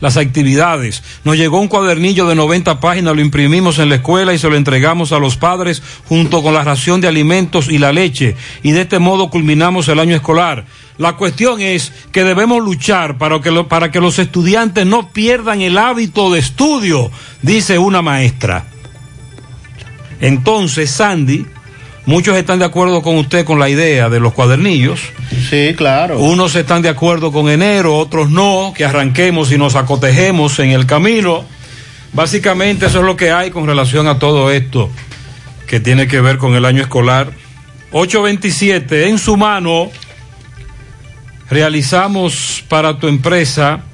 las 0.00 0.16
actividades. 0.16 1.02
Nos 1.24 1.36
llegó 1.36 1.60
un 1.60 1.68
cuadernillo 1.68 2.26
de 2.26 2.34
90 2.34 2.80
páginas, 2.80 3.14
lo 3.14 3.20
imprimimos 3.20 3.78
en 3.78 3.90
la 3.90 3.96
escuela 3.96 4.32
y 4.32 4.38
se 4.38 4.48
lo 4.48 4.56
entregamos 4.56 5.12
a 5.12 5.18
los 5.18 5.36
padres 5.36 5.82
junto 6.08 6.42
con 6.42 6.54
la 6.54 6.64
ración 6.64 7.00
de 7.00 7.08
alimentos 7.08 7.68
y 7.68 7.78
la 7.78 7.92
leche. 7.92 8.36
Y 8.62 8.70
de 8.70 8.82
este 8.82 8.98
modo 8.98 9.28
culminamos 9.28 9.88
el 9.88 9.98
año 9.98 10.16
escolar. 10.16 10.66
La 10.98 11.16
cuestión 11.16 11.60
es 11.60 11.92
que 12.12 12.24
debemos 12.24 12.62
luchar 12.62 13.18
para 13.18 13.40
que, 13.40 13.52
para 13.64 13.90
que 13.90 14.00
los 14.00 14.18
estudiantes 14.18 14.86
no 14.86 15.10
pierdan 15.10 15.60
el 15.60 15.78
hábito 15.78 16.30
de 16.30 16.38
estudio, 16.38 17.10
dice 17.42 17.78
una 17.78 18.02
maestra. 18.02 18.69
Entonces, 20.20 20.90
Sandy, 20.90 21.46
muchos 22.06 22.36
están 22.36 22.58
de 22.58 22.64
acuerdo 22.64 23.02
con 23.02 23.16
usted 23.16 23.44
con 23.44 23.58
la 23.58 23.68
idea 23.68 24.08
de 24.08 24.20
los 24.20 24.32
cuadernillos. 24.32 25.00
Sí, 25.48 25.74
claro. 25.76 26.18
Unos 26.18 26.54
están 26.56 26.82
de 26.82 26.88
acuerdo 26.88 27.32
con 27.32 27.48
enero, 27.48 27.96
otros 27.96 28.30
no, 28.30 28.72
que 28.76 28.84
arranquemos 28.84 29.52
y 29.52 29.58
nos 29.58 29.76
acotejemos 29.76 30.58
en 30.58 30.70
el 30.70 30.86
camino. 30.86 31.44
Básicamente 32.12 32.86
eso 32.86 33.00
es 33.00 33.04
lo 33.04 33.16
que 33.16 33.30
hay 33.30 33.50
con 33.50 33.66
relación 33.66 34.08
a 34.08 34.18
todo 34.18 34.50
esto 34.50 34.90
que 35.70 35.78
tiene 35.78 36.08
que 36.08 36.20
ver 36.20 36.36
con 36.36 36.54
el 36.56 36.64
año 36.64 36.82
escolar. 36.82 37.30
827, 37.92 39.08
en 39.08 39.18
su 39.18 39.36
mano, 39.36 39.88
realizamos 41.48 42.64
para 42.68 42.98
tu 42.98 43.06
empresa 43.06 43.84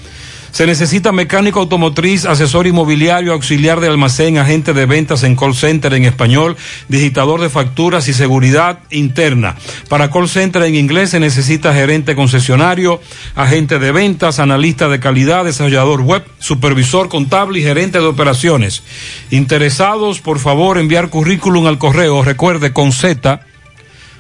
Se 0.52 0.66
necesita 0.66 1.12
mecánico 1.12 1.60
automotriz, 1.60 2.26
asesor 2.26 2.68
inmobiliario, 2.68 3.34
auxiliar 3.34 3.80
de 3.80 3.88
almacén, 3.88 4.38
agente 4.38 4.74
de 4.74 4.86
ventas 4.86 5.24
en 5.24 5.36
call 5.36 5.56
center 5.56 5.94
en 5.94 6.06
español, 6.06 6.58
digitador 6.88 7.42
de 7.42 7.50
facturas 7.50 8.08
y 8.08 8.14
seguridad 8.14 8.80
interna. 8.90 9.56
Para 9.88 10.10
call 10.10 10.28
center 10.28 10.64
en 10.64 10.76
inglés 10.76 11.12
se 11.12 11.20
necesita 11.20 11.74
gerente 11.74 12.16
concesionario, 12.16 13.02
agente 13.36 13.80
de 13.80 13.92
ventas, 13.92 14.40
analista 14.40 14.90
de 14.90 15.00
calidad, 15.00 15.46
desarrollador 15.46 16.02
web, 16.02 16.24
supervisor 16.40 17.10
contable 17.10 17.60
y 17.60 17.64
gerente 17.64 18.00
de 18.00 18.06
operaciones. 18.06 18.84
Interesados, 19.32 20.20
por 20.20 20.40
favor, 20.40 20.78
enviar 20.78 21.10
currículum 21.10 21.68
al 21.68 21.78
correo, 21.78 22.24
recuerde 22.24 22.74
con 22.74 22.92
Z 22.92 23.46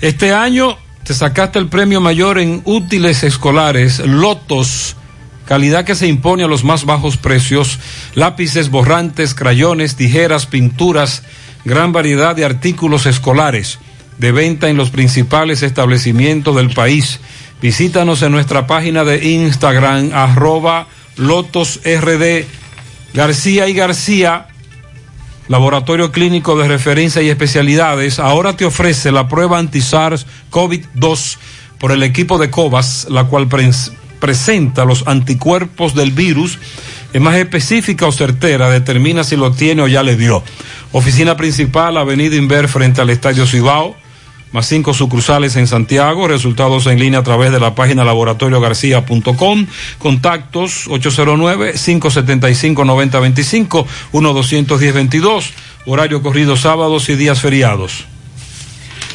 Este 0.02 0.34
año 0.34 0.76
te 1.04 1.14
sacaste 1.14 1.58
el 1.58 1.68
premio 1.68 2.02
mayor 2.02 2.38
en 2.38 2.60
útiles 2.64 3.22
escolares, 3.22 4.00
Lotos 4.00 4.96
calidad 5.46 5.84
que 5.84 5.94
se 5.94 6.08
impone 6.08 6.44
a 6.44 6.48
los 6.48 6.64
más 6.64 6.84
bajos 6.84 7.16
precios, 7.16 7.78
lápices, 8.14 8.68
borrantes, 8.68 9.34
crayones, 9.34 9.96
tijeras, 9.96 10.46
pinturas, 10.46 11.22
gran 11.66 11.92
variedad 11.92 12.34
de 12.34 12.44
artículos 12.44 13.06
escolares 13.06 13.78
de 14.18 14.32
venta 14.32 14.70
en 14.70 14.76
los 14.76 14.90
principales 14.90 15.62
establecimientos 15.62 16.56
del 16.56 16.72
país. 16.72 17.20
Visítanos 17.60 18.22
en 18.22 18.32
nuestra 18.32 18.66
página 18.66 19.04
de 19.04 19.26
Instagram, 19.26 20.12
arroba 20.14 20.86
lotosrd 21.16 22.44
García 23.12 23.68
y 23.68 23.74
García, 23.74 24.46
Laboratorio 25.48 26.12
Clínico 26.12 26.56
de 26.56 26.68
Referencia 26.68 27.22
y 27.22 27.30
Especialidades, 27.30 28.18
ahora 28.18 28.56
te 28.56 28.64
ofrece 28.64 29.10
la 29.10 29.28
prueba 29.28 29.58
anti-SARS 29.58 30.26
COVID-2 30.50 31.36
por 31.78 31.92
el 31.92 32.02
equipo 32.02 32.38
de 32.38 32.50
COVAS, 32.50 33.08
la 33.10 33.24
cual 33.24 33.48
presenta 34.20 34.84
los 34.84 35.06
anticuerpos 35.06 35.94
del 35.94 36.10
virus, 36.10 36.58
es 37.16 37.22
más 37.22 37.36
específica 37.36 38.06
o 38.06 38.12
certera, 38.12 38.68
determina 38.68 39.24
si 39.24 39.36
lo 39.36 39.50
tiene 39.50 39.80
o 39.80 39.88
ya 39.88 40.02
le 40.02 40.16
dio. 40.16 40.42
Oficina 40.92 41.34
principal, 41.34 41.96
Avenida 41.96 42.36
Inver 42.36 42.68
frente 42.68 43.00
al 43.00 43.08
Estadio 43.08 43.46
Cibao, 43.46 43.96
más 44.52 44.66
cinco 44.66 44.92
sucursales 44.92 45.56
en 45.56 45.66
Santiago, 45.66 46.28
resultados 46.28 46.86
en 46.86 46.98
línea 46.98 47.20
a 47.20 47.22
través 47.22 47.52
de 47.52 47.58
la 47.58 47.74
página 47.74 48.04
laboratoriogarcía.com, 48.04 49.66
contactos 49.98 50.88
809-575-9025, 50.88 53.86
1-210-22, 54.12 55.52
horario 55.86 56.20
corrido 56.20 56.58
sábados 56.58 57.08
y 57.08 57.16
días 57.16 57.40
feriados. 57.40 58.04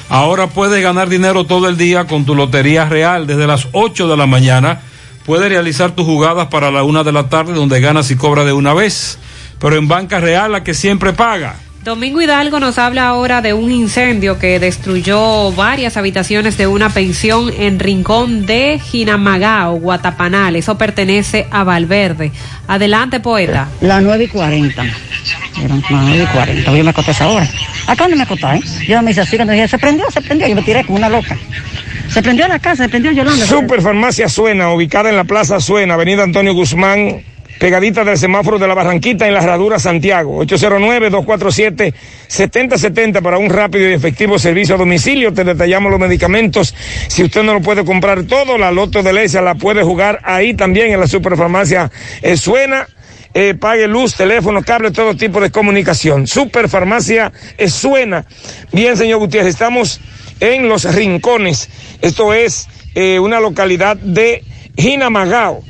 Ahora 0.09 0.47
puedes 0.47 0.81
ganar 0.81 1.07
dinero 1.07 1.43
todo 1.43 1.69
el 1.69 1.77
día 1.77 2.07
con 2.07 2.25
tu 2.25 2.33
Lotería 2.33 2.85
Real 2.85 3.27
desde 3.27 3.45
las 3.45 3.67
8 3.73 4.07
de 4.07 4.17
la 4.17 4.25
mañana. 4.25 4.81
Puedes 5.25 5.49
realizar 5.49 5.91
tus 5.91 6.05
jugadas 6.05 6.47
para 6.47 6.71
la 6.71 6.83
una 6.83 7.03
de 7.03 7.11
la 7.11 7.29
tarde 7.29 7.53
donde 7.53 7.79
ganas 7.79 8.09
y 8.11 8.15
cobras 8.15 8.45
de 8.45 8.53
una 8.53 8.73
vez. 8.73 9.19
Pero 9.59 9.75
en 9.75 9.87
Banca 9.87 10.19
Real 10.19 10.51
la 10.51 10.63
que 10.63 10.73
siempre 10.73 11.13
paga. 11.13 11.55
Domingo 11.83 12.21
Hidalgo 12.21 12.59
nos 12.59 12.77
habla 12.77 13.07
ahora 13.07 13.41
de 13.41 13.53
un 13.53 13.71
incendio 13.71 14.37
que 14.37 14.59
destruyó 14.59 15.51
varias 15.51 15.97
habitaciones 15.97 16.55
de 16.55 16.67
una 16.67 16.89
pensión 16.89 17.51
en 17.57 17.79
Rincón 17.79 18.45
de 18.45 18.79
Jinamagao, 18.79 19.79
Guatapanal. 19.79 20.55
Eso 20.55 20.77
pertenece 20.77 21.47
a 21.49 21.63
Valverde. 21.63 22.31
Adelante, 22.67 23.19
poeta. 23.19 23.67
Las 23.81 24.03
9 24.03 24.25
y 24.25 24.27
40. 24.27 24.83
Eran 25.63 25.81
las 25.81 25.91
9 25.91 26.23
y 26.23 26.33
40. 26.35 26.77
Yo 26.77 26.83
me 26.83 26.89
acosté 26.91 27.11
a 27.11 27.13
esa 27.15 27.27
hora. 27.29 27.49
Acá 27.87 28.07
no 28.07 28.15
me 28.15 28.23
acosté, 28.23 28.45
¿eh? 28.45 28.61
Yo 28.87 29.01
me 29.01 29.09
hice 29.09 29.21
así 29.21 29.35
cuando 29.35 29.53
dije, 29.53 29.67
se 29.67 29.79
prendió, 29.79 30.05
se 30.11 30.21
prendió. 30.21 30.47
Yo 30.47 30.55
me 30.55 30.61
tiré 30.61 30.85
como 30.85 30.99
una 30.99 31.09
loca. 31.09 31.35
Se 32.11 32.21
prendió 32.21 32.47
la 32.47 32.59
casa, 32.59 32.83
se 32.83 32.89
prendió 32.89 33.11
Yolanda. 33.13 33.45
Superfarmacia 33.45 34.27
Suena, 34.27 34.73
ubicada 34.73 35.09
en 35.09 35.15
la 35.15 35.23
Plaza 35.23 35.61
Suena, 35.61 35.93
Avenida 35.93 36.23
Antonio 36.23 36.53
Guzmán, 36.53 37.23
pegadita 37.57 38.03
del 38.03 38.17
semáforo 38.17 38.59
de 38.59 38.67
la 38.67 38.73
Barranquita 38.73 39.25
en 39.27 39.33
la 39.33 39.41
Herradura 39.41 39.79
Santiago. 39.79 40.43
809-247-7070 40.43 43.21
para 43.21 43.37
un 43.37 43.49
rápido 43.49 43.89
y 43.89 43.93
efectivo 43.93 44.37
servicio 44.37 44.75
a 44.75 44.77
domicilio. 44.77 45.33
Te 45.33 45.45
detallamos 45.45 45.89
los 45.89 46.01
medicamentos. 46.01 46.75
Si 47.07 47.23
usted 47.23 47.43
no 47.43 47.53
lo 47.53 47.61
puede 47.61 47.85
comprar 47.85 48.23
todo, 48.23 48.57
la 48.57 48.71
Loto 48.71 49.01
de 49.01 49.13
Lesia 49.13 49.41
la 49.41 49.55
puede 49.55 49.81
jugar 49.81 50.19
ahí 50.25 50.53
también 50.53 50.91
en 50.91 50.99
la 50.99 51.07
Superfarmacia 51.07 51.89
eh, 52.21 52.35
Suena. 52.35 52.87
Eh, 53.33 53.53
pague 53.53 53.87
luz, 53.87 54.15
teléfono, 54.15 54.61
cable, 54.61 54.91
todo 54.91 55.15
tipo 55.15 55.39
de 55.39 55.49
comunicación. 55.49 56.27
Superfarmacia 56.27 57.31
eh, 57.57 57.69
Suena. 57.69 58.25
Bien, 58.73 58.97
señor 58.97 59.19
Gutiérrez, 59.19 59.51
estamos 59.51 60.01
en 60.41 60.67
Los 60.67 60.83
Rincones. 60.83 61.69
Esto 62.01 62.33
es 62.33 62.67
eh, 62.93 63.19
una 63.19 63.39
localidad 63.39 63.95
de 63.95 64.43
Jinamagao, 64.77 65.63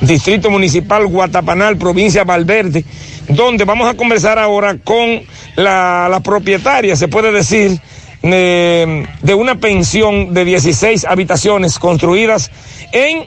Distrito 0.00 0.50
Municipal 0.50 1.06
Guatapanal, 1.06 1.76
provincia 1.76 2.24
Valverde, 2.24 2.84
donde 3.28 3.64
vamos 3.64 3.88
a 3.88 3.94
conversar 3.94 4.38
ahora 4.38 4.78
con 4.82 5.22
la, 5.56 6.20
propietaria, 6.24 6.96
se 6.96 7.08
puede 7.08 7.32
decir, 7.32 7.78
eh, 8.22 9.06
de 9.20 9.34
una 9.34 9.56
pensión 9.56 10.32
de 10.32 10.44
16 10.44 11.04
habitaciones 11.04 11.78
construidas 11.78 12.50
en 12.92 13.26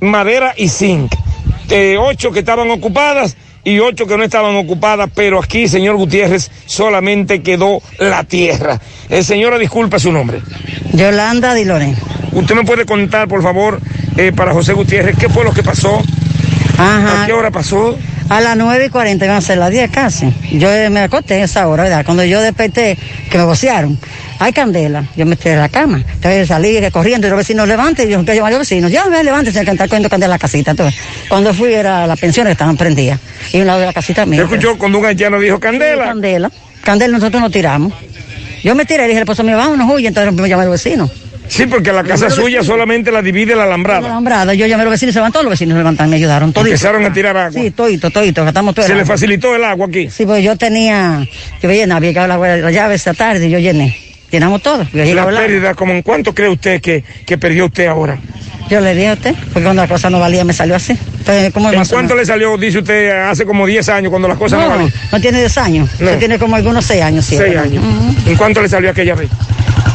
madera 0.00 0.54
y 0.56 0.68
zinc. 0.68 1.12
Ocho 1.98 2.30
que 2.30 2.40
estaban 2.40 2.70
ocupadas 2.70 3.36
y 3.66 3.80
ocho 3.80 4.06
que 4.06 4.16
no 4.16 4.22
estaban 4.22 4.54
ocupadas, 4.54 5.10
pero 5.12 5.42
aquí, 5.42 5.66
señor 5.66 5.96
Gutiérrez, 5.96 6.52
solamente 6.66 7.42
quedó 7.42 7.82
la 7.98 8.22
tierra. 8.22 8.80
Eh, 9.08 9.24
señora, 9.24 9.58
disculpa 9.58 9.98
su 9.98 10.12
nombre. 10.12 10.40
Yolanda 10.92 11.52
Diloné. 11.52 11.96
¿Usted 12.30 12.54
me 12.54 12.62
puede 12.62 12.86
contar, 12.86 13.26
por 13.26 13.42
favor, 13.42 13.80
eh, 14.16 14.30
para 14.30 14.52
José 14.52 14.72
Gutiérrez, 14.72 15.16
qué 15.18 15.28
fue 15.28 15.42
lo 15.42 15.52
que 15.52 15.64
pasó? 15.64 16.00
Ajá. 16.78 17.24
¿A 17.24 17.26
qué 17.26 17.32
hora 17.32 17.50
pasó? 17.50 17.98
A 18.28 18.40
las 18.40 18.56
9 18.56 18.86
y 18.86 18.88
40 18.88 19.24
iban 19.24 19.36
a 19.36 19.40
ser 19.40 19.58
las 19.58 19.72
10 19.72 19.90
casi. 19.90 20.32
Yo 20.52 20.68
me 20.92 21.00
acosté 21.00 21.34
a 21.34 21.44
esa 21.44 21.66
hora, 21.66 21.82
¿verdad? 21.82 22.04
Cuando 22.04 22.24
yo 22.24 22.40
desperté, 22.40 22.96
que 23.28 23.36
me 23.36 23.44
vocearon, 23.46 23.98
hay 24.38 24.52
candela, 24.52 25.04
yo 25.16 25.26
me 25.26 25.36
tiré 25.36 25.50
de 25.52 25.56
la 25.56 25.68
cama. 25.68 26.02
Entonces 26.14 26.48
salí 26.48 26.78
corriendo 26.90 27.26
y 27.26 27.30
los 27.30 27.38
vecinos 27.38 27.66
levanten, 27.68 28.08
y 28.08 28.12
yo 28.12 28.18
empecé 28.18 28.32
a 28.32 28.34
llamar 28.36 28.52
a 28.52 28.56
los 28.58 28.60
vecinos, 28.68 28.90
ya 28.90 29.06
me 29.06 29.22
levanten, 29.22 29.56
a 29.56 29.64
cantar 29.64 29.88
cogiendo 29.88 30.08
candela 30.08 30.34
a 30.34 30.36
la 30.36 30.38
casita. 30.38 30.72
Entonces, 30.72 31.00
cuando 31.28 31.52
fui 31.54 31.72
era 31.72 32.06
la 32.06 32.16
pensión 32.16 32.46
que 32.46 32.52
estaban 32.52 32.76
prendidas. 32.76 33.18
Y 33.52 33.60
un 33.60 33.66
lado 33.66 33.80
de 33.80 33.86
la 33.86 33.92
casita 33.92 34.26
mía. 34.26 34.42
¿Usted 34.42 34.56
escuchó 34.56 34.78
cuando 34.78 34.98
un 34.98 35.06
haitiano 35.06 35.38
dijo 35.38 35.58
candela? 35.60 36.04
Sí, 36.04 36.08
candela. 36.08 36.50
Candela 36.82 37.18
nosotros 37.18 37.42
nos 37.42 37.50
tiramos. 37.52 37.92
Yo 38.62 38.74
me 38.74 38.84
tiré 38.84 39.04
y 39.06 39.08
dije, 39.08 39.24
pues 39.24 39.42
mío, 39.44 39.56
vámonos, 39.56 39.88
huye, 39.92 40.08
entonces 40.08 40.32
me 40.32 40.48
llamé 40.48 40.62
a 40.62 40.66
los 40.66 40.82
vecinos. 40.82 41.10
Sí, 41.48 41.64
porque 41.66 41.92
la 41.92 42.02
casa 42.02 42.28
suya 42.28 42.64
solamente 42.64 43.12
la 43.12 43.22
divide 43.22 43.54
la 43.54 43.62
alambrada. 43.62 44.00
La 44.00 44.06
alambrada, 44.08 44.54
yo 44.54 44.66
llamé 44.66 44.82
a 44.82 44.84
los 44.86 44.92
vecinos, 44.92 45.12
se 45.12 45.20
levantó, 45.20 45.42
los 45.44 45.50
vecinos 45.50 45.74
se 45.74 45.78
levantaron, 45.78 46.10
me 46.10 46.16
ayudaron. 46.16 46.52
Todito. 46.52 46.70
Empezaron 46.70 47.04
a 47.04 47.12
tirar 47.12 47.36
agua. 47.36 47.52
Sí, 47.62 47.70
todito, 47.70 48.10
todito, 48.10 48.44
gastamos 48.44 48.74
todo 48.74 48.84
el 48.84 48.90
¿Se 48.90 48.94
le 48.96 49.02
agua. 49.02 49.14
facilitó 49.14 49.54
el 49.54 49.62
agua 49.62 49.86
aquí? 49.86 50.10
Sí, 50.10 50.26
pues 50.26 50.42
yo 50.42 50.56
tenía, 50.56 51.24
yo 51.62 51.70
llené, 51.70 51.94
había 51.94 52.10
llegado 52.10 52.26
la, 52.26 52.56
la 52.56 52.70
llave 52.72 52.96
esta 52.96 53.14
tarde 53.14 53.46
y 53.46 53.50
yo 53.50 53.60
llené. 53.60 53.96
Llenamos 54.30 54.62
todo. 54.62 54.86
La 54.92 55.26
pérdida, 55.26 55.74
¿como 55.74 55.92
en 55.92 56.02
cuánto 56.02 56.34
cree 56.34 56.48
usted 56.48 56.80
que, 56.80 57.04
que 57.24 57.38
perdió 57.38 57.66
usted 57.66 57.86
ahora? 57.86 58.18
Yo 58.68 58.80
le 58.80 58.94
dije 58.94 59.08
a 59.10 59.12
usted, 59.12 59.34
porque 59.52 59.62
cuando 59.62 59.82
la 59.82 59.88
cosa 59.88 60.10
no 60.10 60.18
valía 60.18 60.44
me 60.44 60.52
salió 60.52 60.74
así. 60.74 60.92
Entonces, 61.18 61.52
¿cómo 61.52 61.72
¿En 61.72 61.84
cuánto 61.84 62.16
le 62.16 62.26
salió, 62.26 62.56
dice 62.56 62.78
usted, 62.78 63.10
hace 63.28 63.44
como 63.46 63.64
10 63.64 63.88
años, 63.90 64.10
cuando 64.10 64.26
las 64.26 64.36
cosas 64.38 64.58
no, 64.58 64.64
No, 64.64 64.70
valían? 64.72 64.92
no 65.12 65.20
tiene 65.20 65.38
10 65.38 65.58
años. 65.58 65.88
No. 66.00 66.10
Tiene 66.12 66.38
como 66.38 66.56
algunos 66.56 66.84
6 66.84 67.02
años, 67.02 67.24
sí. 67.24 67.36
Seis 67.36 67.50
¿verdad? 67.50 67.64
años. 67.64 67.84
Ujú. 67.84 68.30
¿En 68.30 68.36
cuánto 68.36 68.60
le 68.62 68.68
salió 68.68 68.90
aquella 68.90 69.14
vez? 69.14 69.30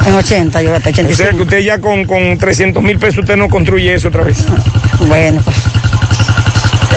En 0.06 0.16
80, 0.16 0.62
yo 0.62 0.74
hasta 0.74 0.90
O 0.90 0.94
sea 0.94 1.04
85. 1.04 1.38
que 1.38 1.44
usted 1.44 1.60
ya 1.60 1.80
con, 1.80 2.06
con 2.06 2.38
300 2.38 2.82
mil 2.82 2.98
pesos 2.98 3.20
usted 3.20 3.36
no 3.36 3.50
construye 3.50 3.94
eso 3.94 4.08
otra 4.08 4.24
vez. 4.24 4.38
Bueno, 5.06 5.42
pues. 5.44 5.58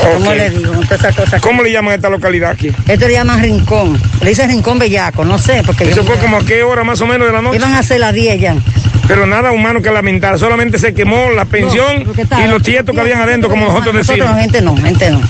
¿Cómo 0.03 0.33
le 0.33 0.51
digo? 0.51 0.73
Todas 0.73 0.93
esas 1.01 1.17
cosas. 1.17 1.41
¿Cómo 1.41 1.63
le 1.63 1.73
llaman 1.73 1.93
a 1.93 1.95
esta 1.97 2.11
localidad 2.11 2.51
aquí? 2.51 2.71
Esto 2.89 3.07
le 3.07 3.13
llaman 3.15 3.43
Rincón. 3.43 4.01
Le 4.23 4.29
dicen 4.31 4.49
Rincón 4.51 4.79
Bellaco, 4.79 5.25
no 5.25 5.39
sé, 5.39 5.63
porque 5.65 5.85
Eso 5.91 6.05
fue 6.05 6.17
como 6.19 6.39
a 6.39 6.45
qué 6.45 6.63
hora 6.63 6.85
más 6.85 7.01
o 7.01 7.07
menos 7.07 7.27
de 7.27 7.33
la 7.33 7.43
noche. 7.43 7.57
iban 7.57 7.73
a 7.75 7.79
hacer 7.79 8.01
las 8.01 8.13
10 8.13 8.41
ya. 8.41 8.57
Pero 9.07 9.27
nada 9.27 9.53
humano 9.53 9.83
que 9.83 9.91
lamentar, 9.91 10.39
solamente 10.39 10.79
se 10.79 10.95
quemó 10.95 11.31
la 11.31 11.45
pensión 11.45 12.05
y 12.43 12.49
los 12.49 12.63
tietos 12.63 12.95
que 12.95 13.01
habían 13.01 13.21
adentro, 13.21 13.51
como 13.51 13.67
nosotros 13.67 13.95
Nosotros 13.95 14.17
decimos. 14.19 14.35
no, 14.35 14.41
gente 14.41 14.63
no, 14.63 14.77
gente 14.77 15.11
no. 15.11 15.21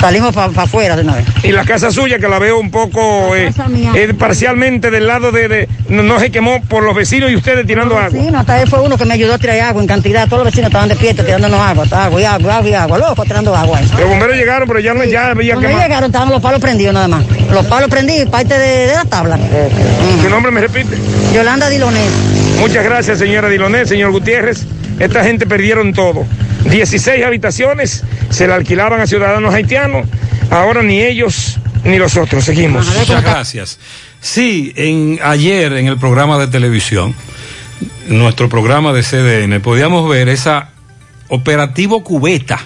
Salimos 0.00 0.32
para 0.34 0.62
afuera 0.62 0.94
de 0.94 1.02
una 1.02 1.16
vez. 1.16 1.24
Y 1.42 1.50
la 1.50 1.64
casa 1.64 1.90
suya, 1.90 2.18
que 2.20 2.28
la 2.28 2.38
veo 2.38 2.58
un 2.60 2.70
poco 2.70 3.34
eh, 3.34 3.46
casa 3.46 3.68
mía. 3.68 3.90
eh, 3.96 4.14
parcialmente 4.14 4.90
del 4.92 5.08
lado 5.08 5.32
de, 5.32 5.48
de- 5.48 5.68
no, 5.88 6.04
no 6.04 6.20
se 6.20 6.30
quemó 6.30 6.62
por 6.62 6.84
los 6.84 6.94
vecinos 6.94 7.30
y 7.32 7.36
ustedes 7.36 7.66
tirando 7.66 7.98
agua. 7.98 8.10
Sí, 8.12 8.28
no, 8.30 8.38
hasta 8.38 8.62
él 8.62 8.68
fue 8.68 8.80
uno 8.80 8.96
que 8.96 9.04
me 9.04 9.14
ayudó 9.14 9.34
a 9.34 9.38
tirar 9.38 9.58
agua 9.60 9.82
en 9.82 9.88
cantidad. 9.88 10.28
Todos 10.28 10.44
los 10.44 10.52
vecinos 10.52 10.68
estaban 10.68 10.88
despiertos 10.88 11.26
tirándonos 11.26 11.60
agua, 11.60 11.84
agua 11.90 12.20
y 12.20 12.24
agua, 12.24 12.56
agua 12.58 12.68
y 12.70 12.74
agua. 12.74 12.98
Loco, 12.98 13.24
tirando 13.24 13.56
agua. 13.56 13.78
ahí. 13.78 13.88
Los 13.98 14.08
bomberos 14.08 14.36
llegaron, 14.36 14.68
pero 14.68 14.78
ya 14.80 14.94
no 14.94 15.02
ya 15.04 15.30
había 15.30 15.54
Cuando 15.54 15.68
quemado. 15.68 15.88
llegaron 15.88 16.06
estaban 16.10 16.30
los 16.30 16.40
palos 16.42 16.60
prendidos 16.60 16.94
nada 16.94 17.08
más. 17.08 17.24
Los 17.52 17.66
palos 17.66 17.90
prendidos, 17.90 18.28
parte 18.30 18.56
de, 18.56 18.86
de 18.86 18.94
la 18.94 19.04
tabla. 19.04 19.36
¿Su 20.22 20.28
nombre 20.30 20.52
me 20.52 20.60
repite? 20.60 20.96
Yolanda 21.34 21.68
Dilonet. 21.68 22.08
Muchas 22.60 22.84
gracias, 22.84 23.18
señora 23.18 23.48
Dilonet, 23.48 23.86
señor 23.88 24.12
Gutiérrez. 24.12 24.64
Esta 25.00 25.24
gente 25.24 25.46
perdieron 25.46 25.92
todo. 25.92 26.24
16 26.64 27.24
habitaciones 27.24 28.04
se 28.30 28.46
la 28.46 28.56
alquilaban 28.56 29.00
a 29.00 29.06
ciudadanos 29.06 29.54
haitianos. 29.54 30.06
Ahora 30.50 30.82
ni 30.82 31.00
ellos 31.00 31.58
ni 31.84 31.98
los 31.98 32.16
otros. 32.16 32.44
Seguimos. 32.44 32.86
Muchas 32.96 33.22
gracias. 33.22 33.78
Sí, 34.20 34.72
en, 34.76 35.20
ayer 35.22 35.72
en 35.74 35.86
el 35.86 35.98
programa 35.98 36.38
de 36.38 36.48
televisión, 36.48 37.14
nuestro 38.08 38.48
programa 38.48 38.92
de 38.92 39.02
CDN, 39.02 39.60
podíamos 39.60 40.08
ver 40.08 40.28
esa 40.28 40.70
operativo 41.28 42.02
cubeta. 42.02 42.58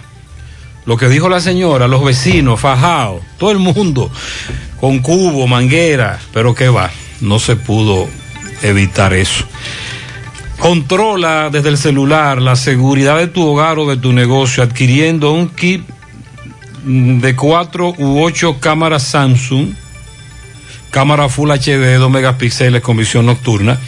Lo 0.85 0.97
que 0.97 1.09
dijo 1.09 1.29
la 1.29 1.41
señora, 1.41 1.87
los 1.87 2.05
vecinos, 2.05 2.59
fajao, 2.59 3.21
todo 3.39 3.53
el 3.53 3.59
mundo, 3.59 4.11
con 4.81 4.99
cubo, 4.99 5.47
manguera, 5.47 6.19
pero 6.33 6.55
qué 6.55 6.69
va, 6.69 6.91
no 7.21 7.39
se 7.39 7.55
pudo 7.55 8.09
evitar 8.63 9.13
eso. 9.13 9.45
Controla 10.63 11.51
desde 11.51 11.69
el 11.71 11.77
celular 11.77 12.41
la 12.41 12.55
seguridad 12.55 13.19
de 13.19 13.27
tu 13.27 13.45
hogar 13.45 13.81
o 13.81 13.91
de 13.91 13.97
tu 13.97 14.13
negocio 14.13 14.63
adquiriendo 14.63 15.33
un 15.33 15.49
kit 15.49 15.83
de 16.85 17.35
cuatro 17.35 17.93
u 17.99 18.23
ocho 18.23 18.61
cámaras 18.61 19.03
Samsung, 19.03 19.71
cámara 20.93 21.29
Full 21.29 21.51
HD 21.51 21.81
de 21.81 21.97
2 21.97 22.09
megapíxeles 22.09 22.81
con 22.81 22.97
visión 22.97 23.27
nocturna, 23.27 23.81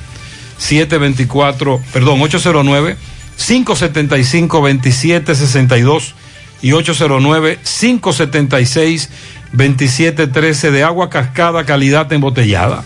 724, 0.60 1.82
perdón, 1.92 2.22
809 2.22 2.98
575 3.36 4.58
2762 4.58 6.14
y 6.62 6.74
809 6.74 7.58
576 7.64 9.10
2713 9.54 10.70
de 10.70 10.84
agua 10.84 11.10
cascada 11.10 11.66
calidad 11.66 12.14
embotellada. 12.14 12.84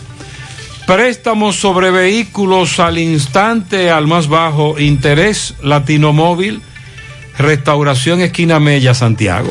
Préstamos 0.86 1.56
sobre 1.56 1.90
vehículos 1.90 2.80
al 2.80 2.96
instante 2.96 3.90
al 3.90 4.06
más 4.06 4.28
bajo 4.28 4.80
interés 4.80 5.52
Latino 5.60 6.14
Móvil, 6.14 6.62
Restauración 7.38 8.20
Esquina 8.20 8.60
Mella, 8.60 8.94
Santiago. 8.94 9.50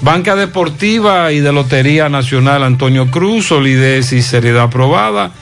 Banca 0.00 0.36
Deportiva 0.36 1.32
y 1.32 1.40
de 1.40 1.52
Lotería 1.52 2.08
Nacional 2.08 2.62
Antonio 2.62 3.10
Cruz, 3.10 3.46
solidez 3.46 4.12
y 4.12 4.22
seriedad 4.22 4.64
aprobada. 4.64 5.32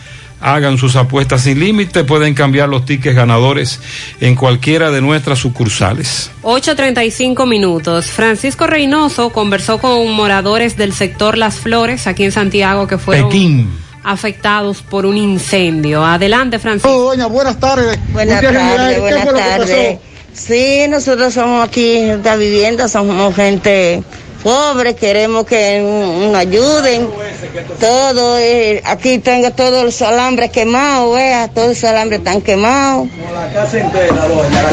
Hagan 0.40 0.76
sus 0.78 0.96
apuestas 0.96 1.42
sin 1.42 1.60
límite, 1.60 2.04
pueden 2.04 2.34
cambiar 2.34 2.68
los 2.68 2.84
tickets 2.84 3.16
ganadores 3.16 3.80
en 4.20 4.34
cualquiera 4.34 4.90
de 4.90 5.00
nuestras 5.00 5.38
sucursales. 5.38 6.30
8.35 6.42 7.46
minutos. 7.48 8.06
Francisco 8.06 8.66
Reynoso 8.66 9.30
conversó 9.30 9.78
con 9.78 10.10
moradores 10.12 10.76
del 10.76 10.92
sector 10.92 11.36
Las 11.38 11.56
Flores, 11.56 12.06
aquí 12.06 12.24
en 12.24 12.32
Santiago, 12.32 12.86
que 12.86 12.98
fueron 12.98 13.30
Pekín. 13.30 13.70
afectados 14.04 14.82
por 14.82 15.06
un 15.06 15.16
incendio. 15.16 16.04
Adelante, 16.04 16.58
Francisco. 16.58 16.98
doña, 16.98 17.26
buenas 17.26 17.58
tardes. 17.58 17.98
Buenas 18.12 18.40
tardes, 18.40 18.62
Mijares, 18.62 18.94
¿qué 18.94 19.00
buenas 19.00 19.34
tardes. 19.34 19.98
Sí, 20.36 20.86
nosotros 20.88 21.32
somos 21.32 21.66
aquí 21.66 21.96
en 21.96 22.10
esta 22.10 22.36
vivienda, 22.36 22.88
somos 22.88 23.34
gente 23.34 24.02
pobre, 24.42 24.94
queremos 24.94 25.46
que 25.46 25.80
nos 25.80 26.34
ayuden. 26.36 27.08
Todo, 27.80 28.38
eh, 28.38 28.82
aquí 28.84 29.18
tengo 29.18 29.50
todos 29.52 29.82
los 29.82 30.02
alambres 30.02 30.50
quemados, 30.50 31.16
vea, 31.16 31.48
todos 31.48 31.68
los 31.68 31.84
alambres 31.84 32.20
están 32.20 32.42
quemados. 32.42 33.08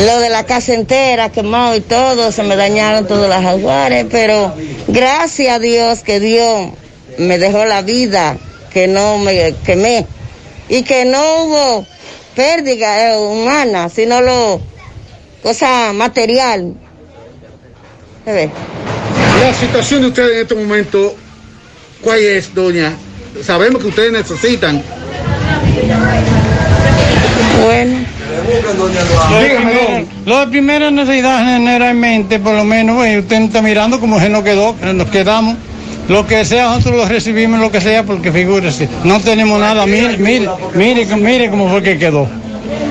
Lo 0.06 0.20
de 0.20 0.30
la 0.30 0.46
casa 0.46 0.74
entera 0.74 1.32
quemado 1.32 1.78
y 1.78 1.82
todo, 1.82 2.32
se 2.34 2.44
me 2.44 2.58
dañaron 2.58 3.08
todas 3.08 3.30
las 3.30 3.46
aguares, 3.46 4.06
pero 4.12 4.54
gracias 4.90 5.56
a 5.56 5.60
Dios 5.60 6.04
que 6.04 6.20
Dios 6.20 6.72
me 7.18 7.40
dejó 7.40 7.64
la 7.64 7.82
vida, 7.82 8.38
que 8.72 8.88
no 8.88 9.18
me 9.18 9.56
quemé 9.66 10.06
y 10.68 10.84
que 10.84 11.06
no 11.06 11.46
hubo 11.46 11.86
pérdida 12.36 13.14
eh, 13.14 13.18
humana, 13.18 13.90
sino 13.90 14.22
lo 14.22 14.73
cosa 15.44 15.92
material. 15.94 16.74
Ve. 18.26 18.50
La 19.42 19.54
situación 19.54 20.02
de 20.02 20.08
ustedes 20.08 20.32
en 20.32 20.42
este 20.44 20.56
momento, 20.56 21.16
¿cuál 22.02 22.20
es, 22.20 22.54
doña? 22.56 22.94
Sabemos 23.44 23.82
que 23.82 23.90
ustedes 23.90 24.14
necesitan. 24.14 24.82
Bueno. 27.62 27.98
Dígame, 29.42 29.74
don. 29.74 30.08
Lo 30.26 30.40
de 30.40 30.48
primera 30.48 30.90
necesidad 30.90 31.46
generalmente, 31.46 32.40
por 32.40 32.56
lo 32.56 32.64
menos, 32.64 32.96
pues, 32.96 33.20
usted 33.20 33.42
está 33.42 33.62
mirando 33.62 34.00
cómo 34.00 34.20
se 34.20 34.30
nos 34.30 34.44
quedó, 34.44 34.78
que 34.80 34.94
nos 34.94 35.10
quedamos. 35.10 35.58
Lo 36.08 36.26
que 36.28 36.44
sea, 36.44 36.66
nosotros 36.66 36.96
lo 36.98 37.06
recibimos, 37.06 37.60
lo 37.60 37.72
que 37.72 37.80
sea, 37.80 38.04
porque 38.04 38.32
figúrese, 38.32 38.90
no 39.04 39.20
tenemos 39.22 39.60
nada. 39.60 39.86
Mire, 39.86 40.18
mire, 40.18 40.50
mire, 40.74 41.06
mire 41.16 41.50
cómo 41.50 41.70
fue 41.70 41.82
que 41.82 41.98
quedó. 41.98 42.28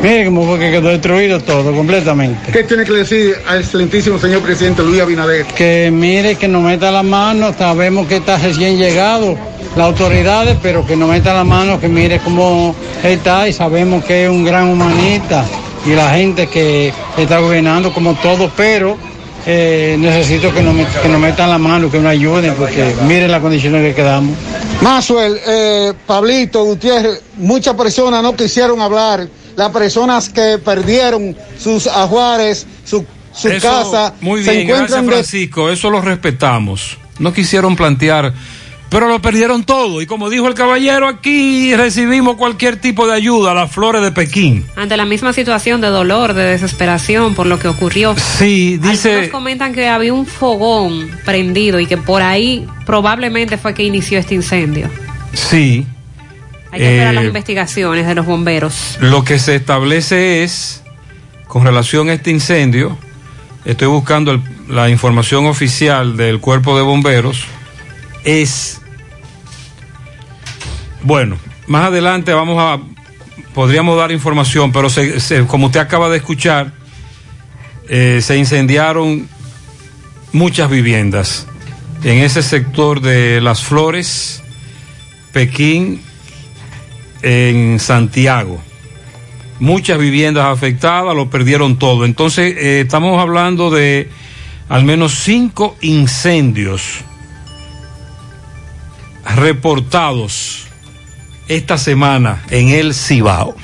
Mire 0.03 0.25
cómo 0.25 0.45
fue 0.47 0.59
que 0.59 0.71
quedó 0.71 0.89
destruido 0.89 1.41
todo, 1.41 1.73
completamente. 1.73 2.51
¿Qué 2.51 2.65
tiene 2.65 2.85
que 2.85 2.93
decir 2.93 3.37
al 3.47 3.61
excelentísimo 3.61 4.19
señor 4.19 4.41
presidente 4.43 4.83
Luis 4.83 5.01
Abinader? 5.01 5.47
Que 5.47 5.91
mire, 5.93 6.35
que 6.35 6.49
nos 6.49 6.63
meta 6.63 6.91
la 6.91 7.03
mano, 7.03 7.55
sabemos 7.57 8.09
que 8.09 8.17
está 8.17 8.37
recién 8.39 8.79
llegado 8.79 9.37
las 9.77 9.87
autoridades, 9.87 10.57
pero 10.63 10.85
que 10.87 10.97
nos 10.97 11.09
meta 11.09 11.33
la 11.33 11.45
mano, 11.45 11.81
que 11.81 11.89
mire 11.89 12.19
cómo 12.19 12.75
está 13.03 13.49
y 13.49 13.53
sabemos 13.53 14.05
que 14.05 14.25
es 14.25 14.31
un 14.31 14.45
gran 14.45 14.69
humanista 14.69 15.45
y 15.87 15.95
la 15.95 16.11
gente 16.11 16.49
que 16.49 16.93
está 17.17 17.39
gobernando 17.39 17.93
como 17.93 18.15
todo, 18.15 18.51
pero 18.57 18.97
eh, 19.47 19.97
necesito 19.99 20.53
que 20.53 20.63
nos, 20.63 20.75
que 20.99 21.09
nos 21.09 21.21
metan 21.21 21.51
la 21.51 21.59
mano, 21.59 21.91
que 21.91 21.99
nos 21.99 22.11
ayuden, 22.11 22.55
porque 22.55 22.95
mire 23.07 23.29
las 23.29 23.41
condiciones 23.41 23.83
que 23.83 23.95
quedamos. 23.95 24.37
Masuel, 24.81 25.39
eh, 25.47 25.93
Pablito, 26.07 26.65
Gutiérrez, 26.65 27.21
muchas 27.37 27.75
personas 27.75 28.23
no 28.23 28.37
quisieron 28.37 28.81
hablar. 28.81 29.27
Las 29.57 29.71
personas 29.71 30.29
que 30.29 30.59
perdieron 30.65 31.37
sus 31.59 31.87
ajuares, 31.87 32.67
su, 32.85 33.05
su 33.35 33.49
Eso, 33.49 33.69
casa, 33.69 34.15
Muy 34.21 34.43
se 34.43 34.53
bien, 34.53 34.67
gracias 34.69 34.91
encuentran 34.91 35.07
de- 35.07 35.13
Francisco, 35.13 35.71
eso 35.71 35.91
lo 35.91 36.01
respetamos. 36.01 36.97
No 37.19 37.33
quisieron 37.33 37.77
plantear 37.77 38.33
pero 38.93 39.09
lo 39.09 39.23
perdieron 39.23 39.65
todo. 39.65 40.03
Y 40.03 40.07
como 40.07 40.29
dijo 40.29 40.47
el 40.49 40.53
caballero, 40.53 41.09
aquí 41.09 41.75
recibimos 41.75 42.37
cualquier 42.37 42.77
tipo 42.77 43.07
de 43.07 43.15
ayuda, 43.15 43.55
las 43.55 43.73
flores 43.73 44.03
de 44.03 44.13
Pekín. 44.13 44.67
Ante 44.77 44.99
la 44.99 45.07
misma 45.07 45.33
situación 45.33 45.81
de 45.81 45.89
dolor, 45.89 46.35
de 46.35 46.43
desesperación 46.45 47.35
por 47.35 47.47
lo 47.47 47.59
que 47.59 47.69
ocurrió. 47.69 48.15
Sí, 48.19 48.77
dice. 48.77 49.13
Algunos 49.13 49.31
comentan 49.33 49.73
que 49.73 49.89
había 49.89 50.13
un 50.13 50.27
fogón 50.27 51.11
prendido 51.25 51.81
y 51.81 51.87
que 51.87 51.97
por 51.97 52.21
ahí 52.21 52.67
probablemente 52.85 53.57
fue 53.57 53.73
que 53.73 53.83
inició 53.83 54.19
este 54.19 54.35
incendio. 54.35 54.91
Sí. 55.33 55.87
Hay 56.73 56.81
que 56.81 56.87
esperar 56.91 57.13
Eh, 57.13 57.17
las 57.17 57.25
investigaciones 57.25 58.07
de 58.07 58.15
los 58.15 58.27
bomberos. 58.27 58.97
Lo 59.01 59.23
que 59.25 59.39
se 59.39 59.55
establece 59.55 60.43
es, 60.43 60.83
con 61.47 61.65
relación 61.65 62.09
a 62.09 62.15
este 62.15 62.31
incendio, 62.31 62.97
estoy 63.65 63.89
buscando 63.89 64.33
el- 64.33 64.43
la 64.69 64.89
información 64.89 65.47
oficial 65.47 66.17
del 66.17 66.41
cuerpo 66.41 66.77
de 66.77 66.83
bomberos, 66.83 67.45
es, 68.25 68.81
bueno, 71.03 71.37
más 71.67 71.87
adelante 71.89 72.33
vamos 72.33 72.57
a, 72.59 72.81
podríamos 73.55 73.97
dar 73.99 74.11
información, 74.13 74.73
pero 74.73 74.89
se- 74.89 75.21
se- 75.21 75.47
como 75.47 75.67
usted 75.67 75.81
acaba 75.81 76.09
de 76.09 76.17
escuchar, 76.19 76.73
eh, 77.89 78.21
se 78.23 78.39
incendiaron 78.39 79.29
muchas 80.33 80.71
viviendas 80.71 81.47
en 82.05 82.19
ese 82.19 82.43
sector 82.43 83.01
de 83.01 83.41
Las 83.43 83.63
Flores, 83.63 84.43
Pekín, 85.33 86.01
en 87.23 87.79
Santiago. 87.79 88.61
Muchas 89.61 89.99
viviendas 89.99 90.47
afectadas, 90.47 91.15
lo 91.15 91.31
perdieron 91.31 91.79
todo. 91.79 92.05
Entonces, 92.05 92.57
eh, 92.57 92.81
estamos 92.81 93.21
hablando 93.21 93.71
de 93.71 94.09
al 94.69 94.85
menos 94.85 95.15
cinco 95.15 95.77
incendios 95.81 97.01
reportados 99.37 100.67
esta 101.49 101.79
semana 101.79 102.43
en 102.51 102.71
el 102.71 102.95
Cibao. 102.95 103.55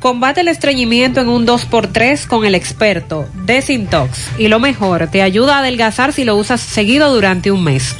Combate 0.00 0.40
el 0.40 0.48
estreñimiento 0.48 1.20
en 1.20 1.28
un 1.28 1.46
2x3 1.46 2.26
con 2.26 2.46
el 2.46 2.54
experto 2.54 3.28
Desintox. 3.44 4.30
Y 4.38 4.48
lo 4.48 4.58
mejor, 4.58 5.08
te 5.08 5.20
ayuda 5.20 5.56
a 5.56 5.58
adelgazar 5.60 6.14
si 6.14 6.24
lo 6.24 6.36
usas 6.36 6.62
seguido 6.62 7.12
durante 7.12 7.50
un 7.50 7.64
mes. 7.64 7.94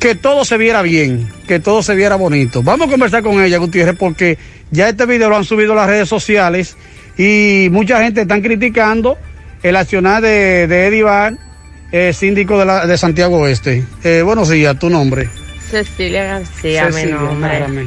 que 0.00 0.14
todo 0.14 0.44
se 0.44 0.56
viera 0.56 0.82
bien, 0.82 1.28
que 1.46 1.60
todo 1.60 1.82
se 1.82 1.94
viera 1.94 2.16
bonito. 2.16 2.62
Vamos 2.62 2.88
a 2.88 2.90
conversar 2.90 3.22
con 3.22 3.42
ella, 3.42 3.58
Gutiérrez, 3.58 3.96
porque 3.98 4.38
ya 4.70 4.88
este 4.88 5.06
video 5.06 5.28
lo 5.28 5.36
han 5.36 5.44
subido 5.44 5.72
a 5.72 5.76
las 5.76 5.86
redes 5.88 6.08
sociales 6.08 6.76
y 7.18 7.68
mucha 7.70 8.02
gente 8.02 8.22
está 8.22 8.40
criticando 8.40 9.18
el 9.62 9.76
accionar 9.76 10.22
de, 10.22 10.66
de 10.66 10.86
Eddie 10.86 11.02
Bar, 11.02 11.34
eh, 11.92 12.12
síndico 12.12 12.58
de, 12.58 12.64
la- 12.64 12.86
de 12.86 12.96
Santiago 12.96 13.38
Oeste. 13.40 13.84
Eh, 14.04 14.22
buenos 14.22 14.48
días, 14.48 14.78
tu 14.78 14.88
nombre. 14.88 15.28
Cecilia 15.70 16.24
García, 16.24 16.86
mi 16.86 16.92
Cecilia, 16.92 17.14
nombre. 17.16 17.50
aclárame. 17.50 17.86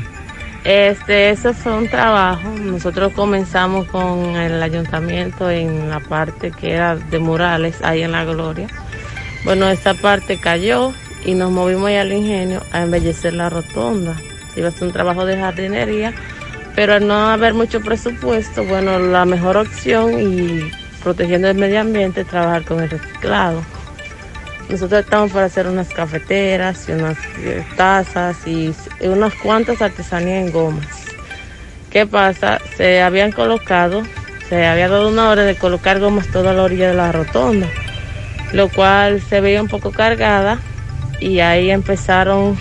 Este, 0.64 1.32
eso 1.32 1.54
fue 1.54 1.76
un 1.76 1.88
trabajo. 1.88 2.50
Nosotros 2.50 3.14
comenzamos 3.14 3.88
con 3.88 4.36
el 4.36 4.62
ayuntamiento 4.62 5.50
en 5.50 5.90
la 5.90 6.00
parte 6.00 6.52
que 6.52 6.74
era 6.74 6.96
de 6.96 7.20
murales, 7.20 7.82
ahí 7.82 8.04
en 8.04 8.12
La 8.12 8.26
Gloria. 8.26 8.68
Bueno, 9.44 9.68
esta 9.70 9.96
parte 9.96 10.40
cayó 10.40 10.94
y 11.26 11.34
nos 11.34 11.52
movimos 11.52 11.90
al 11.90 12.14
ingenio 12.14 12.62
a 12.72 12.84
embellecer 12.84 13.34
la 13.34 13.50
rotonda. 13.50 14.16
Iba 14.56 14.68
a 14.68 14.72
ser 14.72 14.84
un 14.84 14.94
trabajo 14.94 15.26
de 15.26 15.38
jardinería, 15.38 16.14
pero 16.76 16.94
al 16.94 17.08
no 17.08 17.30
haber 17.30 17.54
mucho 17.56 17.82
presupuesto, 17.82 18.64
bueno, 18.64 19.00
la 19.00 19.26
mejor 19.26 19.58
opción 19.58 20.20
y 20.20 20.72
protegiendo 21.02 21.48
el 21.48 21.58
medio 21.58 21.82
ambiente 21.82 22.24
trabajar 22.24 22.64
con 22.64 22.82
el 22.82 22.90
reciclado. 22.90 23.64
Nosotros 24.72 25.02
estamos 25.04 25.32
para 25.32 25.46
hacer 25.48 25.68
unas 25.68 25.90
cafeteras 25.90 26.88
y 26.88 26.94
unas 26.94 27.18
tazas 27.76 28.38
y 28.48 28.74
unas 29.02 29.34
cuantas 29.36 29.82
artesanías 29.82 30.46
en 30.48 30.52
gomas. 30.52 30.88
¿Qué 31.90 32.06
pasa? 32.06 32.60
Se 32.78 33.02
habían 33.02 33.32
colocado, 33.34 34.04
se 34.48 34.66
había 34.66 34.88
dado 34.88 35.10
una 35.10 35.30
hora 35.30 35.44
de 35.44 35.56
colocar 35.56 36.00
gomas 36.00 36.28
toda 36.32 36.54
la 36.54 36.64
orilla 36.64 36.88
de 36.90 36.94
la 36.96 37.12
rotonda, 37.12 37.68
lo 38.54 38.70
cual 38.70 39.22
se 39.22 39.42
veía 39.42 39.62
un 39.62 39.68
poco 39.68 39.92
cargada 39.92 40.60
y 41.20 41.40
ahí 41.42 41.70
empezaron 41.70 42.58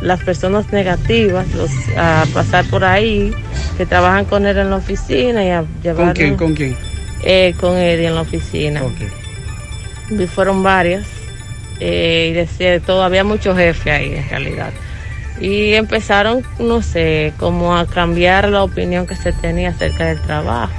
las 0.00 0.20
personas 0.24 0.72
negativas 0.72 1.46
los- 1.54 1.70
a 1.96 2.24
pasar 2.34 2.64
por 2.66 2.82
ahí, 2.84 3.32
que 3.76 3.86
trabajan 3.86 4.24
con 4.24 4.46
él 4.46 4.58
en 4.58 4.70
la 4.70 4.76
oficina 4.76 5.44
y 5.44 5.50
a 5.50 5.64
llevar... 5.82 6.06
¿Con 6.06 6.14
quién? 6.14 6.36
¿Con 6.36 6.54
quién? 6.54 6.76
Eh, 7.22 7.54
con 7.60 7.76
Eddie 7.76 8.08
en 8.08 8.16
la 8.16 8.22
oficina. 8.22 8.82
Y 10.10 10.26
fueron 10.26 10.64
varias. 10.64 11.06
Eh, 11.84 12.28
y 12.30 12.32
decía 12.32 12.70
de 12.70 12.78
todo, 12.78 13.02
había 13.02 13.24
muchos 13.24 13.56
jefes 13.56 13.92
ahí 13.92 14.14
en 14.14 14.28
realidad. 14.28 14.70
Y 15.40 15.72
empezaron, 15.74 16.44
no 16.60 16.80
sé, 16.80 17.32
como 17.38 17.76
a 17.76 17.86
cambiar 17.86 18.48
la 18.48 18.62
opinión 18.62 19.04
que 19.06 19.16
se 19.16 19.32
tenía 19.32 19.70
acerca 19.70 20.06
del 20.06 20.20
trabajo. 20.20 20.72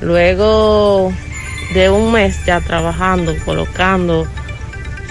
Luego 0.00 1.12
de 1.74 1.90
un 1.90 2.12
mes 2.12 2.42
ya 2.46 2.62
trabajando, 2.62 3.34
colocando, 3.44 4.26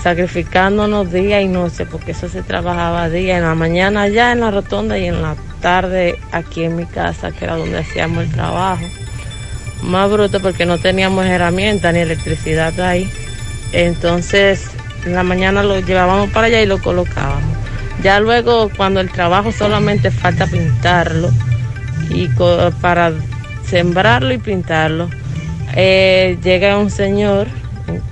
sacrificándonos 0.02 1.12
día 1.12 1.42
y 1.42 1.48
noche, 1.48 1.86
porque 1.86 2.14
eso 2.14 2.28
se 2.28 2.42
trabajaba 2.42 3.08
día, 3.10 3.38
en 3.38 3.44
la 3.44 3.54
mañana 3.54 4.04
allá 4.04 4.32
en 4.32 4.40
la 4.40 4.50
rotonda 4.50 4.98
y 4.98 5.06
en 5.06 5.22
la 5.22 5.36
tarde 5.62 6.18
aquí 6.32 6.64
en 6.64 6.76
mi 6.76 6.88
casa, 6.88 7.32
que 7.32 7.46
era 7.46 7.56
donde 7.56 7.78
hacíamos 7.78 8.24
el 8.24 8.32
trabajo 8.32 8.84
más 9.84 10.10
bruto 10.10 10.40
porque 10.40 10.66
no 10.66 10.78
teníamos 10.78 11.26
herramientas 11.26 11.94
ni 11.94 12.00
electricidad 12.00 12.80
ahí. 12.80 13.10
Entonces, 13.74 14.70
en 15.06 15.14
la 15.14 15.24
mañana 15.24 15.64
lo 15.64 15.80
llevábamos 15.80 16.30
para 16.32 16.48
allá 16.48 16.62
y 16.62 16.66
lo 16.66 16.80
colocábamos. 16.82 17.58
Ya 18.02 18.20
luego, 18.20 18.70
cuando 18.76 19.00
el 19.00 19.12
trabajo 19.12 19.52
solamente 19.52 20.12
falta 20.12 20.48
pintarlo 20.48 21.30
y 22.10 22.28
para 22.82 23.14
sembrarlo 23.66 24.34
y 24.34 24.38
pintarlo, 24.38 25.10
eh, 25.76 26.38
llega 26.44 26.78
un 26.78 26.92
señor 26.92 27.48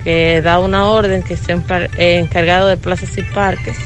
que 0.04 0.40
da 0.42 0.58
una 0.58 0.86
orden 0.86 1.22
que 1.22 1.34
está 1.34 1.52
eh, 1.52 2.18
encargado 2.18 2.68
de 2.68 2.76
plazas 2.76 3.16
y 3.16 3.22
parques 3.22 3.76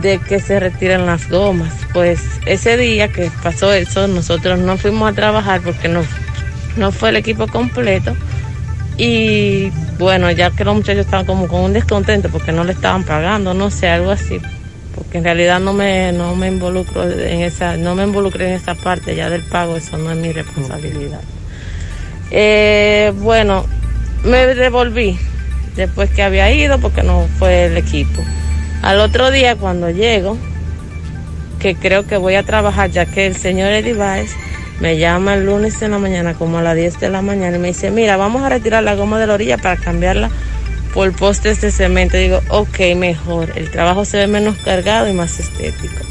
de 0.00 0.18
que 0.18 0.40
se 0.40 0.60
retiren 0.60 1.06
las 1.06 1.28
gomas. 1.28 1.74
Pues 1.92 2.22
ese 2.46 2.76
día 2.76 3.08
que 3.08 3.30
pasó 3.42 3.72
eso, 3.72 4.06
nosotros 4.08 4.58
no 4.58 4.76
fuimos 4.76 5.10
a 5.10 5.14
trabajar 5.14 5.60
porque 5.62 5.88
no, 5.88 6.02
no 6.76 6.92
fue 6.92 7.10
el 7.10 7.16
equipo 7.16 7.46
completo. 7.48 8.16
Y 8.98 9.70
bueno, 9.98 10.30
ya 10.32 10.50
que 10.50 10.64
los 10.64 10.74
muchachos 10.74 11.06
estaban 11.06 11.24
como 11.24 11.46
con 11.46 11.60
un 11.60 11.72
descontento 11.72 12.28
porque 12.28 12.50
no 12.50 12.64
le 12.64 12.72
estaban 12.72 13.04
pagando, 13.04 13.54
no 13.54 13.70
sé, 13.70 13.88
algo 13.88 14.10
así. 14.10 14.40
Porque 14.94 15.18
en 15.18 15.24
realidad 15.24 15.60
no 15.60 15.72
me, 15.72 16.10
no 16.12 16.34
me 16.34 16.48
involucro 16.48 17.08
en 17.08 17.40
esa, 17.42 17.76
no 17.76 17.94
me 17.94 18.02
involucré 18.02 18.48
en 18.48 18.54
esa 18.54 18.74
parte 18.74 19.14
ya 19.14 19.30
del 19.30 19.42
pago, 19.42 19.76
eso 19.76 19.96
no 19.96 20.10
es 20.10 20.16
mi 20.16 20.32
responsabilidad. 20.32 21.20
Eh, 22.32 23.12
bueno, 23.16 23.64
me 24.24 24.46
devolví 24.46 25.16
después 25.76 26.10
que 26.10 26.22
había 26.24 26.50
ido 26.52 26.80
porque 26.80 27.04
no 27.04 27.28
fue 27.38 27.66
el 27.66 27.76
equipo. 27.76 28.20
Al 28.82 28.98
otro 28.98 29.30
día 29.30 29.54
cuando 29.54 29.90
llego, 29.90 30.36
que 31.60 31.76
creo 31.76 32.04
que 32.04 32.16
voy 32.16 32.34
a 32.34 32.42
trabajar 32.42 32.90
ya 32.90 33.06
que 33.06 33.26
el 33.26 33.36
señor 33.36 33.72
Eddie 33.72 33.94
Baez 33.94 34.34
me 34.80 34.96
llama 34.96 35.34
el 35.34 35.46
lunes 35.46 35.82
en 35.82 35.90
la 35.90 35.98
mañana 35.98 36.34
como 36.34 36.58
a 36.58 36.62
las 36.62 36.76
10 36.76 37.00
de 37.00 37.08
la 37.08 37.22
mañana 37.22 37.56
y 37.56 37.60
me 37.60 37.68
dice, 37.68 37.90
mira, 37.90 38.16
vamos 38.16 38.42
a 38.42 38.48
retirar 38.48 38.82
la 38.82 38.94
goma 38.94 39.18
de 39.18 39.26
la 39.26 39.34
orilla 39.34 39.58
para 39.58 39.76
cambiarla 39.76 40.30
por 40.94 41.12
postes 41.12 41.60
de 41.60 41.70
cemento. 41.72 42.16
Digo, 42.16 42.40
ok, 42.48 42.78
mejor, 42.96 43.52
el 43.56 43.70
trabajo 43.70 44.04
se 44.04 44.18
ve 44.18 44.26
menos 44.26 44.56
cargado 44.58 45.08
y 45.08 45.12
más 45.12 45.40
estético. 45.40 46.04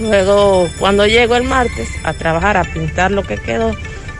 Luego, 0.00 0.68
cuando 0.78 1.06
llego 1.06 1.36
el 1.36 1.44
martes 1.44 1.88
a 2.04 2.12
trabajar, 2.12 2.56
a 2.56 2.64
pintar 2.64 3.10
lo 3.10 3.22
que 3.22 3.36
quedó, 3.36 3.74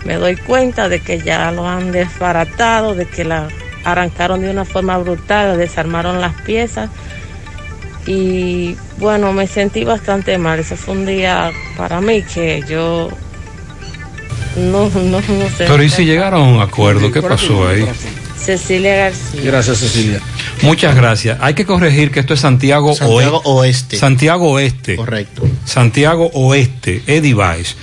me 0.05 0.15
doy 0.15 0.37
cuenta 0.37 0.89
de 0.89 1.01
que 1.01 1.19
ya 1.21 1.51
lo 1.53 1.67
han 1.67 1.93
desbaratado, 1.93 2.95
de 2.95 3.07
que 3.07 3.25
la 3.25 3.49
arrancaron 3.85 4.41
de 4.41 4.51
una 4.51 4.65
forma 4.65 4.99
brutal, 4.99 5.57
desarmaron 5.59 6.21
las 6.21 6.35
piezas 6.43 6.91
y 8.07 8.77
bueno, 8.99 9.33
me 9.33 9.47
sentí 9.47 9.85
bastante 9.85 10.39
mal. 10.39 10.59
Ese 10.61 10.77
fue 10.77 10.95
un 10.95 11.07
día 11.07 11.53
para 11.77 12.01
mí 12.01 12.23
que 12.23 12.63
yo 12.69 13.11
no, 14.57 14.89
no, 14.89 15.21
no 15.21 15.49
sé. 15.51 15.65
Pero 15.67 15.83
¿y 15.83 15.91
si 15.91 16.05
llegaron 16.05 16.41
a 16.41 16.49
un 16.49 16.61
acuerdo? 16.61 17.11
¿Qué 17.11 17.23
pasó 17.23 17.69
ahí? 17.69 17.87
Cecilia 18.37 18.95
García. 18.97 19.41
Gracias, 19.43 19.79
Cecilia. 19.79 20.21
Muchas 20.63 20.95
gracias. 20.95 21.39
Hay 21.41 21.55
que 21.55 21.67
corregir 21.67 22.11
que 22.11 22.21
esto 22.21 22.35
es 22.35 22.41
Santiago, 22.41 22.95
Santiago 22.95 23.41
Oeste. 23.45 23.97
Santiago 23.97 24.53
Oeste. 24.53 24.97
Correcto. 24.97 25.43
Santiago 25.65 26.31
Oeste, 26.33 27.03
Eddie 27.07 27.35
Weiss. 27.35 27.77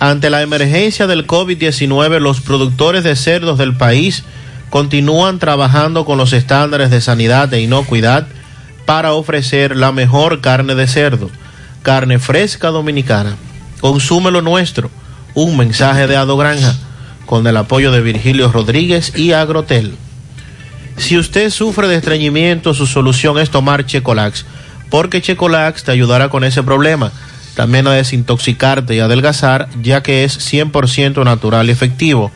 Ante 0.00 0.30
la 0.30 0.42
emergencia 0.42 1.06
del 1.08 1.26
COVID-19, 1.26 2.20
los 2.20 2.40
productores 2.40 3.02
de 3.02 3.16
cerdos 3.16 3.58
del 3.58 3.76
país 3.76 4.22
continúan 4.70 5.38
trabajando 5.38 6.04
con 6.04 6.18
los 6.18 6.32
estándares 6.32 6.90
de 6.90 7.00
sanidad 7.00 7.52
e 7.52 7.60
inocuidad 7.60 8.28
para 8.86 9.12
ofrecer 9.12 9.76
la 9.76 9.90
mejor 9.90 10.40
carne 10.40 10.74
de 10.76 10.86
cerdo, 10.86 11.30
carne 11.82 12.18
fresca 12.18 12.68
dominicana. 12.68 13.36
Consume 13.80 14.30
lo 14.30 14.40
nuestro. 14.40 14.90
Un 15.34 15.56
mensaje 15.56 16.06
de 16.06 16.16
Ado 16.16 16.36
Granja 16.36 16.74
con 17.26 17.46
el 17.46 17.56
apoyo 17.56 17.92
de 17.92 18.00
Virgilio 18.00 18.50
Rodríguez 18.50 19.12
y 19.16 19.32
Agrotel. 19.32 19.94
Si 20.96 21.18
usted 21.18 21.50
sufre 21.50 21.86
de 21.86 21.96
estreñimiento, 21.96 22.72
su 22.72 22.86
solución 22.86 23.38
es 23.38 23.50
tomar 23.50 23.84
Checolax, 23.84 24.46
porque 24.90 25.20
Checolax 25.20 25.84
te 25.84 25.92
ayudará 25.92 26.28
con 26.28 26.42
ese 26.44 26.62
problema. 26.62 27.12
También 27.58 27.88
a 27.88 27.92
desintoxicarte 27.94 28.94
y 28.94 29.00
adelgazar, 29.00 29.68
ya 29.82 30.00
que 30.00 30.22
es 30.22 30.38
100% 30.38 31.24
natural 31.24 31.66
y 31.68 31.72
efectivo. 31.72 32.30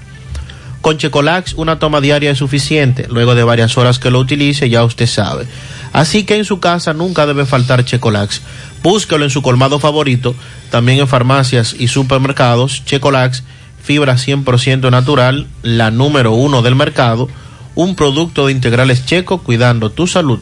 Con 0.81 0.99
Checolax 0.99 1.55
una 1.55 1.79
toma 1.79 2.01
diaria 2.01 2.33
es 2.33 2.39
suficiente. 2.39 3.07
Luego 3.09 3.37
de 3.37 3.45
varias 3.45 3.79
horas 3.79 4.01
que 4.01 4.11
lo 4.11 4.19
utilice 4.19 4.69
ya 4.69 4.83
usted 4.83 5.07
sabe. 5.07 5.47
Así 5.93 6.25
que 6.25 6.35
en 6.35 6.45
su 6.45 6.59
casa 6.59 6.93
nunca 6.93 7.25
debe 7.25 7.47
faltar 7.47 7.85
Checolax. 7.85 8.43
Búsquelo 8.83 9.23
en 9.23 9.31
su 9.31 9.43
colmado 9.43 9.79
favorito, 9.79 10.35
también 10.73 10.99
en 10.99 11.07
farmacias 11.07 11.77
y 11.79 11.87
supermercados. 11.87 12.85
Checolax, 12.85 13.45
fibra 13.81 14.15
100% 14.15 14.91
natural, 14.91 15.47
la 15.63 15.93
número 15.93 16.33
uno 16.33 16.63
del 16.63 16.75
mercado. 16.75 17.29
Un 17.77 17.95
producto 17.95 18.47
de 18.47 18.53
integrales 18.55 19.07
checo 19.07 19.39
cuidando 19.39 19.93
tu 19.93 20.09
salud. 20.09 20.41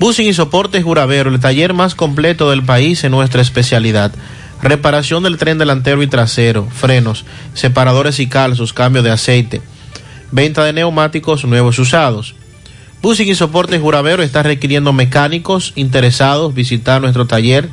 Busing 0.00 0.26
y 0.28 0.32
Soportes 0.32 0.82
Juravero, 0.82 1.28
el 1.28 1.40
taller 1.40 1.74
más 1.74 1.94
completo 1.94 2.48
del 2.48 2.62
país 2.62 3.04
en 3.04 3.12
nuestra 3.12 3.42
especialidad. 3.42 4.10
Reparación 4.62 5.22
del 5.22 5.36
tren 5.36 5.58
delantero 5.58 6.02
y 6.02 6.06
trasero, 6.06 6.66
frenos, 6.74 7.26
separadores 7.52 8.18
y 8.18 8.26
calzos, 8.26 8.72
cambio 8.72 9.02
de 9.02 9.10
aceite. 9.10 9.60
Venta 10.30 10.64
de 10.64 10.72
neumáticos 10.72 11.44
nuevos 11.44 11.78
usados. 11.78 12.34
Busing 13.02 13.28
y 13.28 13.34
Soportes 13.34 13.82
Juravero 13.82 14.22
está 14.22 14.42
requiriendo 14.42 14.94
mecánicos 14.94 15.74
interesados 15.76 16.54
visitar 16.54 17.02
nuestro 17.02 17.26
taller 17.26 17.68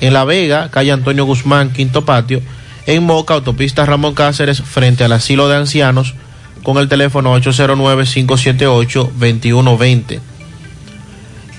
en 0.00 0.12
La 0.12 0.24
Vega, 0.24 0.72
calle 0.72 0.90
Antonio 0.90 1.24
Guzmán, 1.24 1.72
Quinto 1.72 2.04
Patio, 2.04 2.42
en 2.86 3.04
Moca, 3.04 3.34
autopista 3.34 3.86
Ramón 3.86 4.14
Cáceres, 4.14 4.60
frente 4.60 5.04
al 5.04 5.12
asilo 5.12 5.48
de 5.48 5.54
ancianos, 5.54 6.16
con 6.64 6.78
el 6.78 6.88
teléfono 6.88 7.38
809-578-2120. 7.38 10.29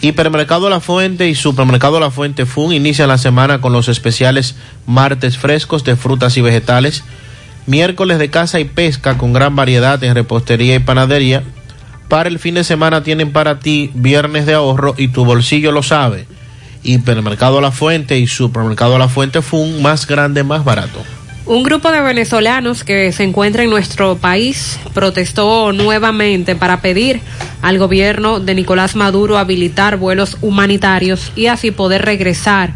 Hipermercado 0.04 0.68
La 0.72 0.80
Fuente 0.80 1.30
y 1.30 1.36
Supermercado 1.36 2.00
La 2.00 2.10
Fuente 2.10 2.48
Fun 2.48 2.74
inician 2.74 3.08
la 3.08 3.20
semana 3.20 3.62
con 3.62 3.72
los 3.72 3.88
especiales 3.88 4.56
martes 4.88 5.38
frescos 5.38 5.84
de 5.84 5.96
frutas 5.96 6.38
y 6.38 6.42
vegetales, 6.42 7.04
miércoles 7.68 8.18
de 8.18 8.32
caza 8.32 8.60
y 8.60 8.66
pesca 8.66 9.20
con 9.20 9.32
gran 9.32 9.56
variedad 9.56 10.04
en 10.04 10.16
repostería 10.16 10.74
y 10.74 10.80
panadería. 10.80 11.44
Para 12.08 12.30
el 12.30 12.40
fin 12.40 12.56
de 12.56 12.64
semana 12.64 13.04
tienen 13.04 13.32
para 13.32 13.60
ti 13.60 13.92
viernes 13.94 14.48
de 14.48 14.56
ahorro 14.56 14.96
y 14.98 15.10
tu 15.10 15.24
bolsillo 15.24 15.72
lo 15.72 15.84
sabe. 15.84 16.26
Hipermercado 16.82 17.62
La 17.62 17.70
Fuente 17.70 18.18
y 18.18 18.26
Supermercado 18.26 18.98
La 18.98 19.08
Fuente 19.08 19.44
Fun 19.44 19.84
más 19.84 20.08
grande, 20.08 20.44
más 20.44 20.66
barato. 20.66 21.04
Un 21.52 21.64
grupo 21.64 21.92
de 21.92 22.00
venezolanos 22.00 22.86
que 22.86 23.12
se 23.12 23.24
encuentra 23.24 23.64
en 23.64 23.70
nuestro 23.70 24.16
país 24.16 24.80
protestó 24.94 25.74
nuevamente 25.74 26.56
para 26.56 26.80
pedir 26.80 27.20
al 27.62 27.78
gobierno 27.78 28.40
de 28.40 28.56
Nicolás 28.56 28.96
Maduro 28.96 29.38
habilitar 29.38 29.98
vuelos 29.98 30.38
humanitarios 30.40 31.34
y 31.36 31.48
así 31.48 31.72
poder 31.72 32.04
regresar 32.04 32.72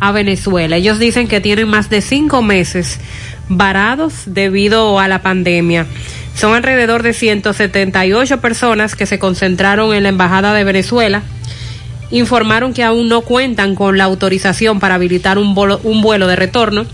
a 0.00 0.10
Venezuela. 0.10 0.74
Ellos 0.74 0.98
dicen 0.98 1.28
que 1.28 1.40
tienen 1.40 1.68
más 1.68 1.90
de 1.90 2.00
cinco 2.00 2.42
meses 2.42 2.98
varados 3.48 4.24
debido 4.26 4.98
a 4.98 5.06
la 5.06 5.22
pandemia. 5.22 5.86
Son 6.34 6.56
alrededor 6.56 7.04
de 7.04 7.12
178 7.12 8.40
personas 8.40 8.96
que 8.96 9.06
se 9.06 9.20
concentraron 9.20 9.94
en 9.94 10.02
la 10.02 10.08
Embajada 10.08 10.54
de 10.54 10.64
Venezuela. 10.64 11.22
Informaron 12.10 12.74
que 12.74 12.82
aún 12.82 13.08
no 13.08 13.20
cuentan 13.20 13.76
con 13.76 13.96
la 13.96 14.02
autorización 14.02 14.80
para 14.80 14.96
habilitar 14.96 15.38
un, 15.38 15.54
vuelo, 15.54 15.80
un 15.84 16.02
vuelo 16.02 16.26
de 16.26 16.34
retorno 16.34 16.84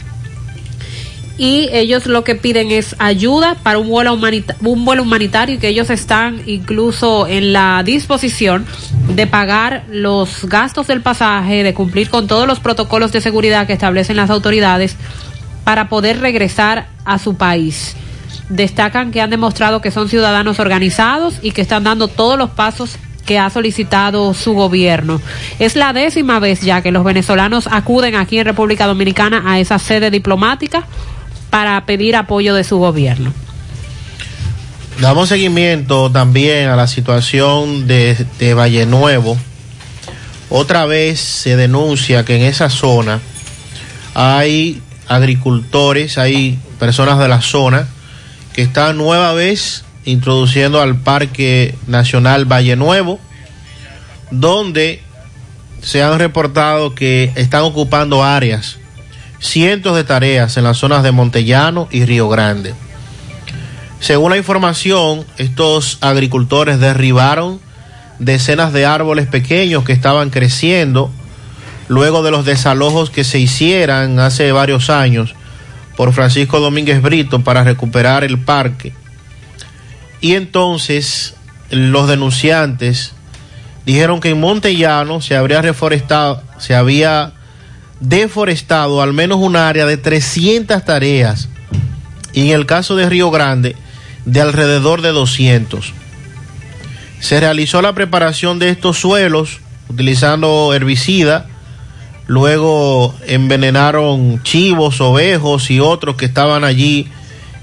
y 1.36 1.68
ellos 1.72 2.06
lo 2.06 2.22
que 2.22 2.36
piden 2.36 2.70
es 2.70 2.94
ayuda 2.98 3.56
para 3.62 3.78
un 3.78 3.88
vuelo, 3.88 4.14
humanita 4.14 4.54
un 4.62 4.84
vuelo 4.84 5.02
humanitario 5.02 5.56
y 5.56 5.58
que 5.58 5.68
ellos 5.68 5.90
están 5.90 6.42
incluso 6.46 7.26
en 7.26 7.52
la 7.52 7.82
disposición 7.84 8.66
de 9.08 9.26
pagar 9.26 9.84
los 9.90 10.44
gastos 10.44 10.86
del 10.86 11.00
pasaje, 11.00 11.62
de 11.62 11.74
cumplir 11.74 12.08
con 12.08 12.28
todos 12.28 12.46
los 12.46 12.60
protocolos 12.60 13.10
de 13.12 13.20
seguridad 13.20 13.66
que 13.66 13.72
establecen 13.72 14.16
las 14.16 14.30
autoridades 14.30 14.96
para 15.64 15.88
poder 15.88 16.20
regresar 16.20 16.86
a 17.04 17.18
su 17.18 17.36
país. 17.36 17.96
Destacan 18.48 19.10
que 19.10 19.20
han 19.20 19.30
demostrado 19.30 19.80
que 19.80 19.90
son 19.90 20.08
ciudadanos 20.08 20.60
organizados 20.60 21.36
y 21.42 21.50
que 21.50 21.62
están 21.62 21.82
dando 21.84 22.08
todos 22.08 22.38
los 22.38 22.50
pasos 22.50 22.96
que 23.24 23.38
ha 23.38 23.48
solicitado 23.48 24.34
su 24.34 24.52
gobierno. 24.52 25.20
Es 25.58 25.76
la 25.76 25.92
décima 25.94 26.38
vez 26.38 26.60
ya 26.60 26.82
que 26.82 26.92
los 26.92 27.04
venezolanos 27.04 27.66
acuden 27.70 28.14
aquí 28.14 28.38
en 28.38 28.44
República 28.44 28.86
Dominicana 28.86 29.42
a 29.46 29.58
esa 29.58 29.78
sede 29.78 30.10
diplomática 30.10 30.86
para 31.54 31.86
pedir 31.86 32.16
apoyo 32.16 32.52
de 32.56 32.64
su 32.64 32.78
gobierno. 32.78 33.32
Damos 35.00 35.28
seguimiento 35.28 36.10
también 36.10 36.68
a 36.68 36.74
la 36.74 36.88
situación 36.88 37.86
de, 37.86 38.26
de 38.40 38.54
Valle 38.54 38.86
Nuevo. 38.86 39.38
Otra 40.50 40.84
vez 40.86 41.20
se 41.20 41.54
denuncia 41.54 42.24
que 42.24 42.34
en 42.34 42.42
esa 42.42 42.70
zona 42.70 43.20
hay 44.14 44.82
agricultores, 45.06 46.18
hay 46.18 46.58
personas 46.80 47.20
de 47.20 47.28
la 47.28 47.40
zona 47.40 47.86
que 48.52 48.62
están 48.62 48.96
nueva 48.96 49.32
vez 49.32 49.84
introduciendo 50.04 50.82
al 50.82 50.96
Parque 50.96 51.76
Nacional 51.86 52.50
Valle 52.50 52.74
Nuevo, 52.74 53.20
donde 54.32 55.04
se 55.82 56.02
han 56.02 56.18
reportado 56.18 56.96
que 56.96 57.30
están 57.36 57.62
ocupando 57.62 58.24
áreas 58.24 58.78
cientos 59.44 59.94
de 59.94 60.04
tareas 60.04 60.56
en 60.56 60.64
las 60.64 60.78
zonas 60.78 61.02
de 61.02 61.12
Montellano 61.12 61.86
y 61.90 62.04
Río 62.06 62.28
Grande. 62.28 62.74
Según 64.00 64.30
la 64.30 64.38
información, 64.38 65.24
estos 65.36 65.98
agricultores 66.00 66.80
derribaron 66.80 67.60
decenas 68.18 68.72
de 68.72 68.86
árboles 68.86 69.26
pequeños 69.26 69.84
que 69.84 69.92
estaban 69.92 70.30
creciendo 70.30 71.10
luego 71.88 72.22
de 72.22 72.30
los 72.30 72.46
desalojos 72.46 73.10
que 73.10 73.22
se 73.22 73.38
hicieran 73.38 74.18
hace 74.18 74.50
varios 74.52 74.88
años 74.88 75.34
por 75.96 76.12
Francisco 76.14 76.58
Domínguez 76.60 77.02
Brito 77.02 77.40
para 77.44 77.64
recuperar 77.64 78.24
el 78.24 78.38
parque. 78.38 78.94
Y 80.22 80.34
entonces 80.34 81.34
los 81.70 82.08
denunciantes 82.08 83.12
dijeron 83.84 84.20
que 84.20 84.30
en 84.30 84.40
Montellano 84.40 85.20
se 85.20 85.36
habría 85.36 85.60
reforestado, 85.60 86.42
se 86.58 86.74
había 86.74 87.34
deforestado 88.08 89.00
al 89.00 89.12
menos 89.12 89.38
un 89.38 89.56
área 89.56 89.86
de 89.86 89.96
300 89.96 90.84
tareas 90.84 91.48
y 92.32 92.42
en 92.42 92.54
el 92.54 92.66
caso 92.66 92.96
de 92.96 93.08
Río 93.08 93.30
Grande 93.30 93.76
de 94.24 94.40
alrededor 94.40 95.00
de 95.02 95.10
200. 95.10 95.92
Se 97.20 97.40
realizó 97.40 97.80
la 97.80 97.94
preparación 97.94 98.58
de 98.58 98.68
estos 98.68 98.98
suelos 98.98 99.60
utilizando 99.88 100.74
herbicida, 100.74 101.46
luego 102.26 103.14
envenenaron 103.26 104.42
chivos, 104.42 105.00
ovejos 105.00 105.70
y 105.70 105.80
otros 105.80 106.16
que 106.16 106.26
estaban 106.26 106.64
allí 106.64 107.08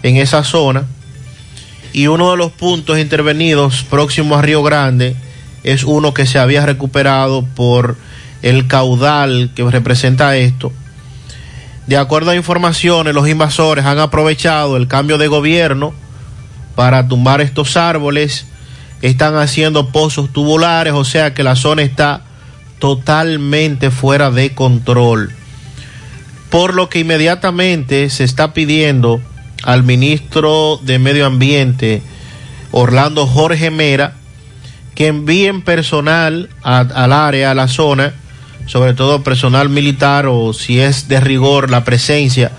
en 0.02 0.18
esa 0.18 0.44
zona. 0.44 0.86
Y 1.94 2.08
uno 2.08 2.32
de 2.32 2.38
los 2.38 2.52
puntos 2.52 2.98
intervenidos 2.98 3.84
próximo 3.84 4.36
a 4.36 4.42
Río 4.42 4.64
Grande 4.64 5.16
es 5.64 5.84
uno 5.84 6.14
que 6.14 6.26
se 6.26 6.40
había 6.40 6.66
recuperado 6.66 7.44
por 7.44 7.98
el 8.42 8.68
caudal 8.68 9.52
que 9.56 9.64
representa 9.64 10.36
esto. 10.38 10.72
De 11.88 11.98
acuerdo 11.98 12.32
a 12.32 12.36
informaciones, 12.36 13.14
los 13.14 13.28
invasores 13.28 13.86
han 13.86 14.00
aprovechado 14.00 14.78
el 14.78 14.88
cambio 14.88 15.18
de 15.18 15.28
gobierno 15.28 15.94
para 16.76 17.08
tumbar 17.08 17.42
estos 17.42 17.76
árboles, 17.76 18.46
están 19.02 19.36
haciendo 19.36 19.90
pozos 19.90 20.32
tubulares, 20.32 20.94
o 20.94 21.04
sea 21.04 21.34
que 21.34 21.44
la 21.44 21.56
zona 21.56 21.82
está 21.82 22.22
totalmente 22.80 23.92
fuera 23.92 24.32
de 24.32 24.54
control. 24.54 25.32
Por 26.50 26.74
lo 26.74 26.90
que 26.90 27.00
inmediatamente 27.00 28.10
se 28.10 28.24
está 28.24 28.54
pidiendo 28.54 29.22
al 29.64 29.84
ministro 29.84 30.80
de 30.84 31.00
Medio 31.00 31.26
Ambiente, 31.26 32.02
Orlando 32.72 33.28
Jorge 33.28 33.70
Mera, 33.70 34.16
que 34.96 35.08
envíen 35.08 35.62
personal 35.62 36.50
al 36.64 37.14
área, 37.14 37.52
a 37.52 37.56
la 37.56 37.68
zona, 37.68 38.14
sobre 38.66 38.94
todo 38.94 39.24
personal 39.24 39.70
militar 39.70 40.26
o 40.28 40.54
si 40.54 40.80
es 40.80 41.08
de 41.08 41.20
rigor 41.20 41.70
la 41.70 41.84
presencia 41.84 42.52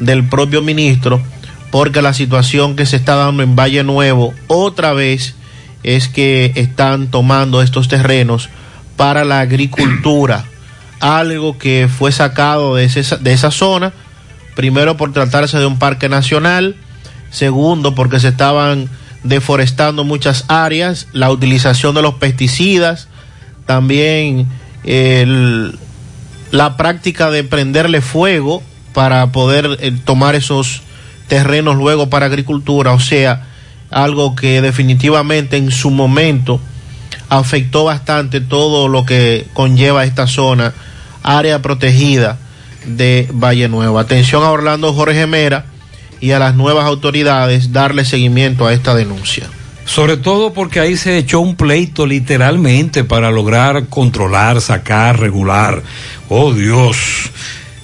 del 0.00 0.28
propio 0.28 0.62
ministro, 0.62 1.22
porque 1.70 2.02
la 2.02 2.14
situación 2.14 2.76
que 2.76 2.86
se 2.86 2.96
está 2.96 3.16
dando 3.16 3.42
en 3.42 3.56
Valle 3.56 3.82
Nuevo 3.84 4.34
otra 4.46 4.92
vez 4.92 5.34
es 5.82 6.08
que 6.08 6.52
están 6.54 7.08
tomando 7.08 7.62
estos 7.62 7.88
terrenos 7.88 8.48
para 8.96 9.24
la 9.24 9.40
agricultura, 9.40 10.44
algo 11.00 11.58
que 11.58 11.88
fue 11.88 12.12
sacado 12.12 12.76
de, 12.76 12.88
de 13.20 13.32
esa 13.32 13.50
zona, 13.50 13.92
primero 14.54 14.96
por 14.96 15.12
tratarse 15.12 15.58
de 15.58 15.66
un 15.66 15.78
parque 15.78 16.08
nacional, 16.08 16.76
segundo 17.30 17.94
porque 17.94 18.20
se 18.20 18.28
estaban 18.28 18.88
deforestando 19.24 20.04
muchas 20.04 20.44
áreas, 20.48 21.08
la 21.12 21.30
utilización 21.30 21.94
de 21.94 22.02
los 22.02 22.14
pesticidas, 22.14 23.08
también 23.66 24.46
el, 24.84 25.78
la 26.50 26.76
práctica 26.76 27.30
de 27.30 27.44
prenderle 27.44 28.00
fuego 28.00 28.62
para 28.92 29.32
poder 29.32 29.78
eh, 29.80 29.92
tomar 30.04 30.34
esos 30.34 30.82
terrenos 31.28 31.76
luego 31.76 32.10
para 32.10 32.26
agricultura, 32.26 32.92
o 32.92 33.00
sea, 33.00 33.46
algo 33.90 34.34
que 34.34 34.60
definitivamente 34.60 35.56
en 35.56 35.70
su 35.70 35.90
momento 35.90 36.60
afectó 37.28 37.84
bastante 37.84 38.40
todo 38.40 38.88
lo 38.88 39.04
que 39.04 39.46
conlleva 39.54 40.04
esta 40.04 40.26
zona, 40.26 40.74
área 41.22 41.62
protegida 41.62 42.38
de 42.86 43.28
Valle 43.32 43.68
Nuevo. 43.68 43.98
Atención 43.98 44.42
a 44.42 44.50
Orlando 44.50 44.92
Jorge 44.92 45.26
Mera 45.26 45.66
y 46.20 46.32
a 46.32 46.38
las 46.38 46.54
nuevas 46.54 46.86
autoridades 46.86 47.72
darle 47.72 48.04
seguimiento 48.04 48.66
a 48.66 48.72
esta 48.72 48.94
denuncia. 48.94 49.48
Sobre 49.84 50.16
todo 50.16 50.52
porque 50.52 50.80
ahí 50.80 50.96
se 50.96 51.18
echó 51.18 51.40
un 51.40 51.56
pleito 51.56 52.06
literalmente 52.06 53.04
para 53.04 53.30
lograr 53.30 53.86
controlar, 53.88 54.60
sacar, 54.60 55.20
regular. 55.20 55.82
Oh 56.28 56.52
Dios. 56.52 56.96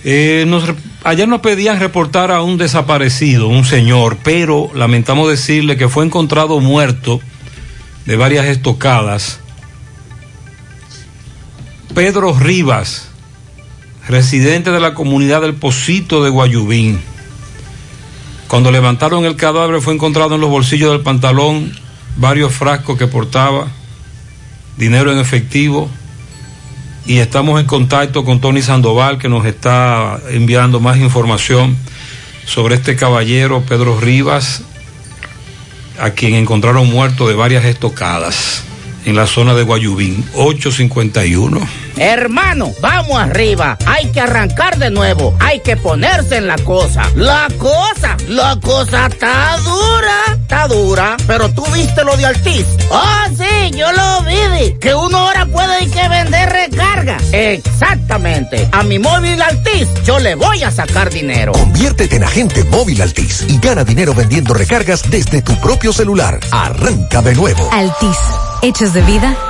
Eh, 0.03 0.45
nos, 0.49 0.65
ayer 1.05 1.29
nos 1.29 1.41
pedían 1.41 1.79
reportar 1.79 2.31
a 2.31 2.43
un 2.43 2.57
desaparecido, 2.57 3.49
un 3.49 3.65
señor, 3.65 4.17
pero 4.25 4.71
lamentamos 4.75 5.29
decirle 5.29 5.77
que 5.77 5.89
fue 5.89 6.07
encontrado 6.07 6.59
muerto 6.61 7.21
de 8.07 8.17
varias 8.17 8.47
estocadas. 8.47 9.41
Pedro 11.95 12.33
Rivas, 12.39 13.09
residente 14.09 14.71
de 14.71 14.81
la 14.81 14.95
comunidad 14.95 15.43
del 15.43 15.55
Pocito 15.55 16.25
de 16.25 16.31
Guayubín. 16.31 16.99
Cuando 18.49 18.73
levantaron 18.73 19.27
el 19.27 19.37
cadáver 19.37 19.81
fue 19.83 19.95
encontrado 19.95 20.35
en 20.35 20.41
los 20.41 20.51
bolsillos 20.51 20.93
del 20.93 21.03
pantalón 21.03 21.73
varios 22.21 22.53
frascos 22.53 22.99
que 22.99 23.07
portaba, 23.07 23.67
dinero 24.77 25.11
en 25.11 25.19
efectivo, 25.19 25.91
y 27.07 27.19
estamos 27.19 27.59
en 27.59 27.67
contacto 27.67 28.25
con 28.25 28.41
Tony 28.41 28.63
Sandoval 28.63 29.19
que 29.19 29.29
nos 29.29 29.47
está 29.47 30.21
enviando 30.29 30.79
más 30.79 30.99
información 30.99 31.77
sobre 32.45 32.75
este 32.77 32.95
caballero 32.95 33.63
Pedro 33.63 33.99
Rivas, 33.99 34.63
a 35.99 36.11
quien 36.11 36.35
encontraron 36.35 36.89
muerto 36.89 37.27
de 37.27 37.35
varias 37.35 37.65
estocadas 37.65 38.65
en 39.11 39.17
la 39.17 39.27
zona 39.27 39.55
de 39.55 39.65
Guayubín, 39.65 40.25
851. 40.35 41.61
Hermano, 41.97 42.73
vamos 42.81 43.21
arriba. 43.21 43.77
Hay 43.85 44.07
que 44.07 44.21
arrancar 44.21 44.79
de 44.79 44.91
nuevo. 44.91 45.37
Hay 45.41 45.61
que 45.61 45.77
ponerse 45.77 46.37
en 46.37 46.47
la 46.47 46.57
cosa. 46.59 47.03
La 47.15 47.49
cosa, 47.59 48.17
la 48.29 48.59
cosa 48.63 49.07
está 49.07 49.57
dura. 49.59 50.39
Está 50.41 50.69
dura. 50.69 51.17
Pero 51.27 51.51
tú 51.51 51.65
viste 51.75 52.05
lo 52.05 52.17
de 52.17 52.27
Altis. 52.27 52.65
Oh, 52.91 53.25
sí, 53.37 53.77
yo 53.77 53.91
lo 53.93 54.23
vi. 54.23 54.79
Que 54.81 54.95
uno 54.95 55.19
ahora 55.19 55.45
puede 55.47 55.85
ir 55.85 55.91
que 55.91 56.09
vender 56.09 56.49
recarga. 56.49 57.19
Exactamente. 57.33 58.69
A 58.73 58.83
mi 58.83 58.99
móvil 58.99 59.43
Altis 59.43 59.89
yo 60.05 60.19
le 60.21 60.37
voy 60.37 60.63
a 60.63 60.71
sacar 60.71 61.11
dinero. 61.11 61.53
Conviértete 61.53 62.17
en 62.17 62.25
agente 62.25 62.65
móvil 62.65 63.03
Altis 63.03 63.45
y 63.49 63.59
gana 63.59 63.85
dinero 63.85 64.15
vendiendo 64.15 64.55
recargas 64.55 65.11
desde 65.11 65.43
tu 65.43 65.55
propio 65.61 65.93
celular. 65.93 66.39
Arranca 66.53 67.21
de 67.23 67.35
nuevo. 67.35 67.69
Altis. 67.73 68.17
Hechos 68.63 68.93
de 68.93 69.01
vida 69.01 69.50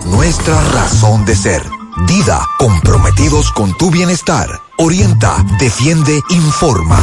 nuestra 0.05 0.61
razón 0.71 1.25
de 1.25 1.35
ser. 1.35 1.63
Dida, 2.07 2.47
comprometidos 2.57 3.51
con 3.51 3.75
tu 3.77 3.91
bienestar. 3.91 4.70
Orienta, 4.83 5.45
defiende, 5.59 6.23
informa. 6.31 6.97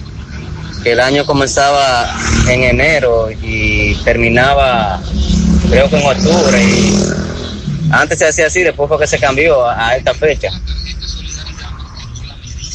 Que 0.84 0.92
el 0.92 1.00
año 1.00 1.26
comenzaba 1.26 2.16
en 2.48 2.64
enero 2.64 3.30
y 3.32 3.96
terminaba, 4.04 5.02
creo 5.70 5.90
que 5.90 5.98
en 6.00 6.06
octubre. 6.06 6.64
Y 6.64 6.94
antes 7.92 8.20
se 8.20 8.28
hacía 8.28 8.48
así, 8.48 8.64
después 8.64 8.88
fue 8.88 9.00
que 9.00 9.08
se 9.08 9.20
cambió 9.20 9.66
a, 9.66 9.88
a 9.88 9.98
esta 9.98 10.14
fecha. 10.14 10.50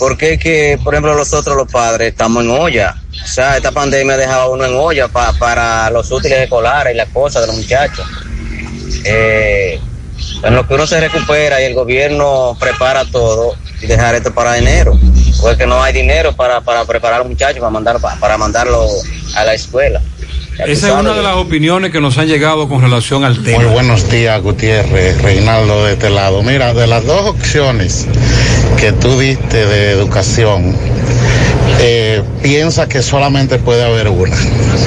Porque 0.02 0.32
es 0.32 0.40
que, 0.40 0.80
por 0.82 0.94
ejemplo, 0.94 1.14
nosotros 1.14 1.56
los 1.56 1.70
padres 1.70 2.08
estamos 2.08 2.42
en 2.42 2.50
olla. 2.50 2.96
O 3.22 3.26
sea, 3.28 3.56
esta 3.56 3.70
pandemia 3.70 4.16
dejaba 4.16 4.42
a 4.42 4.48
uno 4.48 4.64
en 4.64 4.74
olla 4.74 5.06
pa- 5.06 5.32
para 5.38 5.88
los 5.90 6.10
útiles 6.10 6.40
escolares 6.40 6.92
y 6.92 6.96
las 6.96 7.08
cosas 7.10 7.42
de 7.42 7.46
los 7.46 7.56
muchachos. 7.56 8.04
Eh, 9.04 9.78
en 10.42 10.54
lo 10.56 10.66
que 10.66 10.74
uno 10.74 10.88
se 10.88 10.98
recupera 11.00 11.60
y 11.62 11.66
el 11.66 11.74
gobierno 11.74 12.56
prepara 12.58 13.04
todo 13.04 13.54
y 13.80 13.86
dejar 13.86 14.16
esto 14.16 14.34
para 14.34 14.58
enero. 14.58 14.98
Porque 15.40 15.66
no 15.66 15.80
hay 15.80 15.92
dinero 15.92 16.34
para, 16.34 16.60
para 16.62 16.84
preparar 16.84 17.16
a 17.16 17.18
los 17.20 17.28
muchachos, 17.28 17.60
para, 17.60 17.70
mandar, 17.70 17.98
para 18.00 18.36
mandarlo 18.36 18.84
a 19.36 19.44
la 19.44 19.54
escuela. 19.54 20.00
Esa 20.54 20.64
es 20.70 20.80
sabes. 20.80 20.96
una 21.00 21.14
de 21.14 21.22
las 21.22 21.36
opiniones 21.36 21.90
que 21.92 22.00
nos 22.00 22.18
han 22.18 22.26
llegado 22.26 22.68
con 22.68 22.82
relación 22.82 23.24
al 23.24 23.42
tema. 23.42 23.58
Muy 23.62 23.72
buenos 23.72 24.10
días, 24.10 24.40
Gutiérrez, 24.42 25.20
Reinaldo 25.22 25.84
de 25.86 25.94
este 25.94 26.10
lado. 26.10 26.42
Mira, 26.42 26.74
de 26.74 26.86
las 26.86 27.04
dos 27.06 27.26
opciones 27.26 28.06
que 28.82 28.90
tú 28.90 29.16
diste 29.16 29.64
de 29.64 29.92
educación, 29.92 30.74
eh, 31.78 32.20
piensa 32.42 32.88
que 32.88 33.00
solamente 33.00 33.58
puede 33.58 33.84
haber 33.84 34.08
una. 34.08 34.36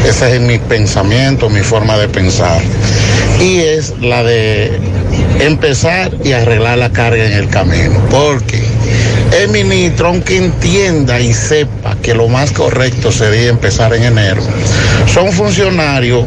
Ese 0.05 0.35
es 0.35 0.41
mi 0.41 0.57
pensamiento, 0.57 1.49
mi 1.49 1.61
forma 1.61 1.97
de 1.97 2.09
pensar. 2.09 2.61
Y 3.39 3.59
es 3.59 3.93
la 4.01 4.21
de 4.21 4.81
empezar 5.39 6.11
y 6.25 6.33
arreglar 6.33 6.77
la 6.77 6.91
carga 6.91 7.25
en 7.25 7.31
el 7.31 7.47
camino. 7.47 8.01
Porque 8.09 8.61
el 9.41 9.47
ministro, 9.51 10.09
aunque 10.09 10.39
entienda 10.39 11.21
y 11.21 11.33
sepa 11.33 11.95
que 12.01 12.13
lo 12.13 12.27
más 12.27 12.51
correcto 12.51 13.13
sería 13.13 13.47
empezar 13.47 13.93
en 13.93 14.03
enero, 14.03 14.41
son 15.13 15.31
funcionarios 15.31 16.25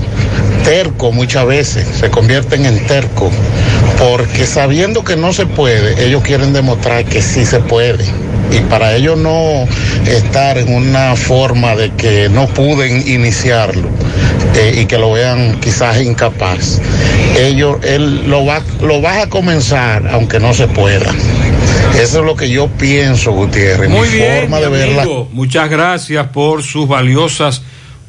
tercos 0.69 1.15
muchas 1.15 1.47
veces, 1.47 1.89
se 1.99 2.11
convierten 2.11 2.67
en 2.67 2.87
tercos, 2.87 3.33
porque 3.99 4.45
sabiendo 4.45 5.03
que 5.03 5.17
no 5.17 5.33
se 5.33 5.47
puede, 5.47 6.05
ellos 6.05 6.23
quieren 6.23 6.53
demostrar 6.53 7.07
que 7.07 7.23
sí 7.23 7.47
se 7.47 7.61
puede. 7.61 8.05
Y 8.51 8.61
para 8.69 8.95
ellos 8.95 9.17
no 9.17 9.67
estar 10.07 10.59
en 10.59 10.75
una 10.75 11.17
forma 11.17 11.75
de 11.75 11.91
que 11.93 12.29
no 12.29 12.47
pueden 12.49 13.09
iniciarlo 13.09 13.89
eh, 14.57 14.81
y 14.83 14.85
que 14.85 14.99
lo 14.99 15.13
vean 15.13 15.59
quizás 15.59 16.03
incapaz, 16.03 16.83
ellos, 17.39 17.79
él 17.83 18.29
lo 18.29 18.45
va, 18.45 18.61
lo 18.83 19.01
va 19.01 19.23
a 19.23 19.29
comenzar 19.31 20.07
aunque 20.09 20.39
no 20.39 20.53
se 20.53 20.69
pueda. 20.69 21.11
Eso 21.95 22.19
es 22.19 22.25
lo 22.27 22.37
que 22.37 22.51
yo 22.51 22.69
pienso, 22.69 23.33
Gutiérrez. 23.33 23.89
Muy 23.89 24.07
mi 24.09 24.17
bien, 24.17 24.41
forma 24.41 24.61
de 24.61 24.69
verla. 24.69 25.07
Muchas 25.33 25.71
gracias 25.71 26.27
por 26.27 26.63
sus 26.63 26.87
valiosas 26.87 27.63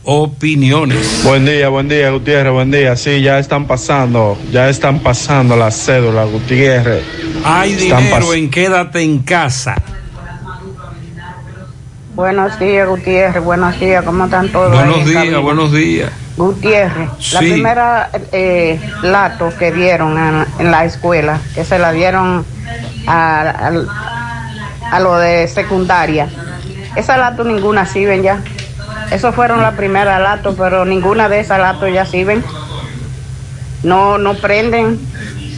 opiniones. 0.04 1.22
Buen 1.24 1.46
día, 1.46 1.70
buen 1.70 1.88
día, 1.90 2.10
Gutiérrez, 2.12 2.52
buen 2.54 2.72
día. 2.72 2.96
Sí, 2.96 3.22
ya 3.22 3.40
están 3.40 3.66
pasando, 3.68 4.38
ya 4.52 4.70
están 4.70 5.00
pasando 5.00 5.56
las 5.56 5.76
cédulas, 5.86 6.30
Gutiérrez. 6.30 7.04
Hay 7.44 7.74
Están 7.74 8.04
dinero 8.04 8.34
en 8.34 8.50
quédate 8.50 9.02
en 9.02 9.20
casa. 9.20 9.76
Buenos 12.16 12.60
días, 12.60 12.88
Gutiérrez. 12.88 13.44
Buenos 13.44 13.80
días. 13.80 14.04
¿Cómo 14.04 14.26
están 14.26 14.50
todos? 14.52 14.74
Buenos 14.74 15.00
en 15.00 15.06
días, 15.30 15.42
buenos 15.42 15.72
días. 15.72 16.12
Gutiérrez, 16.36 17.34
la 17.34 17.40
primera 17.40 18.10
eh, 18.32 18.80
lato 19.04 19.52
que 19.58 19.72
dieron 19.74 20.18
en, 20.18 20.46
en 20.60 20.72
la 20.72 20.86
escuela, 20.86 21.40
que 21.54 21.66
se 21.66 21.78
la 21.78 21.92
dieron 21.92 22.46
a, 23.08 23.42
a- 23.42 24.10
a 24.92 25.00
lo 25.02 25.18
de 25.18 25.48
secundaria, 25.48 26.28
esa 26.96 27.16
lato 27.18 27.44
ninguna 27.44 27.86
sirven 27.86 28.24
ya. 28.24 28.42
Esos 29.12 29.34
fueron 29.36 29.62
la 29.62 29.72
primera 29.76 30.20
lato, 30.20 30.56
pero 30.56 30.86
ninguna 30.86 31.30
de 31.30 31.40
esas 31.40 31.60
latos 31.60 31.90
ya 31.94 32.06
sirven. 32.06 32.44
No, 33.84 34.18
no 34.18 34.36
prenden, 34.36 35.00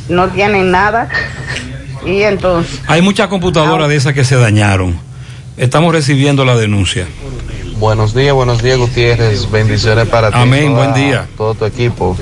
no 0.09 0.27
tienen 0.29 0.71
nada. 0.71 1.09
Y 2.03 2.23
entonces, 2.23 2.81
Hay 2.87 3.03
muchas 3.03 3.27
computadoras 3.27 3.87
de 3.87 3.95
esas 3.95 4.13
que 4.13 4.23
se 4.25 4.35
dañaron. 4.35 4.99
Estamos 5.55 5.93
recibiendo 5.93 6.45
la 6.45 6.55
denuncia. 6.55 7.05
Buenos 7.77 8.15
días, 8.15 8.33
buenos 8.33 8.63
días, 8.63 8.79
Gutiérrez. 8.79 9.51
Bendiciones 9.51 10.07
para 10.07 10.29
ti. 10.31 10.35
Amén, 10.39 10.73
toda- 10.73 10.77
buen 10.77 10.93
día. 10.95 11.27
Todo 11.37 11.53
tu 11.53 11.65
equipo. 11.65 12.17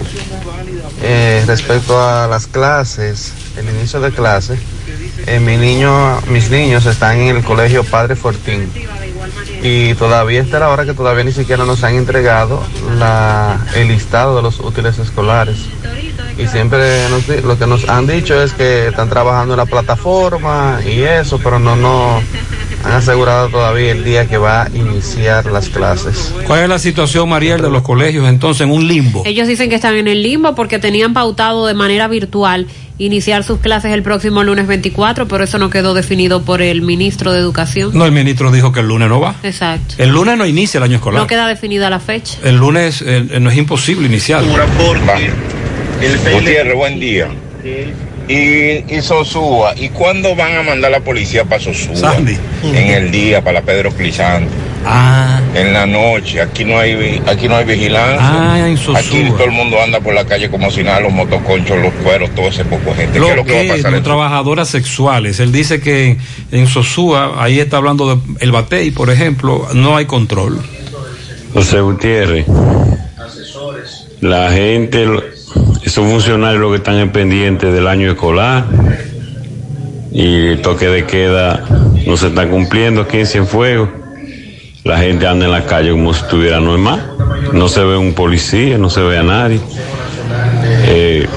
Eh, 1.02 1.46
respecto 1.48 1.98
a 1.98 2.28
las 2.28 2.48
clases, 2.48 3.32
el 3.58 3.70
inicio 3.70 4.02
de 4.02 4.12
clases, 4.12 4.60
eh, 5.28 5.40
mi 5.40 5.56
niño, 5.56 6.20
mis 6.30 6.50
niños 6.50 6.86
están 6.86 7.18
en 7.18 7.38
el 7.38 7.44
colegio 7.46 7.86
Padre 7.86 8.18
Fortín. 8.18 8.70
Y 9.62 9.94
todavía 9.96 10.42
está 10.42 10.60
la 10.60 10.70
hora 10.70 10.86
que 10.86 10.94
todavía 10.94 11.24
ni 11.24 11.32
siquiera 11.34 11.66
nos 11.66 11.84
han 11.84 11.96
entregado 11.96 12.64
la, 12.98 13.60
el 13.76 13.90
listado 13.90 14.38
de 14.38 14.42
los 14.42 14.60
útiles 14.60 14.98
escolares. 15.00 15.58
Y 16.38 16.48
siempre 16.48 17.10
nos 17.10 17.28
di- 17.28 17.42
lo 17.42 17.58
que 17.60 17.68
nos 17.68 17.90
han 17.90 18.08
dicho 18.08 18.42
es 18.42 18.54
que 18.54 18.88
están 18.88 19.10
trabajando 19.10 19.56
en 19.56 19.58
la 19.58 19.66
plataforma 19.66 20.80
y 20.86 21.02
eso, 21.02 21.38
pero 21.44 21.60
no, 21.60 21.76
no 21.76 22.22
han 22.86 22.92
asegurado 22.94 23.50
todavía 23.50 23.92
el 23.92 24.06
día 24.06 24.26
que 24.30 24.38
va 24.38 24.64
a 24.64 24.70
iniciar 24.70 25.48
las 25.48 25.68
clases. 25.68 26.34
¿Cuál 26.48 26.62
es 26.64 26.70
la 26.70 26.80
situación, 26.80 27.28
Mariel, 27.28 27.62
de 27.62 27.70
los 27.70 27.82
colegios 27.82 28.26
entonces 28.30 28.62
en 28.62 28.72
un 28.72 28.88
limbo? 28.88 29.24
Ellos 29.26 29.50
dicen 29.50 29.70
que 29.70 29.76
están 29.76 29.96
en 29.96 30.08
el 30.08 30.24
limbo 30.24 30.56
porque 30.56 30.80
tenían 30.80 31.14
pautado 31.14 31.66
de 31.68 31.74
manera 31.74 32.08
virtual 32.08 32.68
iniciar 33.00 33.44
sus 33.44 33.60
clases 33.60 33.92
el 33.94 34.04
próximo 34.04 34.44
lunes 34.44 34.68
24, 34.68 35.28
pero 35.28 35.44
eso 35.46 35.58
no 35.58 35.70
quedó 35.70 35.94
definido 35.94 36.44
por 36.44 36.62
el 36.62 36.82
ministro 36.82 37.32
de 37.32 37.40
Educación. 37.40 37.92
No, 37.94 38.06
el 38.06 38.12
ministro 38.12 38.52
dijo 38.52 38.72
que 38.72 38.82
el 38.82 38.88
lunes 38.88 39.10
no 39.10 39.20
va. 39.20 39.36
Exacto. 39.42 39.96
El 39.98 40.10
lunes 40.10 40.38
no 40.38 40.46
inicia 40.46 40.78
el 40.78 40.84
año 40.84 40.98
escolar. 40.98 41.22
No 41.22 41.28
queda 41.28 41.48
definida 41.48 41.90
la 41.90 42.00
fecha. 42.00 42.38
El 42.44 42.58
lunes 42.58 43.02
eh, 43.06 43.40
no 43.40 43.50
es 43.50 43.58
imposible 43.58 44.06
iniciar. 44.08 44.44
Gutiérrez, 46.32 46.76
buen 46.76 47.00
día. 47.00 47.30
Y, 48.28 48.96
y 48.96 49.02
Sosúa, 49.02 49.74
¿y 49.76 49.90
cuándo 49.90 50.36
van 50.36 50.56
a 50.58 50.64
mandar 50.64 50.92
la 50.92 51.00
policía 51.00 51.46
para 51.46 51.62
Sosúa? 51.62 51.96
Sandy. 51.96 52.38
En 52.64 52.90
el 52.90 53.12
día, 53.12 53.44
para 53.44 53.62
la 53.62 53.66
Pedro 53.66 53.92
Clisante. 53.92 54.69
Ah. 54.86 55.42
En 55.56 55.74
la 55.74 55.86
noche, 55.86 56.42
aquí 56.42 56.64
no 56.64 56.78
hay 56.80 57.22
aquí 57.28 57.48
no 57.48 57.56
hay 57.56 57.66
vigilancia. 57.66 58.20
Ah, 58.22 58.68
en 58.68 58.78
Sosúa. 58.78 59.00
Aquí 59.00 59.26
todo 59.32 59.46
el 59.46 59.52
mundo 59.52 59.78
anda 59.84 60.00
por 60.00 60.14
la 60.14 60.26
calle 60.26 60.50
como 60.50 60.72
si 60.72 60.84
nada, 60.84 61.02
los 61.02 61.12
motoconchos, 61.12 61.78
los 61.82 61.94
cueros, 61.96 62.30
todo 62.36 62.48
ese 62.48 62.64
poco 62.66 62.94
gente. 62.96 63.14
¿Qué 63.14 63.20
Lo 63.20 63.30
es 63.30 63.36
lo 63.36 63.44
que 63.46 63.68
va 63.68 63.74
a 63.74 63.76
pasar? 63.78 63.92
no 63.92 63.98
en- 63.98 64.04
trabajadoras 64.04 64.70
sexuales. 64.70 65.40
Él 65.40 65.52
dice 65.52 65.80
que 65.82 66.18
en 66.52 66.68
Sosúa, 66.68 67.44
ahí 67.44 67.60
está 67.60 67.78
hablando 67.78 68.08
del 68.16 68.20
el 68.40 68.52
Batey, 68.52 68.92
por 68.92 69.10
ejemplo, 69.10 69.68
no 69.74 69.98
hay 69.98 70.06
control. 70.06 70.60
José 71.54 71.82
Gutiérrez, 71.82 72.46
la 74.22 74.52
gente, 74.52 75.06
esos 75.84 76.06
funcionarios 76.10 76.62
lo 76.62 76.70
que 76.72 76.78
están 76.78 76.96
es 77.00 77.10
pendientes 77.12 77.74
del 77.74 77.88
año 77.88 78.12
escolar 78.12 78.66
y 80.12 80.48
el 80.48 80.62
toque 80.62 80.88
de 80.88 81.06
queda 81.06 81.64
no 82.06 82.18
se 82.18 82.28
está 82.28 82.48
cumpliendo 82.48 83.02
aquí 83.02 83.18
en 83.20 83.26
Cienfuegos. 83.28 83.90
La 84.90 84.98
gente 84.98 85.28
anda 85.28 85.46
en 85.46 85.52
la 85.52 85.68
calle 85.68 85.92
como 85.92 86.16
si 86.16 86.22
estuviera 86.22 86.60
normal. 86.60 87.14
No 87.54 87.70
se 87.70 87.84
ve 87.84 87.96
un 87.96 88.16
policía, 88.16 88.80
no 88.80 88.90
se 88.90 89.02
ve 89.02 89.20
a 89.20 89.22
nadie. 89.24 89.62
Eh, 90.88 91.28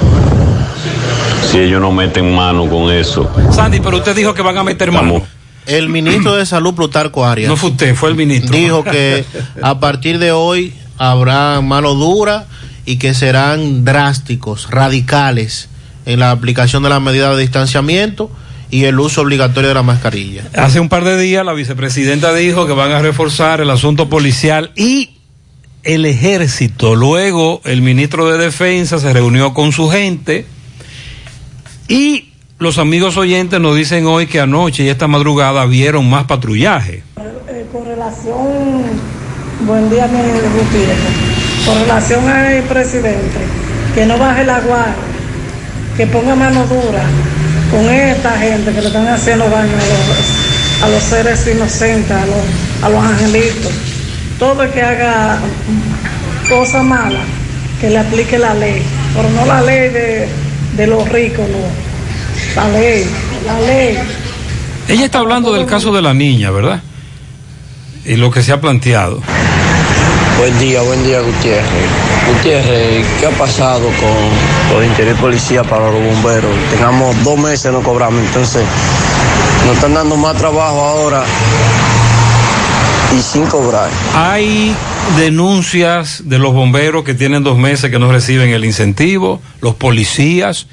si 1.50 1.58
ellos 1.58 1.78
no 1.78 1.92
meten 1.92 2.34
mano 2.34 2.66
con 2.66 2.90
eso, 2.90 3.30
Sandy, 3.52 3.80
pero 3.80 3.98
usted 3.98 4.16
dijo 4.16 4.32
que 4.32 4.40
van 4.40 4.56
a 4.56 4.64
meter 4.64 4.90
mano. 4.90 5.22
El 5.66 5.90
ministro 5.90 6.34
de 6.34 6.46
Salud, 6.46 6.74
Plutarco 6.74 7.26
Arias. 7.26 7.50
No 7.50 7.58
fue 7.58 7.68
usted, 7.68 7.94
fue 7.94 8.08
el 8.08 8.14
ministro. 8.14 8.56
Dijo 8.56 8.84
que 8.84 9.26
a 9.60 9.78
partir 9.78 10.18
de 10.18 10.32
hoy 10.32 10.72
habrá 10.96 11.60
mano 11.60 11.92
dura 11.92 12.46
y 12.86 12.96
que 12.96 13.12
serán 13.12 13.84
drásticos, 13.84 14.70
radicales 14.70 15.68
en 16.06 16.20
la 16.20 16.30
aplicación 16.30 16.82
de 16.84 16.88
las 16.88 17.02
medidas 17.02 17.36
de 17.36 17.42
distanciamiento 17.42 18.30
y 18.72 18.86
el 18.86 18.98
uso 18.98 19.20
obligatorio 19.20 19.68
de 19.68 19.74
la 19.74 19.82
mascarilla. 19.82 20.48
Hace 20.56 20.80
un 20.80 20.88
par 20.88 21.04
de 21.04 21.20
días 21.20 21.44
la 21.44 21.52
vicepresidenta 21.52 22.32
dijo 22.32 22.66
que 22.66 22.72
van 22.72 22.90
a 22.90 23.02
reforzar 23.02 23.60
el 23.60 23.68
asunto 23.68 24.08
policial 24.08 24.72
y 24.74 25.10
el 25.82 26.06
ejército. 26.06 26.96
Luego 26.96 27.60
el 27.66 27.82
ministro 27.82 28.30
de 28.30 28.42
Defensa 28.42 28.98
se 28.98 29.12
reunió 29.12 29.52
con 29.52 29.72
su 29.72 29.90
gente 29.90 30.46
y 31.86 32.30
los 32.58 32.78
amigos 32.78 33.18
oyentes 33.18 33.60
nos 33.60 33.76
dicen 33.76 34.06
hoy 34.06 34.26
que 34.26 34.40
anoche 34.40 34.84
y 34.84 34.88
esta 34.88 35.06
madrugada 35.06 35.66
vieron 35.66 36.08
más 36.08 36.24
patrullaje. 36.24 37.02
Eh, 37.48 37.66
con 37.70 37.84
relación, 37.84 38.84
buen 39.66 39.90
día, 39.90 40.06
mi 40.06 40.16
Gutiérrez. 40.16 40.96
Con 41.66 41.78
relación 41.78 42.26
al 42.26 42.62
presidente, 42.62 43.38
que 43.94 44.06
no 44.06 44.16
baje 44.16 44.44
la 44.44 44.60
guardia, 44.60 44.94
que 45.94 46.06
ponga 46.06 46.34
mano 46.34 46.66
dura 46.66 47.04
con 47.72 47.88
esta 47.88 48.38
gente 48.38 48.70
que 48.70 48.80
le 48.82 48.86
están 48.88 49.08
haciendo 49.08 49.48
daño 49.48 49.72
a 50.82 50.88
los, 50.88 51.02
seres 51.02 51.46
inocentes, 51.46 52.12
a 52.12 52.26
los, 52.26 52.82
a 52.82 52.88
los 52.90 53.02
angelitos. 53.02 53.72
Todo 54.38 54.64
el 54.64 54.70
que 54.70 54.82
haga 54.82 55.38
cosas 56.48 56.84
malas, 56.84 57.22
que 57.80 57.88
le 57.88 57.98
aplique 57.98 58.38
la 58.38 58.52
ley, 58.52 58.82
pero 59.14 59.30
no 59.30 59.46
la 59.46 59.62
ley 59.62 59.88
de, 59.88 60.28
de 60.76 60.86
los 60.86 61.08
ricos. 61.08 61.46
La 62.54 62.68
ley, 62.68 63.06
la 63.46 63.60
ley. 63.60 63.98
Ella 64.88 65.06
está 65.06 65.20
hablando 65.20 65.54
del 65.54 65.64
caso 65.64 65.94
de 65.94 66.02
la 66.02 66.12
niña, 66.12 66.50
¿verdad? 66.50 66.82
Y 68.04 68.16
lo 68.16 68.30
que 68.30 68.42
se 68.42 68.52
ha 68.52 68.60
planteado. 68.60 69.22
Buen 70.42 70.58
día, 70.58 70.82
buen 70.82 71.04
día 71.04 71.20
Gutiérrez. 71.20 71.64
Gutiérrez, 72.26 73.06
¿qué 73.20 73.26
ha 73.26 73.30
pasado 73.30 73.84
con 73.84 74.76
los 74.76 74.84
interior 74.84 75.14
policía 75.18 75.62
para 75.62 75.88
los 75.88 76.02
bomberos? 76.02 76.50
Tengamos 76.72 77.14
dos 77.22 77.38
meses 77.38 77.72
no 77.72 77.80
cobramos, 77.80 78.20
entonces 78.20 78.64
nos 79.64 79.76
están 79.76 79.94
dando 79.94 80.16
más 80.16 80.36
trabajo 80.36 80.80
ahora 80.80 81.22
y 83.16 83.22
sin 83.22 83.46
cobrar. 83.46 83.88
Hay 84.16 84.74
denuncias 85.16 86.28
de 86.28 86.40
los 86.40 86.52
bomberos 86.52 87.04
que 87.04 87.14
tienen 87.14 87.44
dos 87.44 87.56
meses 87.56 87.92
que 87.92 88.00
no 88.00 88.10
reciben 88.10 88.50
el 88.50 88.64
incentivo, 88.64 89.40
los 89.60 89.76
policías. 89.76 90.66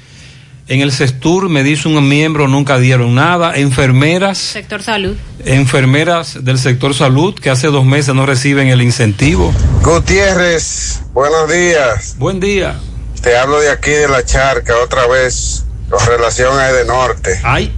En 0.70 0.82
el 0.82 0.92
CESTUR, 0.92 1.48
me 1.48 1.64
dice 1.64 1.88
un 1.88 2.08
miembro, 2.08 2.46
nunca 2.46 2.78
dieron 2.78 3.16
nada. 3.16 3.56
Enfermeras, 3.56 4.38
Sector 4.38 4.84
salud. 4.84 5.16
enfermeras 5.44 6.44
del 6.44 6.60
sector 6.60 6.94
salud 6.94 7.34
que 7.34 7.50
hace 7.50 7.66
dos 7.66 7.84
meses 7.84 8.14
no 8.14 8.24
reciben 8.24 8.68
el 8.68 8.80
incentivo. 8.80 9.52
Gutiérrez, 9.82 11.00
buenos 11.12 11.50
días. 11.50 12.14
Buen 12.18 12.38
día. 12.38 12.76
Te 13.20 13.36
hablo 13.36 13.58
de 13.58 13.68
aquí 13.68 13.90
de 13.90 14.06
la 14.06 14.24
charca 14.24 14.72
otra 14.84 15.08
vez 15.08 15.64
con 15.88 16.06
relación 16.06 16.56
a 16.56 16.68
Edenorte. 16.68 17.40
Ay. 17.42 17.74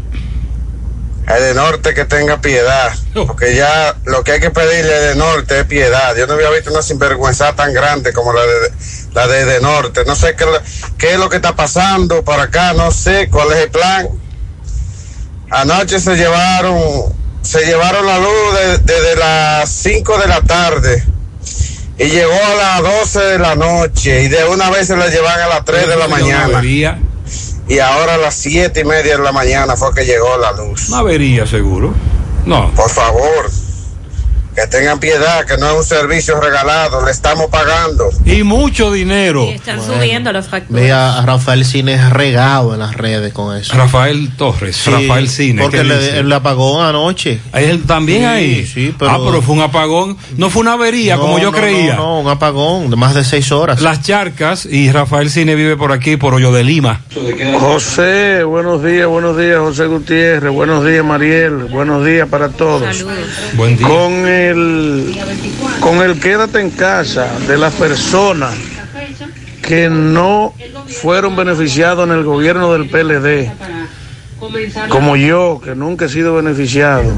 A 1.27 1.39
Edenorte 1.39 1.95
que 1.95 2.05
tenga 2.05 2.41
piedad. 2.41 2.93
Porque 3.27 3.55
ya 3.55 3.95
lo 4.07 4.25
que 4.25 4.33
hay 4.33 4.41
que 4.41 4.51
pedirle 4.51 4.93
a 4.93 4.97
Edenorte 4.99 5.61
es 5.61 5.65
piedad. 5.67 6.15
Yo 6.17 6.27
no 6.27 6.35
había 6.35 6.51
visto 6.51 6.71
una 6.73 6.83
sinvergüenza 6.83 7.55
tan 7.55 7.73
grande 7.73 8.13
como 8.13 8.33
la 8.33 8.43
de 8.43 8.73
la 9.15 9.27
de 9.29 9.41
Edenorte. 9.41 10.05
No 10.05 10.17
sé 10.17 10.35
qué, 10.37 10.45
qué 10.99 11.13
es 11.13 11.19
lo 11.19 11.29
que 11.29 11.37
está 11.37 11.55
pasando 11.55 12.25
por 12.25 12.41
acá, 12.41 12.73
no 12.73 12.91
sé 12.91 13.29
cuál 13.31 13.53
es 13.53 13.59
el 13.59 13.71
plan. 13.71 14.09
Anoche 15.51 16.01
se 16.01 16.17
llevaron, 16.17 16.81
se 17.43 17.65
llevaron 17.67 18.07
la 18.07 18.19
luz 18.19 18.55
de- 18.59 18.79
desde 18.79 19.17
las 19.17 19.69
5 19.71 20.19
de 20.19 20.27
la 20.27 20.41
tarde 20.41 21.05
y 21.99 22.05
llegó 22.07 22.33
a 22.33 22.55
las 22.55 22.83
12 22.83 23.21
de 23.21 23.39
la 23.39 23.55
noche 23.55 24.23
y 24.23 24.29
de 24.29 24.45
una 24.45 24.71
vez 24.71 24.87
se 24.87 24.97
la 24.97 25.09
llevan 25.09 25.39
a 25.41 25.47
las 25.49 25.65
3 25.65 25.87
de 25.87 25.97
la 25.97 26.09
mañana. 26.09 26.59
Y 27.69 27.79
ahora 27.79 28.15
a 28.15 28.19
las 28.19 28.35
siete 28.35 28.81
y 28.81 28.85
media 28.85 29.17
de 29.17 29.23
la 29.23 29.33
mañana 29.33 29.77
fue 29.77 29.95
que 29.95 30.05
llegó 30.05 30.37
la 30.37 30.53
luz. 30.53 30.89
Una 30.89 30.99
avería, 30.99 31.47
seguro. 31.47 31.95
No. 32.45 32.73
Por 32.75 32.91
favor, 32.91 33.51
que 34.55 34.67
tengan 34.67 35.01
piedad, 35.01 35.47
que 35.47 35.57
no 35.57 35.71
es 35.71 35.77
un 35.79 35.85
servicio 35.85 36.39
regalado, 36.41 37.05
le 37.05 37.11
estamos 37.11 37.47
pagando. 37.51 38.11
Y 38.27 38.43
mucho 38.43 38.93
dinero. 38.93 39.49
Están 39.49 39.83
subiendo 39.83 40.31
las 40.33 40.49
facturas. 40.49 40.83
Vea 40.83 41.19
a 41.19 41.25
Rafael 41.25 41.65
Cines 41.65 42.11
regado 42.11 42.75
en 42.75 42.81
las 42.81 42.95
redes 42.95 43.33
con 43.33 43.57
eso. 43.57 43.75
Rafael 43.75 44.31
Torres, 44.37 44.77
Sí, 44.77 44.91
Rafael 44.91 45.29
Cine. 45.29 45.63
Porque 45.63 45.79
¿qué 45.79 45.85
le, 45.85 45.99
dice? 45.99 46.19
el 46.19 46.33
apagón 46.33 46.85
anoche. 46.85 47.41
Él 47.55 47.83
también 47.85 48.21
Sí, 48.21 48.25
ahí. 48.27 48.67
sí, 48.67 48.95
pero- 48.99 49.11
Ah, 49.11 49.19
pero 49.25 49.41
fue 49.43 49.55
un 49.55 49.63
apagón. 49.63 50.17
No 50.37 50.51
fue 50.51 50.61
una 50.63 50.75
avería 50.75 51.17
No, 51.17 51.23
como 51.23 51.39
yo 51.39 51.51
no, 51.51 51.57
creía. 51.59 51.95
No, 51.95 52.03
no, 52.03 52.21
un 52.21 52.29
apagón 52.29 52.91
de 52.91 52.97
más 52.97 53.15
de 53.15 53.25
seis 53.25 53.51
horas. 53.53 53.81
Las 53.81 54.03
charcas 54.03 54.67
y 54.67 54.91
Rafael 54.93 55.31
Cine 55.31 55.55
vive 55.55 55.77
por 55.77 55.93
aquí, 55.93 56.17
por 56.17 56.35
Hoyo 56.35 56.53
de 56.53 56.63
Lima. 56.65 57.01
José, 57.59 58.45
buenos 58.45 58.83
días, 58.85 59.07
buenos 59.07 59.39
días, 59.39 59.59
José 59.59 59.87
Gutiérrez, 59.87 60.53
buenos 60.53 60.85
días, 60.85 61.05
Mariel, 61.05 61.65
buenos 61.71 62.05
días 62.05 62.29
para 62.29 62.49
todos. 62.51 63.05
Buen 63.55 63.77
día. 63.77 63.87
Con 63.89 64.27
el, 64.51 65.17
con 65.81 65.99
el 66.03 66.19
quédate 66.21 66.61
en 66.61 66.71
casa 66.71 67.27
de 67.47 67.57
las 67.59 67.73
personas 67.75 68.55
que 69.63 69.89
no 69.89 70.55
fueron 71.01 71.37
beneficiados 71.37 72.07
en 72.09 72.15
el 72.15 72.25
gobierno 72.25 72.73
del 72.73 72.89
PLD, 72.89 73.51
como 74.89 75.17
yo, 75.17 75.61
que 75.65 75.75
nunca 75.77 76.07
he 76.07 76.09
sido 76.09 76.35
beneficiado, 76.35 77.17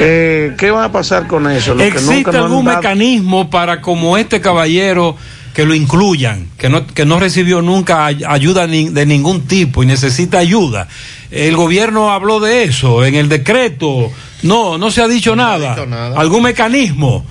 eh, 0.00 0.52
¿qué 0.58 0.70
va 0.70 0.84
a 0.86 0.92
pasar 0.92 1.26
con 1.28 1.48
eso? 1.50 1.74
Los 1.74 1.82
que 1.82 1.88
¿Existe 1.88 2.14
nunca 2.16 2.38
algún 2.38 2.64
dado- 2.64 2.76
mecanismo 2.78 3.48
para 3.48 3.80
como 3.80 4.16
este 4.18 4.40
caballero 4.40 5.16
que 5.54 5.64
lo 5.64 5.74
incluyan, 5.74 6.48
que 6.58 6.68
no, 6.68 6.84
que 6.86 7.04
no 7.04 7.20
recibió 7.20 7.62
nunca 7.62 8.06
ay- 8.06 8.22
ayuda 8.26 8.66
ni- 8.66 8.88
de 8.88 9.06
ningún 9.06 9.42
tipo 9.46 9.82
y 9.82 9.86
necesita 9.86 10.38
ayuda? 10.38 10.88
El 11.30 11.54
gobierno 11.56 12.10
habló 12.10 12.40
de 12.40 12.64
eso 12.64 13.04
en 13.04 13.14
el 13.14 13.28
decreto. 13.28 14.10
No, 14.42 14.78
no 14.78 14.90
se 14.90 15.02
ha 15.02 15.08
dicho 15.08 15.36
nada. 15.36 15.76
¿Algún 16.16 16.42
mecanismo? 16.42 17.24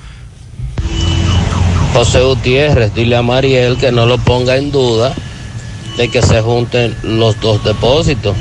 José 1.94 2.22
Gutiérrez, 2.22 2.94
dile 2.94 3.18
a 3.18 3.22
Mariel 3.22 3.78
que 3.78 3.92
no 3.92 4.06
lo 4.06 4.18
ponga 4.18 4.56
en 4.56 4.72
duda 4.72 5.14
de 5.98 6.08
que 6.08 6.22
se 6.22 6.42
junten 6.42 6.96
los 7.04 7.40
dos 7.42 7.64
depósitos, 7.66 8.36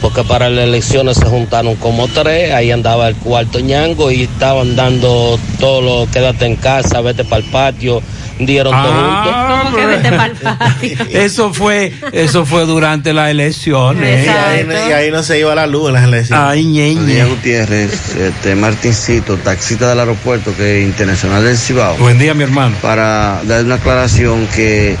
porque 0.00 0.24
para 0.24 0.50
las 0.50 0.64
elecciones 0.64 1.16
se 1.16 1.26
juntaron 1.26 1.76
como 1.76 2.08
tres, 2.08 2.52
ahí 2.52 2.72
andaba 2.72 3.06
el 3.06 3.14
cuarto 3.16 3.60
ñango 3.60 4.10
y 4.10 4.22
estaban 4.22 4.74
dando 4.74 5.38
todo 5.60 5.80
lo 5.80 6.10
quédate 6.10 6.46
en 6.46 6.56
casa, 6.56 7.00
vete 7.00 7.24
para 7.24 7.44
el 7.44 7.50
patio, 7.50 8.02
dieron 8.38 8.72
todo 8.72 8.92
Ah, 8.94 9.62
junto. 9.64 9.64
¿Cómo 9.70 9.76
que 9.76 9.86
vete 9.86 10.12
pa'l 10.12 10.32
patio? 10.58 10.98
Eso 11.10 11.52
fue, 11.54 11.92
eso 12.12 12.44
fue 12.46 12.66
durante 12.66 13.12
las 13.12 13.30
elecciones. 13.30 14.26
Y 14.26 14.28
ahí, 14.28 14.66
y 14.88 14.92
ahí 14.92 15.10
no 15.10 15.22
se 15.22 15.38
iba 15.38 15.54
la 15.54 15.66
luz 15.66 15.88
en 15.88 15.94
las 15.94 16.04
elecciones. 16.04 16.44
Ay, 16.46 16.66
Buenos 16.94 17.06
días, 17.06 17.28
Gutiérrez, 17.28 18.16
este, 18.16 18.54
Martincito, 18.54 19.36
taxista 19.38 19.88
del 19.88 20.00
aeropuerto 20.00 20.54
que 20.56 20.82
internacional 20.82 21.44
del 21.44 21.56
Cibao. 21.56 21.96
Buen 21.96 22.18
día, 22.18 22.34
mi 22.34 22.44
hermano. 22.44 22.76
Para 22.82 23.40
dar 23.44 23.64
una 23.64 23.76
aclaración 23.76 24.46
que, 24.54 24.96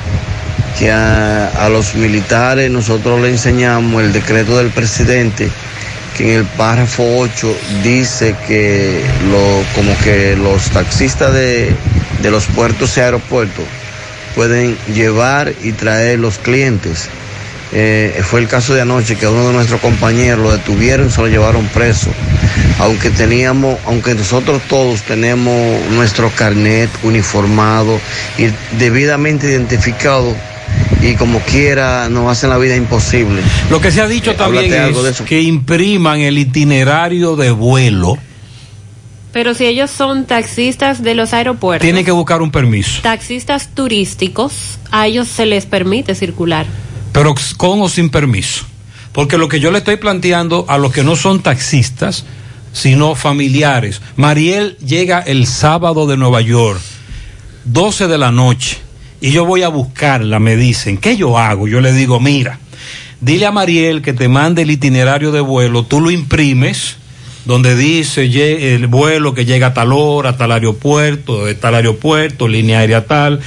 que 0.78 0.90
a, 0.90 1.48
a 1.48 1.68
los 1.68 1.94
militares 1.94 2.70
nosotros 2.70 3.20
le 3.20 3.28
enseñamos 3.30 4.02
el 4.02 4.12
decreto 4.12 4.56
del 4.58 4.68
presidente 4.70 5.50
que 6.16 6.32
en 6.32 6.38
el 6.40 6.44
párrafo 6.44 7.04
8 7.18 7.56
dice 7.82 8.34
que 8.46 9.04
lo, 9.30 9.62
como 9.74 9.96
que 9.98 10.36
los 10.36 10.70
taxistas 10.70 11.32
de, 11.34 11.74
de 12.22 12.30
los 12.30 12.46
puertos 12.46 12.96
y 12.96 13.00
aeropuertos 13.00 13.64
pueden 14.34 14.76
llevar 14.94 15.52
y 15.62 15.72
traer 15.72 16.18
los 16.18 16.38
clientes. 16.38 17.08
Eh, 17.72 18.22
fue 18.22 18.40
el 18.40 18.48
caso 18.48 18.74
de 18.74 18.82
anoche 18.82 19.16
que 19.16 19.26
uno 19.26 19.48
de 19.48 19.52
nuestros 19.52 19.80
compañeros 19.80 20.38
lo 20.40 20.52
detuvieron 20.52 21.08
y 21.08 21.10
se 21.10 21.20
lo 21.20 21.26
llevaron 21.26 21.66
preso. 21.68 22.10
Aunque 22.78 23.10
teníamos, 23.10 23.78
aunque 23.86 24.14
nosotros 24.14 24.62
todos 24.68 25.02
tenemos 25.02 25.80
nuestro 25.90 26.30
carnet 26.30 26.90
uniformado 27.02 27.98
y 28.38 28.48
debidamente 28.78 29.50
identificado 29.50 30.34
y 31.06 31.14
como 31.14 31.38
quiera 31.40 32.08
nos 32.08 32.30
hacen 32.30 32.50
la 32.50 32.58
vida 32.58 32.76
imposible. 32.76 33.42
Lo 33.70 33.80
que 33.80 33.90
se 33.90 34.00
ha 34.00 34.08
dicho 34.08 34.32
Eh, 34.32 34.34
también 34.34 34.72
es 34.72 35.20
que 35.22 35.40
impriman 35.40 36.20
el 36.20 36.38
itinerario 36.38 37.36
de 37.36 37.50
vuelo. 37.50 38.18
Pero 39.32 39.54
si 39.54 39.66
ellos 39.66 39.90
son 39.90 40.24
taxistas 40.24 41.02
de 41.02 41.14
los 41.14 41.34
aeropuertos, 41.34 41.84
Tienen 41.84 42.04
que 42.04 42.10
buscar 42.10 42.40
un 42.40 42.50
permiso. 42.50 43.02
taxistas 43.02 43.68
turísticos, 43.74 44.78
a 44.90 45.06
ellos 45.06 45.28
se 45.28 45.46
les 45.46 45.66
permite 45.66 46.14
circular. 46.14 46.66
pero 47.12 47.34
con 47.56 47.80
o 47.82 47.88
sin 47.88 48.10
permiso. 48.10 48.64
Porque 49.12 49.38
lo 49.38 49.48
que 49.48 49.60
yo 49.60 49.70
le 49.70 49.78
estoy 49.78 49.96
planteando 49.96 50.66
a 50.68 50.76
los 50.76 50.92
que 50.92 51.02
no 51.02 51.16
son 51.16 51.42
taxistas, 51.42 52.24
sino 52.72 53.14
familiares. 53.14 54.02
Mariel 54.16 54.76
llega 54.84 55.20
el 55.20 55.46
sábado 55.46 56.06
de 56.06 56.18
Nueva 56.18 56.42
York, 56.42 56.80
12 57.64 58.06
de 58.08 58.18
la 58.18 58.30
noche, 58.30 58.76
y 59.20 59.30
yo 59.30 59.44
voy 59.44 59.62
a 59.62 59.68
buscarla, 59.68 60.38
me 60.38 60.56
dicen, 60.56 60.98
¿qué 60.98 61.16
yo 61.16 61.38
hago? 61.38 61.68
Yo 61.68 61.80
le 61.80 61.92
digo, 61.92 62.20
mira, 62.20 62.58
dile 63.20 63.46
a 63.46 63.52
Mariel 63.52 64.02
que 64.02 64.12
te 64.12 64.28
mande 64.28 64.62
el 64.62 64.70
itinerario 64.70 65.32
de 65.32 65.40
vuelo, 65.40 65.84
tú 65.84 66.00
lo 66.00 66.10
imprimes, 66.10 66.96
donde 67.44 67.76
dice 67.76 68.74
el 68.74 68.86
vuelo 68.88 69.32
que 69.32 69.44
llega 69.44 69.68
a 69.68 69.74
tal 69.74 69.92
hora, 69.92 70.30
a 70.30 70.36
tal 70.36 70.52
aeropuerto, 70.52 71.46
de 71.46 71.54
tal 71.54 71.76
aeropuerto, 71.76 72.48
línea 72.48 72.80
aérea 72.80 73.06
tal, 73.06 73.40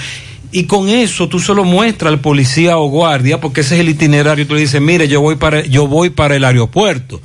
y 0.51 0.63
con 0.63 0.89
eso 0.89 1.29
tú 1.29 1.39
se 1.39 1.53
lo 1.53 1.63
muestras 1.63 2.11
al 2.11 2.21
policía 2.21 2.77
o 2.77 2.87
guardia, 2.87 3.39
porque 3.39 3.61
ese 3.61 3.75
es 3.75 3.81
el 3.81 3.89
itinerario, 3.89 4.47
tú 4.47 4.55
le 4.55 4.61
dices, 4.61 4.81
mire, 4.81 5.07
yo 5.07 5.21
voy 5.21 5.35
para, 5.35 5.63
yo 5.65 5.87
voy 5.87 6.09
para 6.09 6.35
el 6.35 6.43
aeropuerto. 6.43 7.21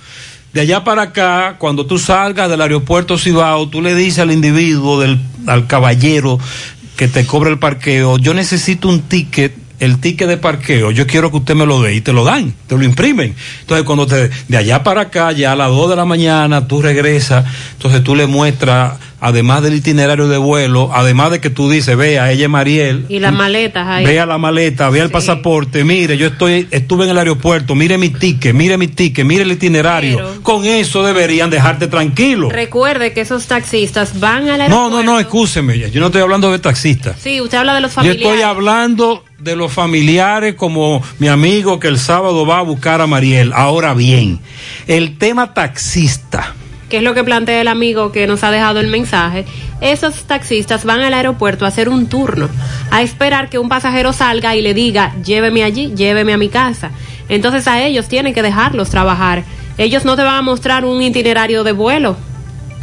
De 0.52 0.60
allá 0.60 0.84
para 0.84 1.02
acá, 1.02 1.56
cuando 1.58 1.86
tú 1.86 1.98
salgas 1.98 2.48
del 2.48 2.60
aeropuerto 2.60 3.18
Cibao, 3.18 3.68
tú 3.68 3.80
le 3.80 3.94
dices 3.94 4.20
al 4.20 4.30
individuo, 4.30 5.00
del, 5.00 5.18
al 5.46 5.66
caballero 5.66 6.38
que 6.96 7.08
te 7.08 7.26
cobra 7.26 7.50
el 7.50 7.58
parqueo, 7.58 8.18
yo 8.18 8.34
necesito 8.34 8.88
un 8.88 9.02
ticket, 9.02 9.54
el 9.80 9.98
ticket 9.98 10.28
de 10.28 10.36
parqueo, 10.36 10.90
yo 10.90 11.06
quiero 11.06 11.30
que 11.30 11.38
usted 11.38 11.54
me 11.54 11.66
lo 11.66 11.82
dé 11.82 11.94
y 11.94 12.00
te 12.00 12.12
lo 12.12 12.24
dan, 12.24 12.54
te 12.66 12.76
lo 12.76 12.84
imprimen. 12.84 13.34
Entonces 13.60 13.84
cuando 13.84 14.06
te, 14.06 14.30
de 14.48 14.56
allá 14.56 14.82
para 14.82 15.02
acá, 15.02 15.32
ya 15.32 15.52
a 15.52 15.56
las 15.56 15.68
2 15.68 15.90
de 15.90 15.96
la 15.96 16.04
mañana, 16.04 16.66
tú 16.68 16.82
regresas, 16.82 17.44
entonces 17.72 18.04
tú 18.04 18.14
le 18.14 18.26
muestras, 18.26 18.94
además 19.26 19.62
del 19.62 19.74
itinerario 19.74 20.28
de 20.28 20.36
vuelo, 20.36 20.90
además 20.92 21.30
de 21.30 21.40
que 21.40 21.48
tú 21.48 21.70
dices, 21.70 21.96
vea, 21.96 22.30
ella 22.30 22.44
es 22.44 22.50
Mariel, 22.50 23.06
Y 23.08 23.20
las 23.20 23.32
maletas 23.32 23.86
ahí. 23.88 24.04
Vea 24.04 24.26
la 24.26 24.36
maleta, 24.36 24.90
vea 24.90 25.02
el 25.04 25.10
pasaporte, 25.10 25.82
mire, 25.82 26.18
yo 26.18 26.26
estoy, 26.26 26.68
estuve 26.70 27.04
en 27.04 27.10
el 27.10 27.18
aeropuerto, 27.18 27.74
mire 27.74 27.96
mi 27.96 28.10
ticket, 28.10 28.54
mire 28.54 28.76
mi 28.76 28.86
ticket, 28.88 29.24
mire 29.24 29.42
el 29.44 29.52
itinerario. 29.52 30.16
Pero- 30.18 30.42
Con 30.42 30.66
eso 30.66 31.02
deberían 31.02 31.48
dejarte 31.48 31.86
tranquilo. 31.88 32.50
Recuerde 32.50 33.14
que 33.14 33.22
esos 33.22 33.46
taxistas 33.46 34.20
van 34.20 34.48
al 34.50 34.58
No, 34.58 34.64
aeropuerto. 34.64 34.90
no, 34.90 35.02
no, 35.02 35.18
escúcheme, 35.20 35.78
yo 35.90 36.00
no 36.00 36.06
estoy 36.06 36.20
hablando 36.20 36.52
de 36.52 36.58
taxistas. 36.58 37.16
Sí, 37.18 37.40
usted 37.40 37.56
habla 37.56 37.74
de 37.74 37.80
los 37.80 37.92
Yo 37.92 37.94
familiares. 37.96 38.26
estoy 38.26 38.42
hablando 38.42 39.24
de 39.38 39.56
los 39.56 39.72
familiares 39.72 40.54
como 40.54 41.02
mi 41.18 41.28
amigo 41.28 41.80
que 41.80 41.88
el 41.88 41.98
sábado 41.98 42.44
va 42.46 42.58
a 42.58 42.62
buscar 42.62 43.00
a 43.00 43.06
Mariel. 43.06 43.52
Ahora 43.54 43.94
bien, 43.94 44.38
el 44.86 45.16
tema 45.16 45.54
taxista. 45.54 46.54
Que 46.94 46.98
es 46.98 47.02
lo 47.02 47.14
que 47.14 47.24
plantea 47.24 47.60
el 47.60 47.66
amigo 47.66 48.12
que 48.12 48.28
nos 48.28 48.44
ha 48.44 48.52
dejado 48.52 48.78
el 48.78 48.86
mensaje, 48.86 49.44
esos 49.80 50.26
taxistas 50.26 50.84
van 50.84 51.00
al 51.00 51.12
aeropuerto 51.12 51.64
a 51.64 51.68
hacer 51.68 51.88
un 51.88 52.06
turno, 52.06 52.48
a 52.92 53.02
esperar 53.02 53.50
que 53.50 53.58
un 53.58 53.68
pasajero 53.68 54.12
salga 54.12 54.54
y 54.54 54.62
le 54.62 54.74
diga, 54.74 55.12
lléveme 55.24 55.64
allí, 55.64 55.92
lléveme 55.96 56.34
a 56.34 56.38
mi 56.38 56.48
casa. 56.48 56.92
Entonces 57.28 57.66
a 57.66 57.82
ellos 57.82 58.06
tienen 58.06 58.32
que 58.32 58.42
dejarlos 58.42 58.90
trabajar. 58.90 59.42
Ellos 59.76 60.04
no 60.04 60.14
te 60.14 60.22
van 60.22 60.36
a 60.36 60.42
mostrar 60.42 60.84
un 60.84 61.02
itinerario 61.02 61.64
de 61.64 61.72
vuelo, 61.72 62.16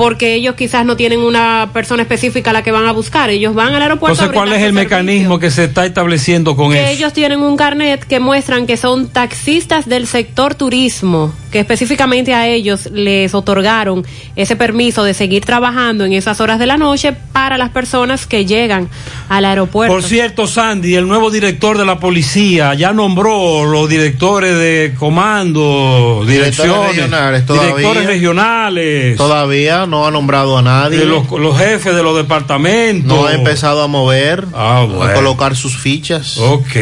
porque 0.01 0.33
ellos 0.33 0.55
quizás 0.55 0.83
no 0.83 0.95
tienen 0.95 1.19
una 1.19 1.69
persona 1.73 2.01
específica 2.01 2.49
a 2.49 2.53
la 2.53 2.63
que 2.63 2.71
van 2.71 2.87
a 2.87 2.91
buscar. 2.91 3.29
Ellos 3.29 3.53
van 3.53 3.75
al 3.75 3.83
aeropuerto. 3.83 4.15
Entonces, 4.15 4.35
¿cuál 4.35 4.49
es 4.49 4.55
el 4.55 4.73
servicio. 4.73 4.83
mecanismo 4.83 5.37
que 5.37 5.51
se 5.51 5.65
está 5.65 5.85
estableciendo 5.85 6.55
con 6.55 6.71
que 6.71 6.81
eso? 6.81 6.91
ellos 6.91 7.13
tienen 7.13 7.41
un 7.41 7.55
carnet 7.55 8.03
que 8.03 8.19
muestran 8.19 8.65
que 8.65 8.77
son 8.77 9.09
taxistas 9.09 9.87
del 9.87 10.07
sector 10.07 10.55
turismo, 10.55 11.35
que 11.51 11.59
específicamente 11.59 12.33
a 12.33 12.47
ellos 12.47 12.89
les 12.91 13.35
otorgaron 13.35 14.03
ese 14.35 14.55
permiso 14.55 15.03
de 15.03 15.13
seguir 15.13 15.45
trabajando 15.45 16.03
en 16.03 16.13
esas 16.13 16.41
horas 16.41 16.57
de 16.57 16.65
la 16.65 16.77
noche 16.77 17.13
para 17.31 17.59
las 17.59 17.69
personas 17.69 18.25
que 18.25 18.45
llegan 18.45 18.89
al 19.29 19.45
aeropuerto. 19.45 19.93
Por 19.93 20.01
cierto, 20.01 20.47
Sandy, 20.47 20.95
el 20.95 21.07
nuevo 21.07 21.29
director 21.29 21.77
de 21.77 21.85
la 21.85 21.99
policía 21.99 22.73
ya 22.73 22.91
nombró 22.91 23.65
los 23.65 23.87
directores 23.87 24.57
de 24.57 24.95
comando, 24.97 26.23
Directores 26.25 26.57
direcciones, 26.57 26.95
regionales, 26.95 27.45
todavía. 27.45 27.75
directores 27.75 28.05
regionales, 28.07 29.17
Todavía 29.17 29.85
no 29.91 30.07
ha 30.07 30.11
nombrado 30.11 30.57
a 30.57 30.63
nadie. 30.63 30.97
de 30.97 31.05
los, 31.05 31.29
los 31.29 31.55
jefes 31.57 31.93
de 31.95 32.01
los 32.01 32.17
departamentos. 32.17 33.05
No 33.15 33.27
ha 33.27 33.33
empezado 33.33 33.83
a 33.83 33.87
mover, 33.87 34.45
Ah, 34.55 34.85
bueno. 34.87 35.03
a 35.03 35.13
colocar 35.13 35.55
sus 35.55 35.77
fichas. 35.77 36.39
Ok. 36.39 36.75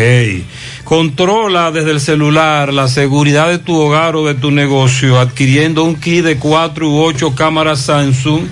Controla 0.86 1.72
desde 1.72 1.92
el 1.92 2.00
celular 2.00 2.74
la 2.74 2.88
seguridad 2.88 3.50
de 3.50 3.60
tu 3.60 3.76
hogar 3.80 4.16
o 4.16 4.26
de 4.26 4.34
tu 4.36 4.52
negocio 4.52 5.20
adquiriendo 5.20 5.84
un 5.84 5.96
kit 5.96 6.24
de 6.24 6.38
4 6.38 6.90
u 6.90 7.04
8 7.04 7.36
cámaras 7.36 7.82
Samsung 7.82 8.44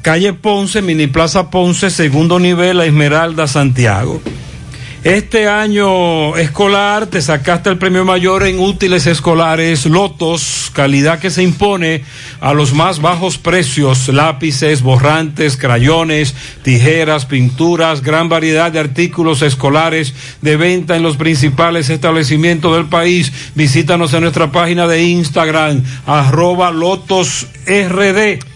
Calle 0.03 0.33
Ponce, 0.33 0.81
Mini 0.83 1.07
Plaza 1.07 1.51
Ponce, 1.51 1.91
segundo 1.91 2.39
nivel, 2.39 2.79
La 2.79 2.87
Esmeralda, 2.87 3.47
Santiago. 3.47 4.21
Este 5.05 5.49
año 5.49 6.37
escolar 6.37 7.07
te 7.07 7.23
sacaste 7.23 7.71
el 7.71 7.79
premio 7.79 8.05
mayor 8.05 8.47
en 8.47 8.59
útiles 8.59 9.07
escolares 9.07 9.87
Lotos, 9.87 10.71
calidad 10.75 11.19
que 11.19 11.31
se 11.31 11.43
impone 11.43 12.05
a 12.39 12.53
los 12.53 12.75
más 12.75 13.01
bajos 13.01 13.39
precios, 13.39 14.09
lápices, 14.09 14.83
borrantes, 14.83 15.57
crayones, 15.57 16.35
tijeras, 16.63 17.25
pinturas, 17.25 18.03
gran 18.03 18.29
variedad 18.29 18.71
de 18.73 18.79
artículos 18.79 19.41
escolares 19.41 20.13
de 20.43 20.59
venta 20.59 20.97
en 20.97 21.03
los 21.03 21.17
principales 21.17 21.89
establecimientos 21.89 22.77
del 22.77 22.85
país. 22.85 23.33
Visítanos 23.55 24.13
en 24.13 24.21
nuestra 24.21 24.53
página 24.53 24.87
de 24.87 25.03
Instagram, 25.03 25.83
arroba 26.07 26.71
Lotos 26.73 27.47
RD. 27.67 28.50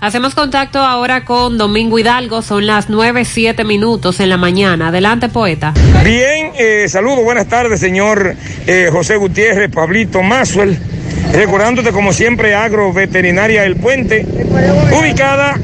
Hacemos 0.00 0.34
contacto 0.34 0.78
ahora 0.78 1.26
con 1.26 1.58
Domingo 1.58 1.98
Hidalgo, 1.98 2.40
son 2.40 2.66
las 2.66 2.88
nueve, 2.88 3.26
siete 3.26 3.64
minutos 3.64 4.18
en 4.20 4.30
la 4.30 4.38
mañana. 4.38 4.88
Adelante, 4.88 5.28
poeta. 5.28 5.74
Bien, 6.02 6.52
eh, 6.58 6.86
saludos, 6.88 7.22
buenas 7.22 7.48
tardes, 7.48 7.80
señor 7.80 8.34
eh, 8.66 8.88
José 8.90 9.16
Gutiérrez, 9.16 9.70
Pablito 9.70 10.22
Mazuel. 10.22 10.78
Recordándote, 11.34 11.92
como 11.92 12.14
siempre, 12.14 12.54
Agro 12.54 12.94
Veterinaria 12.94 13.64
El 13.64 13.76
Puente, 13.76 14.26
ubicada 14.98 15.58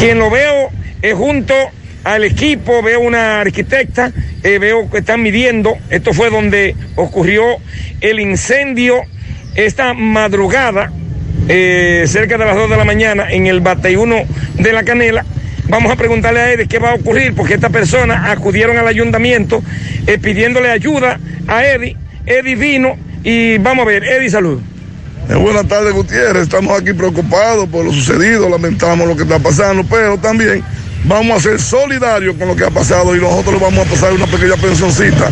quien 0.00 0.18
lo 0.18 0.28
veo 0.28 0.70
eh, 1.02 1.12
junto 1.12 1.54
al 2.02 2.24
equipo, 2.24 2.82
veo 2.82 2.98
una 2.98 3.42
arquitecta, 3.42 4.10
eh, 4.42 4.58
veo 4.58 4.90
que 4.90 4.98
están 4.98 5.22
midiendo, 5.22 5.78
esto 5.88 6.12
fue 6.12 6.30
donde 6.30 6.74
ocurrió 6.96 7.44
el 8.00 8.18
incendio 8.18 9.02
esta 9.54 9.94
madrugada, 9.94 10.90
eh, 11.48 12.04
cerca 12.06 12.38
de 12.38 12.44
las 12.44 12.56
2 12.56 12.70
de 12.70 12.76
la 12.76 12.84
mañana, 12.84 13.30
en 13.30 13.46
el 13.46 13.60
Bateyuno 13.60 14.16
de 14.54 14.72
La 14.72 14.84
Canela. 14.84 15.24
Vamos 15.68 15.90
a 15.92 15.96
preguntarle 15.96 16.40
a 16.40 16.52
Eddie 16.52 16.68
qué 16.68 16.78
va 16.78 16.90
a 16.90 16.94
ocurrir, 16.94 17.34
porque 17.34 17.54
estas 17.54 17.70
personas 17.70 18.30
acudieron 18.30 18.76
al 18.78 18.86
ayuntamiento 18.86 19.62
eh, 20.06 20.18
pidiéndole 20.18 20.70
ayuda 20.70 21.18
a 21.48 21.64
Eddie. 21.64 21.96
Eddie 22.26 22.56
vino 22.56 22.96
y 23.24 23.58
vamos 23.58 23.84
a 23.84 23.88
ver, 23.88 24.04
Eddie, 24.04 24.30
salud. 24.30 24.60
Eh, 25.28 25.34
buenas 25.34 25.66
tardes, 25.66 25.92
Gutiérrez. 25.92 26.42
Estamos 26.42 26.80
aquí 26.80 26.92
preocupados 26.92 27.68
por 27.68 27.84
lo 27.84 27.92
sucedido, 27.92 28.48
lamentamos 28.48 29.06
lo 29.06 29.16
que 29.16 29.22
está 29.22 29.38
pasando, 29.38 29.84
pero 29.88 30.18
también 30.18 30.62
vamos 31.04 31.38
a 31.38 31.40
ser 31.40 31.60
solidarios 31.60 32.36
con 32.36 32.48
lo 32.48 32.56
que 32.56 32.64
ha 32.64 32.70
pasado 32.70 33.16
y 33.16 33.20
nosotros 33.20 33.54
le 33.54 33.60
vamos 33.60 33.86
a 33.86 33.90
pasar 33.90 34.12
una 34.12 34.26
pequeña 34.26 34.56
pensioncita 34.56 35.30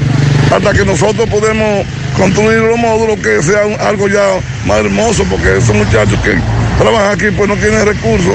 hasta 0.51 0.72
que 0.72 0.85
nosotros 0.85 1.28
podemos 1.28 1.86
construir 2.16 2.59
los 2.59 2.78
módulos 2.78 3.18
que 3.20 3.43
sea 3.43 3.66
un- 3.66 3.81
algo 3.81 4.09
ya 4.09 4.27
más 4.66 4.78
hermoso, 4.81 5.24
porque 5.31 5.59
esos 5.59 5.74
muchachos 5.74 6.18
que 6.24 6.35
trabajan 6.78 7.12
aquí 7.12 7.27
pues 7.36 7.48
no 7.48 7.56
tienen 7.56 7.86
recursos 7.86 8.35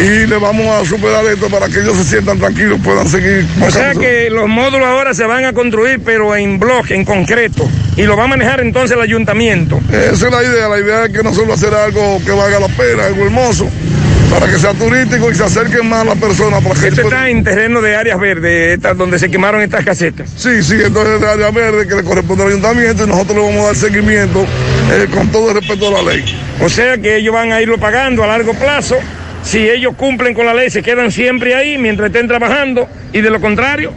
y 0.00 0.26
le 0.26 0.36
vamos 0.38 0.66
a 0.68 0.84
superar 0.88 1.24
esto 1.26 1.48
para 1.48 1.66
que 1.68 1.80
ellos 1.80 1.96
se 1.96 2.04
sientan 2.04 2.38
tranquilos, 2.38 2.78
puedan 2.84 3.08
seguir. 3.08 3.44
O 3.66 3.70
sea 3.70 3.92
que 3.94 4.30
los 4.30 4.46
módulos 4.48 4.86
ahora 4.86 5.12
se 5.14 5.24
van 5.24 5.44
a 5.44 5.52
construir, 5.52 6.00
pero 6.04 6.36
en 6.36 6.60
bloque, 6.60 6.94
en 6.94 7.04
concreto, 7.04 7.68
y 7.96 8.02
lo 8.04 8.16
va 8.16 8.24
a 8.24 8.28
manejar 8.28 8.60
entonces 8.60 8.96
el 8.96 9.02
ayuntamiento. 9.02 9.80
Esa 9.90 10.26
es 10.28 10.32
la 10.32 10.44
idea, 10.44 10.68
la 10.68 10.78
idea 10.78 11.04
es 11.06 11.10
que 11.12 11.22
nosotros 11.24 11.60
hacer 11.60 11.74
algo 11.74 12.20
que 12.24 12.30
valga 12.30 12.60
la 12.60 12.68
pena, 12.68 13.06
algo 13.06 13.24
hermoso, 13.24 13.68
para 14.30 14.46
que 14.46 14.58
sea 14.58 14.74
turístico 14.74 15.30
y 15.30 15.34
se 15.34 15.44
acerquen 15.44 15.88
más 15.88 16.04
las 16.04 16.16
personas. 16.18 16.62
Para 16.62 16.80
que 16.80 16.88
Esto 16.88 17.02
está 17.02 17.28
en 17.28 17.44
terreno 17.44 17.80
de 17.80 17.96
áreas 17.96 18.18
verdes, 18.18 18.78
donde 18.96 19.18
se 19.18 19.30
quemaron 19.30 19.62
estas 19.62 19.84
casetas. 19.84 20.30
Sí, 20.36 20.62
sí, 20.62 20.76
entonces 20.84 21.14
es 21.14 21.20
de 21.20 21.28
área 21.28 21.50
verde 21.50 21.86
que 21.86 21.94
le 21.94 22.02
corresponde 22.02 22.44
al 22.44 22.50
ayuntamiento 22.50 23.04
y 23.04 23.06
nosotros 23.06 23.36
le 23.36 23.42
vamos 23.42 23.62
a 23.62 23.66
dar 23.66 23.76
seguimiento 23.76 24.44
eh, 24.92 25.06
con 25.12 25.28
todo 25.28 25.50
el 25.50 25.56
respeto 25.56 25.88
a 25.88 26.02
la 26.02 26.12
ley. 26.12 26.24
O 26.60 26.68
sea 26.68 26.98
que 26.98 27.16
ellos 27.16 27.34
van 27.34 27.52
a 27.52 27.60
irlo 27.60 27.78
pagando 27.78 28.24
a 28.24 28.26
largo 28.26 28.54
plazo. 28.54 28.96
Si 29.42 29.68
ellos 29.68 29.94
cumplen 29.96 30.34
con 30.34 30.46
la 30.46 30.54
ley, 30.54 30.70
se 30.70 30.82
quedan 30.82 31.10
siempre 31.12 31.54
ahí 31.54 31.78
mientras 31.78 32.08
estén 32.08 32.28
trabajando. 32.28 32.88
Y 33.12 33.20
de 33.20 33.30
lo 33.30 33.40
contrario. 33.40 33.92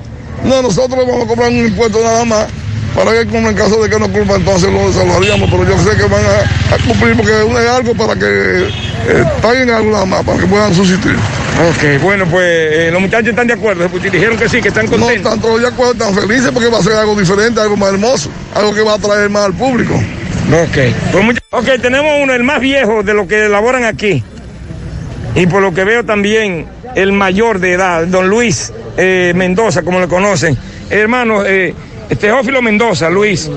No, 0.46 0.62
nosotros 0.62 0.98
le 1.00 1.12
vamos 1.12 1.26
a 1.26 1.28
cobrar 1.28 1.50
un 1.50 1.66
impuesto 1.66 2.02
nada 2.04 2.26
más 2.26 2.48
para 2.96 3.12
que 3.12 3.38
en 3.38 3.54
caso 3.56 3.82
de 3.82 3.90
que 3.90 4.00
no 4.00 4.12
cumplan, 4.12 4.42
entonces 4.42 4.70
lo 4.72 4.92
salvaríamos, 4.92 5.50
pero 5.50 5.64
yo 5.64 5.78
sé 5.80 5.96
que 5.96 6.04
van 6.04 6.24
a, 6.26 6.76
a 6.76 6.78
cumplir 6.86 7.16
porque 7.16 7.32
es 7.32 7.70
algo 7.70 7.96
para 7.96 8.16
que 8.16 8.26
eh, 9.08 9.26
paguen 9.42 9.70
algo 9.70 9.92
nada 9.92 10.06
más, 10.06 10.24
para 10.24 10.40
que 10.40 10.46
puedan 10.46 10.74
subsistir. 10.74 11.16
Ok, 11.70 12.02
bueno, 12.02 12.26
pues 12.26 12.44
eh, 12.46 12.90
los 12.92 13.02
muchachos 13.02 13.30
están 13.30 13.48
de 13.48 13.54
acuerdo, 13.54 13.88
pues, 13.90 14.04
dijeron 14.04 14.38
que 14.38 14.50
sí, 14.50 14.62
que 14.62 14.70
están 14.70 14.88
contentos. 14.88 15.24
No, 15.24 15.30
están 15.30 15.42
todos 15.42 15.62
de 15.62 15.68
acuerdo, 15.68 15.94
están 15.94 16.14
felices 16.16 16.52
porque 16.52 16.70
va 16.70 16.80
a 16.80 16.84
ser 16.84 16.94
algo 16.94 17.16
diferente, 17.16 17.62
algo 17.62 17.78
más 17.78 17.94
hermoso, 17.94 18.30
algo 18.56 18.74
que 18.74 18.82
va 18.82 18.94
a 18.94 18.96
atraer 18.96 19.30
más 19.30 19.46
al 19.46 19.54
público. 19.54 19.96
Ok, 19.96 20.78
pues 21.12 21.38
ok, 21.52 21.82
tenemos 21.82 22.12
uno, 22.22 22.34
el 22.34 22.44
más 22.44 22.60
viejo 22.60 23.04
de 23.04 23.14
lo 23.14 23.28
que 23.28 23.46
elaboran 23.46 23.86
aquí. 23.86 24.24
Y 25.34 25.48
por 25.48 25.62
lo 25.62 25.74
que 25.74 25.86
veo 25.86 26.04
también 26.04 26.68
el 26.96 27.14
mayor 27.14 27.60
de 27.60 27.74
edad, 27.74 28.06
don 28.06 28.30
Luis 28.30 28.74
eh, 28.98 29.32
Mendoza, 29.36 29.82
como 29.84 30.02
le 30.02 30.08
conocen. 30.08 30.58
Hermano, 30.90 31.46
eh, 31.46 31.74
Teófilo 32.20 32.62
Mendoza, 32.62 33.10
Luis. 33.10 33.50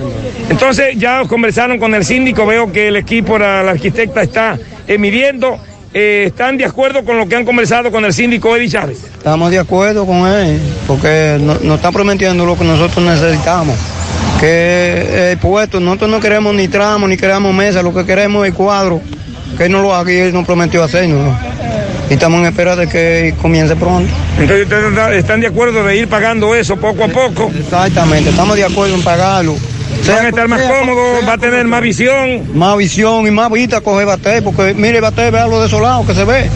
Entonces 0.48 0.96
ya 0.98 1.22
conversaron 1.26 1.78
con 1.78 1.94
el 1.94 2.04
síndico, 2.04 2.46
veo 2.46 2.70
que 2.72 2.88
el 2.88 2.96
equipo, 2.96 3.38
la, 3.38 3.62
la 3.62 3.72
arquitecta 3.72 4.22
está 4.22 4.58
eh, 4.86 4.98
midiendo. 4.98 5.58
¿Están 5.92 6.56
de 6.56 6.64
acuerdo 6.64 7.04
con 7.04 7.16
lo 7.18 7.28
que 7.28 7.36
han 7.36 7.44
conversado 7.44 7.92
con 7.92 8.04
el 8.04 8.12
síndico 8.12 8.56
Eddie 8.56 8.68
Chávez? 8.68 9.04
Estamos 9.16 9.50
de 9.52 9.60
acuerdo 9.60 10.04
con 10.04 10.26
él, 10.26 10.58
porque 10.88 11.36
no- 11.40 11.54
nos 11.62 11.76
está 11.76 11.92
prometiendo 11.92 12.44
lo 12.44 12.58
que 12.58 12.64
nosotros 12.64 13.04
necesitamos. 13.04 13.76
Que 14.40 15.30
el 15.32 15.38
puesto, 15.38 15.78
nosotros 15.78 16.10
no 16.10 16.18
queremos 16.18 16.52
ni 16.54 16.66
tramo, 16.66 17.06
ni 17.06 17.16
queremos 17.16 17.54
mesa, 17.54 17.80
lo 17.82 17.94
que 17.94 18.04
queremos 18.04 18.44
es 18.44 18.50
el 18.50 18.56
cuadro. 18.56 19.00
Que 19.56 19.66
él 19.66 19.72
no 19.72 19.82
lo 19.82 19.94
haga 19.94 20.12
y 20.12 20.16
él 20.16 20.32
nos 20.32 20.44
prometió 20.44 20.82
hacerlo. 20.82 21.32
Y 22.10 22.14
estamos 22.14 22.40
en 22.40 22.46
espera 22.46 22.76
de 22.76 22.86
que 22.88 23.34
comience 23.40 23.74
pronto. 23.76 24.12
Entonces 24.38 24.64
ustedes 24.64 24.84
está- 24.90 25.14
están 25.14 25.40
de 25.40 25.46
acuerdo 25.46 25.84
de 25.84 25.96
ir 25.96 26.08
pagando 26.08 26.54
eso 26.54 26.76
poco 26.76 27.04
a 27.04 27.08
poco. 27.08 27.50
Exactamente, 27.58 28.30
estamos 28.30 28.56
de 28.56 28.64
acuerdo 28.64 28.94
en 28.94 29.02
pagarlo. 29.02 29.56
Van 30.06 30.26
a 30.26 30.28
estar 30.28 30.48
más 30.48 30.60
cómodos, 30.62 31.26
va 31.26 31.32
a 31.34 31.38
tener 31.38 31.66
más 31.66 31.80
visión. 31.80 32.42
Más 32.58 32.76
visión 32.76 33.26
y 33.26 33.30
más 33.30 33.50
vista 33.50 33.80
coger 33.80 34.06
bate, 34.06 34.42
porque 34.42 34.74
mire 34.74 35.00
bate, 35.00 35.30
vea 35.30 35.46
lo 35.46 35.62
desolado 35.62 36.06
que 36.06 36.14
se 36.14 36.24
ve. 36.24 36.50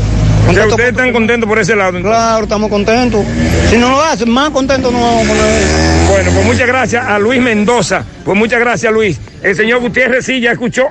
O 0.48 0.52
sea, 0.52 0.66
ustedes 0.66 0.90
están 0.90 1.12
contentos 1.12 1.48
por 1.48 1.58
ese 1.58 1.74
lado. 1.76 2.00
Claro, 2.00 2.42
estamos 2.44 2.68
contentos. 2.70 3.24
Si 3.70 3.76
no 3.78 3.90
lo 3.90 4.02
hacen, 4.02 4.30
más 4.30 4.50
contentos 4.50 4.92
nos 4.92 5.00
vamos 5.00 5.24
a 5.24 5.28
poner. 5.28 5.62
Bueno, 6.10 6.30
pues 6.32 6.46
muchas 6.46 6.66
gracias 6.66 7.06
a 7.06 7.18
Luis 7.18 7.40
Mendoza. 7.40 8.04
Pues 8.24 8.36
muchas 8.36 8.60
gracias, 8.60 8.92
Luis. 8.92 9.18
El 9.42 9.54
señor 9.56 9.80
Gutiérrez 9.80 10.24
sí 10.26 10.40
ya 10.40 10.52
escuchó. 10.52 10.86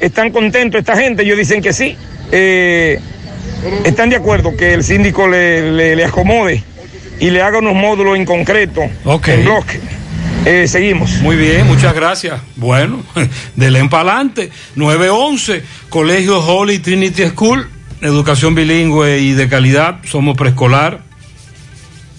Están 0.00 0.30
contentos 0.32 0.78
esta 0.80 0.96
gente. 0.96 1.22
Ellos 1.22 1.38
dicen 1.38 1.62
que 1.62 1.72
sí. 1.72 1.96
Eh, 2.30 2.98
están 3.84 4.10
de 4.10 4.16
acuerdo 4.16 4.56
que 4.56 4.74
el 4.74 4.84
síndico 4.84 5.28
le, 5.28 5.72
le- 5.72 5.96
le 5.96 6.04
acomode 6.04 6.62
y 7.20 7.30
le 7.30 7.42
haga 7.42 7.58
unos 7.58 7.74
módulos 7.74 8.16
en 8.16 8.24
concreto. 8.24 8.80
Ok. 9.04 9.28
En 9.28 9.44
bloque. 9.44 9.80
Eh, 10.44 10.66
seguimos. 10.66 11.10
Muy 11.20 11.36
bien, 11.36 11.66
muchas 11.68 11.94
gracias. 11.94 12.40
Bueno, 12.56 13.02
del 13.54 13.76
empalante. 13.76 14.50
911, 14.74 15.62
Colegio 15.88 16.40
Holy 16.44 16.80
Trinity 16.80 17.22
School, 17.28 17.68
educación 18.00 18.54
bilingüe 18.56 19.18
y 19.20 19.32
de 19.32 19.48
calidad. 19.48 19.98
Somos 20.04 20.36
preescolar, 20.36 21.00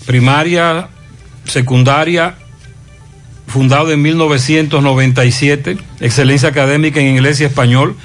primaria, 0.06 0.88
secundaria, 1.46 2.36
fundado 3.48 3.92
en 3.92 4.02
1997. 4.02 5.78
Excelencia 6.00 6.50
académica 6.50 7.00
en 7.02 7.08
inglés 7.08 7.42
y 7.42 7.44
español. 7.44 7.96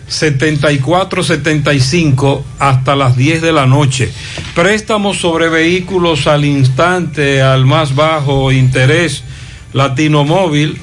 7475 0.07 2.45
hasta 2.59 2.95
las 2.95 3.17
10 3.17 3.41
de 3.41 3.51
la 3.51 3.65
noche. 3.65 4.11
Préstamos 4.55 5.17
sobre 5.17 5.49
vehículos 5.49 6.27
al 6.27 6.45
instante, 6.45 7.41
al 7.41 7.65
más 7.65 7.95
bajo 7.95 8.51
interés. 8.51 9.23
Latino 9.73 10.23
Móvil, 10.23 10.77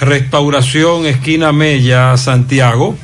Restauración 0.00 1.06
Esquina 1.06 1.52
Mella, 1.52 2.16
Santiago. 2.16 2.98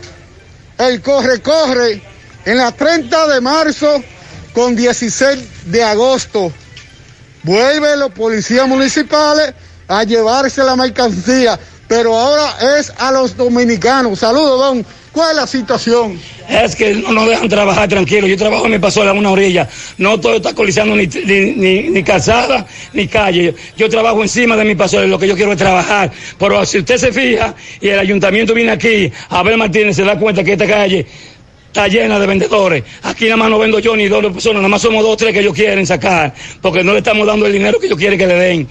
el 0.80 1.00
corre-corre 1.00 2.07
en 2.48 2.58
la 2.58 2.72
30 2.72 3.28
de 3.28 3.42
marzo 3.42 4.02
con 4.54 4.74
16 4.74 5.38
de 5.66 5.84
agosto. 5.84 6.50
Vuelven 7.44 8.00
los 8.00 8.12
policías 8.12 8.66
municipales 8.66 9.54
a 9.90 10.06
llevarse 10.06 10.64
la 10.64 10.78
mercancía, 10.78 11.60
pero 11.90 12.18
ahora 12.18 12.80
es 12.80 12.94
a 12.98 13.12
los 13.12 13.36
dominicanos. 13.36 14.20
Saludos, 14.20 14.60
don. 14.60 14.86
¿Cuál 15.12 15.32
es 15.32 15.36
la 15.36 15.48
situación? 15.48 16.20
Es 16.48 16.76
que 16.76 16.94
no 16.94 17.12
nos 17.12 17.28
dejan 17.28 17.50
trabajar 17.50 17.90
tranquilo. 17.90 18.28
Yo 18.28 18.38
trabajo 18.38 18.66
en 18.66 18.74
mi 18.74 18.80
pasola 18.80 19.12
en 19.12 19.18
una 19.18 19.32
orilla. 19.32 19.68
No 19.98 20.20
todo 20.20 20.36
está 20.36 20.54
colizando 20.54 20.96
ni, 20.96 21.08
ni, 21.08 21.54
ni, 21.54 21.90
ni 21.90 22.04
calzada 22.04 22.66
ni 22.94 23.08
calle. 23.08 23.56
Yo, 23.76 23.90
trabajo 23.90 24.22
encima 24.22 24.56
de 24.56 24.64
mi 24.64 24.76
pasola 24.76 25.06
y 25.06 25.10
lo 25.10 25.18
que 25.18 25.28
yo 25.28 25.36
quiero 25.36 25.54
es 25.54 25.58
trabajar. 25.58 26.12
Pero 26.38 26.66
si 26.66 26.78
usted 26.78 26.98
se 26.98 27.12
fija 27.12 27.56
y 27.82 27.90
el 27.90 28.00
ayuntamiento 28.00 28.54
viene 28.54 28.72
aquí, 28.72 29.12
Abel 29.30 29.58
Martínez 29.58 29.96
se 29.96 30.04
da 30.04 30.18
cuenta 30.20 30.44
que 30.44 30.54
esta 30.54 30.68
calle 30.68 31.08
está 31.68 31.88
llena 31.88 32.20
de 32.20 32.26
vendedores. 32.28 32.84
Aquí 33.04 33.26
nada 33.26 33.38
más 33.38 33.50
no 33.50 33.60
vendo 33.60 33.80
yo 33.80 33.96
ni 33.96 34.08
dos 34.08 34.26
personas, 34.32 34.58
nada 34.58 34.70
más 34.70 34.82
somos 34.82 35.04
dos 35.04 35.14
o 35.14 35.18
tres 35.18 35.34
que 35.34 35.40
ellos 35.40 35.54
quieren 35.54 35.86
sacar, 35.86 36.34
porque 36.62 36.84
no 36.84 36.92
le 36.94 37.00
estamos 37.00 37.26
dando 37.28 37.46
el 37.46 37.54
dinero 37.54 37.80
que 37.80 37.86
ellos 37.88 37.98
quieren 38.00 38.18
que 38.18 38.28
le 38.28 38.36
den. 38.36 38.68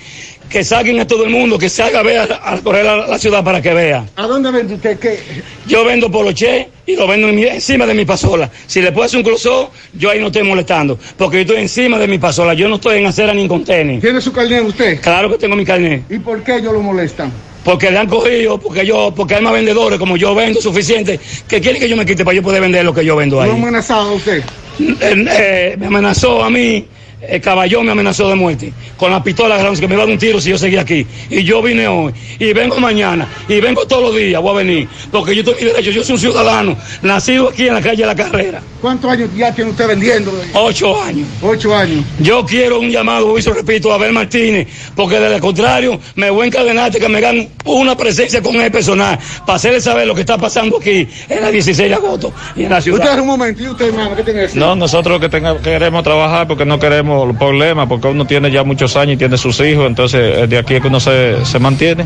Que 0.48 0.62
saquen 0.62 1.00
a 1.00 1.06
todo 1.06 1.24
el 1.24 1.30
mundo, 1.30 1.58
que 1.58 1.68
se 1.68 1.82
haga 1.82 2.02
ver 2.04 2.18
a, 2.18 2.52
a 2.52 2.56
correr 2.60 2.86
a 2.86 3.08
la 3.08 3.18
ciudad 3.18 3.42
para 3.42 3.60
que 3.60 3.74
vea. 3.74 4.06
¿A 4.14 4.28
dónde 4.28 4.52
vende 4.52 4.74
usted 4.74 4.96
qué? 4.96 5.18
Yo 5.66 5.84
vendo 5.84 6.08
poloché 6.08 6.68
y 6.86 6.94
lo 6.94 7.08
vendo 7.08 7.28
en 7.28 7.34
mi- 7.34 7.46
encima 7.46 7.84
de 7.84 7.94
mi 7.94 8.04
pasola. 8.04 8.48
Si 8.68 8.80
le 8.80 8.92
puedo 8.92 9.06
hacer 9.06 9.18
un 9.18 9.24
cruzo, 9.24 9.72
yo 9.94 10.08
ahí 10.10 10.20
no 10.20 10.28
estoy 10.28 10.44
molestando, 10.44 10.96
porque 11.16 11.38
yo 11.38 11.40
estoy 11.42 11.56
encima 11.62 11.98
de 11.98 12.06
mi 12.06 12.18
pasola, 12.18 12.54
yo 12.54 12.68
no 12.68 12.76
estoy 12.76 12.98
en 12.98 13.06
acera 13.06 13.34
ni 13.34 13.42
en 13.42 13.48
contener. 13.48 14.00
¿Tiene 14.00 14.20
su 14.20 14.32
carnet 14.32 14.62
usted? 14.64 15.00
Claro 15.00 15.28
que 15.30 15.36
tengo 15.36 15.56
mi 15.56 15.64
carnet. 15.64 16.04
¿Y 16.08 16.20
por 16.20 16.40
qué 16.44 16.58
ellos 16.58 16.72
lo 16.72 16.80
molestan? 16.80 17.32
Porque 17.66 17.90
le 17.90 17.98
han 17.98 18.06
cogido, 18.06 18.58
porque 18.60 18.86
yo, 18.86 19.12
porque 19.12 19.34
hay 19.34 19.42
más 19.42 19.52
vendedores, 19.52 19.98
como 19.98 20.16
yo 20.16 20.36
vendo 20.36 20.60
suficiente, 20.60 21.18
que 21.48 21.60
quieren 21.60 21.82
que 21.82 21.88
yo 21.88 21.96
me 21.96 22.06
quite 22.06 22.24
para 22.24 22.36
yo 22.36 22.40
poder 22.40 22.60
vender 22.60 22.84
lo 22.84 22.94
que 22.94 23.04
yo 23.04 23.16
vendo 23.16 23.42
ahí. 23.42 23.48
¿Lo 23.48 23.56
amenazado 23.56 24.10
a 24.10 24.12
usted? 24.12 24.44
Eh, 24.78 24.94
eh, 25.00 25.76
me 25.76 25.86
amenazó 25.86 26.44
a 26.44 26.48
mí, 26.48 26.86
el 27.20 27.40
caballón 27.40 27.86
me 27.86 27.92
amenazó 27.92 28.28
de 28.28 28.34
muerte, 28.34 28.72
con 28.96 29.10
la 29.10 29.22
pistola 29.22 29.56
grande 29.56 29.80
que 29.80 29.88
me 29.88 29.94
iba 29.94 30.02
a 30.02 30.06
dar 30.06 30.12
un 30.12 30.18
tiro 30.18 30.40
si 30.40 30.50
yo 30.50 30.58
seguía 30.58 30.82
aquí. 30.82 31.06
Y 31.30 31.42
yo 31.44 31.62
vine 31.62 31.88
hoy, 31.88 32.12
y 32.38 32.52
vengo 32.52 32.78
mañana, 32.78 33.26
y 33.48 33.60
vengo 33.60 33.86
todos 33.86 34.02
los 34.02 34.16
días, 34.16 34.40
voy 34.40 34.50
a 34.52 34.58
venir, 34.58 34.88
porque 35.10 35.34
yo 35.34 35.42
estoy 35.42 35.64
derecho, 35.66 35.90
yo 35.90 36.04
soy 36.04 36.14
un 36.14 36.20
ciudadano, 36.20 36.76
nacido 37.02 37.48
aquí 37.48 37.68
en 37.68 37.74
la 37.74 37.80
calle 37.80 38.02
de 38.02 38.06
la 38.06 38.14
carrera. 38.14 38.60
¿Cuántos 38.80 39.10
años 39.10 39.30
ya 39.36 39.52
tiene 39.52 39.70
usted 39.70 39.88
vendiendo? 39.88 40.32
Ocho 40.54 41.02
años. 41.02 41.26
Ocho 41.42 41.74
años. 41.74 42.04
Yo 42.20 42.44
quiero 42.44 42.78
un 42.80 42.90
llamado, 42.90 43.36
eso 43.36 43.52
repito, 43.52 43.90
a 43.90 43.96
Abel 43.96 44.12
Martínez, 44.12 44.68
porque 44.94 45.18
de 45.18 45.30
lo 45.30 45.40
contrario 45.40 45.98
me 46.14 46.30
voy 46.30 46.44
a 46.44 46.46
encadenar 46.46 46.86
hasta 46.86 47.00
que 47.00 47.08
me 47.08 47.18
hagan 47.18 47.48
una 47.64 47.96
presencia 47.96 48.42
con 48.42 48.54
el 48.56 48.70
personal, 48.70 49.18
para 49.44 49.56
hacerle 49.56 49.80
saber 49.80 50.06
lo 50.06 50.14
que 50.14 50.20
está 50.20 50.38
pasando 50.38 50.76
aquí 50.78 51.08
en 51.28 51.40
la 51.42 51.50
16 51.50 51.88
de 51.88 51.94
agosto 51.94 52.32
y 52.54 52.64
en 52.64 52.70
la 52.70 52.80
ciudad. 52.80 53.00
Usted 53.04 53.20
un 53.20 53.26
momento, 53.26 53.62
¿y 53.62 53.68
usted, 53.68 53.86
hermano? 53.86 54.10
¿Qué 54.14 54.22
tiene 54.22 54.40
que 54.40 54.46
decir? 54.46 54.60
No, 54.60 54.76
nosotros 54.76 55.18
que 55.20 55.28
tenga- 55.28 55.58
queremos 55.60 56.04
trabajar 56.04 56.46
porque 56.46 56.64
no 56.64 56.78
queremos 56.78 57.06
problemas, 57.38 57.86
porque 57.88 58.08
uno 58.08 58.26
tiene 58.26 58.50
ya 58.50 58.64
muchos 58.64 58.96
años 58.96 59.14
y 59.14 59.16
tiene 59.16 59.36
sus 59.36 59.58
hijos, 59.60 59.86
entonces 59.86 60.20
eh, 60.20 60.46
de 60.46 60.58
aquí 60.58 60.74
es 60.74 60.80
que 60.82 60.88
uno 60.88 61.00
se, 61.00 61.44
se 61.44 61.58
mantiene. 61.58 62.04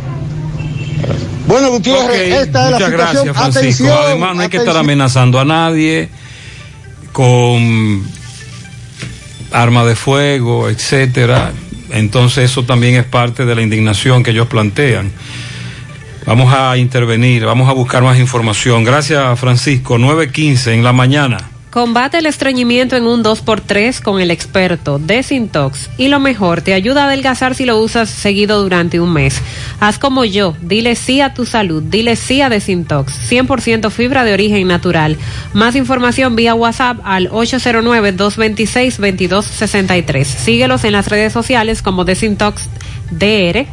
Bueno, 1.46 1.70
Gutiérrez, 1.70 2.32
Ok, 2.32 2.40
esta 2.46 2.64
es 2.66 2.70
la 2.70 2.78
muchas 2.78 2.90
situación. 2.90 2.92
gracias, 2.92 3.36
Francisco. 3.36 3.84
Atención, 3.84 3.98
Además, 4.06 4.36
no 4.36 4.42
hay 4.42 4.48
que 4.48 4.56
estar 4.58 4.76
amenazando 4.76 5.40
a 5.40 5.44
nadie 5.44 6.08
con 7.12 8.04
arma 9.52 9.84
de 9.84 9.96
fuego, 9.96 10.68
etcétera. 10.68 11.52
Entonces, 11.90 12.50
eso 12.50 12.64
también 12.64 12.94
es 12.94 13.04
parte 13.04 13.44
de 13.44 13.54
la 13.54 13.62
indignación 13.62 14.22
que 14.22 14.30
ellos 14.30 14.46
plantean. 14.46 15.10
Vamos 16.26 16.54
a 16.54 16.76
intervenir, 16.76 17.44
vamos 17.44 17.68
a 17.68 17.72
buscar 17.72 18.02
más 18.02 18.18
información. 18.18 18.84
Gracias, 18.84 19.38
Francisco. 19.40 19.98
9.15 19.98 20.74
en 20.74 20.84
la 20.84 20.92
mañana. 20.92 21.38
Combate 21.70 22.18
el 22.18 22.26
estreñimiento 22.26 22.96
en 22.96 23.06
un 23.06 23.22
2x3 23.22 24.02
con 24.02 24.20
el 24.20 24.32
experto 24.32 24.98
Desintox. 24.98 25.88
Y 25.98 26.08
lo 26.08 26.18
mejor, 26.18 26.62
te 26.62 26.74
ayuda 26.74 27.04
a 27.04 27.06
adelgazar 27.06 27.54
si 27.54 27.64
lo 27.64 27.78
usas 27.78 28.10
seguido 28.10 28.60
durante 28.60 28.98
un 28.98 29.12
mes. 29.12 29.40
Haz 29.78 30.00
como 30.00 30.24
yo, 30.24 30.56
dile 30.62 30.96
sí 30.96 31.20
a 31.20 31.32
tu 31.32 31.46
salud, 31.46 31.80
dile 31.80 32.16
sí 32.16 32.42
a 32.42 32.48
Desintox. 32.48 33.30
100% 33.30 33.88
fibra 33.90 34.24
de 34.24 34.32
origen 34.32 34.66
natural. 34.66 35.16
Más 35.52 35.76
información 35.76 36.34
vía 36.34 36.56
WhatsApp 36.56 36.98
al 37.04 37.30
809-226-2263. 37.30 40.24
Síguelos 40.24 40.82
en 40.82 40.90
las 40.90 41.06
redes 41.06 41.32
sociales 41.32 41.82
como 41.82 42.04
Desintox 42.04 42.68
DR, 43.12 43.66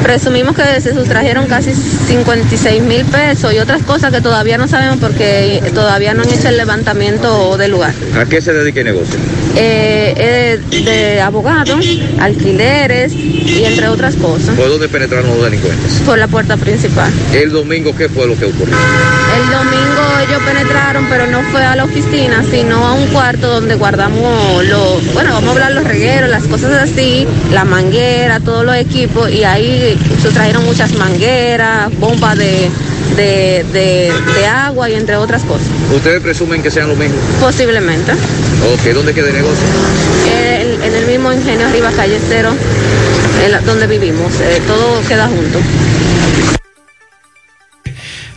presumimos 0.03 0.55
que 0.55 0.81
se 0.81 0.93
sustrajeron 0.93 1.47
casi 1.47 1.73
56 1.73 2.83
mil 2.83 3.03
pesos 3.05 3.53
y 3.53 3.59
otras 3.59 3.81
cosas 3.83 4.13
que 4.13 4.21
todavía 4.21 4.57
no 4.57 4.67
sabemos 4.67 4.97
porque 4.99 5.61
todavía 5.73 6.13
no 6.13 6.23
han 6.23 6.29
hecho 6.29 6.49
el 6.49 6.57
levantamiento 6.57 7.57
del 7.57 7.71
lugar. 7.71 7.93
¿A 8.15 8.25
qué 8.25 8.41
se 8.41 8.53
dedica 8.53 8.79
el 8.79 8.85
negocio? 8.85 9.19
Eh, 9.55 10.13
eh, 10.15 10.59
de 10.83 11.21
abogados, 11.21 11.85
alquileres 12.19 13.13
y 13.13 13.63
entre 13.65 13.87
otras 13.87 14.15
cosas. 14.15 14.55
¿Por 14.55 14.69
dónde 14.69 14.87
penetraron 14.87 15.27
los 15.27 15.43
delincuentes? 15.43 15.93
Por 16.05 16.19
la 16.19 16.27
puerta 16.27 16.55
principal. 16.57 17.11
¿El 17.33 17.51
domingo 17.51 17.95
qué 17.95 18.07
fue 18.09 18.27
lo 18.27 18.37
que 18.37 18.45
ocurrió? 18.45 18.75
El 19.35 19.49
domingo 19.49 20.01
ellos 20.27 20.41
penetraron, 20.43 21.05
pero 21.09 21.27
no 21.27 21.41
fue 21.51 21.63
a 21.63 21.75
la 21.75 21.85
oficina, 21.85 22.43
sino 22.49 22.85
a 22.85 22.93
un 22.93 23.07
cuarto 23.07 23.47
donde 23.47 23.75
guardamos 23.75 24.65
los, 24.65 25.13
bueno, 25.13 25.33
vamos 25.33 25.49
a 25.49 25.51
hablar 25.51 25.71
los 25.73 25.83
regueros, 25.83 26.29
las 26.29 26.43
cosas 26.43 26.71
así, 26.89 27.27
la 27.51 27.63
manguera, 27.63 28.39
todos 28.39 28.65
los 28.65 28.75
equipos 28.75 29.29
y 29.31 29.43
ahí 29.43 29.97
sustrajeron 30.21 30.65
muchas 30.65 30.93
mangueras, 30.93 31.89
bombas 31.99 32.37
de, 32.37 32.69
de, 33.15 33.65
de, 33.71 34.13
de, 34.35 34.47
agua 34.47 34.89
y 34.89 34.95
entre 34.95 35.17
otras 35.17 35.43
cosas. 35.43 35.67
¿Ustedes 35.93 36.21
presumen 36.21 36.61
que 36.61 36.71
sean 36.71 36.89
lo 36.89 36.95
mismo? 36.95 37.17
Posiblemente. 37.39 38.11
Ok, 38.11 38.93
¿dónde 38.93 39.13
queda 39.13 39.29
el 39.29 39.35
negocio? 39.35 39.65
Eh, 40.27 40.77
en 40.83 40.95
el 40.95 41.05
mismo 41.05 41.31
ingenio 41.31 41.67
arriba, 41.67 41.91
calle 41.95 42.19
cero, 42.27 42.53
donde 43.65 43.87
vivimos. 43.87 44.33
Eh, 44.41 44.61
todo 44.67 45.01
queda 45.07 45.27
junto. 45.27 45.59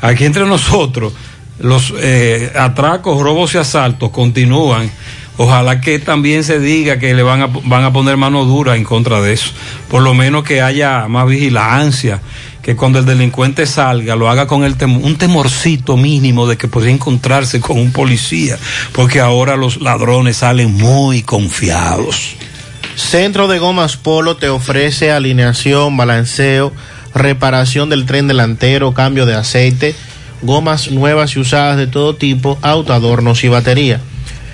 Aquí 0.03 0.25
entre 0.25 0.45
nosotros, 0.45 1.15
los 1.59 1.95
eh, 1.97 2.53
atracos, 2.55 3.23
robos 3.23 3.55
y 3.55 3.59
asaltos 3.59 4.11
continúan. 4.11 4.91
Ojalá 5.39 5.81
que 5.81 5.99
también 5.99 6.45
se 6.45 6.61
diga 6.61 6.99
que 6.99 7.15
le 7.15 7.23
van 7.23 7.41
a, 7.41 7.47
van 7.47 7.85
a 7.85 7.93
poner 7.93 8.19
mano 8.19 8.45
dura 8.45 8.77
en 8.77 8.85
contra 8.85 9.23
de 9.23 9.33
eso. 9.33 9.53
Por 9.89 10.03
lo 10.03 10.13
menos 10.13 10.45
que 10.45 10.61
haya 10.61 11.09
más 11.09 11.27
vigilancia, 11.27 12.21
que 12.63 12.77
cuando 12.77 12.99
el 12.99 13.07
delincuente 13.07 13.67
salga 13.67 14.15
lo 14.15 14.29
haga 14.29 14.47
con 14.47 14.63
un 14.63 15.17
temorcito 15.17 15.97
mínimo 15.97 16.47
de 16.47 16.57
que 16.57 16.69
podría 16.69 16.93
encontrarse 16.93 17.61
con 17.61 17.79
un 17.79 17.93
policía, 17.93 18.59
porque 18.93 19.21
ahora 19.21 19.57
los 19.57 19.81
ladrones 19.81 20.39
salen 20.39 20.73
muy 20.73 21.23
confiados. 21.23 22.37
Centro 22.95 23.49
de 23.49 23.59
Gomas 23.59 23.97
Polo 23.97 24.37
te 24.37 24.49
ofrece 24.49 25.11
alineación, 25.11 25.97
balanceo, 25.97 26.73
reparación 27.15 27.89
del 27.89 28.07
tren 28.07 28.29
delantero, 28.29 28.95
cambio 28.95 29.27
de 29.27 29.35
aceite, 29.35 29.95
gomas 30.43 30.91
nuevas 30.91 31.37
y 31.37 31.41
usadas 31.41 31.77
de 31.77 31.87
todo 31.87 32.17
tipo, 32.17 32.59
autoadornos 32.63 33.45
y 33.45 33.49
batería. 33.49 34.01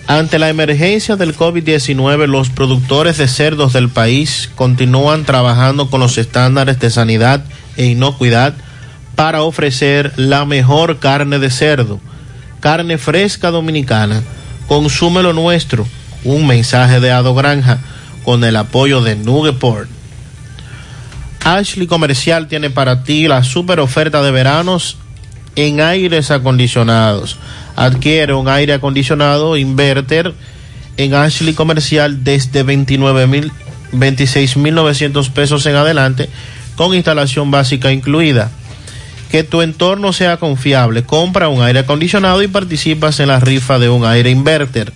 Ante 0.07 0.37
la 0.37 0.49
emergencia 0.49 1.15
del 1.15 1.37
COVID-19, 1.37 2.27
los 2.27 2.49
productores 2.49 3.19
de 3.19 3.27
cerdos 3.27 3.73
del 3.73 3.89
país 3.89 4.49
continúan 4.55 5.23
trabajando 5.23 5.89
con 5.89 6.01
los 6.01 6.17
estándares 6.17 6.79
de 6.79 6.89
sanidad 6.89 7.45
e 7.77 7.85
inocuidad 7.85 8.55
para 9.15 9.43
ofrecer 9.43 10.13
la 10.15 10.45
mejor 10.45 10.99
carne 10.99 11.39
de 11.39 11.49
cerdo, 11.49 11.99
carne 12.59 12.97
fresca 12.97 13.51
dominicana. 13.51 14.23
Consúmelo 14.67 15.33
nuestro. 15.33 15.87
Un 16.23 16.47
mensaje 16.47 16.99
de 16.99 17.11
Ado 17.11 17.35
Granja 17.35 17.79
con 18.23 18.43
el 18.43 18.55
apoyo 18.55 19.01
de 19.01 19.15
Nugeport. 19.15 19.89
Ashley 21.43 21.87
Comercial 21.87 22.47
tiene 22.47 22.69
para 22.69 23.03
ti 23.03 23.27
la 23.27 23.43
super 23.43 23.81
oferta 23.81 24.23
de 24.23 24.31
veranos 24.31 24.97
en 25.57 25.81
aires 25.81 26.31
acondicionados. 26.31 27.37
Adquiere 27.75 28.33
un 28.33 28.47
aire 28.47 28.73
acondicionado 28.73 29.57
inverter 29.57 30.33
en 30.95 31.13
Ashley 31.13 31.53
Comercial 31.53 32.23
desde 32.23 32.63
29 32.63 33.27
mil, 33.27 33.51
26.900 33.91 35.29
pesos 35.31 35.65
en 35.65 35.75
adelante 35.75 36.29
con 36.75 36.93
instalación 36.93 37.51
básica 37.51 37.91
incluida. 37.91 38.49
Que 39.33 39.43
tu 39.43 39.63
entorno 39.63 40.13
sea 40.13 40.37
confiable. 40.37 41.01
Compra 41.01 41.47
un 41.47 41.63
aire 41.63 41.79
acondicionado 41.79 42.43
y 42.43 42.47
participas 42.47 43.19
en 43.19 43.29
la 43.29 43.39
rifa 43.39 43.79
de 43.79 43.89
un 43.89 44.05
aire 44.05 44.29
inverter. 44.29 44.93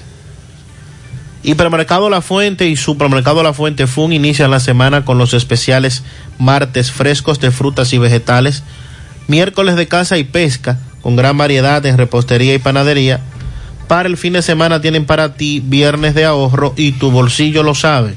Hipermercado 1.44 2.10
La 2.10 2.22
Fuente 2.22 2.70
y 2.70 2.78
Supermercado 2.78 3.44
La 3.44 3.54
Fuente 3.54 3.86
Fun 3.86 4.14
inician 4.14 4.50
la 4.50 4.62
semana 4.62 5.04
con 5.04 5.18
los 5.18 5.34
especiales 5.34 6.04
martes 6.38 6.92
frescos 6.92 7.40
de 7.40 7.52
frutas 7.52 7.92
y 7.92 7.98
vegetales, 7.98 8.64
miércoles 9.28 9.76
de 9.76 9.88
caza 9.88 10.18
y 10.18 10.24
pesca, 10.24 10.80
con 11.02 11.16
gran 11.16 11.38
variedad 11.38 11.86
en 11.86 11.98
repostería 11.98 12.54
y 12.54 12.60
panadería, 12.60 13.20
Para 13.88 14.08
el 14.08 14.18
fin 14.18 14.34
de 14.34 14.42
semana 14.42 14.82
tienen 14.82 15.06
para 15.06 15.36
ti 15.36 15.62
viernes 15.64 16.16
de 16.16 16.24
ahorro 16.26 16.74
y 16.78 16.94
tu 16.94 17.12
bolsillo 17.12 17.64
lo 17.64 17.76
sabe. 17.76 18.16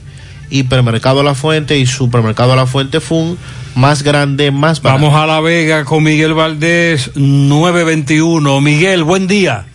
Hipermercado 0.49 1.25
La 1.25 1.35
Fuente 1.35 1.77
y 1.77 1.87
Supermercado 1.87 2.55
La 2.55 2.67
Fuente 2.67 3.01
Fun, 3.01 3.37
más 3.75 4.05
grande, 4.05 4.53
más 4.53 4.81
barato. 4.81 5.03
Vamos 5.03 5.21
a 5.21 5.27
La 5.27 5.41
Vega 5.41 5.85
con 5.85 6.05
Miguel 6.05 6.35
Valdés, 6.35 7.11
921. 7.17 8.61
Miguel, 8.61 9.03
buen 9.03 9.27
día. 9.27 9.67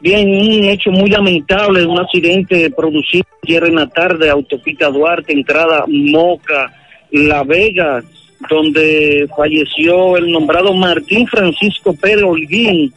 Bien, 0.00 0.26
un 0.28 0.64
hecho 0.64 0.90
muy 0.90 1.10
lamentable, 1.10 1.86
un 1.86 2.00
accidente 2.00 2.70
producido 2.70 3.26
ayer 3.44 3.64
en 3.64 3.74
la 3.76 3.86
tarde, 3.86 4.30
autopista 4.30 4.90
Duarte, 4.90 5.32
entrada 5.32 5.84
Moca, 5.86 6.74
La 7.12 7.44
Vega, 7.44 8.02
donde 8.50 9.28
falleció 9.36 10.16
el 10.16 10.32
nombrado 10.32 10.74
Martín 10.74 11.28
Francisco 11.28 11.94
Pérez 11.94 12.24
Holguín. 12.24 12.92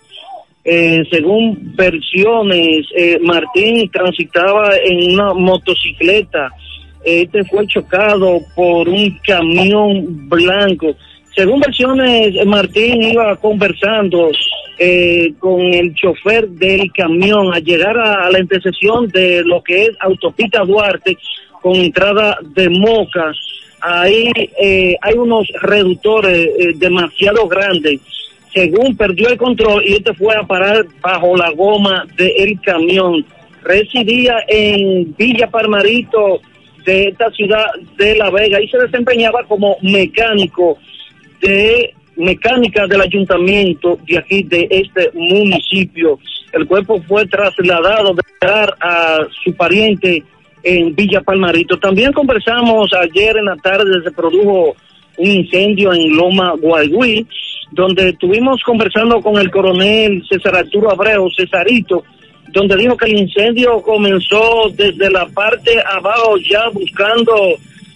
Eh, 0.67 1.03
según 1.11 1.75
versiones, 1.75 2.87
eh, 2.97 3.19
Martín 3.21 3.87
transitaba 3.91 4.71
en 4.83 5.13
una 5.13 5.31
motocicleta. 5.35 6.49
Este 7.03 7.43
fue 7.43 7.67
chocado 7.67 8.39
por 8.55 8.89
un 8.89 9.15
camión 9.19 10.27
blanco. 10.27 10.95
Según 11.35 11.59
versiones, 11.59 12.43
Martín 12.47 13.03
iba 13.03 13.35
conversando 13.35 14.31
eh, 14.79 15.35
con 15.37 15.61
el 15.61 15.93
chofer 15.93 16.47
del 16.49 16.91
camión 16.91 17.53
al 17.53 17.63
llegar 17.63 17.95
a, 17.99 18.31
la 18.31 18.39
intersección 18.39 19.07
de 19.09 19.43
lo 19.45 19.61
que 19.61 19.83
es 19.83 19.91
Autopista 19.99 20.63
Duarte 20.65 21.15
con 21.61 21.75
entrada 21.75 22.39
de 22.41 22.69
Moca. 22.69 23.31
Ahí 23.81 24.31
eh, 24.59 24.95
hay 24.99 25.13
unos 25.13 25.47
reductores 25.61 26.79
demasiado 26.79 27.47
grandes. 27.47 28.01
Según 28.55 28.95
perdió 28.95 29.27
el 29.27 29.37
control 29.37 29.83
y 29.85 29.95
este 29.95 30.13
fue 30.13 30.33
a 30.33 30.43
parar 30.43 30.85
bajo 31.01 31.35
la 31.35 31.51
goma 31.51 32.07
del 32.15 32.57
camión. 32.61 33.25
Residía 33.61 34.37
en 34.47 35.13
Villa 35.17 35.47
Parmarito 35.47 36.39
de 36.85 37.09
esta 37.09 37.29
ciudad 37.31 37.65
de 37.97 38.15
La 38.15 38.29
Vega 38.29 38.61
y 38.61 38.69
se 38.69 38.77
desempeñaba 38.77 39.43
como 39.43 39.75
mecánico 39.81 40.77
de 41.41 41.93
mecánica 42.15 42.87
del 42.87 43.01
ayuntamiento 43.01 43.99
de 44.07 44.19
aquí, 44.19 44.43
de 44.43 44.67
este 44.69 45.11
municipio. 45.13 46.17
El 46.53 46.65
cuerpo 46.65 47.01
fue 47.01 47.27
trasladado 47.27 48.13
de 48.13 48.21
a 48.79 49.17
su 49.43 49.53
pariente 49.53 50.23
en 50.63 50.95
Villa 50.95 51.19
Palmarito. 51.19 51.77
También 51.77 52.13
conversamos 52.13 52.89
ayer 52.93 53.35
en 53.35 53.45
la 53.45 53.57
tarde, 53.57 54.01
se 54.01 54.11
produjo 54.11 54.75
un 55.17 55.27
incendio 55.27 55.93
en 55.93 56.15
Loma 56.15 56.53
Guayguí, 56.57 57.27
donde 57.71 58.09
estuvimos 58.09 58.61
conversando 58.63 59.21
con 59.21 59.37
el 59.37 59.51
coronel 59.51 60.23
César 60.29 60.55
Arturo 60.55 60.91
Abreu, 60.91 61.27
Cesarito, 61.35 62.03
donde 62.49 62.77
dijo 62.77 62.95
que 62.95 63.05
el 63.05 63.19
incendio 63.19 63.81
comenzó 63.81 64.69
desde 64.73 65.09
la 65.09 65.25
parte 65.27 65.71
abajo, 65.85 66.37
ya 66.37 66.69
buscando 66.69 67.33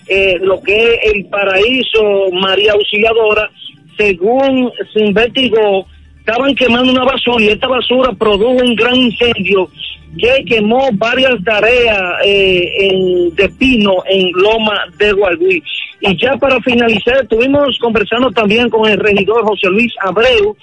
eh, 0.08 0.38
lo 0.42 0.62
que 0.62 0.94
es 0.94 1.14
el 1.14 1.26
paraíso 1.26 2.32
María 2.34 2.74
Auxiliadora, 2.74 3.50
según 3.98 4.72
se 4.94 5.06
investigó, 5.06 5.86
estaban 6.20 6.56
quemando 6.56 6.92
una 6.92 7.04
basura 7.04 7.44
y 7.44 7.50
esta 7.50 7.68
basura 7.68 8.12
produjo 8.14 8.64
un 8.64 8.76
gran 8.76 8.96
incendio 8.96 9.70
que 10.18 10.44
quemó 10.46 10.90
varias 10.94 11.44
tareas 11.44 12.02
eh, 12.24 12.72
en, 12.80 13.36
de 13.36 13.50
pino 13.50 14.04
en 14.10 14.32
Loma 14.34 14.86
de 14.98 15.12
Gualguí. 15.14 15.64
Y 16.02 16.18
ya 16.18 16.36
para 16.38 16.60
finalizar, 16.62 17.22
estuvimos 17.22 17.78
conversando 17.80 18.32
también 18.32 18.70
con 18.70 18.90
el 18.90 18.98
regidor 19.00 19.44
José 19.44 19.68
Luis 19.68 19.94
Abreu 20.02 20.56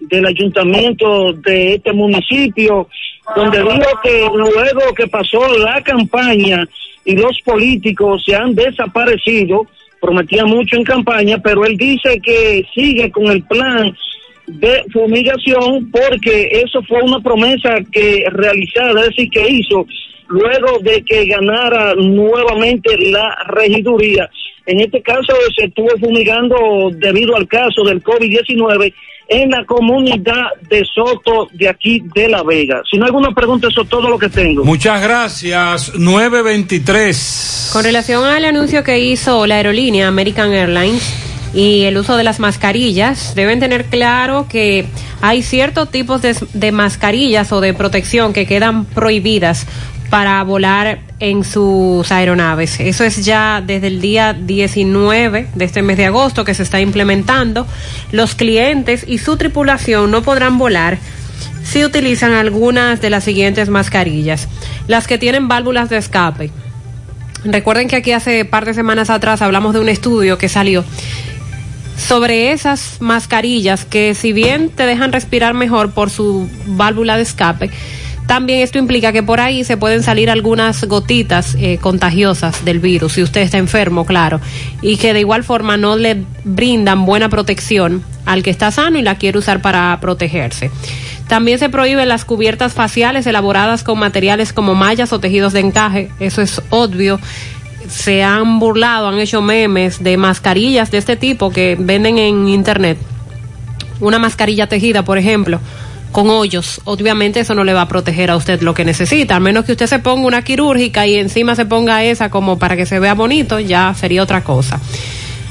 del 0.00 0.26
ayuntamiento 0.26 1.32
de 1.32 1.74
este 1.74 1.92
municipio, 1.92 2.88
donde 3.34 3.58
dijo 3.58 4.00
que 4.02 4.28
luego 4.34 4.94
que 4.94 5.06
pasó 5.06 5.40
la 5.58 5.80
campaña 5.82 6.66
y 7.04 7.16
los 7.16 7.40
políticos 7.42 8.22
se 8.24 8.34
han 8.34 8.54
desaparecido, 8.54 9.66
prometía 10.00 10.44
mucho 10.44 10.76
en 10.76 10.84
campaña, 10.84 11.38
pero 11.38 11.64
él 11.64 11.76
dice 11.76 12.20
que 12.20 12.64
sigue 12.74 13.10
con 13.10 13.26
el 13.26 13.42
plan 13.44 13.94
de 14.46 14.84
fumigación 14.92 15.90
porque 15.90 16.48
eso 16.64 16.82
fue 16.86 17.02
una 17.02 17.20
promesa 17.20 17.76
que 17.90 18.24
realizada, 18.30 19.00
es 19.00 19.08
decir, 19.08 19.30
que 19.30 19.48
hizo 19.48 19.86
luego 20.28 20.78
de 20.80 21.02
que 21.02 21.26
ganara 21.26 21.94
nuevamente 21.94 22.96
la 23.10 23.36
regiduría. 23.48 24.28
En 24.66 24.80
este 24.80 25.02
caso 25.02 25.34
se 25.56 25.66
estuvo 25.66 25.90
fumigando 26.00 26.90
debido 26.94 27.36
al 27.36 27.46
caso 27.46 27.84
del 27.84 28.02
COVID-19 28.02 28.94
en 29.28 29.50
la 29.50 29.64
comunidad 29.64 30.52
de 30.68 30.84
Soto 30.84 31.48
de 31.52 31.68
aquí 31.68 32.02
de 32.14 32.28
La 32.28 32.42
Vega. 32.42 32.82
Si 32.90 32.96
no 32.96 33.04
hay 33.04 33.08
alguna 33.08 33.34
pregunta, 33.34 33.68
eso 33.68 33.82
es 33.82 33.88
todo 33.88 34.08
lo 34.08 34.18
que 34.18 34.28
tengo. 34.28 34.64
Muchas 34.64 35.02
gracias. 35.02 35.94
923. 35.98 37.70
Con 37.72 37.84
relación 37.84 38.24
al 38.24 38.44
anuncio 38.44 38.84
que 38.84 38.98
hizo 39.00 39.46
la 39.46 39.56
aerolínea 39.56 40.08
American 40.08 40.52
Airlines 40.52 41.33
y 41.54 41.84
el 41.84 41.96
uso 41.96 42.16
de 42.16 42.24
las 42.24 42.40
mascarillas, 42.40 43.34
deben 43.34 43.60
tener 43.60 43.84
claro 43.86 44.46
que 44.48 44.86
hay 45.20 45.42
ciertos 45.42 45.90
tipos 45.90 46.20
de, 46.20 46.72
mascarillas 46.72 47.52
o 47.52 47.60
de 47.60 47.72
protección 47.72 48.32
que 48.32 48.44
quedan 48.44 48.84
prohibidas 48.84 49.66
para 50.10 50.42
volar 50.42 51.00
en 51.20 51.44
sus 51.44 52.10
aeronaves. 52.10 52.80
Eso 52.80 53.04
es 53.04 53.24
ya 53.24 53.62
desde 53.64 53.86
el 53.86 54.00
día 54.00 54.32
19 54.32 55.48
de 55.54 55.64
este 55.64 55.82
mes 55.82 55.96
de 55.96 56.06
agosto 56.06 56.44
que 56.44 56.54
se 56.54 56.64
está 56.64 56.80
implementando. 56.80 57.66
Los 58.10 58.34
clientes 58.34 59.04
y 59.06 59.18
su 59.18 59.36
tripulación 59.36 60.10
no 60.10 60.22
podrán 60.22 60.58
volar 60.58 60.98
si 61.62 61.84
utilizan 61.84 62.32
algunas 62.32 63.00
de 63.00 63.10
las 63.10 63.24
siguientes 63.24 63.68
mascarillas. 63.68 64.48
Las 64.88 65.06
que 65.06 65.18
tienen 65.18 65.48
válvulas 65.48 65.88
de 65.88 65.96
escape. 65.98 66.50
Recuerden 67.44 67.88
que 67.88 67.96
aquí 67.96 68.12
hace 68.12 68.44
par 68.46 68.64
de 68.64 68.72
semanas 68.72 69.10
atrás 69.10 69.42
hablamos 69.42 69.74
de 69.74 69.80
un 69.80 69.88
estudio 69.90 70.38
que 70.38 70.48
salió 70.48 70.82
sobre 71.96 72.52
esas 72.52 72.96
mascarillas 73.00 73.84
que 73.84 74.14
si 74.14 74.32
bien 74.32 74.70
te 74.70 74.86
dejan 74.86 75.12
respirar 75.12 75.54
mejor 75.54 75.92
por 75.92 76.10
su 76.10 76.48
válvula 76.66 77.16
de 77.16 77.22
escape, 77.22 77.70
también 78.26 78.60
esto 78.60 78.78
implica 78.78 79.12
que 79.12 79.22
por 79.22 79.40
ahí 79.40 79.64
se 79.64 79.76
pueden 79.76 80.02
salir 80.02 80.30
algunas 80.30 80.82
gotitas 80.84 81.56
eh, 81.58 81.78
contagiosas 81.78 82.64
del 82.64 82.80
virus, 82.80 83.12
si 83.12 83.22
usted 83.22 83.42
está 83.42 83.58
enfermo, 83.58 84.06
claro, 84.06 84.40
y 84.80 84.96
que 84.96 85.12
de 85.12 85.20
igual 85.20 85.44
forma 85.44 85.76
no 85.76 85.96
le 85.96 86.22
brindan 86.44 87.04
buena 87.04 87.28
protección 87.28 88.02
al 88.24 88.42
que 88.42 88.50
está 88.50 88.70
sano 88.70 88.98
y 88.98 89.02
la 89.02 89.18
quiere 89.18 89.38
usar 89.38 89.60
para 89.60 89.98
protegerse. 90.00 90.70
También 91.28 91.58
se 91.58 91.68
prohíben 91.68 92.08
las 92.08 92.24
cubiertas 92.24 92.72
faciales 92.72 93.26
elaboradas 93.26 93.82
con 93.82 93.98
materiales 93.98 94.52
como 94.52 94.74
mallas 94.74 95.12
o 95.12 95.20
tejidos 95.20 95.52
de 95.52 95.60
encaje, 95.60 96.10
eso 96.18 96.40
es 96.40 96.62
obvio. 96.70 97.20
Se 97.88 98.22
han 98.22 98.58
burlado, 98.58 99.08
han 99.08 99.18
hecho 99.18 99.42
memes 99.42 100.02
de 100.02 100.16
mascarillas 100.16 100.90
de 100.90 100.98
este 100.98 101.16
tipo 101.16 101.50
que 101.50 101.76
venden 101.78 102.18
en 102.18 102.48
internet. 102.48 102.98
Una 104.00 104.18
mascarilla 104.18 104.66
tejida, 104.66 105.04
por 105.04 105.18
ejemplo, 105.18 105.60
con 106.14 106.30
hoyos, 106.30 106.80
obviamente 106.84 107.40
eso 107.40 107.56
no 107.56 107.64
le 107.64 107.74
va 107.74 107.82
a 107.82 107.88
proteger 107.88 108.30
a 108.30 108.36
usted 108.36 108.62
lo 108.62 108.72
que 108.72 108.84
necesita, 108.84 109.34
a 109.34 109.40
menos 109.40 109.64
que 109.64 109.72
usted 109.72 109.88
se 109.88 109.98
ponga 109.98 110.26
una 110.26 110.42
quirúrgica 110.42 111.08
y 111.08 111.16
encima 111.16 111.56
se 111.56 111.66
ponga 111.66 112.04
esa 112.04 112.30
como 112.30 112.56
para 112.56 112.76
que 112.76 112.86
se 112.86 113.00
vea 113.00 113.14
bonito, 113.14 113.58
ya 113.58 113.92
sería 113.94 114.22
otra 114.22 114.44
cosa. 114.44 114.78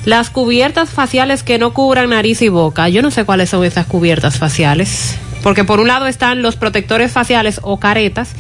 Las 0.05 0.29
cubiertas 0.29 0.89
faciales 0.89 1.43
que 1.43 1.57
no 1.57 1.73
cubran 1.73 2.11
nariz 2.11 2.41
y 2.41 2.47
boca, 2.47 2.87
yo 2.87 3.01
no 3.01 3.11
sé 3.11 3.25
cuáles 3.25 3.49
son 3.49 3.65
esas 3.65 3.87
cubiertas 3.87 4.37
faciales, 4.37 5.17
porque 5.43 5.65
por 5.65 5.81
un 5.81 5.89
lado 5.89 6.07
están 6.07 6.41
los 6.41 6.55
protectores 6.55 7.11
faciales 7.11 7.59
o 7.61 7.77
caretas, 7.77 8.33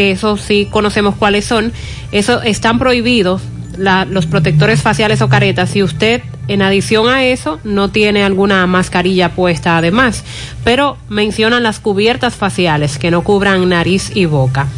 que 0.00 0.12
eso 0.12 0.38
sí 0.38 0.66
conocemos 0.70 1.14
cuáles 1.14 1.44
son, 1.44 1.74
eso 2.10 2.40
están 2.40 2.78
prohibidos 2.78 3.42
los 3.76 4.24
protectores 4.24 4.80
faciales 4.80 5.20
o 5.20 5.28
caretas 5.28 5.68
si 5.68 5.82
usted 5.82 6.22
en 6.48 6.62
adición 6.62 7.06
a 7.08 7.24
eso 7.24 7.60
no 7.64 7.90
tiene 7.90 8.24
alguna 8.24 8.66
mascarilla 8.66 9.28
puesta 9.32 9.76
además, 9.76 10.24
pero 10.64 10.96
mencionan 11.10 11.62
las 11.62 11.80
cubiertas 11.80 12.34
faciales 12.34 12.96
que 12.98 13.10
no 13.10 13.22
cubran 13.22 13.68
nariz 13.68 14.10
y 14.14 14.24
boca. 14.24 14.68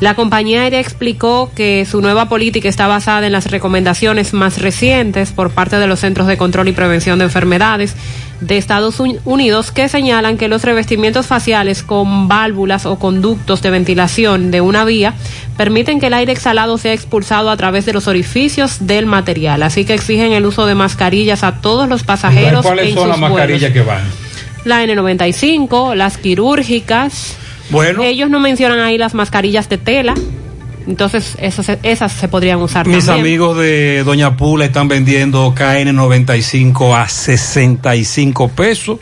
La 0.00 0.14
compañía 0.14 0.62
aérea 0.62 0.80
explicó 0.80 1.52
que 1.54 1.86
su 1.88 2.00
nueva 2.02 2.28
política 2.28 2.68
está 2.68 2.88
basada 2.88 3.26
en 3.26 3.32
las 3.32 3.52
recomendaciones 3.52 4.34
más 4.34 4.60
recientes 4.60 5.30
por 5.30 5.50
parte 5.50 5.76
de 5.76 5.86
los 5.86 6.00
Centros 6.00 6.26
de 6.26 6.36
Control 6.36 6.66
y 6.66 6.72
Prevención 6.72 7.20
de 7.20 7.26
Enfermedades 7.26 7.94
de 8.42 8.58
Estados 8.58 9.00
Unidos 9.00 9.70
que 9.70 9.88
señalan 9.88 10.36
que 10.36 10.48
los 10.48 10.62
revestimientos 10.64 11.26
faciales 11.26 11.82
con 11.82 12.26
válvulas 12.26 12.86
o 12.86 12.98
conductos 12.98 13.62
de 13.62 13.70
ventilación 13.70 14.50
de 14.50 14.60
una 14.60 14.84
vía 14.84 15.14
permiten 15.56 16.00
que 16.00 16.08
el 16.08 16.14
aire 16.14 16.32
exhalado 16.32 16.76
sea 16.76 16.92
expulsado 16.92 17.50
a 17.50 17.56
través 17.56 17.86
de 17.86 17.92
los 17.92 18.08
orificios 18.08 18.86
del 18.86 19.06
material. 19.06 19.62
Así 19.62 19.84
que 19.84 19.94
exigen 19.94 20.32
el 20.32 20.44
uso 20.44 20.66
de 20.66 20.74
mascarillas 20.74 21.44
a 21.44 21.60
todos 21.60 21.88
los 21.88 22.02
pasajeros. 22.02 22.66
¿Cuáles 22.66 22.88
en 22.88 22.94
son 22.94 23.08
las 23.08 23.18
sus 23.18 23.28
mascarillas 23.28 23.72
que 23.72 23.82
van? 23.82 24.02
La 24.64 24.84
N95, 24.84 25.94
las 25.94 26.18
quirúrgicas. 26.18 27.36
Bueno. 27.70 28.02
Ellos 28.02 28.28
no 28.28 28.40
mencionan 28.40 28.80
ahí 28.80 28.98
las 28.98 29.14
mascarillas 29.14 29.68
de 29.68 29.78
tela. 29.78 30.14
Entonces, 30.86 31.36
esas, 31.38 31.78
esas 31.82 32.12
se 32.12 32.28
podrían 32.28 32.60
usar 32.60 32.86
Mis 32.86 33.06
también. 33.06 33.26
amigos 33.26 33.58
de 33.58 34.02
Doña 34.04 34.36
Pula 34.36 34.64
están 34.64 34.88
vendiendo 34.88 35.54
KN95 35.54 36.96
a 37.02 37.08
65 37.08 38.48
pesos 38.48 38.98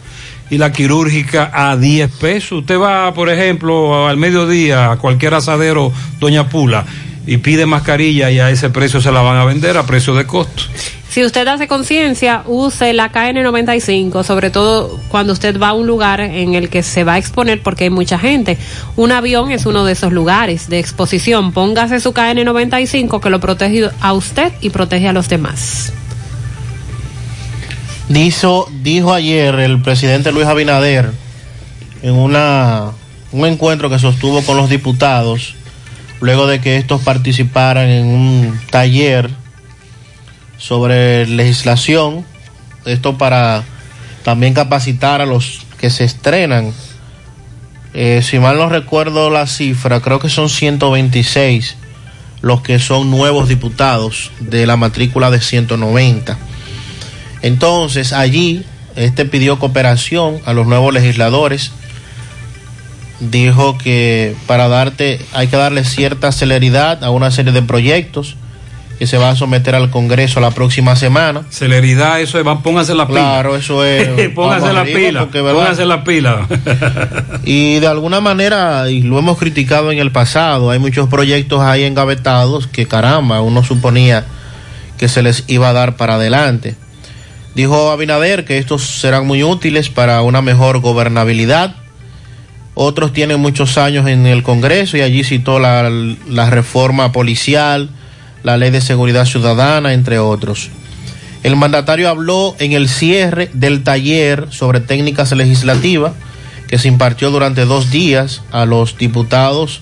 y 0.50 0.59
la 0.59 0.73
quirúrgica 0.73 1.50
a 1.52 1.76
10 1.76 2.10
pesos. 2.12 2.60
Usted 2.60 2.78
va, 2.78 3.15
por 3.15 3.28
ejemplo, 3.28 4.09
al 4.09 4.17
mediodía 4.17 4.92
a 4.92 4.97
cualquier 4.97 5.34
asadero 5.34 5.92
Doña 6.18 6.49
Pula 6.49 6.84
y 7.26 7.36
pide 7.39 7.67
mascarilla 7.67 8.31
y 8.31 8.41
a 8.41 8.50
ese 8.50 8.70
precio 8.70 9.00
se 9.00 9.12
la 9.12 9.23
van 9.23 9.36
a 9.36 9.44
vender 9.44 9.76
a 9.76 9.86
precio 9.86 10.15
de 10.15 10.26
costo. 10.26 10.65
Si 11.10 11.24
usted 11.24 11.48
hace 11.48 11.66
conciencia, 11.66 12.44
use 12.47 12.92
la 12.92 13.10
KN95, 13.10 14.22
sobre 14.22 14.50
todo 14.50 15.00
cuando 15.08 15.32
usted 15.32 15.58
va 15.58 15.70
a 15.70 15.72
un 15.72 15.89
lugar 15.89 16.20
en 16.20 16.55
el 16.55 16.68
que 16.68 16.84
se 16.84 17.02
va 17.02 17.14
a 17.14 17.18
exponer 17.18 17.60
porque 17.64 17.84
hay 17.84 17.90
mucha 17.90 18.16
gente. 18.16 18.56
Un 18.94 19.10
avión 19.10 19.50
es 19.50 19.66
uno 19.66 19.84
de 19.84 19.94
esos 19.94 20.12
lugares 20.12 20.68
de 20.68 20.78
exposición. 20.78 21.50
Póngase 21.50 21.98
su 21.98 22.12
KN95 22.12 23.20
que 23.20 23.28
lo 23.28 23.40
protege 23.40 23.90
a 24.00 24.12
usted 24.12 24.52
y 24.60 24.70
protege 24.70 25.08
a 25.08 25.12
los 25.12 25.28
demás. 25.28 25.92
Dijo, 28.08 28.70
dijo 28.80 29.12
ayer 29.12 29.56
el 29.56 29.82
presidente 29.82 30.30
Luis 30.30 30.47
Abinader 30.47 31.10
en 32.02 32.14
una, 32.14 32.92
un 33.32 33.47
encuentro 33.47 33.90
que 33.90 33.98
sostuvo 33.98 34.42
con 34.42 34.56
los 34.56 34.70
diputados, 34.70 35.56
luego 36.20 36.47
de 36.47 36.60
que 36.60 36.76
estos 36.76 37.02
participaran 37.02 37.89
en 37.89 38.06
un 38.06 38.60
taller 38.70 39.40
sobre 40.60 41.26
legislación, 41.26 42.24
esto 42.84 43.16
para 43.16 43.64
también 44.22 44.52
capacitar 44.55 45.20
a 45.20 45.26
los 45.26 45.62
que 45.78 45.90
se 45.90 46.05
estrenan. 46.05 46.72
Eh, 47.94 48.20
si 48.22 48.39
mal 48.39 48.58
no 48.58 48.68
recuerdo 48.68 49.30
la 49.30 49.47
cifra, 49.47 50.00
creo 50.00 50.20
que 50.20 50.28
son 50.28 50.48
126 50.48 51.76
los 52.42 52.62
que 52.62 52.78
son 52.78 53.10
nuevos 53.10 53.48
diputados 53.48 54.30
de 54.40 54.66
la 54.66 54.76
matrícula 54.76 55.30
de 55.30 55.40
190. 55.40 56.39
Entonces 57.42 58.12
allí 58.12 58.64
este 58.97 59.24
pidió 59.24 59.58
cooperación 59.58 60.40
a 60.44 60.52
los 60.52 60.66
nuevos 60.66 60.92
legisladores. 60.92 61.72
Dijo 63.20 63.76
que 63.76 64.34
para 64.47 64.68
darte 64.68 65.20
hay 65.32 65.48
que 65.48 65.56
darle 65.56 65.84
cierta 65.84 66.32
celeridad 66.32 67.02
a 67.05 67.10
una 67.10 67.30
serie 67.30 67.52
de 67.52 67.62
proyectos 67.62 68.36
que 69.01 69.07
se 69.07 69.17
va 69.17 69.31
a 69.31 69.35
someter 69.35 69.75
al 69.75 69.89
Congreso 69.89 70.41
la 70.41 70.51
próxima 70.51 70.95
semana. 70.95 71.45
Celeridad, 71.49 72.20
eso 72.20 72.39
es, 72.39 72.45
van, 72.45 72.62
pónganse 72.62 72.95
la 72.95 73.07
pila. 73.07 73.20
Claro, 73.20 73.57
eso 73.57 73.83
es. 73.83 74.29
pónganse 74.35 74.75
la 74.75 74.85
pila. 74.85 75.20
porque, 75.20 75.41
la 75.87 76.05
pila. 76.05 76.47
Y 77.45 77.79
de 77.79 77.87
alguna 77.87 78.20
manera, 78.20 78.91
y 78.91 79.01
lo 79.01 79.19
hemos 79.19 79.39
criticado 79.39 79.91
en 79.91 80.01
el 80.01 80.12
pasado, 80.12 80.70
hay 80.70 80.79
muchos 80.79 81.09
proyectos 81.09 81.62
ahí 81.62 81.85
engavetados 81.85 82.67
que 82.67 82.87
caramba, 82.87 83.41
uno 83.41 83.65
suponía 83.65 84.27
que 84.99 85.09
se 85.09 85.23
les 85.23 85.45
iba 85.47 85.70
a 85.70 85.73
dar 85.73 85.97
para 85.97 86.17
adelante. 86.17 86.75
Dijo 87.55 87.93
Abinader 87.93 88.45
que 88.45 88.59
estos 88.59 88.83
serán 88.83 89.27
muy 89.27 89.43
útiles 89.43 89.89
para 89.89 90.20
una 90.20 90.43
mejor 90.43 90.81
gobernabilidad. 90.81 91.75
Otros 92.75 93.15
tienen 93.15 93.41
muchos 93.41 93.79
años 93.79 94.07
en 94.09 94.27
el 94.27 94.43
Congreso 94.43 94.99
y 94.99 95.01
allí 95.01 95.25
citó 95.25 95.59
la, 95.59 95.91
la 96.29 96.51
reforma 96.51 97.12
policial, 97.12 97.89
la 98.43 98.57
ley 98.57 98.70
de 98.70 98.81
seguridad 98.81 99.27
ciudadana, 99.27 99.93
entre 99.93 100.19
otros. 100.19 100.70
El 101.43 101.57
mandatario 101.57 102.09
habló 102.09 102.55
en 102.59 102.73
el 102.73 102.89
cierre 102.89 103.51
del 103.55 103.83
taller 103.83 104.49
sobre 104.51 104.81
técnicas 104.81 105.33
legislativas 105.33 106.12
que 106.69 106.78
se 106.78 106.89
impartió 106.89 107.31
durante 107.31 107.65
dos 107.65 107.91
días 107.91 108.43
a 108.52 108.67
los 108.67 108.97
diputados 108.99 109.81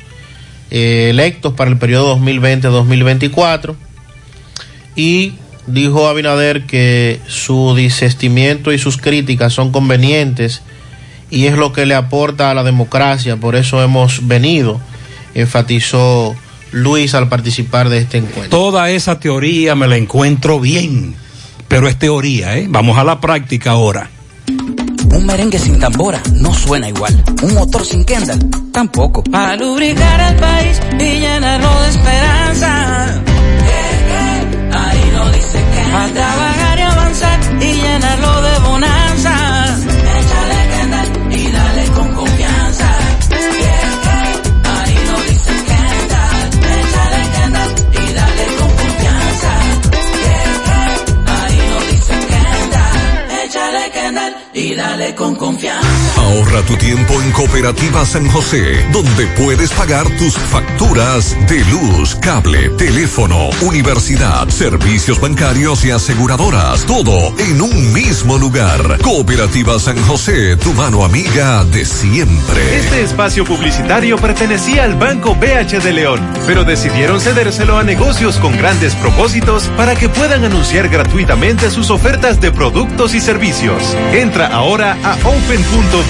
eh, 0.70 1.08
electos 1.10 1.54
para 1.54 1.70
el 1.70 1.78
periodo 1.78 2.16
2020-2024 2.18 3.74
y 4.94 5.34
dijo 5.66 6.08
Abinader 6.08 6.64
que 6.64 7.20
su 7.26 7.74
desestimiento 7.74 8.72
y 8.72 8.78
sus 8.78 8.96
críticas 8.96 9.52
son 9.52 9.72
convenientes 9.72 10.62
y 11.30 11.46
es 11.46 11.56
lo 11.58 11.72
que 11.72 11.86
le 11.86 11.94
aporta 11.94 12.50
a 12.50 12.54
la 12.54 12.64
democracia, 12.64 13.36
por 13.36 13.54
eso 13.54 13.82
hemos 13.82 14.26
venido, 14.26 14.80
enfatizó 15.34 16.34
Luis 16.72 17.14
al 17.14 17.28
participar 17.28 17.88
de 17.88 17.98
este 17.98 18.18
encuentro. 18.18 18.50
Toda 18.50 18.90
esa 18.90 19.18
teoría 19.18 19.74
me 19.74 19.86
la 19.86 19.96
encuentro 19.96 20.60
bien, 20.60 21.14
pero 21.68 21.88
es 21.88 21.98
teoría, 21.98 22.56
¿eh? 22.56 22.66
Vamos 22.68 22.98
a 22.98 23.04
la 23.04 23.20
práctica 23.20 23.72
ahora. 23.72 24.10
Un 25.14 25.26
merengue 25.26 25.58
sin 25.58 25.78
tambora 25.78 26.22
no 26.34 26.52
suena 26.54 26.88
igual. 26.88 27.22
Un 27.42 27.54
motor 27.54 27.84
sin 27.84 28.04
Kendall 28.04 28.38
tampoco. 28.72 29.22
Para 29.24 29.56
lubricar 29.56 30.32
el 30.32 30.36
país 30.36 30.80
y 30.98 31.20
llenarlo 31.20 31.80
de 31.82 31.88
esperanza. 31.88 33.22
Ahí 34.72 35.10
lo 35.12 35.30
dice 35.32 35.58
A 35.94 36.47
dale 54.78 55.12
con 55.12 55.34
confianza. 55.34 55.97
Ahorra 56.28 56.60
tu 56.60 56.76
tiempo 56.76 57.22
en 57.22 57.32
Cooperativa 57.32 58.04
San 58.04 58.28
José, 58.28 58.86
donde 58.92 59.26
puedes 59.28 59.72
pagar 59.72 60.06
tus 60.18 60.34
facturas 60.34 61.34
de 61.48 61.64
luz, 61.64 62.16
cable, 62.16 62.68
teléfono, 62.76 63.48
universidad, 63.62 64.46
servicios 64.50 65.18
bancarios 65.22 65.86
y 65.86 65.90
aseguradoras. 65.90 66.84
Todo 66.84 67.34
en 67.38 67.62
un 67.62 67.94
mismo 67.94 68.36
lugar. 68.36 68.98
Cooperativa 69.00 69.78
San 69.78 69.96
José, 70.02 70.58
tu 70.58 70.74
mano 70.74 71.02
amiga 71.02 71.64
de 71.64 71.86
siempre. 71.86 72.76
Este 72.76 73.04
espacio 73.04 73.46
publicitario 73.46 74.18
pertenecía 74.18 74.84
al 74.84 74.96
Banco 74.96 75.34
BH 75.34 75.82
de 75.82 75.92
León, 75.94 76.20
pero 76.46 76.62
decidieron 76.62 77.22
cedérselo 77.22 77.78
a 77.78 77.84
negocios 77.84 78.36
con 78.36 78.54
grandes 78.54 78.94
propósitos 78.96 79.70
para 79.78 79.96
que 79.96 80.10
puedan 80.10 80.44
anunciar 80.44 80.90
gratuitamente 80.90 81.70
sus 81.70 81.88
ofertas 81.88 82.38
de 82.38 82.52
productos 82.52 83.14
y 83.14 83.20
servicios. 83.20 83.96
Entra 84.12 84.48
ahora 84.48 84.98
a 85.02 85.14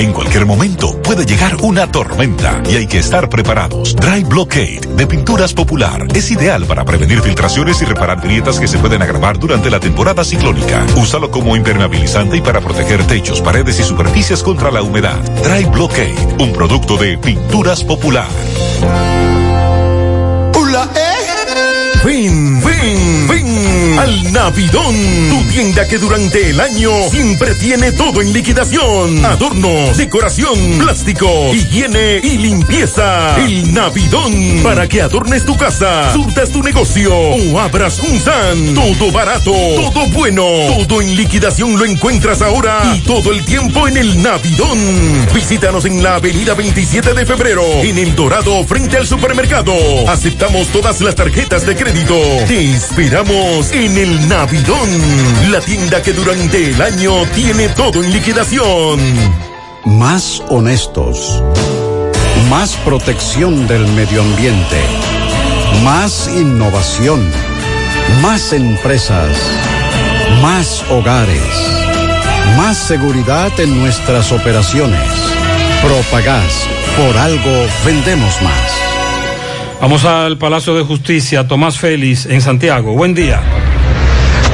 En 0.00 0.12
cualquier 0.14 0.46
momento 0.46 1.00
puede 1.02 1.26
llegar 1.26 1.56
una 1.60 1.92
tormenta 1.92 2.62
y 2.70 2.76
hay 2.76 2.86
que 2.86 2.98
estar 2.98 3.28
preparados. 3.28 3.94
Dry 3.96 4.24
Blockade 4.24 4.80
de 4.96 5.06
Pinturas 5.06 5.52
Popular 5.52 6.06
es 6.14 6.30
ideal 6.30 6.64
para 6.64 6.86
prevenir 6.86 7.20
filtraciones 7.20 7.82
y 7.82 7.84
reparar 7.84 8.22
grietas 8.22 8.58
que 8.58 8.66
se 8.66 8.78
pueden 8.78 9.02
agravar 9.02 9.38
durante 9.38 9.68
la 9.70 9.78
temporada 9.78 10.24
ciclónica. 10.24 10.86
Úsalo 10.96 11.30
como 11.30 11.54
impermeabilizante 11.54 12.38
y 12.38 12.40
para 12.40 12.62
proteger 12.62 13.06
techos, 13.06 13.42
paredes 13.42 13.78
y 13.78 13.82
superficies 13.82 14.42
contra 14.42 14.70
la 14.70 14.80
humedad. 14.80 15.18
Dry 15.44 15.66
Blockade, 15.66 16.36
un 16.38 16.54
producto 16.54 16.96
de 16.96 17.18
Pinturas 17.18 17.84
Popular. 17.84 18.28
Fin, 22.10 22.26
fin, 22.26 22.59
fin. 22.59 22.59
Al 24.00 24.32
Navidón, 24.32 24.94
tu 25.28 25.42
tienda 25.50 25.86
que 25.86 25.98
durante 25.98 26.48
el 26.48 26.58
año 26.58 26.90
siempre 27.10 27.54
tiene 27.56 27.92
todo 27.92 28.22
en 28.22 28.32
liquidación. 28.32 29.22
Adornos, 29.26 29.94
decoración, 29.94 30.78
plástico, 30.78 31.28
higiene 31.52 32.18
y 32.22 32.38
limpieza. 32.38 33.36
El 33.36 33.74
Navidón, 33.74 34.32
para 34.62 34.88
que 34.88 35.02
adornes 35.02 35.44
tu 35.44 35.54
casa, 35.54 36.14
surtas 36.14 36.48
tu 36.48 36.62
negocio 36.62 37.14
o 37.14 37.60
abras 37.60 37.98
un 37.98 38.18
SAN. 38.18 38.74
Todo 38.74 39.12
barato, 39.12 39.52
todo 39.52 40.06
bueno, 40.14 40.46
todo 40.78 41.02
en 41.02 41.14
liquidación 41.14 41.78
lo 41.78 41.84
encuentras 41.84 42.40
ahora 42.40 42.80
y 42.96 43.00
todo 43.00 43.32
el 43.32 43.44
tiempo 43.44 43.86
en 43.86 43.98
el 43.98 44.22
Navidón. 44.22 44.78
Visítanos 45.34 45.84
en 45.84 46.02
la 46.02 46.14
avenida 46.14 46.54
27 46.54 47.12
de 47.12 47.26
febrero, 47.26 47.62
en 47.82 47.98
El 47.98 48.16
Dorado, 48.16 48.64
frente 48.64 48.96
al 48.96 49.06
supermercado. 49.06 49.74
Aceptamos 50.08 50.68
todas 50.68 51.02
las 51.02 51.14
tarjetas 51.14 51.66
de 51.66 51.76
crédito. 51.76 52.14
Te 52.48 52.74
esperamos 52.74 53.70
en 53.72 53.89
el 53.96 54.28
Navidón, 54.28 54.88
la 55.50 55.60
tienda 55.60 56.02
que 56.02 56.12
durante 56.12 56.70
el 56.70 56.80
año 56.80 57.24
tiene 57.34 57.68
todo 57.70 58.02
en 58.02 58.12
liquidación. 58.12 59.00
Más 59.84 60.42
honestos. 60.48 61.42
Más 62.48 62.76
protección 62.84 63.66
del 63.66 63.86
medio 63.88 64.22
ambiente. 64.22 64.80
Más 65.82 66.28
innovación. 66.28 67.20
Más 68.22 68.52
empresas. 68.52 69.36
Más 70.42 70.84
hogares. 70.90 71.42
Más 72.56 72.76
seguridad 72.76 73.50
en 73.58 73.80
nuestras 73.80 74.32
operaciones. 74.32 75.00
Propagás. 75.82 76.66
Por 76.96 77.16
algo 77.16 77.66
vendemos 77.84 78.40
más. 78.42 78.70
Vamos 79.80 80.04
al 80.04 80.36
Palacio 80.36 80.74
de 80.74 80.82
Justicia, 80.82 81.48
Tomás 81.48 81.78
Félix, 81.78 82.26
en 82.26 82.42
Santiago. 82.42 82.92
Buen 82.92 83.14
día. 83.14 83.40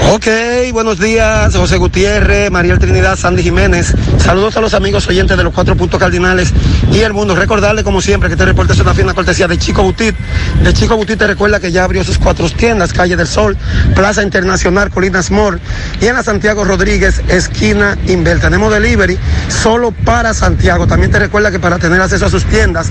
Ok, 0.05 0.27
buenos 0.73 0.99
días, 0.99 1.55
José 1.55 1.79
Gutiérrez, 1.79 2.51
Mariel 2.51 2.79
Trinidad, 2.79 3.17
Sandy 3.17 3.43
Jiménez. 3.43 3.93
Saludos 4.19 4.57
a 4.57 4.61
los 4.61 4.73
amigos 4.75 5.07
oyentes 5.09 5.37
de 5.37 5.43
los 5.43 5.53
cuatro 5.53 5.77
puntos 5.77 5.99
cardinales 5.99 6.53
y 6.93 7.01
el 7.01 7.13
mundo. 7.13 7.35
Recordarle, 7.35 7.83
como 7.83 8.01
siempre, 8.01 8.29
que 8.29 8.35
este 8.35 8.45
reporte 8.45 8.73
es 8.73 8.79
una 8.79 8.95
fina 8.95 9.15
cortesía 9.15 9.49
de 9.49 9.59
Chico 9.59 9.83
Butit. 9.83 10.15
De 10.63 10.73
Chico 10.73 10.97
Butit 10.97 11.19
te 11.19 11.27
recuerda 11.27 11.61
que 11.61 11.73
ya 11.73 11.85
abrió 11.85 12.05
sus 12.05 12.19
cuatro 12.19 12.49
tiendas, 12.49 12.93
Calle 12.93 13.17
del 13.17 13.27
Sol, 13.27 13.57
Plaza 13.95 14.23
Internacional, 14.23 14.91
Colinas 14.91 15.31
Mall 15.31 15.61
y 16.01 16.07
en 16.07 16.15
la 16.15 16.23
Santiago 16.23 16.65
Rodríguez, 16.65 17.23
esquina 17.29 17.99
Inver. 18.07 18.41
Tenemos 18.41 18.73
delivery 18.73 19.19
solo 19.49 19.91
para 19.91 20.35
Santiago. 20.35 20.87
También 20.87 21.11
te 21.11 21.19
recuerda 21.19 21.51
que 21.51 21.59
para 21.59 21.79
tener 21.79 22.01
acceso 22.01 22.27
a 22.27 22.31
sus 22.31 22.45
tiendas, 22.45 22.91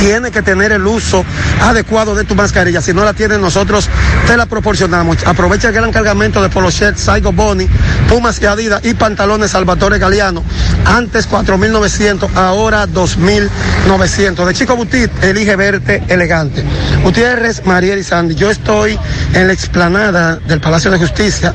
tiene 0.00 0.30
que 0.30 0.42
tener 0.42 0.72
el 0.72 0.86
uso 0.86 1.24
adecuado 1.60 2.14
de 2.14 2.24
tu 2.24 2.34
mascarilla. 2.34 2.80
Si 2.80 2.92
no 2.92 3.04
la 3.04 3.14
tienes, 3.14 3.38
nosotros 3.38 3.88
te 4.26 4.36
la 4.36 4.46
proporcionamos. 4.46 5.26
Aprovecha 5.26 5.68
el 5.68 5.74
gran 5.74 5.92
cargamento 5.92 6.42
de 6.42 6.48
Polo 6.48 6.70
Shirt, 6.70 6.96
Saigo 6.96 7.32
Boni, 7.32 7.66
Pumas 8.08 8.40
y 8.40 8.46
Adidas 8.46 8.84
y 8.84 8.94
pantalones 8.94 9.52
Salvatore 9.52 9.98
Galeano. 9.98 10.42
Antes 10.84 11.28
4.900, 11.28 12.34
ahora 12.36 12.86
2.900. 12.86 14.44
De 14.44 14.54
Chico 14.54 14.76
Butit, 14.76 15.10
elige 15.22 15.56
verte 15.56 16.02
elegante. 16.08 16.64
Gutiérrez, 17.02 17.64
Mariel 17.64 17.98
y 17.98 18.04
Sandy, 18.04 18.34
yo 18.34 18.50
estoy 18.50 18.98
en 19.32 19.46
la 19.46 19.52
explanada 19.52 20.36
del 20.36 20.60
Palacio 20.60 20.90
de 20.90 20.98
Justicia 20.98 21.54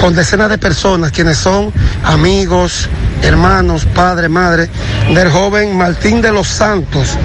con 0.00 0.14
decenas 0.14 0.50
de 0.50 0.58
personas 0.58 1.12
quienes 1.12 1.38
son 1.38 1.72
amigos, 2.04 2.88
hermanos, 3.22 3.86
padre, 3.94 4.28
madre 4.28 4.68
del 5.14 5.30
joven 5.30 5.76
Martín 5.76 6.20
de 6.20 6.32
los 6.32 6.48
Santos. 6.48 7.16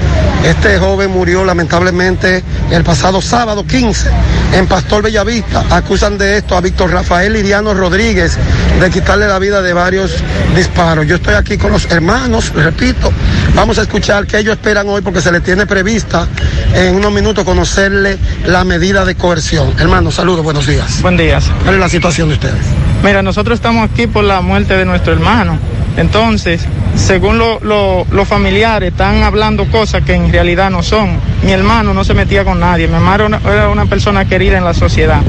Este 0.49 0.79
joven 0.79 1.11
murió 1.11 1.45
lamentablemente 1.45 2.43
el 2.71 2.83
pasado 2.83 3.21
sábado 3.21 3.67
15 3.67 4.09
en 4.53 4.65
Pastor 4.65 5.03
Bellavista. 5.03 5.63
Acusan 5.69 6.17
de 6.17 6.37
esto 6.37 6.57
a 6.57 6.61
Víctor 6.61 6.89
Rafael 6.89 7.33
Liriano 7.33 7.75
Rodríguez 7.75 8.35
de 8.79 8.89
quitarle 8.89 9.27
la 9.27 9.37
vida 9.37 9.61
de 9.61 9.73
varios 9.73 10.11
disparos. 10.55 11.05
Yo 11.05 11.17
estoy 11.17 11.35
aquí 11.35 11.59
con 11.59 11.71
los 11.71 11.85
hermanos, 11.91 12.51
repito, 12.55 13.13
vamos 13.53 13.77
a 13.77 13.83
escuchar 13.83 14.25
qué 14.25 14.39
ellos 14.39 14.53
esperan 14.53 14.89
hoy 14.89 15.03
porque 15.03 15.21
se 15.21 15.31
les 15.31 15.43
tiene 15.43 15.67
prevista 15.67 16.27
en 16.73 16.95
unos 16.95 17.11
minutos 17.11 17.45
conocerle 17.45 18.17
la 18.47 18.63
medida 18.63 19.05
de 19.05 19.13
coerción. 19.13 19.75
Hermanos, 19.77 20.15
saludos, 20.15 20.43
buenos 20.43 20.65
días. 20.65 20.99
Buen 21.03 21.15
día. 21.15 21.39
¿Cuál 21.61 21.75
es 21.75 21.79
la 21.79 21.89
situación 21.89 22.27
de 22.27 22.33
ustedes? 22.33 22.65
Mira, 23.03 23.21
nosotros 23.21 23.53
estamos 23.53 23.87
aquí 23.87 24.07
por 24.07 24.23
la 24.23 24.41
muerte 24.41 24.75
de 24.75 24.85
nuestro 24.85 25.13
hermano. 25.13 25.59
Entonces, 25.98 26.61
según 26.95 27.38
lo- 27.38 27.59
lo- 27.61 28.06
los 28.11 28.27
familiares, 28.27 28.92
están 28.92 29.24
hablando 29.24 29.66
cosas 29.66 30.03
que 30.03 30.14
en 30.14 30.32
realidad 30.32 30.69
no 30.69 30.82
son. 30.84 31.09
Mi 31.43 31.51
hermano 31.51 31.93
no 31.93 32.03
se 32.03 32.14
metía 32.14 32.43
con 32.45 32.59
nadie. 32.59 32.88
Mi 32.88 32.95
hermano 32.95 33.16
era 33.16 33.26
una, 33.26 33.51
era 33.51 33.69
una 33.69 33.85
persona 33.85 34.26
querida 34.26 34.58
en 34.58 34.64
la 34.64 34.74
sociedad. 34.74 35.22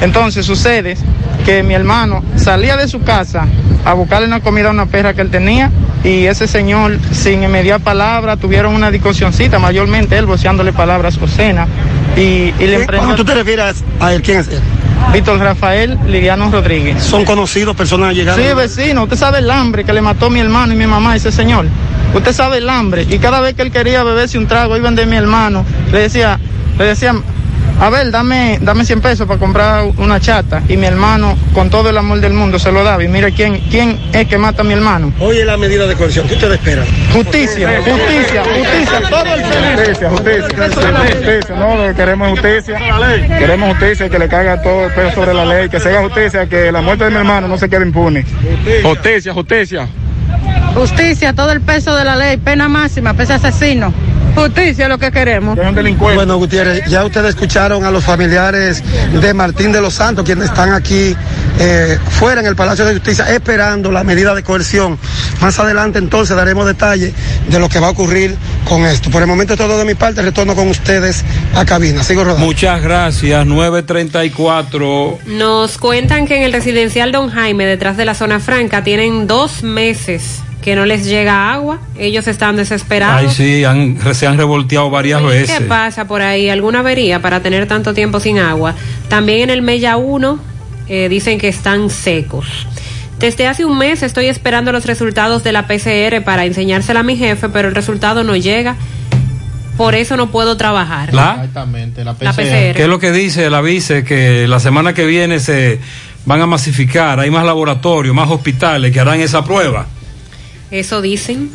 Entonces, 0.00 0.44
sucede 0.46 0.96
que 1.44 1.62
mi 1.62 1.74
hermano 1.74 2.22
salía 2.36 2.76
de 2.76 2.88
su 2.88 3.00
casa 3.02 3.46
a 3.84 3.92
buscarle 3.94 4.26
una 4.26 4.40
comida 4.40 4.68
a 4.68 4.72
una 4.72 4.86
perra 4.86 5.14
que 5.14 5.22
él 5.22 5.30
tenía 5.30 5.70
y 6.04 6.26
ese 6.26 6.46
señor, 6.46 6.98
sin 7.12 7.48
mediar 7.50 7.80
palabra, 7.80 8.36
tuvieron 8.36 8.74
una 8.74 8.90
discusioncita, 8.90 9.58
mayormente 9.58 10.16
él 10.18 10.26
voceándole 10.26 10.72
palabras 10.72 11.16
obscenas. 11.20 11.68
Y, 12.16 12.20
y 12.20 12.66
le 12.66 12.86
Cuando 12.86 13.16
tú 13.16 13.24
te 13.24 13.34
refieres 13.34 13.82
a 14.00 14.12
él, 14.12 14.22
¿quién 14.22 14.38
es 14.40 14.48
él? 14.48 14.60
Víctor 15.12 15.38
Rafael 15.38 15.98
Liriano 16.06 16.50
Rodríguez. 16.50 17.02
¿Son 17.02 17.24
conocidos, 17.24 17.76
personas 17.76 18.14
llegadas? 18.14 18.40
Sí, 18.44 18.54
vecino, 18.54 19.04
usted 19.04 19.16
sabe 19.16 19.38
el 19.38 19.50
hambre 19.50 19.84
que 19.84 19.92
le 19.92 20.00
mató 20.00 20.30
mi 20.30 20.40
hermano 20.40 20.72
y 20.72 20.76
mi 20.76 20.86
mamá, 20.86 21.16
ese 21.16 21.32
señor. 21.32 21.66
Usted 22.14 22.32
sabe 22.32 22.58
el 22.58 22.68
hambre. 22.68 23.06
Y 23.08 23.18
cada 23.18 23.40
vez 23.40 23.54
que 23.54 23.62
él 23.62 23.70
quería 23.70 24.02
beberse 24.04 24.38
un 24.38 24.46
trago, 24.46 24.76
iban 24.76 24.94
de 24.94 25.06
mi 25.06 25.16
hermano, 25.16 25.64
le 25.92 26.00
decía, 26.00 26.38
le 26.78 26.84
decían, 26.84 27.22
a 27.78 27.90
ver, 27.90 28.10
dame, 28.10 28.58
dame 28.62 28.84
100 28.84 29.00
pesos 29.00 29.26
para 29.26 29.38
comprar 29.38 29.84
una 29.98 30.18
chata. 30.18 30.62
Y 30.68 30.76
mi 30.76 30.86
hermano, 30.86 31.36
con 31.52 31.68
todo 31.68 31.90
el 31.90 31.98
amor 31.98 32.20
del 32.20 32.32
mundo, 32.32 32.58
se 32.58 32.72
lo 32.72 32.82
daba. 32.82 33.04
Y 33.04 33.08
mire 33.08 33.32
quién, 33.32 33.60
quién 33.70 33.98
es 34.12 34.26
que 34.26 34.38
mata 34.38 34.62
a 34.62 34.64
mi 34.64 34.72
hermano. 34.72 35.12
Oye, 35.20 35.44
la 35.44 35.56
medida 35.56 35.86
de 35.86 35.94
coerción, 35.94 36.26
¿qué 36.26 36.34
ustedes 36.34 36.58
esperan? 36.58 36.86
Justicia, 37.12 37.82
justicia, 37.84 38.42
justicia, 38.44 39.10
todo 39.10 39.34
el 39.34 39.42
Justicia, 39.76 40.10
justicia, 40.10 40.70
justicia, 41.12 41.54
no, 41.56 41.76
lo 41.76 41.88
que 41.88 41.94
queremos 41.94 42.28
es 42.28 42.40
justicia. 42.40 42.78
Queremos 43.38 43.70
justicia, 43.70 44.08
que 44.08 44.18
le 44.18 44.28
caiga 44.28 44.62
todo 44.62 44.86
el 44.86 44.92
peso 44.92 45.14
sobre 45.14 45.34
la 45.34 45.44
ley, 45.44 45.68
que 45.68 45.78
se 45.78 45.90
haga 45.90 46.02
justicia, 46.02 46.48
que 46.48 46.72
la 46.72 46.80
muerte 46.80 47.04
de 47.04 47.10
mi 47.10 47.16
hermano 47.16 47.46
no 47.46 47.58
se 47.58 47.68
quede 47.68 47.84
impune. 47.84 48.24
Justicia, 48.82 49.32
justicia. 49.34 49.88
Justicia, 50.74 51.32
todo 51.32 51.52
el 51.52 51.60
peso 51.60 51.94
de 51.94 52.04
la 52.04 52.16
ley, 52.16 52.36
pena 52.38 52.68
máxima, 52.68 53.14
pese 53.14 53.34
asesino. 53.34 53.92
Justicia 54.36 54.84
es 54.84 54.88
lo 54.90 54.98
que 54.98 55.10
queremos. 55.10 55.58
Bueno, 55.98 56.36
Gutiérrez, 56.36 56.84
ya 56.86 57.04
ustedes 57.04 57.30
escucharon 57.30 57.84
a 57.84 57.90
los 57.90 58.04
familiares 58.04 58.82
de 59.12 59.34
Martín 59.34 59.72
de 59.72 59.80
los 59.80 59.94
Santos, 59.94 60.26
quienes 60.26 60.44
están 60.46 60.74
aquí 60.74 61.16
eh, 61.58 61.98
fuera 62.10 62.42
en 62.42 62.46
el 62.46 62.54
Palacio 62.54 62.84
de 62.84 62.92
Justicia 62.92 63.32
esperando 63.32 63.90
la 63.90 64.04
medida 64.04 64.34
de 64.34 64.42
coerción. 64.42 64.98
Más 65.40 65.58
adelante 65.58 65.98
entonces 65.98 66.36
daremos 66.36 66.66
detalles 66.66 67.14
de 67.48 67.58
lo 67.58 67.70
que 67.70 67.80
va 67.80 67.86
a 67.88 67.90
ocurrir 67.90 68.36
con 68.68 68.84
esto. 68.84 69.10
Por 69.10 69.22
el 69.22 69.28
momento 69.28 69.54
es 69.54 69.58
todo 69.58 69.78
de 69.78 69.84
mi 69.86 69.94
parte, 69.94 70.20
retorno 70.20 70.54
con 70.54 70.68
ustedes 70.68 71.24
a 71.54 71.64
cabina. 71.64 72.02
Sigo 72.02 72.22
rodando. 72.22 72.44
Muchas 72.44 72.82
gracias, 72.82 73.46
934. 73.46 75.18
Nos 75.26 75.78
cuentan 75.78 76.26
que 76.26 76.36
en 76.36 76.42
el 76.42 76.52
residencial 76.52 77.10
Don 77.10 77.30
Jaime, 77.30 77.64
detrás 77.64 77.96
de 77.96 78.04
la 78.04 78.14
zona 78.14 78.38
franca, 78.38 78.84
tienen 78.84 79.26
dos 79.26 79.62
meses 79.62 80.42
que 80.66 80.74
no 80.74 80.84
les 80.84 81.04
llega 81.06 81.52
agua. 81.52 81.78
Ellos 81.96 82.26
están 82.26 82.56
desesperados. 82.56 83.20
Ay, 83.20 83.28
sí, 83.32 83.62
han- 83.62 83.96
se 84.16 84.26
han 84.26 84.36
revolteado 84.36 84.90
varias 84.90 85.22
veces. 85.22 85.58
¿Qué 85.60 85.64
pasa 85.64 86.08
por 86.08 86.22
ahí? 86.22 86.48
¿Alguna 86.48 86.80
avería 86.80 87.22
para 87.22 87.40
tener 87.40 87.68
tanto 87.68 87.94
tiempo 87.94 88.18
sin 88.18 88.40
agua? 88.40 88.74
También 89.08 89.42
en 89.42 89.50
el 89.50 89.62
Mella 89.62 89.96
1 89.96 90.40
eh, 90.88 91.08
dicen 91.08 91.38
que 91.38 91.46
están 91.46 91.88
secos. 91.88 92.46
Desde 93.20 93.46
hace 93.46 93.64
un 93.64 93.78
mes 93.78 94.02
estoy 94.02 94.26
esperando 94.26 94.72
los 94.72 94.86
resultados 94.86 95.44
de 95.44 95.52
la 95.52 95.68
PCR 95.68 96.20
para 96.24 96.44
enseñársela 96.44 96.98
a 96.98 97.04
mi 97.04 97.16
jefe, 97.16 97.48
pero 97.48 97.68
el 97.68 97.74
resultado 97.76 98.24
no 98.24 98.34
llega. 98.34 98.74
Por 99.76 99.94
eso 99.94 100.16
no 100.16 100.32
puedo 100.32 100.56
trabajar. 100.56 101.14
¿La? 101.14 101.34
Exactamente, 101.34 102.04
la 102.04 102.16
La 102.18 102.32
PCR. 102.32 102.42
PCR. 102.42 102.74
¿Qué 102.74 102.82
es 102.82 102.88
lo 102.88 102.98
que 102.98 103.12
dice 103.12 103.48
la 103.50 103.60
vice? 103.60 104.02
Que 104.02 104.48
la 104.48 104.58
semana 104.58 104.94
que 104.94 105.06
viene 105.06 105.38
se 105.38 105.78
van 106.24 106.40
a 106.40 106.46
masificar, 106.46 107.20
hay 107.20 107.30
más 107.30 107.44
laboratorios, 107.44 108.12
más 108.16 108.28
hospitales 108.28 108.90
que 108.90 108.98
harán 108.98 109.20
esa 109.20 109.44
prueba. 109.44 109.86
Eso 110.78 111.00
dicen. 111.02 111.50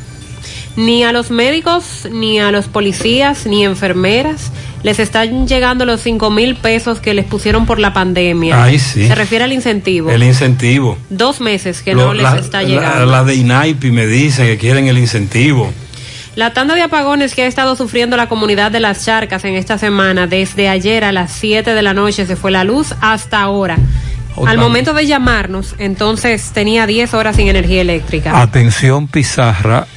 Ni 0.77 1.03
a 1.03 1.11
los 1.11 1.31
médicos, 1.31 2.07
ni 2.11 2.39
a 2.39 2.49
los 2.51 2.67
policías, 2.67 3.45
ni 3.45 3.65
enfermeras 3.65 4.51
les 4.83 4.99
están 4.99 5.45
llegando 5.47 5.85
los 5.85 6.01
cinco 6.01 6.31
mil 6.31 6.55
pesos 6.55 6.99
que 6.99 7.13
les 7.13 7.25
pusieron 7.25 7.65
por 7.67 7.77
la 7.77 7.93
pandemia. 7.93 8.63
Ay, 8.63 8.79
sí. 8.79 9.05
Se 9.07 9.13
refiere 9.13 9.43
al 9.43 9.51
incentivo. 9.53 10.09
El 10.09 10.23
incentivo. 10.23 10.97
Dos 11.09 11.39
meses 11.41 11.81
que 11.83 11.93
Lo- 11.93 12.07
no 12.07 12.13
les 12.13 12.23
la, 12.23 12.37
está 12.39 12.61
la- 12.63 12.67
llegando. 12.67 13.05
la 13.05 13.23
de 13.23 13.35
INAIPI 13.35 13.91
me 13.91 14.07
dicen 14.07 14.47
que 14.47 14.57
quieren 14.57 14.87
el 14.87 14.97
incentivo. 14.97 15.71
La 16.35 16.53
tanda 16.53 16.73
de 16.73 16.81
apagones 16.81 17.35
que 17.35 17.43
ha 17.43 17.47
estado 17.47 17.75
sufriendo 17.75 18.15
la 18.15 18.29
comunidad 18.29 18.71
de 18.71 18.79
las 18.79 19.03
charcas 19.05 19.43
en 19.43 19.55
esta 19.55 19.77
semana, 19.77 20.25
desde 20.25 20.69
ayer 20.69 21.03
a 21.03 21.11
las 21.11 21.31
7 21.33 21.73
de 21.75 21.81
la 21.81 21.93
noche 21.93 22.25
se 22.25 22.37
fue 22.37 22.49
la 22.51 22.63
luz 22.63 22.95
hasta 23.01 23.41
ahora. 23.41 23.77
Otra 24.35 24.51
Al 24.51 24.57
vez. 24.57 24.65
momento 24.65 24.93
de 24.93 25.05
llamarnos, 25.05 25.75
entonces 25.77 26.51
tenía 26.53 26.87
10 26.87 27.13
horas 27.13 27.35
sin 27.35 27.47
energía 27.47 27.81
eléctrica. 27.81 28.41
Atención 28.41 29.07
Pizarra, 29.07 29.87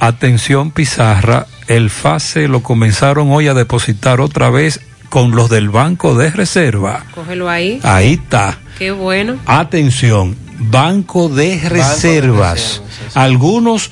atención 0.00 0.70
Pizarra, 0.70 1.46
el 1.68 1.90
FASE 1.90 2.48
lo 2.48 2.62
comenzaron 2.62 3.30
hoy 3.30 3.48
a 3.48 3.54
depositar 3.54 4.20
otra 4.20 4.50
vez 4.50 4.80
con 5.08 5.32
los 5.32 5.48
del 5.50 5.70
Banco 5.70 6.14
de 6.14 6.30
Reserva. 6.30 7.04
Cógelo 7.14 7.48
ahí. 7.48 7.80
Ahí 7.82 8.14
está. 8.14 8.58
Qué 8.78 8.90
bueno. 8.90 9.36
Atención, 9.46 10.36
Banco 10.58 11.28
de 11.28 11.60
Reservas. 11.68 12.82
Algunos 13.14 13.90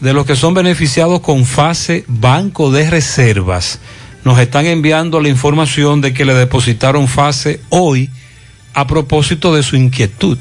de 0.00 0.12
los 0.12 0.26
que 0.26 0.36
son 0.36 0.54
beneficiados 0.54 1.20
con 1.20 1.46
fase 1.46 2.04
Banco 2.06 2.70
de 2.70 2.90
Reservas 2.90 3.80
nos 4.24 4.38
están 4.38 4.66
enviando 4.66 5.20
la 5.20 5.28
información 5.28 6.00
de 6.00 6.14
que 6.14 6.24
le 6.24 6.34
depositaron 6.34 7.08
fase 7.08 7.60
hoy 7.68 8.10
a 8.74 8.86
propósito 8.86 9.54
de 9.54 9.62
su 9.62 9.76
inquietud, 9.76 10.38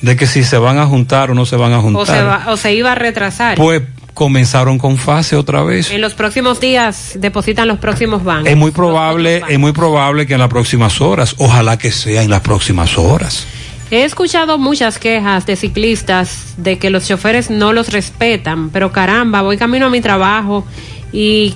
de 0.00 0.16
que 0.16 0.26
si 0.26 0.42
se 0.44 0.58
van 0.58 0.78
a 0.78 0.86
juntar 0.86 1.30
o 1.30 1.34
no 1.34 1.46
se 1.46 1.56
van 1.56 1.72
a 1.72 1.80
juntar. 1.80 2.02
O 2.02 2.06
se, 2.06 2.22
va- 2.22 2.44
o 2.48 2.56
se 2.56 2.74
iba 2.74 2.92
a 2.92 2.94
retrasar. 2.94 3.56
Pues 3.56 3.82
comenzaron 4.14 4.78
con 4.78 4.98
fase 4.98 5.36
otra 5.36 5.62
vez. 5.62 5.90
en 5.90 6.00
los 6.02 6.12
próximos 6.14 6.60
días 6.60 7.12
depositan 7.18 7.66
los 7.66 7.78
próximos 7.78 8.22
bancos. 8.22 8.48
Es 8.50 8.56
muy 8.58 8.70
probable, 8.70 9.42
es 9.48 9.58
muy 9.58 9.72
probable 9.72 10.26
que 10.26 10.34
en 10.34 10.40
las 10.40 10.50
próximas 10.50 11.00
horas, 11.00 11.34
ojalá 11.38 11.78
que 11.78 11.90
sea 11.90 12.22
en 12.22 12.28
las 12.30 12.40
próximas 12.42 12.98
horas. 12.98 13.46
He 13.90 14.04
escuchado 14.04 14.58
muchas 14.58 14.98
quejas 14.98 15.44
de 15.46 15.54
ciclistas 15.56 16.54
de 16.56 16.78
que 16.78 16.90
los 16.90 17.06
choferes 17.08 17.48
no 17.50 17.72
los 17.72 17.88
respetan, 17.90 18.70
pero 18.70 18.90
caramba, 18.92 19.40
voy 19.42 19.56
camino 19.56 19.86
a 19.86 19.90
mi 19.90 20.00
trabajo 20.00 20.66
y 21.12 21.54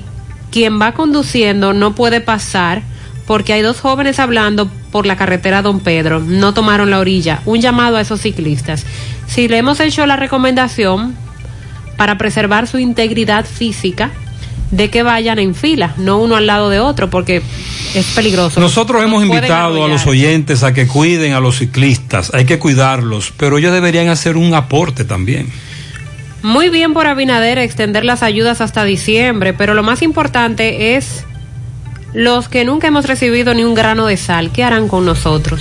quien 0.50 0.80
va 0.80 0.92
conduciendo 0.92 1.72
no 1.72 1.94
puede 1.94 2.20
pasar 2.20 2.82
porque 3.26 3.52
hay 3.52 3.62
dos 3.62 3.80
jóvenes 3.80 4.18
hablando 4.18 4.70
por 4.92 5.06
la 5.06 5.16
carretera 5.16 5.62
Don 5.62 5.80
Pedro, 5.80 6.20
no 6.20 6.54
tomaron 6.54 6.90
la 6.90 7.00
orilla. 7.00 7.42
Un 7.44 7.60
llamado 7.60 7.96
a 7.96 8.00
esos 8.00 8.20
ciclistas. 8.20 8.86
Si 9.26 9.48
le 9.48 9.58
hemos 9.58 9.80
hecho 9.80 10.06
la 10.06 10.16
recomendación 10.16 11.14
para 11.96 12.18
preservar 12.18 12.66
su 12.66 12.78
integridad 12.78 13.44
física, 13.44 14.10
de 14.70 14.90
que 14.90 15.02
vayan 15.02 15.38
en 15.38 15.54
fila, 15.54 15.94
no 15.96 16.18
uno 16.18 16.36
al 16.36 16.46
lado 16.46 16.70
de 16.70 16.80
otro, 16.80 17.08
porque 17.08 17.42
es 17.94 18.06
peligroso. 18.14 18.60
Nosotros 18.60 19.02
hemos 19.02 19.24
Nos 19.24 19.36
invitado 19.36 19.84
a 19.84 19.88
los 19.88 20.06
oyentes 20.06 20.62
a 20.62 20.72
que 20.72 20.86
cuiden 20.86 21.34
a 21.34 21.40
los 21.40 21.58
ciclistas, 21.58 22.32
hay 22.34 22.46
que 22.46 22.58
cuidarlos, 22.58 23.32
pero 23.36 23.58
ellos 23.58 23.72
deberían 23.72 24.08
hacer 24.08 24.36
un 24.36 24.54
aporte 24.54 25.04
también. 25.04 25.48
Muy 26.42 26.68
bien 26.68 26.94
por 26.94 27.06
Abinader 27.06 27.58
extender 27.58 28.04
las 28.04 28.22
ayudas 28.22 28.60
hasta 28.60 28.84
diciembre, 28.84 29.52
pero 29.52 29.74
lo 29.74 29.82
más 29.82 30.02
importante 30.02 30.96
es 30.96 31.24
los 32.16 32.48
que 32.48 32.64
nunca 32.64 32.86
hemos 32.86 33.06
recibido 33.06 33.52
ni 33.52 33.62
un 33.62 33.74
grano 33.74 34.06
de 34.06 34.16
sal, 34.16 34.50
¿qué 34.50 34.64
harán 34.64 34.88
con 34.88 35.04
nosotros? 35.04 35.60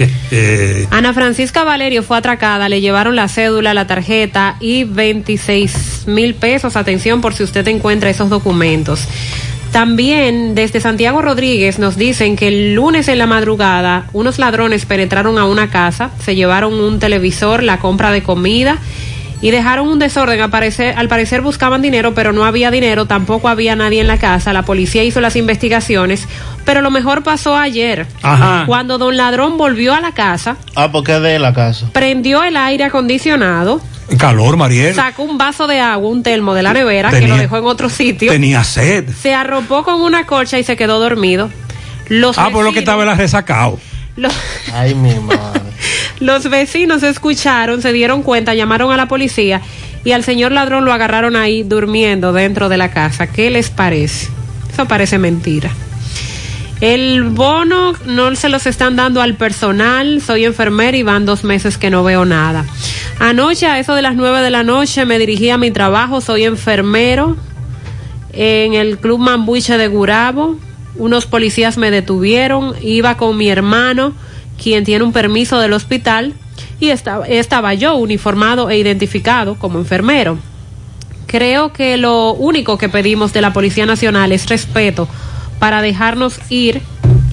Ana 0.90 1.14
Francisca 1.14 1.64
Valerio 1.64 2.02
fue 2.02 2.18
atracada, 2.18 2.68
le 2.68 2.82
llevaron 2.82 3.16
la 3.16 3.26
cédula, 3.26 3.72
la 3.72 3.86
tarjeta 3.86 4.56
y 4.60 4.84
26 4.84 6.04
mil 6.06 6.34
pesos. 6.34 6.76
Atención 6.76 7.22
por 7.22 7.32
si 7.32 7.42
usted 7.42 7.66
encuentra 7.68 8.10
esos 8.10 8.28
documentos. 8.28 9.08
También 9.72 10.54
desde 10.54 10.80
Santiago 10.80 11.22
Rodríguez 11.22 11.78
nos 11.78 11.96
dicen 11.96 12.36
que 12.36 12.48
el 12.48 12.74
lunes 12.74 13.08
en 13.08 13.16
la 13.16 13.26
madrugada 13.26 14.08
unos 14.12 14.38
ladrones 14.38 14.84
penetraron 14.84 15.38
a 15.38 15.46
una 15.46 15.70
casa, 15.70 16.10
se 16.22 16.34
llevaron 16.34 16.74
un 16.74 16.98
televisor, 16.98 17.62
la 17.62 17.78
compra 17.78 18.10
de 18.10 18.22
comida 18.22 18.76
y 19.40 19.50
dejaron 19.50 19.88
un 19.88 19.98
desorden. 19.98 20.40
Al 20.40 20.50
parecer, 20.50 20.94
al 20.96 21.08
parecer 21.08 21.40
buscaban 21.42 21.80
dinero, 21.82 22.14
pero 22.14 22.32
no 22.32 22.44
había 22.44 22.70
dinero, 22.70 23.06
tampoco 23.06 23.48
había 23.48 23.76
nadie 23.76 24.00
en 24.00 24.06
la 24.08 24.18
casa. 24.18 24.52
La 24.52 24.62
policía 24.62 25.04
hizo 25.04 25.20
las 25.20 25.36
investigaciones, 25.36 26.26
pero 26.64 26.80
lo 26.80 26.90
mejor 26.90 27.22
pasó 27.22 27.56
ayer. 27.56 28.06
Ajá. 28.22 28.64
Cuando 28.66 28.98
don 28.98 29.16
ladrón 29.16 29.56
volvió 29.56 29.94
a 29.94 30.00
la 30.00 30.12
casa, 30.12 30.56
Ah, 30.74 30.90
porque 30.90 31.16
es 31.16 31.22
de 31.22 31.38
la 31.38 31.52
casa. 31.54 31.90
prendió 31.92 32.42
el 32.42 32.56
aire 32.56 32.84
acondicionado, 32.84 33.80
calor, 34.18 34.56
Mariel. 34.56 34.94
sacó 34.94 35.22
un 35.22 35.38
vaso 35.38 35.66
de 35.66 35.80
agua, 35.80 36.08
un 36.10 36.22
termo 36.22 36.54
de 36.54 36.62
la 36.62 36.72
nevera, 36.72 37.10
que 37.10 37.28
lo 37.28 37.36
dejó 37.36 37.58
en 37.58 37.64
otro 37.64 37.88
sitio, 37.88 38.30
Tenía 38.32 38.64
sed. 38.64 39.08
se 39.10 39.34
arropó 39.34 39.84
con 39.84 40.00
una 40.00 40.26
colcha 40.26 40.58
y 40.58 40.64
se 40.64 40.76
quedó 40.76 40.98
dormido. 40.98 41.50
Los 42.08 42.38
Ah, 42.38 42.48
por 42.50 42.64
lo 42.64 42.72
que 42.72 42.78
estaba 42.78 43.04
el 43.04 43.16
resacado. 43.18 43.78
los- 44.16 44.32
Ay, 44.72 44.94
mi 44.94 45.14
madre. 45.16 45.57
Los 46.20 46.48
vecinos 46.50 47.02
escucharon, 47.02 47.82
se 47.82 47.92
dieron 47.92 48.22
cuenta, 48.22 48.54
llamaron 48.54 48.90
a 48.92 48.96
la 48.96 49.08
policía 49.08 49.60
y 50.04 50.12
al 50.12 50.24
señor 50.24 50.52
ladrón 50.52 50.84
lo 50.84 50.92
agarraron 50.92 51.36
ahí 51.36 51.62
durmiendo 51.62 52.32
dentro 52.32 52.68
de 52.68 52.76
la 52.76 52.90
casa. 52.90 53.26
¿Qué 53.26 53.50
les 53.50 53.70
parece? 53.70 54.28
Eso 54.72 54.86
parece 54.86 55.18
mentira. 55.18 55.70
El 56.80 57.24
bono 57.24 57.94
no 58.06 58.34
se 58.36 58.48
los 58.48 58.66
están 58.66 58.94
dando 58.94 59.20
al 59.20 59.34
personal. 59.34 60.22
Soy 60.24 60.44
enfermera 60.44 60.96
y 60.96 61.02
van 61.02 61.26
dos 61.26 61.42
meses 61.42 61.76
que 61.76 61.90
no 61.90 62.04
veo 62.04 62.24
nada. 62.24 62.64
Anoche, 63.18 63.66
a 63.66 63.80
eso 63.80 63.94
de 63.94 64.02
las 64.02 64.14
nueve 64.14 64.40
de 64.42 64.50
la 64.50 64.62
noche, 64.62 65.04
me 65.04 65.18
dirigí 65.18 65.50
a 65.50 65.58
mi 65.58 65.72
trabajo. 65.72 66.20
Soy 66.20 66.44
enfermero 66.44 67.36
en 68.32 68.74
el 68.74 68.98
Club 68.98 69.18
Mambuche 69.18 69.76
de 69.76 69.88
Gurabo. 69.88 70.56
Unos 70.94 71.26
policías 71.26 71.78
me 71.78 71.90
detuvieron. 71.90 72.74
Iba 72.80 73.16
con 73.16 73.36
mi 73.36 73.50
hermano, 73.50 74.14
quien 74.62 74.84
tiene 74.84 75.04
un 75.04 75.12
permiso 75.12 75.58
del 75.58 75.72
hospital, 75.72 76.34
y 76.80 76.90
estaba, 76.90 77.26
estaba 77.26 77.74
yo 77.74 77.96
uniformado 77.96 78.70
e 78.70 78.78
identificado 78.78 79.56
como 79.56 79.78
enfermero. 79.78 80.38
Creo 81.26 81.72
que 81.72 81.96
lo 81.96 82.32
único 82.32 82.78
que 82.78 82.88
pedimos 82.88 83.32
de 83.32 83.42
la 83.42 83.52
Policía 83.52 83.86
Nacional 83.86 84.32
es 84.32 84.48
respeto. 84.48 85.08
Para 85.58 85.82
dejarnos 85.82 86.38
ir, 86.50 86.80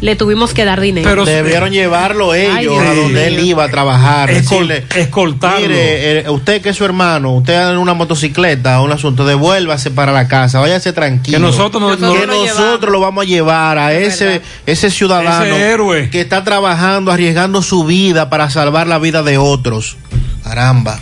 le 0.01 0.15
tuvimos 0.15 0.53
que 0.53 0.65
dar 0.65 0.81
dinero. 0.81 1.25
Debieron 1.25 1.71
llevarlo 1.71 2.33
ellos 2.33 2.53
Ay, 2.55 2.67
a 2.87 2.93
donde 2.93 3.27
él 3.27 3.39
iba 3.39 3.63
a 3.63 3.69
trabajar. 3.69 4.29
Escol- 4.29 4.67
decirle, 4.67 4.85
escoltarlo. 4.95 5.59
Mire, 5.67 6.19
eh, 6.19 6.29
usted 6.29 6.61
que 6.61 6.69
es 6.69 6.75
su 6.75 6.85
hermano, 6.85 7.31
usted 7.33 7.55
anda 7.55 7.71
en 7.71 7.77
una 7.77 7.93
motocicleta, 7.93 8.81
un 8.81 8.91
asunto, 8.91 9.25
devuélvase 9.25 9.91
para 9.91 10.11
la 10.11 10.27
casa, 10.27 10.59
váyase 10.59 10.93
tranquilo. 10.93 11.37
Que 11.37 11.41
nosotros 11.41 11.81
no- 11.81 11.95
que 11.95 12.01
no- 12.01 12.15
lo 12.15 12.45
nosotros 12.45 12.91
lo 12.91 12.99
vamos 12.99 13.23
a 13.25 13.27
llevar 13.27 13.77
a 13.77 13.93
ese, 13.93 14.41
ese 14.65 14.91
ciudadano 14.91 15.55
Ese 15.55 15.71
héroe. 15.71 16.09
que 16.09 16.21
está 16.21 16.43
trabajando, 16.43 17.11
arriesgando 17.11 17.61
su 17.61 17.83
vida 17.85 18.29
para 18.29 18.49
salvar 18.49 18.87
la 18.87 18.99
vida 18.99 19.23
de 19.23 19.37
otros. 19.37 19.97
Caramba. 20.43 20.99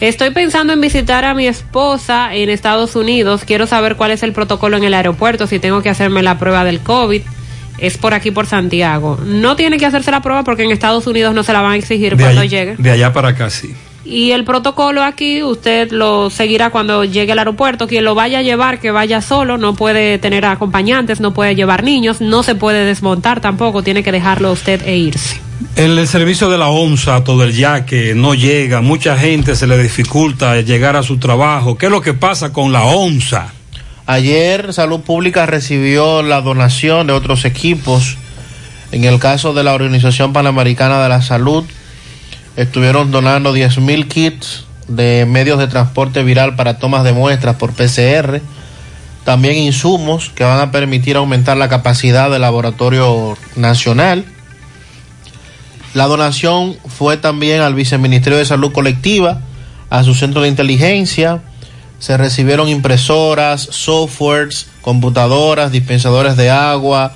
Estoy 0.00 0.30
pensando 0.30 0.72
en 0.72 0.80
visitar 0.80 1.24
a 1.24 1.34
mi 1.34 1.46
esposa 1.46 2.34
en 2.34 2.50
Estados 2.50 2.94
Unidos. 2.94 3.42
Quiero 3.46 3.66
saber 3.66 3.96
cuál 3.96 4.10
es 4.10 4.22
el 4.22 4.32
protocolo 4.32 4.76
en 4.76 4.84
el 4.84 4.92
aeropuerto, 4.92 5.46
si 5.46 5.58
tengo 5.58 5.82
que 5.82 5.88
hacerme 5.88 6.22
la 6.22 6.38
prueba 6.38 6.62
del 6.64 6.80
COVID. 6.80 7.22
Es 7.78 7.98
por 7.98 8.14
aquí, 8.14 8.30
por 8.30 8.46
Santiago. 8.46 9.18
No 9.24 9.56
tiene 9.56 9.78
que 9.78 9.86
hacerse 9.86 10.10
la 10.10 10.22
prueba 10.22 10.44
porque 10.44 10.62
en 10.62 10.70
Estados 10.70 11.06
Unidos 11.06 11.34
no 11.34 11.42
se 11.42 11.52
la 11.52 11.60
van 11.60 11.72
a 11.72 11.76
exigir 11.76 12.16
De 12.16 12.22
cuando 12.22 12.40
allá, 12.42 12.50
llegue. 12.50 12.76
de 12.78 12.90
allá 12.90 13.12
para 13.12 13.30
acá, 13.30 13.50
sí. 13.50 13.74
Y 14.06 14.32
el 14.32 14.44
protocolo 14.44 15.02
aquí, 15.02 15.42
usted 15.42 15.90
lo 15.90 16.28
seguirá 16.28 16.68
cuando 16.68 17.04
llegue 17.04 17.32
al 17.32 17.38
aeropuerto. 17.38 17.88
Quien 17.88 18.04
lo 18.04 18.14
vaya 18.14 18.40
a 18.40 18.42
llevar, 18.42 18.78
que 18.78 18.90
vaya 18.90 19.22
solo, 19.22 19.56
no 19.56 19.74
puede 19.74 20.18
tener 20.18 20.44
acompañantes, 20.44 21.20
no 21.20 21.32
puede 21.32 21.54
llevar 21.54 21.84
niños, 21.84 22.20
no 22.20 22.42
se 22.42 22.54
puede 22.54 22.84
desmontar 22.84 23.40
tampoco, 23.40 23.82
tiene 23.82 24.02
que 24.02 24.12
dejarlo 24.12 24.52
usted 24.52 24.86
e 24.86 24.96
irse. 24.98 25.40
En 25.76 25.98
el 25.98 26.06
servicio 26.06 26.50
de 26.50 26.58
la 26.58 26.68
ONSA, 26.68 27.24
todo 27.24 27.44
el 27.44 27.54
yaque 27.54 28.12
no 28.14 28.34
llega, 28.34 28.82
mucha 28.82 29.16
gente 29.16 29.56
se 29.56 29.66
le 29.66 29.82
dificulta 29.82 30.60
llegar 30.60 30.96
a 30.96 31.02
su 31.02 31.16
trabajo. 31.16 31.78
¿Qué 31.78 31.86
es 31.86 31.92
lo 31.92 32.02
que 32.02 32.12
pasa 32.12 32.52
con 32.52 32.72
la 32.72 32.84
ONSA? 32.84 33.54
Ayer 34.06 34.74
Salud 34.74 35.00
Pública 35.00 35.46
recibió 35.46 36.22
la 36.22 36.42
donación 36.42 37.06
de 37.06 37.14
otros 37.14 37.46
equipos. 37.46 38.18
En 38.92 39.04
el 39.04 39.18
caso 39.18 39.54
de 39.54 39.64
la 39.64 39.72
Organización 39.72 40.34
Panamericana 40.34 41.02
de 41.02 41.08
la 41.08 41.22
Salud, 41.22 41.64
estuvieron 42.54 43.10
donando 43.10 43.56
10.000 43.56 44.06
kits 44.06 44.66
de 44.88 45.24
medios 45.26 45.58
de 45.58 45.68
transporte 45.68 46.22
viral 46.22 46.54
para 46.54 46.78
tomas 46.78 47.02
de 47.02 47.14
muestras 47.14 47.56
por 47.56 47.72
PCR. 47.72 48.42
También 49.24 49.56
insumos 49.56 50.28
que 50.28 50.44
van 50.44 50.60
a 50.60 50.70
permitir 50.70 51.16
aumentar 51.16 51.56
la 51.56 51.70
capacidad 51.70 52.30
del 52.30 52.42
laboratorio 52.42 53.38
nacional. 53.56 54.26
La 55.94 56.04
donación 56.04 56.76
fue 56.86 57.16
también 57.16 57.62
al 57.62 57.74
Viceministerio 57.74 58.38
de 58.38 58.44
Salud 58.44 58.70
Colectiva, 58.70 59.40
a 59.88 60.04
su 60.04 60.14
centro 60.14 60.42
de 60.42 60.48
inteligencia. 60.48 61.40
Se 61.98 62.16
recibieron 62.16 62.68
impresoras, 62.68 63.62
softwares, 63.62 64.66
computadoras, 64.82 65.72
dispensadores 65.72 66.36
de 66.36 66.50
agua, 66.50 67.14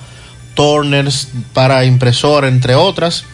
turners 0.55 1.29
para 1.53 1.85
impresora, 1.85 2.49
entre 2.49 2.75
otras. 2.75 3.25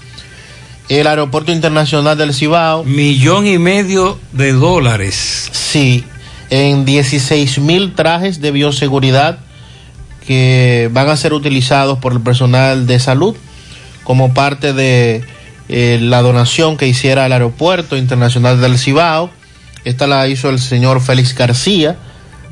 El 0.88 1.06
Aeropuerto 1.06 1.52
Internacional 1.52 2.18
del 2.18 2.34
Cibao. 2.34 2.84
Millón 2.84 3.46
y 3.46 3.58
medio 3.58 4.18
de 4.32 4.52
dólares. 4.52 5.48
Sí, 5.52 6.04
en 6.50 6.84
16 6.84 7.58
mil 7.60 7.94
trajes 7.94 8.40
de 8.40 8.50
bioseguridad 8.50 9.38
que 10.26 10.90
van 10.92 11.08
a 11.08 11.16
ser 11.16 11.32
utilizados 11.32 11.98
por 11.98 12.12
el 12.12 12.20
personal 12.20 12.86
de 12.86 12.98
salud 12.98 13.36
como 14.04 14.34
parte 14.34 14.72
de 14.72 15.24
eh, 15.68 15.98
la 16.00 16.22
donación 16.22 16.76
que 16.76 16.86
hiciera 16.86 17.26
el 17.26 17.32
Aeropuerto 17.32 17.96
Internacional 17.96 18.60
del 18.60 18.78
Cibao. 18.78 19.30
Esta 19.84 20.06
la 20.06 20.26
hizo 20.28 20.48
el 20.48 20.58
señor 20.58 21.00
Félix 21.00 21.34
García, 21.34 21.96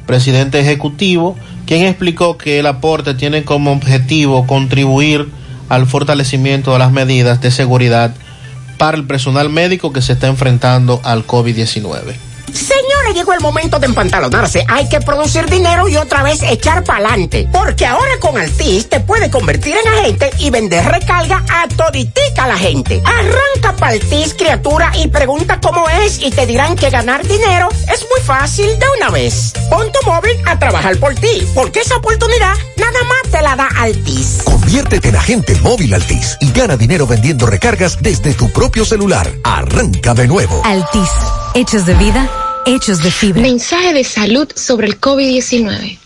presidente 0.06 0.60
ejecutivo, 0.60 1.36
quien 1.66 1.86
explicó 1.86 2.36
que 2.36 2.58
el 2.58 2.66
aporte 2.66 3.14
tiene 3.14 3.44
como 3.44 3.72
objetivo 3.72 4.46
contribuir 4.46 5.28
al 5.68 5.86
fortalecimiento 5.86 6.72
de 6.72 6.78
las 6.78 6.92
medidas 6.92 7.40
de 7.40 7.50
seguridad 7.50 8.14
para 8.76 8.96
el 8.96 9.04
personal 9.04 9.48
médico 9.48 9.92
que 9.92 10.02
se 10.02 10.12
está 10.12 10.26
enfrentando 10.26 11.00
al 11.04 11.26
COVID-19. 11.26 12.31
Señores, 12.52 13.14
llegó 13.14 13.32
el 13.32 13.40
momento 13.40 13.78
de 13.78 13.86
empantalonarse. 13.86 14.64
Hay 14.68 14.88
que 14.88 15.00
producir 15.00 15.48
dinero 15.48 15.88
y 15.88 15.96
otra 15.96 16.22
vez 16.22 16.42
echar 16.42 16.84
pa'lante. 16.84 17.48
Porque 17.52 17.86
ahora 17.86 18.18
con 18.20 18.36
Altis 18.36 18.88
te 18.88 19.00
puede 19.00 19.30
convertir 19.30 19.76
en 19.76 19.88
agente 19.88 20.30
y 20.38 20.50
vender 20.50 20.84
recarga 20.84 21.44
a 21.50 21.68
toditica 21.68 22.46
la 22.46 22.56
gente. 22.56 23.02
Arranca 23.04 23.76
pa' 23.76 23.88
Altis, 23.88 24.34
criatura, 24.34 24.92
y 24.94 25.08
pregunta 25.08 25.60
cómo 25.60 25.88
es 25.88 26.20
y 26.20 26.30
te 26.30 26.46
dirán 26.46 26.76
que 26.76 26.90
ganar 26.90 27.26
dinero 27.26 27.68
es 27.92 28.06
muy 28.10 28.20
fácil 28.24 28.66
de 28.78 28.86
una 28.98 29.10
vez. 29.10 29.52
Pon 29.68 29.90
tu 29.92 30.10
móvil 30.10 30.36
a 30.46 30.58
trabajar 30.58 30.96
por 30.98 31.14
ti, 31.14 31.46
porque 31.54 31.80
esa 31.80 31.96
oportunidad 31.96 32.54
nada 32.76 33.04
más 33.04 33.30
te 33.30 33.42
la 33.42 33.56
da 33.56 33.68
Altis. 33.76 34.42
Conviértete 34.44 35.08
en 35.08 35.16
agente 35.16 35.54
móvil 35.56 35.94
Altis 35.94 36.36
y 36.40 36.52
gana 36.52 36.76
dinero 36.76 37.06
vendiendo 37.06 37.46
recargas 37.46 37.98
desde 38.00 38.34
tu 38.34 38.50
propio 38.50 38.84
celular. 38.84 39.30
Arranca 39.44 40.14
de 40.14 40.26
nuevo. 40.28 40.62
Altis, 40.64 41.10
hechos 41.54 41.84
de 41.86 41.94
vida, 41.94 42.28
hechos 42.66 43.02
de 43.02 43.10
fibra. 43.10 43.42
Mensaje 43.42 43.92
de 43.92 44.04
salud 44.04 44.48
sobre 44.54 44.86
el 44.86 45.00
COVID-19. 45.00 45.98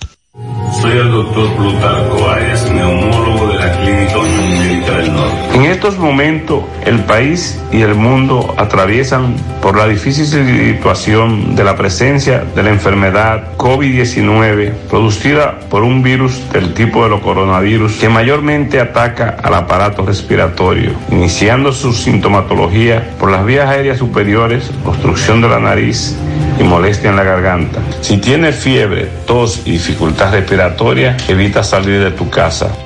Soy 0.82 0.92
el 0.92 1.10
doctor 1.10 1.56
Plutarco 1.56 2.28
Arias, 2.28 2.70
neumólogo 2.70 3.48
de 3.48 3.54
la 3.54 3.80
Clínica 3.80 4.18
Unión 4.18 4.58
Médica 4.58 4.98
del 4.98 5.12
Norte. 5.12 5.25
En 5.56 5.64
estos 5.64 5.96
momentos, 5.96 6.64
el 6.84 7.00
país 7.04 7.58
y 7.72 7.80
el 7.80 7.94
mundo 7.94 8.54
atraviesan 8.58 9.36
por 9.62 9.74
la 9.74 9.88
difícil 9.88 10.26
situación 10.26 11.56
de 11.56 11.64
la 11.64 11.76
presencia 11.76 12.44
de 12.54 12.62
la 12.62 12.68
enfermedad 12.68 13.56
COVID-19 13.56 14.72
producida 14.90 15.58
por 15.70 15.82
un 15.82 16.02
virus 16.02 16.42
del 16.52 16.74
tipo 16.74 17.04
de 17.04 17.08
los 17.08 17.22
coronavirus 17.22 17.94
que 17.94 18.10
mayormente 18.10 18.80
ataca 18.80 19.38
al 19.42 19.54
aparato 19.54 20.04
respiratorio, 20.04 20.90
iniciando 21.10 21.72
su 21.72 21.94
sintomatología 21.94 23.14
por 23.18 23.30
las 23.30 23.46
vías 23.46 23.70
aéreas 23.70 23.96
superiores, 23.96 24.70
obstrucción 24.84 25.40
de 25.40 25.48
la 25.48 25.58
nariz 25.58 26.14
y 26.60 26.64
molestia 26.64 27.08
en 27.08 27.16
la 27.16 27.24
garganta. 27.24 27.80
Si 28.02 28.18
tienes 28.18 28.56
fiebre, 28.56 29.08
tos 29.26 29.62
y 29.64 29.70
dificultad 29.70 30.32
respiratoria, 30.32 31.16
evita 31.28 31.62
salir 31.62 32.04
de 32.04 32.10
tu 32.10 32.28
casa 32.28 32.76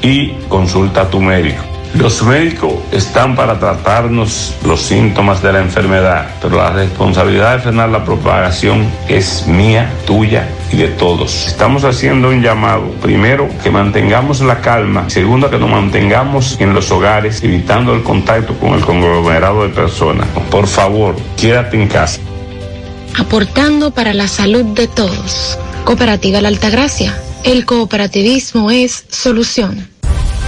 y 0.00 0.30
consulta 0.48 1.02
a 1.02 1.10
tu 1.10 1.20
médico. 1.20 1.73
Los 1.94 2.24
médicos 2.24 2.74
están 2.90 3.36
para 3.36 3.60
tratarnos 3.60 4.52
los 4.66 4.82
síntomas 4.82 5.40
de 5.42 5.52
la 5.52 5.60
enfermedad, 5.60 6.26
pero 6.42 6.56
la 6.56 6.70
responsabilidad 6.70 7.56
de 7.56 7.62
frenar 7.62 7.88
la 7.88 8.04
propagación 8.04 8.84
es 9.08 9.46
mía, 9.46 9.88
tuya 10.04 10.48
y 10.72 10.78
de 10.78 10.88
todos. 10.88 11.46
Estamos 11.46 11.84
haciendo 11.84 12.30
un 12.30 12.42
llamado, 12.42 12.90
primero, 13.00 13.48
que 13.62 13.70
mantengamos 13.70 14.40
la 14.40 14.60
calma, 14.60 15.08
segundo, 15.08 15.48
que 15.48 15.58
nos 15.58 15.70
mantengamos 15.70 16.56
en 16.58 16.74
los 16.74 16.90
hogares, 16.90 17.44
evitando 17.44 17.94
el 17.94 18.02
contacto 18.02 18.54
con 18.58 18.74
el 18.74 18.84
conglomerado 18.84 19.62
de 19.62 19.68
personas. 19.68 20.26
Por 20.50 20.66
favor, 20.66 21.14
quédate 21.36 21.80
en 21.80 21.88
casa. 21.88 22.20
Aportando 23.16 23.92
para 23.92 24.14
la 24.14 24.26
salud 24.26 24.64
de 24.64 24.88
todos. 24.88 25.56
Cooperativa 25.84 26.40
La 26.40 26.48
Altagracia. 26.48 27.16
El 27.44 27.64
cooperativismo 27.64 28.72
es 28.72 29.04
solución. 29.10 29.93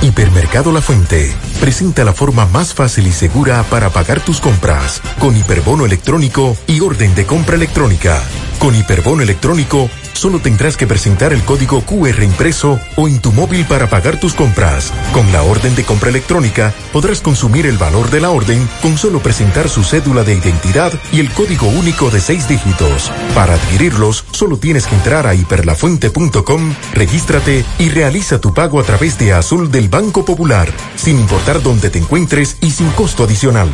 Hipermercado 0.02 0.72
La 0.72 0.80
Fuente 0.80 1.34
presenta 1.60 2.04
la 2.04 2.12
forma 2.12 2.46
más 2.46 2.74
fácil 2.74 3.06
y 3.06 3.12
segura 3.12 3.62
para 3.64 3.90
pagar 3.90 4.20
tus 4.20 4.40
compras 4.40 5.00
con 5.18 5.36
hiperbono 5.36 5.86
electrónico 5.86 6.56
y 6.66 6.80
orden 6.80 7.14
de 7.14 7.26
compra 7.26 7.56
electrónica. 7.56 8.22
Con 8.66 8.74
hiperbono 8.74 9.22
electrónico 9.22 9.88
solo 10.12 10.40
tendrás 10.40 10.76
que 10.76 10.88
presentar 10.88 11.32
el 11.32 11.44
código 11.44 11.82
QR 11.82 12.24
impreso 12.24 12.80
o 12.96 13.06
en 13.06 13.20
tu 13.20 13.30
móvil 13.30 13.64
para 13.64 13.88
pagar 13.88 14.18
tus 14.18 14.34
compras. 14.34 14.92
Con 15.12 15.30
la 15.30 15.44
orden 15.44 15.76
de 15.76 15.84
compra 15.84 16.10
electrónica 16.10 16.74
podrás 16.92 17.20
consumir 17.20 17.66
el 17.66 17.78
valor 17.78 18.10
de 18.10 18.20
la 18.20 18.30
orden 18.30 18.68
con 18.82 18.98
solo 18.98 19.20
presentar 19.20 19.68
su 19.68 19.84
cédula 19.84 20.24
de 20.24 20.34
identidad 20.34 20.92
y 21.12 21.20
el 21.20 21.30
código 21.30 21.68
único 21.68 22.10
de 22.10 22.18
seis 22.18 22.48
dígitos. 22.48 23.12
Para 23.36 23.54
adquirirlos, 23.54 24.24
solo 24.32 24.56
tienes 24.56 24.88
que 24.88 24.96
entrar 24.96 25.28
a 25.28 25.36
hiperlafuente.com, 25.36 26.74
regístrate 26.92 27.64
y 27.78 27.88
realiza 27.90 28.40
tu 28.40 28.52
pago 28.52 28.80
a 28.80 28.82
través 28.82 29.16
de 29.16 29.32
Azul 29.32 29.70
del 29.70 29.88
Banco 29.88 30.24
Popular, 30.24 30.68
sin 30.96 31.20
importar 31.20 31.62
dónde 31.62 31.88
te 31.88 32.00
encuentres 32.00 32.56
y 32.60 32.72
sin 32.72 32.90
costo 32.90 33.22
adicional. 33.22 33.68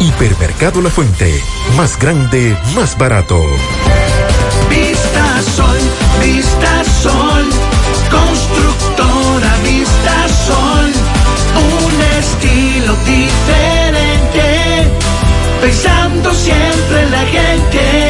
Hipermercado 0.00 0.80
La 0.80 0.90
Fuente, 0.90 1.42
más 1.76 1.98
grande, 1.98 2.56
más 2.74 2.96
barato. 2.96 3.42
Vista 4.70 5.42
Sol, 5.56 5.78
Vista 6.22 6.84
Sol, 7.02 7.44
constructora 8.10 9.56
Vista 9.64 10.28
Sol, 10.46 10.92
un 11.56 12.02
estilo 12.20 12.94
diferente, 13.04 14.90
pensando 15.60 16.32
siempre 16.32 17.02
en 17.02 17.10
la 17.10 17.24
gente, 17.26 18.07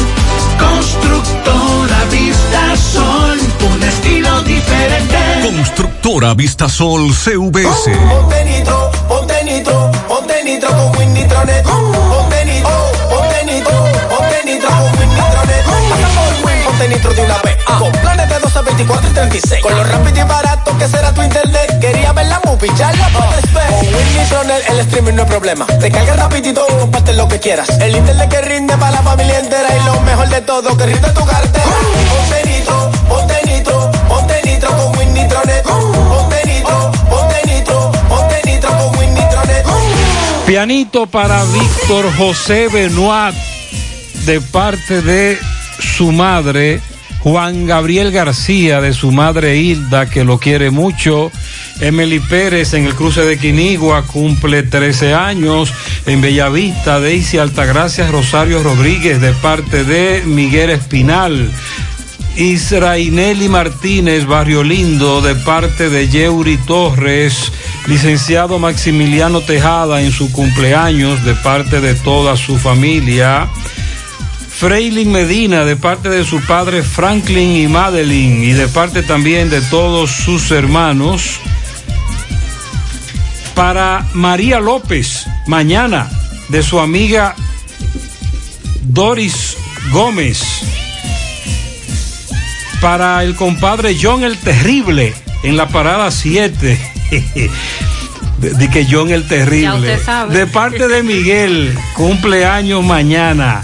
constructora 0.58 2.04
Vista 2.10 2.76
Sol, 2.78 3.40
un 3.74 3.84
estilo 3.84 4.42
diferente. 4.42 5.18
Constructora 5.44 6.34
Vistasol 6.34 7.14
CVS. 7.14 7.36
Ponte 7.36 7.62
nitro, 7.66 8.02
ponte 8.10 8.46
nitro, 8.46 8.92
ponte 9.08 9.21
nitro 10.52 10.70
con 10.70 10.98
Win. 10.98 11.14
Ponte 11.14 12.46
nitro, 12.46 12.92
ponte 13.10 13.46
nitro, 13.46 13.86
ponte 14.10 14.44
nitro 14.46 14.70
con 14.70 15.00
Win. 15.00 15.10
Pasa 15.90 16.08
por 16.16 16.46
Win, 16.46 16.64
ponte 16.66 16.88
nitro 16.90 17.14
de 17.14 17.22
una 17.22 17.38
vez. 17.42 17.58
Con 17.80 17.92
planes 17.94 18.30
de 18.30 18.40
12, 18.40 18.62
24 18.62 19.10
y 19.10 19.14
36. 19.14 19.62
Con 19.62 19.76
lo 19.76 19.84
rápido 19.84 20.20
y 20.20 20.24
barato 20.24 20.78
que 20.78 20.88
será 20.88 21.14
tu 21.14 21.22
internet. 21.22 21.80
Quería 21.80 22.12
ver 22.12 22.28
la 22.28 22.42
movie, 22.44 22.72
ya 22.76 22.92
la. 22.92 23.10
Con 23.12 23.24
Win 23.96 24.18
Nitronet 24.18 24.70
el 24.70 24.80
streaming 24.80 25.14
no 25.14 25.24
es 25.24 25.30
problema. 25.30 25.66
Te 25.66 25.90
carga 25.90 26.16
rapidito, 26.16 26.66
comparte 26.80 27.14
lo 27.14 27.28
que 27.28 27.40
quieras. 27.40 27.70
El 27.80 27.96
internet 27.96 28.30
que 28.30 28.42
rinde 28.42 28.76
para 28.78 28.92
la 28.92 29.02
familia 29.02 29.40
entera. 29.40 29.70
Y 29.76 29.86
lo 29.86 30.02
mejor 30.02 30.30
de 30.30 30.42
todo, 30.42 30.76
que 30.76 30.86
rinde 30.86 31.10
tu 31.12 31.26
cartera. 31.26 31.66
Ponte 32.12 32.50
nitro, 32.50 32.92
ponte 33.08 33.42
nitro, 33.46 33.92
ponte 34.10 34.42
nitro 34.44 34.70
con 34.70 34.98
Win. 34.98 35.12
Ponte 35.12 36.46
nitro, 36.46 36.92
ponte 37.10 37.42
nitro, 37.46 37.51
Pianito 40.52 41.08
para 41.08 41.46
Víctor 41.46 42.14
José 42.18 42.68
Benoit 42.68 43.34
de 44.26 44.42
parte 44.42 45.02
de 45.02 45.40
su 45.80 46.12
madre, 46.12 46.82
Juan 47.20 47.66
Gabriel 47.66 48.12
García 48.12 48.82
de 48.82 48.92
su 48.92 49.14
madre 49.14 49.56
Hilda, 49.56 50.10
que 50.10 50.26
lo 50.26 50.40
quiere 50.40 50.70
mucho. 50.70 51.32
Emily 51.80 52.20
Pérez 52.20 52.74
en 52.74 52.86
el 52.86 52.96
cruce 52.96 53.22
de 53.22 53.40
Quinigua 53.40 54.06
cumple 54.06 54.64
13 54.64 55.14
años. 55.14 55.74
En 56.06 56.20
Bellavista, 56.20 57.00
Daisy 57.00 57.38
Altagracia 57.38 58.12
Rosario 58.12 58.62
Rodríguez 58.62 59.22
de 59.22 59.32
parte 59.32 59.86
de 59.86 60.22
Miguel 60.26 60.72
Espinal. 60.72 61.50
Israineli 62.38 63.50
Martínez, 63.50 64.26
Barrio 64.26 64.64
Lindo, 64.64 65.22
de 65.22 65.36
parte 65.36 65.90
de 65.90 66.08
Yeuri 66.08 66.58
Torres, 66.58 67.52
licenciado 67.88 68.58
Maximiliano 68.58 69.42
Tejada 69.42 70.02
en 70.02 70.12
su 70.12 70.32
cumpleaños, 70.32 71.24
de 71.24 71.36
parte 71.36 71.82
de 71.82 71.94
toda 71.96 72.38
su 72.38 72.58
familia. 72.58 73.50
Freilin 74.50 75.12
Medina, 75.12 75.66
de 75.66 75.76
parte 75.76 76.10
de 76.10 76.24
su 76.24 76.40
padre 76.42 76.84
Franklin 76.84 77.56
y 77.56 77.68
Madeline, 77.68 78.44
y 78.44 78.54
de 78.54 78.68
parte 78.68 79.04
también 79.04 79.50
de 79.50 79.62
todos 79.62 80.12
sus 80.12 80.52
hermanos. 80.52 81.40
Para 83.56 84.08
María 84.14 84.60
López, 84.60 85.28
mañana, 85.48 86.10
de 86.50 86.64
su 86.64 86.80
amiga 86.80 87.36
Doris 88.84 89.58
Gómez 89.92 90.62
para 92.82 93.24
el 93.24 93.36
compadre 93.36 93.96
John 94.02 94.24
el 94.24 94.38
Terrible 94.38 95.14
en 95.44 95.56
la 95.56 95.68
parada 95.68 96.12
7. 96.12 96.80
De, 98.40 98.50
de 98.50 98.70
que 98.72 98.88
John 98.90 99.12
el 99.12 99.22
Ya 99.22 99.30
Terrible. 99.30 99.76
usted 99.76 100.04
sabe. 100.04 100.36
De 100.36 100.48
parte 100.48 100.88
de 100.88 101.04
Miguel, 101.04 101.78
cumpleaños 101.96 102.84
mañana. 102.84 103.62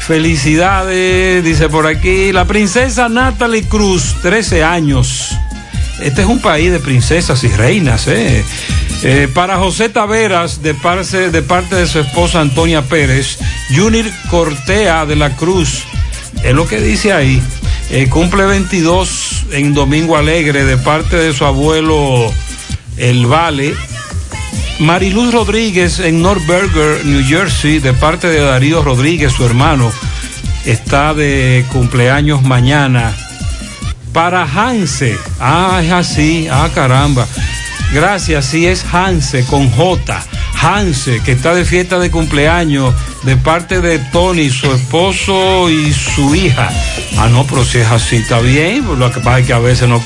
Felicidades, 0.00 1.42
dice 1.42 1.68
por 1.70 1.86
aquí. 1.86 2.32
La 2.32 2.44
princesa 2.44 3.08
Natalie 3.08 3.62
Cruz, 3.62 4.16
13 4.20 4.62
años. 4.62 5.30
Este 6.02 6.22
es 6.22 6.26
un 6.26 6.40
país 6.40 6.70
de 6.70 6.80
princesas 6.80 7.42
y 7.44 7.48
reinas, 7.48 8.08
¿eh? 8.08 8.44
Eh, 9.04 9.28
para 9.32 9.56
José 9.56 9.88
Taveras, 9.88 10.62
de 10.62 10.74
parte, 10.74 11.30
de 11.30 11.42
parte 11.42 11.76
de 11.76 11.86
su 11.86 12.00
esposa 12.00 12.40
Antonia 12.40 12.82
Pérez, 12.82 13.38
Junior 13.74 14.04
Cortea 14.30 15.06
de 15.06 15.16
la 15.16 15.34
Cruz, 15.36 15.84
es 16.44 16.52
lo 16.54 16.66
que 16.68 16.80
dice 16.80 17.12
ahí. 17.12 17.40
Eh, 17.90 18.08
cumple 18.08 18.46
22 18.46 19.46
en 19.52 19.74
Domingo 19.74 20.16
Alegre 20.16 20.64
de 20.64 20.76
parte 20.78 21.16
de 21.16 21.32
su 21.32 21.44
abuelo 21.44 22.32
El 22.96 23.26
Vale. 23.26 23.74
Mariluz 24.78 25.32
Rodríguez 25.32 26.00
en 26.00 26.22
North 26.22 26.42
New 27.04 27.24
Jersey, 27.24 27.78
de 27.78 27.92
parte 27.92 28.28
de 28.28 28.40
Darío 28.40 28.82
Rodríguez, 28.82 29.32
su 29.32 29.44
hermano, 29.44 29.92
está 30.64 31.14
de 31.14 31.64
cumpleaños 31.70 32.42
mañana. 32.42 33.14
Para 34.12 34.42
Hanse, 34.44 35.16
ah, 35.38 35.80
es 35.84 35.92
así, 35.92 36.48
ah, 36.50 36.68
caramba. 36.74 37.26
Gracias, 37.92 38.46
sí 38.46 38.66
es 38.66 38.84
Hanse 38.92 39.44
con 39.44 39.70
J. 39.70 40.22
Hanse, 40.60 41.20
que 41.20 41.32
está 41.32 41.54
de 41.54 41.64
fiesta 41.64 41.98
de 41.98 42.10
cumpleaños 42.10 42.94
de 43.22 43.36
parte 43.36 43.80
de 43.80 43.98
Tony, 43.98 44.50
su 44.50 44.70
esposo 44.72 45.70
y 45.70 45.92
su 45.92 46.34
hija. 46.34 46.70
Ah, 47.18 47.28
no, 47.28 47.44
pero 47.46 47.64
si 47.64 47.78
es 47.78 47.86
así, 47.90 48.16
está 48.16 48.40
bien. 48.40 48.84
pues 48.84 48.98
Lo 48.98 49.10
que 49.12 49.20
pasa 49.20 49.38
es 49.40 49.46
que 49.46 49.52
a 49.52 49.58
veces 49.58 49.88
no. 49.88 50.02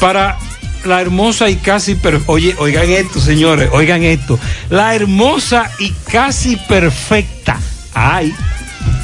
Para 0.00 0.38
la 0.84 1.00
hermosa 1.00 1.48
y 1.50 1.56
casi 1.56 1.94
per- 1.94 2.20
Oye, 2.26 2.54
oigan 2.58 2.88
esto, 2.90 3.20
señores, 3.20 3.68
oigan 3.72 4.02
esto. 4.02 4.38
La 4.70 4.94
hermosa 4.94 5.70
y 5.78 5.90
casi 6.10 6.56
perfecta. 6.56 7.58
Ay. 7.94 8.34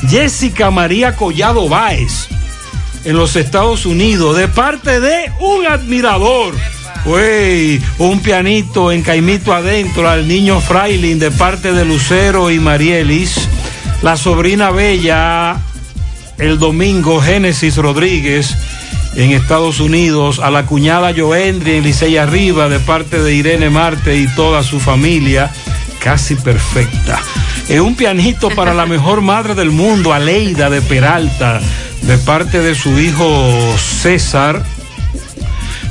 Jessica 0.08 0.70
María 0.70 1.14
Collado 1.16 1.68
Báez 1.68 2.28
en 3.04 3.16
los 3.16 3.36
Estados 3.36 3.86
Unidos 3.86 4.36
de 4.36 4.48
parte 4.48 5.00
de 5.00 5.30
un 5.40 5.66
admirador. 5.66 6.54
Güey, 7.06 7.80
un 7.98 8.18
pianito 8.18 8.90
en 8.90 9.02
Caimito 9.02 9.54
adentro 9.54 10.08
al 10.08 10.26
niño 10.26 10.60
Frailin 10.60 11.20
de 11.20 11.30
parte 11.30 11.72
de 11.72 11.84
Lucero 11.84 12.50
y 12.50 12.58
Marielis. 12.58 13.48
La 14.02 14.16
sobrina 14.16 14.72
bella 14.72 15.56
el 16.38 16.58
domingo 16.58 17.20
Génesis 17.20 17.76
Rodríguez 17.76 18.56
en 19.14 19.30
Estados 19.30 19.78
Unidos. 19.78 20.40
A 20.40 20.50
la 20.50 20.66
cuñada 20.66 21.14
Joendri 21.16 21.76
en 21.76 21.84
Licey 21.84 22.16
Arriba 22.16 22.68
de 22.68 22.80
parte 22.80 23.22
de 23.22 23.34
Irene 23.34 23.70
Marte 23.70 24.16
y 24.16 24.26
toda 24.26 24.64
su 24.64 24.80
familia. 24.80 25.48
Casi 26.00 26.34
perfecta. 26.34 27.20
Eh, 27.68 27.80
un 27.80 27.94
pianito 27.94 28.50
para 28.50 28.74
la 28.74 28.84
mejor 28.84 29.20
madre 29.20 29.54
del 29.54 29.70
mundo, 29.70 30.12
Aleida 30.12 30.70
de 30.70 30.82
Peralta, 30.82 31.60
de 32.02 32.18
parte 32.18 32.60
de 32.60 32.74
su 32.74 32.98
hijo 32.98 33.76
César. 33.78 34.64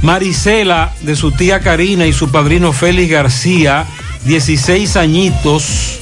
Marisela, 0.01 0.93
de 1.01 1.15
su 1.15 1.31
tía 1.31 1.59
Karina 1.59 2.05
y 2.05 2.13
su 2.13 2.29
padrino 2.29 2.73
Félix 2.73 3.11
García, 3.11 3.85
16 4.25 4.95
añitos. 4.97 5.99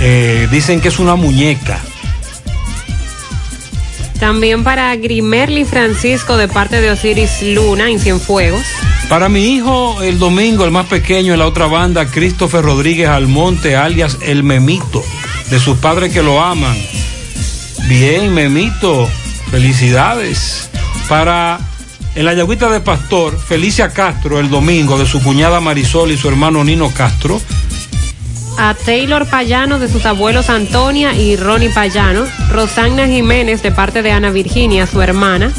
Eh, 0.00 0.48
dicen 0.50 0.80
que 0.80 0.88
es 0.88 0.98
una 0.98 1.14
muñeca. 1.14 1.80
También 4.18 4.62
para 4.62 4.94
Grimerly 4.94 5.64
Francisco 5.64 6.36
de 6.36 6.46
parte 6.46 6.80
de 6.80 6.90
Osiris 6.90 7.42
Luna 7.42 7.90
en 7.90 7.98
Cienfuegos. 7.98 8.62
Para 9.08 9.28
mi 9.28 9.54
hijo, 9.54 10.00
el 10.00 10.18
domingo, 10.18 10.64
el 10.64 10.70
más 10.70 10.86
pequeño 10.86 11.32
en 11.32 11.40
la 11.40 11.46
otra 11.46 11.66
banda, 11.66 12.06
Christopher 12.06 12.62
Rodríguez 12.62 13.08
Almonte, 13.08 13.76
alias 13.76 14.18
El 14.22 14.42
Memito, 14.42 15.02
de 15.50 15.58
sus 15.58 15.76
padres 15.78 16.12
que 16.12 16.22
lo 16.22 16.40
aman. 16.40 16.76
Bien, 17.88 18.32
Memito, 18.32 19.08
felicidades. 19.50 20.70
Para 21.08 21.58
en 22.14 22.24
la 22.24 22.34
Yagüita 22.34 22.68
de 22.70 22.80
Pastor, 22.80 23.38
Felicia 23.38 23.88
Castro, 23.90 24.38
el 24.38 24.50
domingo, 24.50 24.98
de 24.98 25.06
su 25.06 25.22
cuñada 25.22 25.60
Marisol 25.60 26.12
y 26.12 26.16
su 26.16 26.28
hermano 26.28 26.62
Nino 26.64 26.90
Castro. 26.90 27.40
A 28.58 28.74
Taylor 28.74 29.26
Payano 29.26 29.78
de 29.78 29.88
sus 29.88 30.04
abuelos 30.04 30.50
Antonia 30.50 31.14
y 31.14 31.36
Ronnie 31.36 31.70
Payano. 31.70 32.24
Rosagna 32.50 33.06
Jiménez 33.06 33.62
de 33.62 33.72
parte 33.72 34.02
de 34.02 34.12
Ana 34.12 34.30
Virginia, 34.30 34.86
su 34.86 35.00
hermana. 35.00 35.50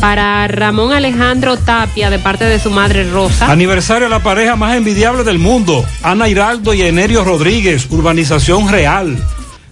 Para 0.00 0.48
Ramón 0.48 0.92
Alejandro 0.92 1.56
Tapia 1.58 2.10
de 2.10 2.18
parte 2.18 2.44
de 2.46 2.58
su 2.58 2.70
madre 2.70 3.08
Rosa. 3.08 3.50
Aniversario 3.52 4.04
de 4.04 4.10
la 4.10 4.22
pareja 4.22 4.56
más 4.56 4.74
envidiable 4.76 5.22
del 5.24 5.38
mundo, 5.38 5.84
Ana 6.02 6.26
Hiraldo 6.26 6.72
y 6.74 6.82
Enerio 6.82 7.22
Rodríguez, 7.22 7.86
Urbanización 7.90 8.68
Real. 8.70 9.16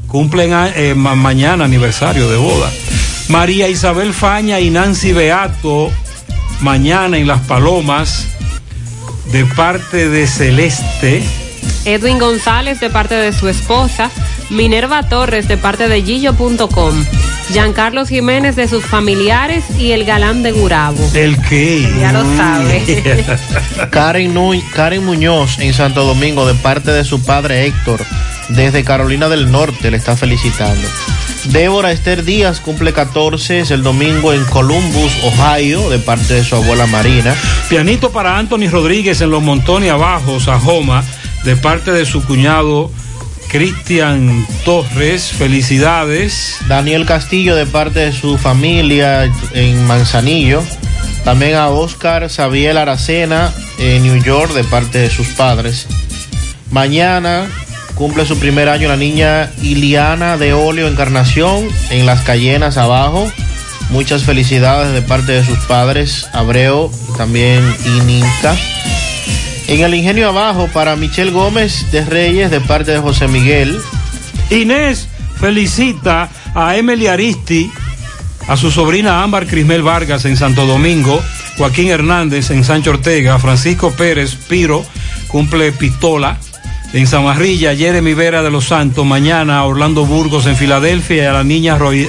Cumplen 0.06 0.50
eh, 0.76 0.94
ma- 0.94 1.14
mañana 1.16 1.64
aniversario 1.64 2.28
de 2.30 2.36
boda. 2.36 2.70
María 3.28 3.68
Isabel 3.68 4.14
Faña 4.14 4.58
y 4.60 4.70
Nancy 4.70 5.12
Beato, 5.12 5.90
mañana 6.60 7.18
en 7.18 7.26
Las 7.26 7.40
Palomas, 7.42 8.26
de 9.32 9.44
parte 9.44 10.08
de 10.08 10.26
Celeste. 10.26 11.22
Edwin 11.84 12.18
González 12.18 12.80
de 12.80 12.90
parte 12.90 13.14
de 13.14 13.32
su 13.32 13.48
esposa. 13.48 14.10
Minerva 14.50 15.02
Torres 15.08 15.46
de 15.46 15.58
parte 15.58 15.88
de 15.88 16.02
Gillo.com. 16.02 17.04
Giancarlos 17.52 18.08
Jiménez 18.08 18.56
de 18.56 18.66
sus 18.66 18.84
familiares 18.84 19.64
y 19.78 19.92
el 19.92 20.04
galán 20.06 20.42
de 20.42 20.52
Gurabo. 20.52 20.98
¿El 21.14 21.38
qué? 21.42 21.86
Ya 22.00 22.12
lo 22.12 22.22
sabe. 22.36 23.26
Karen, 23.90 24.32
Nu- 24.34 24.60
Karen 24.74 25.04
Muñoz 25.04 25.58
en 25.58 25.72
Santo 25.74 26.04
Domingo 26.04 26.46
de 26.46 26.54
parte 26.54 26.90
de 26.92 27.04
su 27.04 27.22
padre 27.22 27.66
Héctor 27.66 28.00
desde 28.48 28.84
Carolina 28.84 29.28
del 29.28 29.50
Norte 29.50 29.90
le 29.90 29.98
está 29.98 30.16
felicitando. 30.16 30.88
Débora 31.46 31.92
Esther 31.92 32.24
Díaz 32.24 32.60
cumple 32.60 32.92
14 32.92 33.60
es 33.60 33.70
el 33.70 33.82
domingo 33.82 34.32
en 34.32 34.44
Columbus, 34.44 35.12
Ohio 35.22 35.88
de 35.88 35.98
parte 35.98 36.34
de 36.34 36.44
su 36.44 36.56
abuela 36.56 36.86
Marina. 36.86 37.34
Pianito 37.68 38.10
para 38.10 38.38
Anthony 38.38 38.68
Rodríguez 38.70 39.20
en 39.20 39.30
los 39.30 39.42
montones 39.42 39.90
abajo, 39.90 40.40
Sajoma, 40.40 41.04
de 41.44 41.56
parte 41.56 41.92
de 41.92 42.04
su 42.04 42.24
cuñado 42.24 42.90
Cristian 43.48 44.46
Torres. 44.64 45.32
Felicidades. 45.32 46.58
Daniel 46.68 47.06
Castillo 47.06 47.56
de 47.56 47.66
parte 47.66 48.00
de 48.00 48.12
su 48.12 48.36
familia 48.36 49.30
en 49.54 49.86
Manzanillo. 49.86 50.62
También 51.24 51.56
a 51.56 51.68
Oscar 51.68 52.28
Xavier 52.28 52.76
Aracena 52.76 53.52
en 53.78 54.02
New 54.02 54.22
York 54.22 54.52
de 54.52 54.64
parte 54.64 54.98
de 54.98 55.10
sus 55.10 55.28
padres. 55.28 55.86
Mañana 56.70 57.46
cumple 57.98 58.24
su 58.24 58.38
primer 58.38 58.68
año 58.68 58.86
la 58.86 58.96
niña 58.96 59.50
Iliana 59.60 60.36
de 60.36 60.52
Olio 60.52 60.86
Encarnación 60.86 61.68
en 61.90 62.06
Las 62.06 62.22
Cayenas 62.22 62.76
abajo. 62.76 63.30
Muchas 63.90 64.22
felicidades 64.22 64.92
de 64.92 65.02
parte 65.02 65.32
de 65.32 65.44
sus 65.44 65.58
padres, 65.66 66.28
Abreu 66.32 66.92
y 67.12 67.16
también 67.18 67.60
Ininca. 67.84 68.54
En 69.66 69.80
el 69.80 69.94
ingenio 69.94 70.28
abajo 70.28 70.68
para 70.72 70.94
Michelle 70.94 71.32
Gómez 71.32 71.90
de 71.90 72.04
Reyes 72.04 72.52
de 72.52 72.60
parte 72.60 72.92
de 72.92 73.00
José 73.00 73.26
Miguel. 73.26 73.76
Inés 74.48 75.08
felicita 75.40 76.28
a 76.54 76.76
Emily 76.76 77.08
Aristi, 77.08 77.68
a 78.46 78.56
su 78.56 78.70
sobrina 78.70 79.24
Ámbar 79.24 79.48
Crismel 79.48 79.82
Vargas 79.82 80.24
en 80.24 80.36
Santo 80.36 80.66
Domingo, 80.66 81.20
Joaquín 81.56 81.88
Hernández 81.88 82.52
en 82.52 82.62
Sancho 82.62 82.90
Ortega, 82.90 83.40
Francisco 83.40 83.90
Pérez 83.90 84.36
Piro 84.36 84.84
cumple 85.26 85.72
pistola 85.72 86.38
en 86.92 87.06
Zamarrilla, 87.06 87.76
Jeremy 87.76 88.14
Vera 88.14 88.42
de 88.42 88.50
los 88.50 88.66
Santos, 88.66 89.04
mañana 89.04 89.58
a 89.58 89.64
Orlando 89.64 90.06
Burgos 90.06 90.46
en 90.46 90.56
Filadelfia 90.56 91.22
y 91.24 91.26
a 91.26 91.32
la 91.32 91.44
niña 91.44 91.76
Roy- 91.78 92.08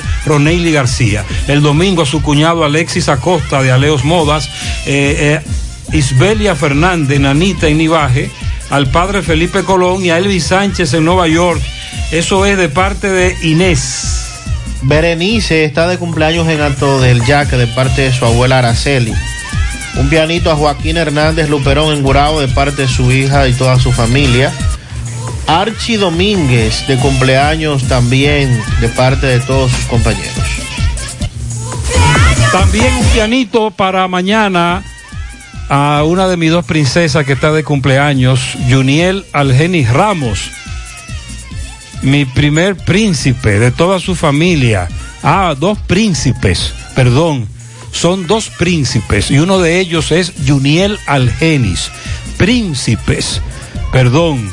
García. 0.72 1.26
El 1.48 1.62
domingo 1.62 2.04
a 2.04 2.06
su 2.06 2.22
cuñado 2.22 2.64
Alexis 2.64 3.10
Acosta 3.10 3.62
de 3.62 3.72
Aleos 3.72 4.04
Modas, 4.06 4.50
eh, 4.86 5.42
eh, 5.44 5.96
Isbelia 5.98 6.56
Fernández, 6.56 7.20
Nanita 7.20 7.68
en 7.68 7.78
Nivaje, 7.78 8.32
al 8.70 8.88
padre 8.92 9.22
Felipe 9.22 9.64
Colón 9.64 10.06
y 10.06 10.12
a 10.12 10.18
Elvis 10.18 10.46
Sánchez 10.46 10.94
en 10.94 11.04
Nueva 11.06 11.28
York. 11.28 11.62
Eso 12.12 12.46
es 12.46 12.58
de 12.58 12.70
parte 12.70 13.10
de 13.10 13.36
Inés. 13.44 14.26
Berenice 14.82 15.66
está 15.66 15.88
de 15.88 15.98
cumpleaños 15.98 16.48
en 16.48 16.62
Alto 16.62 17.02
del 17.02 17.26
Yaque 17.26 17.58
de 17.58 17.68
parte 17.68 18.04
de 18.04 18.14
su 18.14 18.24
abuela 18.26 18.60
Araceli. 18.60 19.14
Un 20.00 20.10
pianito 20.10 20.50
a 20.50 20.56
Joaquín 20.56 20.96
Hernández 20.96 21.50
Luperón 21.50 21.94
en 21.94 22.02
Gurao 22.02 22.40
de 22.40 22.48
parte 22.48 22.84
de 22.84 22.88
su 22.88 23.12
hija 23.12 23.50
y 23.50 23.54
toda 23.54 23.78
su 23.78 23.92
familia. 23.92 24.52
Archie 25.46 25.98
Domínguez 25.98 26.88
de 26.88 26.98
cumpleaños 26.98 27.84
también 27.84 28.64
de 28.80 28.88
parte 28.88 29.28
de 29.28 29.40
todos 29.42 29.70
sus 29.72 29.86
compañeros. 29.86 30.34
También 32.54 32.96
un 32.96 33.06
pianito 33.08 33.72
para 33.72 34.08
mañana 34.08 34.84
a 35.68 36.04
una 36.04 36.28
de 36.30 36.38
mis 36.38 36.52
dos 36.52 36.66
princesas 36.66 37.26
que 37.26 37.34
está 37.34 37.52
de 37.52 37.64
cumpleaños, 37.66 38.40
Juniel 38.70 39.26
Algenis 39.34 39.90
Ramos, 39.90 40.50
mi 42.02 42.24
primer 42.24 42.76
príncipe 42.78 43.60
de 43.60 43.72
toda 43.72 44.00
su 44.00 44.16
familia. 44.16 44.88
Ah, 45.24 45.56
dos 45.60 45.78
príncipes, 45.78 46.74
perdón, 46.96 47.48
son 47.92 48.28
dos 48.28 48.50
príncipes 48.50 49.32
y 49.32 49.40
uno 49.40 49.60
de 49.60 49.80
ellos 49.80 50.12
es 50.12 50.34
Juniel 50.48 51.00
Algenis. 51.06 51.92
Príncipes, 52.38 53.42
perdón. 53.92 54.50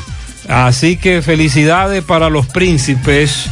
Así 0.47 0.97
que 0.97 1.21
felicidades 1.21 2.03
para 2.03 2.29
los 2.29 2.47
príncipes. 2.47 3.45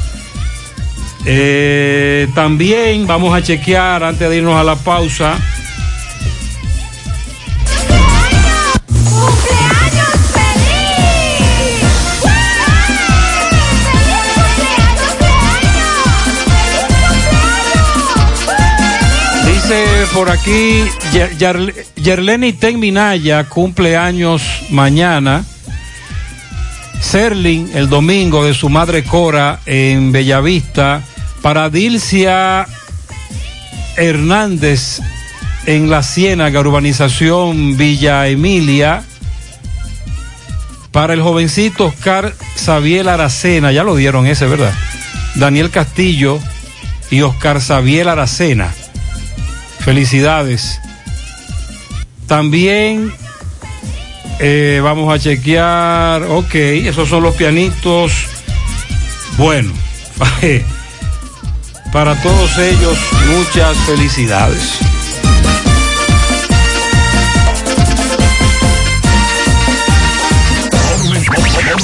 Eh, 1.26 2.28
también 2.36 3.08
vamos 3.08 3.36
a 3.36 3.42
chequear 3.42 4.04
antes 4.04 4.30
de 4.30 4.38
irnos 4.38 4.56
a 4.56 4.64
la 4.64 4.76
pausa. 4.76 5.38
Por 20.16 20.32
aquí, 20.32 20.86
Yer- 21.12 21.38
Yerle- 21.38 21.86
Yerleni 21.98 22.54
Ten 22.54 22.80
Minaya 22.80 23.44
cumple 23.44 23.98
años 23.98 24.42
mañana. 24.70 25.44
Serling 27.02 27.72
el 27.76 27.90
domingo 27.90 28.46
de 28.46 28.54
su 28.54 28.70
madre 28.70 29.04
Cora 29.04 29.60
en 29.66 30.14
Bellavista. 30.14 31.02
Para 31.42 31.70
Dilcia 31.70 32.66
Hernández 33.98 35.02
en 35.66 35.90
la 35.90 36.02
Ciénaga, 36.02 36.62
urbanización 36.62 37.76
Villa 37.78 38.28
Emilia. 38.28 39.04
Para 40.92 41.14
el 41.14 41.22
jovencito 41.22 41.88
Oscar 41.88 42.34
Xavier 42.56 43.10
Aracena, 43.10 43.74
ya 43.74 43.84
lo 43.84 43.96
dieron 43.98 44.26
ese, 44.28 44.46
¿verdad? 44.48 44.74
Daniel 45.36 45.70
Castillo 45.70 46.40
y 47.12 47.22
Oscar 47.22 47.60
Xavier 47.62 48.08
Aracena. 48.08 48.74
Felicidades. 49.86 50.82
También 52.26 53.14
eh, 54.40 54.82
vamos 54.84 55.14
a 55.14 55.20
chequear, 55.20 56.24
ok, 56.24 56.56
esos 56.56 57.08
son 57.08 57.22
los 57.22 57.36
pianitos. 57.36 58.12
Bueno, 59.38 59.72
para 61.94 62.20
todos 62.24 62.58
ellos 62.58 62.98
muchas 63.28 63.78
felicidades. 63.86 64.80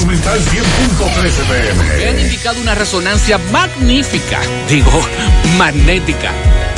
Monumental 0.02 0.40
100.13 0.40 1.44
pm. 1.46 1.96
Me 1.98 2.08
han 2.08 2.18
indicado 2.18 2.60
una 2.60 2.74
resonancia 2.74 3.38
magnífica, 3.52 4.40
digo, 4.68 5.00
magnética. 5.56 6.32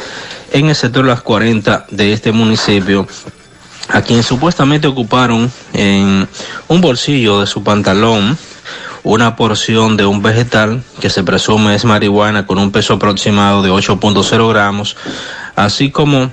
en 0.56 0.70
el 0.70 0.76
sector 0.76 1.04
de 1.04 1.10
las 1.10 1.22
40 1.22 1.88
de 1.92 2.14
este 2.14 2.32
municipio, 2.32 3.06
a 3.90 4.02
quien 4.02 4.24
supuestamente 4.24 4.88
ocuparon 4.88 5.52
en 5.74 6.30
un 6.70 6.82
bolsillo 6.82 7.42
de 7.42 7.46
su 7.46 7.62
pantalón 7.62 8.38
una 9.04 9.36
porción 9.36 9.98
de 9.98 10.06
un 10.06 10.22
vegetal 10.22 10.82
que 11.02 11.10
se 11.10 11.24
presume 11.24 11.76
es 11.76 11.84
marihuana 11.84 12.48
con 12.48 12.58
un 12.58 12.72
peso 12.72 12.94
aproximado 12.94 13.62
de 13.64 13.70
8.0 13.70 14.50
gramos, 14.50 14.96
así 15.58 15.92
como 15.92 16.32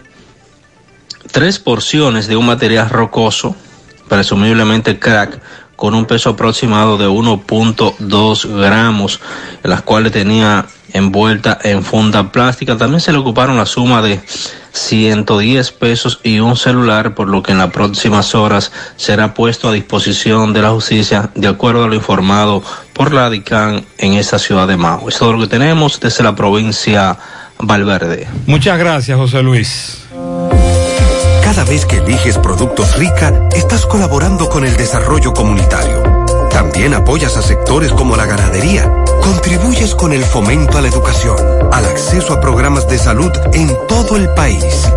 tres 1.32 1.58
porciones 1.58 2.28
de 2.28 2.36
un 2.36 2.46
material 2.46 2.90
rocoso, 2.90 3.56
presumiblemente 4.08 5.00
crack, 5.00 5.40
con 5.82 5.96
un 5.96 6.04
peso 6.04 6.30
aproximado 6.30 6.96
de 6.96 7.08
1.2 7.08 8.56
gramos, 8.56 9.18
las 9.64 9.82
cuales 9.82 10.12
tenía 10.12 10.64
envuelta 10.92 11.58
en 11.60 11.82
funda 11.82 12.30
plástica. 12.30 12.76
También 12.76 13.00
se 13.00 13.10
le 13.10 13.18
ocuparon 13.18 13.56
la 13.56 13.66
suma 13.66 14.00
de 14.00 14.20
110 14.70 15.72
pesos 15.72 16.20
y 16.22 16.38
un 16.38 16.56
celular, 16.56 17.16
por 17.16 17.26
lo 17.26 17.42
que 17.42 17.50
en 17.50 17.58
las 17.58 17.72
próximas 17.72 18.32
horas 18.36 18.70
será 18.94 19.34
puesto 19.34 19.68
a 19.68 19.72
disposición 19.72 20.52
de 20.52 20.62
la 20.62 20.70
justicia, 20.70 21.30
de 21.34 21.48
acuerdo 21.48 21.82
a 21.82 21.88
lo 21.88 21.96
informado 21.96 22.62
por 22.92 23.12
la 23.12 23.28
DICAN 23.28 23.84
en 23.98 24.12
esa 24.12 24.38
ciudad 24.38 24.68
de 24.68 24.76
Mao. 24.76 25.08
Es 25.08 25.18
todo 25.18 25.32
lo 25.32 25.40
que 25.40 25.48
tenemos 25.48 25.98
desde 25.98 26.22
la 26.22 26.36
provincia 26.36 27.18
Valverde. 27.58 28.28
Muchas 28.46 28.78
gracias, 28.78 29.18
José 29.18 29.42
Luis. 29.42 29.98
Cada 31.54 31.64
vez 31.64 31.84
que 31.84 31.98
eliges 31.98 32.38
productos 32.38 32.96
rica, 32.96 33.46
estás 33.54 33.84
colaborando 33.84 34.48
con 34.48 34.64
el 34.64 34.74
desarrollo 34.74 35.34
comunitario. 35.34 36.02
También 36.48 36.94
apoyas 36.94 37.36
a 37.36 37.42
sectores 37.42 37.92
como 37.92 38.16
la 38.16 38.24
ganadería. 38.24 38.90
Contribuyes 39.20 39.94
con 39.94 40.14
el 40.14 40.24
fomento 40.24 40.78
a 40.78 40.80
la 40.80 40.88
educación, 40.88 41.36
al 41.70 41.84
acceso 41.84 42.32
a 42.32 42.40
programas 42.40 42.88
de 42.88 42.96
salud 42.96 43.30
en 43.52 43.68
todo 43.86 44.16
el 44.16 44.30
país, 44.30 44.88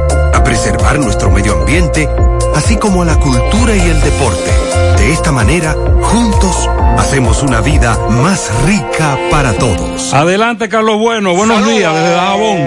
preservar 0.46 1.00
nuestro 1.00 1.30
medio 1.32 1.60
ambiente, 1.60 2.08
así 2.56 2.78
como 2.78 3.02
a 3.02 3.06
la 3.06 3.16
cultura 3.16 3.76
y 3.76 3.82
el 3.82 4.00
deporte. 4.00 4.52
De 4.98 5.12
esta 5.12 5.32
manera, 5.32 5.76
juntos, 6.02 6.70
hacemos 6.98 7.44
una 7.44 7.60
vida 7.62 7.98
más 8.10 8.50
rica 8.66 9.18
para 9.32 9.54
todos. 9.54 10.14
Adelante, 10.14 10.70
Carlos 10.70 11.00
Bueno. 11.00 11.34
Buenos 11.34 11.68
días 11.68 11.94
desde 11.94 12.12
Dajabón. 12.12 12.60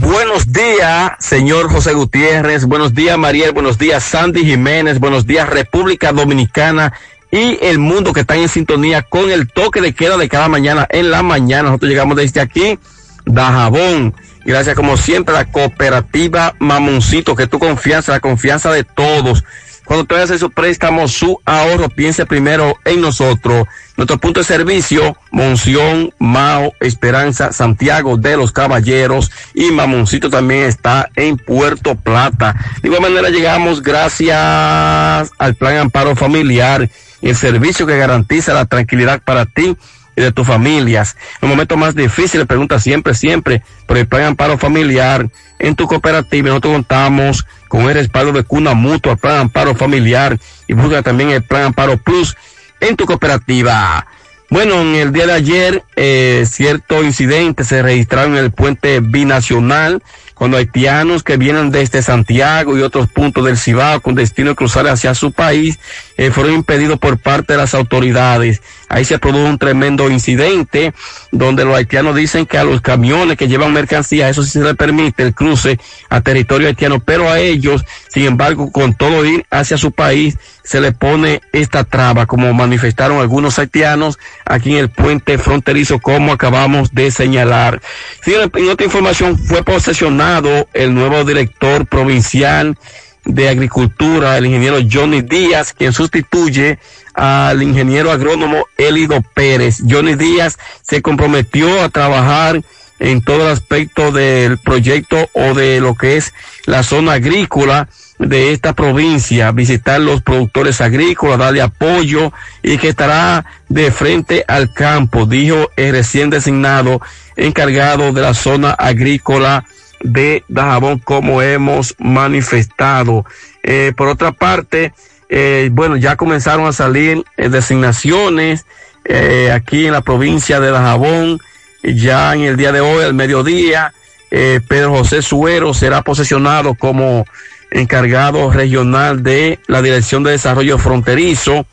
Buenos 0.00 0.52
días, 0.52 1.12
señor 1.20 1.70
José 1.70 1.92
Gutiérrez. 1.92 2.64
Buenos 2.64 2.94
días, 2.94 3.16
Mariel. 3.18 3.52
Buenos 3.52 3.78
días, 3.78 4.02
Sandy 4.02 4.44
Jiménez. 4.44 4.98
Buenos 4.98 5.26
días, 5.26 5.48
República 5.48 6.12
Dominicana 6.12 6.92
y 7.30 7.58
el 7.62 7.78
mundo 7.78 8.12
que 8.12 8.20
está 8.20 8.36
en 8.36 8.48
sintonía 8.48 9.02
con 9.02 9.30
el 9.30 9.48
toque 9.48 9.80
de 9.80 9.94
queda 9.94 10.16
de 10.16 10.28
cada 10.28 10.48
mañana 10.48 10.86
en 10.90 11.10
la 11.10 11.22
mañana. 11.22 11.64
Nosotros 11.64 11.90
llegamos 11.90 12.16
desde 12.16 12.40
aquí, 12.40 12.78
Dajabón. 13.26 14.14
Gracias 14.44 14.74
como 14.74 14.96
siempre 14.96 15.34
a 15.34 15.38
la 15.38 15.44
cooperativa 15.52 16.54
Mamoncito, 16.58 17.36
que 17.36 17.46
tu 17.46 17.58
confianza, 17.58 18.12
la 18.12 18.20
confianza 18.20 18.72
de 18.72 18.84
todos. 18.84 19.44
Cuando 19.84 20.04
tú 20.04 20.14
haces 20.14 20.40
su 20.40 20.50
préstamo, 20.50 21.08
su 21.08 21.40
ahorro, 21.44 21.88
piense 21.88 22.24
primero 22.24 22.76
en 22.84 23.00
nosotros. 23.00 23.66
Nuestro 23.96 24.18
punto 24.18 24.40
de 24.40 24.44
servicio, 24.44 25.16
Monción, 25.30 26.14
Mao, 26.18 26.72
Esperanza, 26.80 27.52
Santiago 27.52 28.16
de 28.16 28.36
los 28.36 28.52
Caballeros 28.52 29.30
y 29.54 29.70
Mamoncito 29.70 30.30
también 30.30 30.62
está 30.62 31.10
en 31.16 31.36
Puerto 31.36 31.94
Plata. 31.96 32.54
De 32.80 32.88
igual 32.88 33.02
manera 33.02 33.28
llegamos 33.28 33.82
gracias 33.82 35.30
al 35.38 35.54
Plan 35.58 35.76
Amparo 35.76 36.16
Familiar, 36.16 36.88
el 37.20 37.36
servicio 37.36 37.86
que 37.86 37.98
garantiza 37.98 38.54
la 38.54 38.66
tranquilidad 38.66 39.20
para 39.22 39.46
ti 39.46 39.76
de 40.16 40.32
tus 40.32 40.46
familias. 40.46 41.16
En 41.40 41.48
momentos 41.48 41.78
más 41.78 41.94
difíciles, 41.94 42.46
pregunta 42.46 42.78
siempre, 42.78 43.14
siempre 43.14 43.62
por 43.86 43.96
el 43.96 44.06
plan 44.06 44.24
amparo 44.24 44.58
familiar. 44.58 45.28
En 45.58 45.76
tu 45.76 45.86
cooperativa 45.86 46.48
nosotros 46.48 46.74
contamos 46.74 47.46
con 47.68 47.82
el 47.82 47.94
respaldo 47.94 48.32
de 48.32 48.44
Cuna 48.44 48.74
Mutua, 48.74 49.16
plan 49.16 49.40
amparo 49.40 49.74
familiar 49.74 50.38
y 50.66 50.74
busca 50.74 51.02
también 51.02 51.30
el 51.30 51.42
plan 51.42 51.64
amparo 51.64 51.96
plus 51.96 52.36
en 52.80 52.96
tu 52.96 53.06
cooperativa. 53.06 54.06
Bueno, 54.50 54.82
en 54.82 54.96
el 54.96 55.12
día 55.12 55.26
de 55.26 55.32
ayer, 55.32 55.84
eh, 55.96 56.44
cierto 56.46 57.02
incidente 57.02 57.64
se 57.64 57.80
registraron 57.80 58.36
en 58.36 58.44
el 58.44 58.50
puente 58.50 59.00
binacional 59.00 60.02
cuando 60.34 60.56
haitianos 60.56 61.22
que 61.22 61.36
vienen 61.36 61.70
desde 61.70 62.02
Santiago 62.02 62.76
y 62.76 62.82
otros 62.82 63.08
puntos 63.08 63.44
del 63.44 63.58
Cibao 63.58 64.00
con 64.00 64.14
destino 64.14 64.52
a 64.52 64.54
cruzar 64.54 64.88
hacia 64.88 65.14
su 65.14 65.32
país 65.32 65.78
eh, 66.16 66.30
fueron 66.30 66.54
impedidos 66.54 66.98
por 66.98 67.18
parte 67.18 67.52
de 67.54 67.58
las 67.58 67.74
autoridades. 67.74 68.62
Ahí 68.88 69.04
se 69.04 69.18
produjo 69.18 69.46
un 69.46 69.58
tremendo 69.58 70.10
incidente 70.10 70.92
donde 71.30 71.64
los 71.64 71.76
haitianos 71.76 72.14
dicen 72.14 72.46
que 72.46 72.58
a 72.58 72.64
los 72.64 72.80
camiones 72.80 73.36
que 73.36 73.48
llevan 73.48 73.72
mercancía, 73.72 74.28
eso 74.28 74.42
sí 74.42 74.50
se 74.50 74.62
les 74.62 74.76
permite 74.76 75.22
el 75.22 75.34
cruce 75.34 75.78
a 76.10 76.20
territorio 76.20 76.68
haitiano, 76.68 77.00
pero 77.00 77.30
a 77.30 77.40
ellos, 77.40 77.84
sin 78.08 78.24
embargo, 78.24 78.70
con 78.70 78.94
todo 78.94 79.24
ir 79.24 79.46
hacia 79.50 79.78
su 79.78 79.92
país, 79.92 80.36
se 80.64 80.80
le 80.80 80.92
pone 80.92 81.40
esta 81.52 81.84
traba, 81.84 82.26
como 82.26 82.52
manifestaron 82.52 83.18
algunos 83.18 83.58
haitianos 83.58 84.18
aquí 84.44 84.72
en 84.72 84.78
el 84.78 84.90
puente 84.90 85.38
fronterizo, 85.38 85.98
como 85.98 86.32
acabamos 86.32 86.92
de 86.92 87.10
señalar. 87.10 87.80
Sí, 88.24 88.34
en 88.34 88.70
otra 88.70 88.86
información, 88.86 89.38
fue 89.38 89.62
posesionado 89.62 90.68
el 90.72 90.94
nuevo 90.94 91.24
director 91.24 91.86
provincial 91.86 92.76
de 93.24 93.48
Agricultura, 93.48 94.36
el 94.36 94.46
ingeniero 94.46 94.78
Johnny 94.90 95.22
Díaz, 95.22 95.72
quien 95.72 95.92
sustituye 95.92 96.78
al 97.14 97.62
ingeniero 97.62 98.10
agrónomo 98.10 98.66
Elido 98.76 99.22
Pérez. 99.34 99.82
Johnny 99.88 100.14
Díaz 100.14 100.58
se 100.82 101.02
comprometió 101.02 101.82
a 101.82 101.88
trabajar 101.88 102.62
en 102.98 103.20
todo 103.20 103.46
el 103.46 103.52
aspecto 103.52 104.12
del 104.12 104.58
proyecto 104.58 105.28
o 105.32 105.54
de 105.54 105.80
lo 105.80 105.94
que 105.94 106.16
es 106.16 106.32
la 106.66 106.82
zona 106.82 107.14
agrícola 107.14 107.88
de 108.22 108.52
esta 108.52 108.72
provincia, 108.72 109.50
visitar 109.52 110.00
los 110.00 110.22
productores 110.22 110.80
agrícolas, 110.80 111.38
darle 111.38 111.60
apoyo 111.60 112.32
y 112.62 112.78
que 112.78 112.88
estará 112.88 113.44
de 113.68 113.90
frente 113.90 114.44
al 114.46 114.72
campo, 114.72 115.26
dijo 115.26 115.70
el 115.76 115.92
recién 115.92 116.30
designado 116.30 117.00
encargado 117.36 118.12
de 118.12 118.20
la 118.20 118.34
zona 118.34 118.70
agrícola 118.72 119.64
de 120.00 120.44
Dajabón, 120.48 120.98
como 120.98 121.42
hemos 121.42 121.94
manifestado. 121.98 123.24
Eh, 123.62 123.92
por 123.96 124.08
otra 124.08 124.32
parte, 124.32 124.92
eh, 125.34 125.70
bueno, 125.72 125.96
ya 125.96 126.16
comenzaron 126.16 126.66
a 126.66 126.72
salir 126.72 127.24
eh, 127.38 127.48
designaciones 127.48 128.66
eh, 129.06 129.50
aquí 129.50 129.86
en 129.86 129.92
la 129.92 130.02
provincia 130.02 130.60
de 130.60 130.70
Dajabón, 130.70 131.40
ya 131.82 132.34
en 132.34 132.42
el 132.42 132.56
día 132.56 132.70
de 132.70 132.80
hoy, 132.80 133.02
al 133.02 133.14
mediodía, 133.14 133.92
Pedro 134.30 134.96
José 134.96 135.20
Suero 135.20 135.74
será 135.74 136.00
posesionado 136.00 136.74
como 136.74 137.26
encargado 137.72 138.50
regional 138.50 139.22
de 139.22 139.58
la 139.66 139.82
Dirección 139.82 140.22
de 140.22 140.32
Desarrollo 140.32 140.78
Fronterizo. 140.78 141.66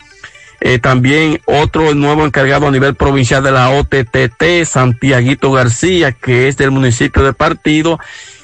Eh, 0.62 0.80
también 0.80 1.40
otro 1.46 1.94
nuevo 1.94 2.26
encargado 2.26 2.68
a 2.68 2.72
nivel 2.72 2.96
provincial 2.96 3.44
de 3.44 3.52
la 3.52 3.70
OTTT, 3.70 4.66
Santiaguito 4.66 5.52
García, 5.52 6.12
que 6.12 6.48
es 6.50 6.58
del 6.58 6.72
municipio 6.72 7.24
de 7.24 7.32
Partido, 7.32 7.98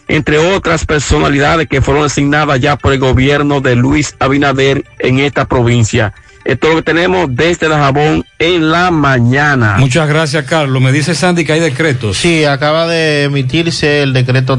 entre 0.07 0.37
otras 0.37 0.85
personalidades 0.85 1.67
que 1.67 1.81
fueron 1.81 2.05
asignadas 2.05 2.59
ya 2.61 2.77
por 2.77 2.93
el 2.93 2.99
gobierno 2.99 3.59
de 3.59 3.75
Luis 3.75 4.15
Abinader 4.19 4.85
en 4.99 5.19
esta 5.19 5.45
provincia. 5.45 6.13
Esto 6.45 6.67
es 6.67 6.73
lo 6.75 6.79
que 6.81 6.93
tenemos 6.93 7.27
desde 7.35 7.67
la 7.67 7.79
Jabón 7.79 8.23
en 8.37 8.69
la 8.69 8.91
mañana. 8.91 9.77
Muchas 9.79 10.07
gracias, 10.07 10.45
Carlos. 10.45 10.79
Me 10.79 10.91
dice 10.91 11.15
Sandy 11.15 11.43
que 11.43 11.53
hay 11.53 11.59
decretos. 11.59 12.17
Sí, 12.17 12.45
acaba 12.45 12.87
de 12.87 13.23
emitirse 13.23 14.03
el 14.03 14.13
decreto 14.13 14.53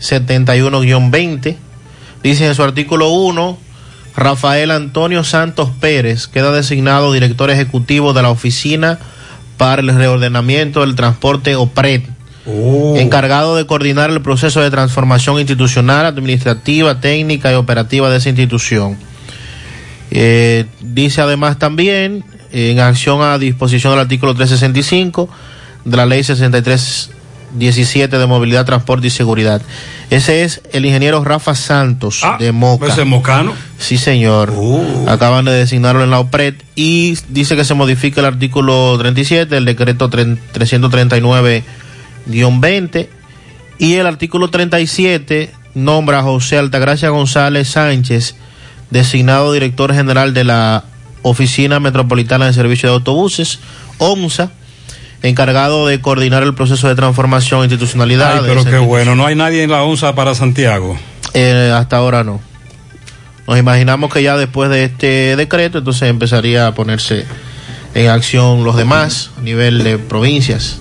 371-20. 0.00 1.56
Dice 2.22 2.46
en 2.46 2.54
su 2.54 2.62
artículo 2.62 3.10
1, 3.10 3.58
Rafael 4.16 4.70
Antonio 4.70 5.22
Santos 5.24 5.70
Pérez 5.80 6.26
queda 6.26 6.52
designado 6.52 7.12
director 7.12 7.50
ejecutivo 7.50 8.12
de 8.12 8.22
la 8.22 8.30
Oficina 8.30 8.98
para 9.56 9.82
el 9.82 9.94
Reordenamiento 9.94 10.80
del 10.80 10.96
Transporte 10.96 11.56
OPRED. 11.56 12.02
Encargado 12.96 13.56
de 13.56 13.66
coordinar 13.66 14.08
el 14.08 14.22
proceso 14.22 14.62
de 14.62 14.70
transformación 14.70 15.38
institucional, 15.38 16.06
administrativa, 16.06 16.98
técnica 16.98 17.52
y 17.52 17.56
operativa 17.56 18.08
de 18.08 18.16
esa 18.16 18.30
institución. 18.30 18.96
Eh, 20.10 20.64
dice 20.80 21.20
además 21.20 21.58
también, 21.58 22.24
en 22.50 22.80
acción 22.80 23.20
a 23.20 23.36
disposición 23.38 23.92
del 23.92 24.00
artículo 24.00 24.34
365 24.34 25.28
de 25.84 25.96
la 25.96 26.06
ley 26.06 26.22
6317 27.50 28.18
de 28.18 28.26
movilidad, 28.26 28.66
transporte 28.66 29.06
y 29.06 29.10
seguridad. 29.10 29.62
Ese 30.10 30.42
es 30.44 30.60
el 30.72 30.84
ingeniero 30.86 31.22
Rafa 31.24 31.54
Santos 31.54 32.22
de 32.38 32.52
Moca. 32.52 32.88
¿Ese 32.88 33.04
mocano? 33.04 33.52
Sí, 33.78 33.98
señor. 33.98 34.52
Acaban 35.06 35.44
de 35.44 35.52
designarlo 35.52 36.02
en 36.04 36.10
la 36.10 36.20
OPRED 36.20 36.54
y 36.74 37.18
dice 37.28 37.56
que 37.56 37.64
se 37.64 37.74
modifica 37.74 38.20
el 38.20 38.26
artículo 38.26 38.96
37 38.98 39.54
del 39.54 39.64
decreto 39.64 40.10
339-20 40.10 43.08
y 43.78 43.94
el 43.94 44.06
artículo 44.06 44.50
37 44.50 45.52
nombra 45.74 46.20
a 46.20 46.22
José 46.22 46.58
Altagracia 46.58 47.10
González 47.10 47.68
Sánchez 47.68 48.36
designado 48.90 49.52
director 49.52 49.94
general 49.94 50.34
de 50.34 50.44
la 50.44 50.84
Oficina 51.22 51.80
Metropolitana 51.80 52.46
de 52.46 52.52
Servicio 52.52 52.88
de 52.88 52.94
Autobuses, 52.94 53.58
OMSA, 53.98 54.50
encargado 55.22 55.86
de 55.86 56.00
coordinar 56.00 56.42
el 56.42 56.54
proceso 56.54 56.88
de 56.88 56.94
transformación 56.94 57.60
e 57.60 57.64
institucionalidad. 57.64 58.34
Ay, 58.34 58.38
pero 58.42 58.54
qué 58.54 58.58
institución. 58.60 58.86
bueno. 58.86 59.14
No 59.14 59.26
hay 59.26 59.34
nadie 59.34 59.62
en 59.62 59.70
la 59.70 59.82
ONSA 59.82 60.14
para 60.14 60.34
Santiago. 60.34 60.96
Eh, 61.34 61.72
hasta 61.74 61.96
ahora 61.96 62.24
no. 62.24 62.40
Nos 63.46 63.58
imaginamos 63.58 64.12
que 64.12 64.22
ya 64.22 64.36
después 64.36 64.68
de 64.70 64.84
este 64.84 65.36
decreto, 65.36 65.78
entonces 65.78 66.08
empezaría 66.08 66.66
a 66.66 66.74
ponerse 66.74 67.24
en 67.94 68.08
acción 68.08 68.62
los 68.62 68.76
demás 68.76 69.30
a 69.38 69.40
nivel 69.40 69.82
de 69.82 69.98
provincias. 69.98 70.78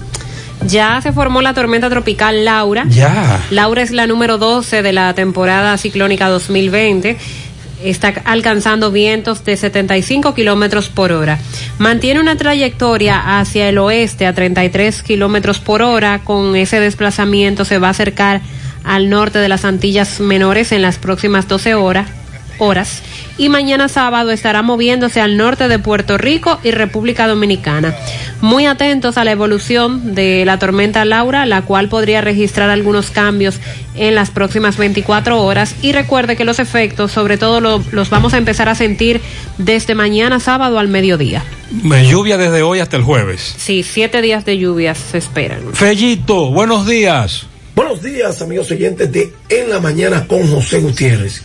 Ya 0.66 1.00
se 1.02 1.14
formó 1.14 1.42
la 1.42 1.54
tormenta 1.54 1.90
tropical 1.90 2.44
Laura. 2.44 2.86
Ya. 2.90 3.40
Laura 3.52 3.82
es 3.82 3.92
la 3.92 4.08
número 4.08 4.38
12 4.38 4.82
de 4.82 4.92
la 4.92 5.14
temporada 5.14 5.78
ciclónica 5.78 6.28
2020. 6.30 7.18
Está 7.84 8.10
alcanzando 8.26 8.92
vientos 8.92 9.46
de 9.46 9.56
75 9.56 10.34
kilómetros 10.34 10.90
por 10.90 11.12
hora. 11.12 11.40
Mantiene 11.78 12.20
una 12.20 12.36
trayectoria 12.36 13.40
hacia 13.40 13.70
el 13.70 13.78
oeste 13.78 14.26
a 14.26 14.34
33 14.34 15.04
kilómetros 15.04 15.60
por 15.60 15.82
hora. 15.82 16.22
Con 16.24 16.56
ese 16.56 16.80
desplazamiento 16.80 17.66
se 17.66 17.78
va 17.78 17.88
a 17.88 17.92
acercar 17.92 18.42
al 18.84 19.10
norte 19.10 19.40
de 19.40 19.50
las 19.50 19.66
Antillas 19.66 20.20
Menores 20.20 20.72
en 20.72 20.82
las 20.82 20.98
próximas 20.98 21.48
12 21.48 21.76
horas 21.76 22.08
horas 22.60 23.02
y 23.38 23.50
mañana 23.50 23.88
sábado 23.88 24.32
estará 24.32 24.62
moviéndose 24.62 25.22
al 25.22 25.38
norte 25.38 25.68
de 25.68 25.80
Puerto 25.80 26.18
Rico 26.18 26.60
y 26.64 26.72
República 26.72 27.28
Dominicana. 27.28 27.96
Muy 28.42 28.66
atentos 28.66 29.18
a 29.18 29.24
la 29.24 29.32
evolución 29.32 30.16
de 30.16 30.44
la 30.46 30.60
tormenta 30.60 31.06
Laura, 31.06 31.46
la 31.46 31.62
cual 31.64 31.90
podría 31.90 32.22
registrar 32.22 32.70
algunos 32.70 33.10
cambios 33.12 33.60
en 33.96 34.16
las 34.16 34.30
próximas 34.32 34.78
24 34.78 35.42
horas 35.44 35.76
y 35.82 35.92
recuerde 35.92 36.36
que 36.36 36.46
los 36.46 36.60
efectos 36.60 37.12
sobre 37.12 37.38
todo 37.38 37.62
lo- 37.62 37.84
los 37.92 38.10
vamos 38.10 38.34
a 38.34 38.38
empezar 38.38 38.70
a 38.70 38.76
sentir 38.76 39.22
desde 39.58 39.96
mañana 39.96 40.40
sábado 40.40 40.80
al 40.80 40.88
mediodía. 40.88 41.44
Eh, 41.94 42.08
Lluvia 42.10 42.38
desde 42.38 42.62
hoy 42.62 42.80
hasta 42.80 42.98
el 42.98 43.04
jueves. 43.04 43.56
Sí, 43.58 43.84
siete 43.84 44.22
días 44.22 44.46
de 44.46 44.58
lluvias 44.58 44.98
se 44.98 45.18
esperan. 45.18 45.74
Fellito, 45.74 46.52
buenos 46.52 46.86
días. 46.88 47.46
Buenos 47.76 48.02
días, 48.02 48.42
amigos 48.42 48.72
oyentes 48.72 49.12
de 49.12 49.32
En 49.50 49.70
la 49.70 49.80
Mañana 49.80 50.26
con 50.26 50.48
José 50.50 50.80
Gutiérrez. 50.80 51.44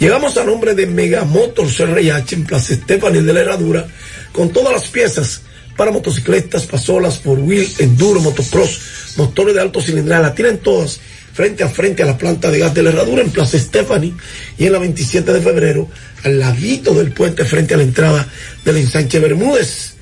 Llegamos 0.00 0.38
a 0.38 0.44
nombre 0.44 0.74
de 0.74 0.86
Megamotors 0.86 1.78
RH 1.78 2.34
en 2.34 2.44
Plaza 2.46 2.72
Estefani 2.72 3.20
de 3.20 3.34
la 3.34 3.40
Herradura 3.40 3.86
con 4.32 4.50
todas 4.50 4.72
las 4.72 4.88
piezas 4.88 5.42
para 5.76 5.90
motocicletas, 5.90 6.64
pasolas, 6.64 7.18
por 7.18 7.38
wheel, 7.38 7.68
enduro, 7.78 8.18
motocross, 8.20 8.80
motores 9.16 9.54
de 9.54 9.60
alto 9.60 9.82
cilindrada. 9.82 10.28
La 10.28 10.34
tienen 10.34 10.56
todas 10.56 10.98
frente 11.34 11.64
a 11.64 11.68
frente 11.68 12.02
a 12.02 12.06
la 12.06 12.16
planta 12.16 12.50
de 12.50 12.60
gas 12.60 12.72
de 12.72 12.82
la 12.82 12.88
Herradura 12.88 13.20
en 13.20 13.30
Plaza 13.30 13.58
Estefani 13.58 14.14
y 14.56 14.64
en 14.64 14.72
la 14.72 14.78
27 14.78 15.34
de 15.34 15.40
febrero 15.42 15.86
al 16.24 16.38
ladito 16.38 16.94
del 16.94 17.12
puente 17.12 17.44
frente 17.44 17.74
a 17.74 17.76
la 17.76 17.82
entrada 17.82 18.26
del 18.64 18.78
ensanche 18.78 19.18
Bermúdez. 19.18 19.96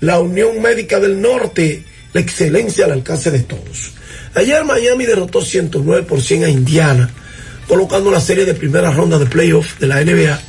La 0.00 0.20
Unión 0.20 0.62
Médica 0.62 1.00
del 1.00 1.20
Norte, 1.20 1.84
la 2.14 2.20
excelencia 2.22 2.86
al 2.86 2.92
alcance 2.92 3.30
de 3.30 3.40
todos. 3.40 3.92
Ayer 4.34 4.64
Miami 4.64 5.04
derrotó 5.04 5.42
109 5.42 6.04
por 6.04 6.22
100 6.22 6.44
a 6.44 6.48
Indiana, 6.48 7.10
colocando 7.66 8.10
la 8.10 8.20
serie 8.20 8.44
de 8.44 8.54
primera 8.54 8.90
ronda 8.90 9.18
de 9.18 9.26
playoff 9.26 9.78
de 9.78 9.86
la 9.86 10.02
NBA 10.04 10.40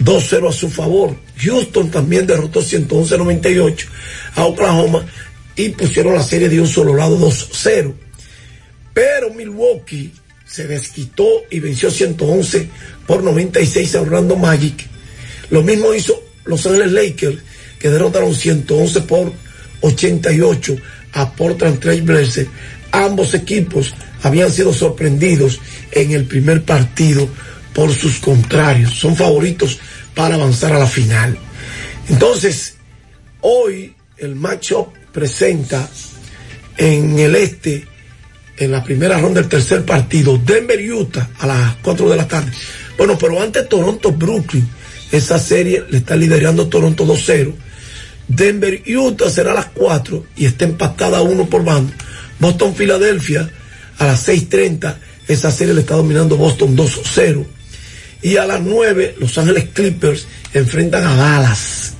2-0 0.00 0.48
a 0.48 0.52
su 0.52 0.68
favor. 0.70 1.16
Houston 1.38 1.90
también 1.90 2.26
derrotó 2.26 2.60
111-98 2.60 3.86
a 4.36 4.44
Oklahoma 4.44 5.04
y 5.56 5.70
pusieron 5.70 6.14
la 6.14 6.22
serie 6.22 6.48
de 6.48 6.60
un 6.60 6.66
solo 6.66 6.94
lado 6.94 7.18
2-0. 7.18 7.94
Pero 8.92 9.32
Milwaukee 9.32 10.12
se 10.46 10.66
desquitó 10.66 11.26
y 11.50 11.60
venció 11.60 11.90
111 11.90 12.68
por 13.06 13.22
96 13.22 13.94
a 13.94 14.02
Orlando 14.02 14.36
Magic. 14.36 14.86
Lo 15.50 15.62
mismo 15.62 15.92
hizo 15.94 16.22
Los 16.44 16.66
Angeles 16.66 16.92
Lakers, 16.92 17.38
que 17.78 17.90
derrotaron 17.90 18.34
111 18.34 19.00
por 19.02 19.32
88 19.80 20.76
a 21.12 21.32
Portland 21.32 21.80
Trail 21.80 22.02
Blazers. 22.02 22.48
Ambos 22.92 23.34
equipos 23.34 23.92
habían 24.24 24.50
sido 24.50 24.72
sorprendidos 24.72 25.60
en 25.92 26.12
el 26.12 26.24
primer 26.24 26.62
partido 26.64 27.28
por 27.74 27.92
sus 27.94 28.18
contrarios. 28.18 28.94
Son 28.94 29.14
favoritos 29.14 29.78
para 30.14 30.36
avanzar 30.36 30.72
a 30.72 30.78
la 30.78 30.86
final. 30.86 31.36
Entonces, 32.08 32.76
hoy 33.42 33.94
el 34.16 34.34
matchup 34.34 34.88
presenta 35.12 35.88
en 36.78 37.18
el 37.18 37.36
este, 37.36 37.86
en 38.56 38.72
la 38.72 38.82
primera 38.82 39.18
ronda 39.18 39.40
del 39.40 39.50
tercer 39.50 39.84
partido, 39.84 40.38
Denver-Utah 40.38 41.30
a 41.40 41.46
las 41.46 41.76
4 41.82 42.08
de 42.08 42.16
la 42.16 42.26
tarde. 42.26 42.50
Bueno, 42.96 43.18
pero 43.18 43.42
antes 43.42 43.68
Toronto-Brooklyn, 43.68 44.66
esa 45.12 45.38
serie 45.38 45.84
le 45.90 45.98
está 45.98 46.16
liderando 46.16 46.68
Toronto 46.68 47.04
2-0. 47.06 47.52
Denver-Utah 48.26 49.28
será 49.28 49.50
a 49.52 49.56
las 49.56 49.66
4 49.66 50.24
y 50.36 50.46
está 50.46 50.64
empatada 50.64 51.20
uno 51.20 51.44
por 51.44 51.62
bando. 51.62 51.92
Boston-Filadelfia 52.38 53.50
a 53.98 54.06
las 54.06 54.28
6.30, 54.28 54.96
esa 55.28 55.50
serie 55.50 55.74
le 55.74 55.80
está 55.80 55.94
dominando 55.96 56.36
Boston 56.36 56.76
2-0. 56.76 57.44
Y 58.22 58.36
a 58.36 58.46
las 58.46 58.60
9, 58.60 59.16
Los 59.18 59.36
Ángeles 59.38 59.66
Clippers 59.72 60.26
enfrentan 60.52 61.04
a 61.04 61.14
Dallas. 61.14 61.94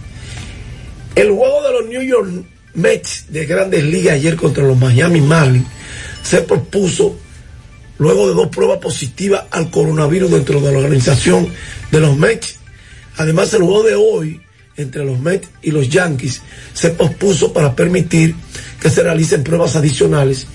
El 1.15 1.31
juego 1.31 1.63
de 1.63 1.73
los 1.73 1.87
New 1.89 2.03
York 2.03 2.29
Mets 2.75 3.27
de 3.29 3.47
grandes 3.47 3.85
ligas 3.85 4.15
ayer 4.15 4.37
contra 4.37 4.65
los 4.65 4.77
Miami 4.77 5.21
Marlins 5.21 5.67
se 6.23 6.41
propuso 6.41 7.17
luego 7.99 8.27
de 8.29 8.35
dos 8.35 8.49
pruebas 8.49 8.79
positivas 8.79 9.45
al 9.51 9.71
coronavirus 9.71 10.31
dentro 10.33 10.61
de 10.61 10.73
la 10.73 10.79
organización 10.79 11.49
de 11.93 12.01
los 12.01 12.17
Mets. 12.17 12.57
Además, 13.17 13.55
el 13.55 13.63
juego 13.63 13.83
de 13.85 13.95
hoy 13.95 14.41
entre 14.77 15.05
los 15.05 15.21
Mets 15.21 15.49
y 15.63 15.71
los 15.71 15.89
Yankees 15.89 16.43
se 16.73 16.91
pospuso 16.91 17.53
para 17.53 17.77
permitir 17.77 18.35
que 18.81 18.91
se 18.91 19.03
realicen 19.03 19.45
pruebas 19.45 19.77
adicionales 19.77 20.47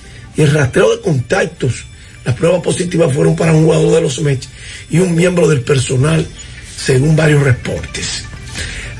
el 0.43 0.51
rastreo 0.51 0.95
de 0.95 1.01
contactos. 1.01 1.85
Las 2.25 2.35
pruebas 2.35 2.61
positivas 2.61 3.13
fueron 3.13 3.35
para 3.35 3.53
un 3.53 3.65
jugador 3.65 3.95
de 3.95 4.01
los 4.01 4.21
Mets 4.21 4.49
y 4.89 4.99
un 4.99 5.15
miembro 5.15 5.47
del 5.47 5.61
personal, 5.61 6.25
según 6.77 7.15
varios 7.15 7.43
reportes. 7.43 8.23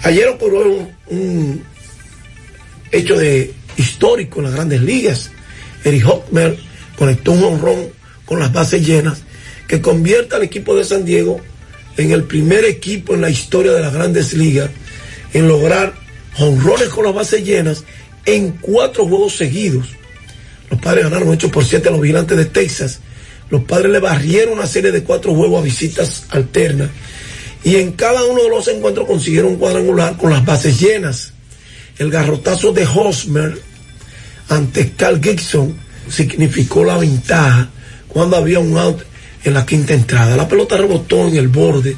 Ayer 0.04 0.28
ocurrió 0.30 0.88
un, 1.08 1.64
hecho 2.92 3.18
de 3.18 3.54
histórico 3.78 4.40
en 4.40 4.46
las 4.46 4.56
grandes 4.56 4.82
ligas. 4.82 5.32
Eric 5.84 6.04
Hockmer 6.06 6.58
conectó 6.96 7.32
un 7.32 7.44
honrón 7.44 7.88
con 8.26 8.40
las 8.40 8.52
bases 8.52 8.86
llenas 8.86 9.22
que 9.68 9.82
convierte 9.82 10.36
al 10.36 10.44
equipo 10.44 10.76
de 10.76 10.84
San 10.84 11.06
Diego 11.06 11.40
en 11.98 12.12
el 12.12 12.24
primer 12.24 12.66
equipo 12.66 13.14
en 13.14 13.22
la 13.22 13.30
historia 13.30 13.72
de 13.72 13.82
las 13.82 13.94
grandes 13.94 14.34
ligas 14.34 14.70
en 15.34 15.48
lograr 15.48 15.94
honrones 16.38 16.90
con 16.90 17.06
las 17.06 17.14
bases 17.14 17.44
llenas 17.44 17.84
en 18.26 18.52
cuatro 18.52 19.06
juegos 19.06 19.36
seguidos. 19.36 19.88
Los 20.70 20.80
padres 20.80 21.06
ganaron 21.06 21.30
8 21.30 21.52
por 21.52 21.66
7 21.66 21.90
a 21.90 21.92
los 21.92 22.02
vigilantes 22.02 22.38
de 22.38 22.46
Texas. 22.46 23.00
Los 23.50 23.64
padres 23.64 23.92
le 23.92 24.00
barrieron 24.00 24.54
una 24.54 24.68
serie 24.68 24.92
de 24.92 25.04
cuatro 25.04 25.34
juegos 25.34 25.62
a 25.62 25.64
visitas 25.64 26.26
alternas. 26.30 26.90
Y 27.64 27.76
en 27.78 27.94
cada 27.94 28.24
uno 28.26 28.44
de 28.44 28.50
los 28.50 28.68
encuentros 28.68 29.08
consiguieron 29.08 29.54
un 29.54 29.58
cuadrangular 29.58 30.18
con 30.18 30.32
las 30.32 30.46
bases 30.46 30.80
llenas. 30.80 31.34
El 31.98 32.12
garrotazo 32.12 32.72
de 32.72 32.86
Hosmer 32.86 33.60
ante 34.48 34.92
Carl 34.92 35.22
Gibson 35.22 35.76
significó 36.10 36.84
la 36.84 36.98
ventaja 36.98 37.70
cuando 38.08 38.38
había 38.38 38.60
un 38.60 38.78
out 38.78 39.02
en 39.44 39.54
la 39.54 39.66
quinta 39.66 39.94
entrada. 39.94 40.38
La 40.38 40.48
pelota 40.48 40.78
rebotó 40.78 41.28
en 41.28 41.36
el 41.36 41.48
borde 41.48 41.96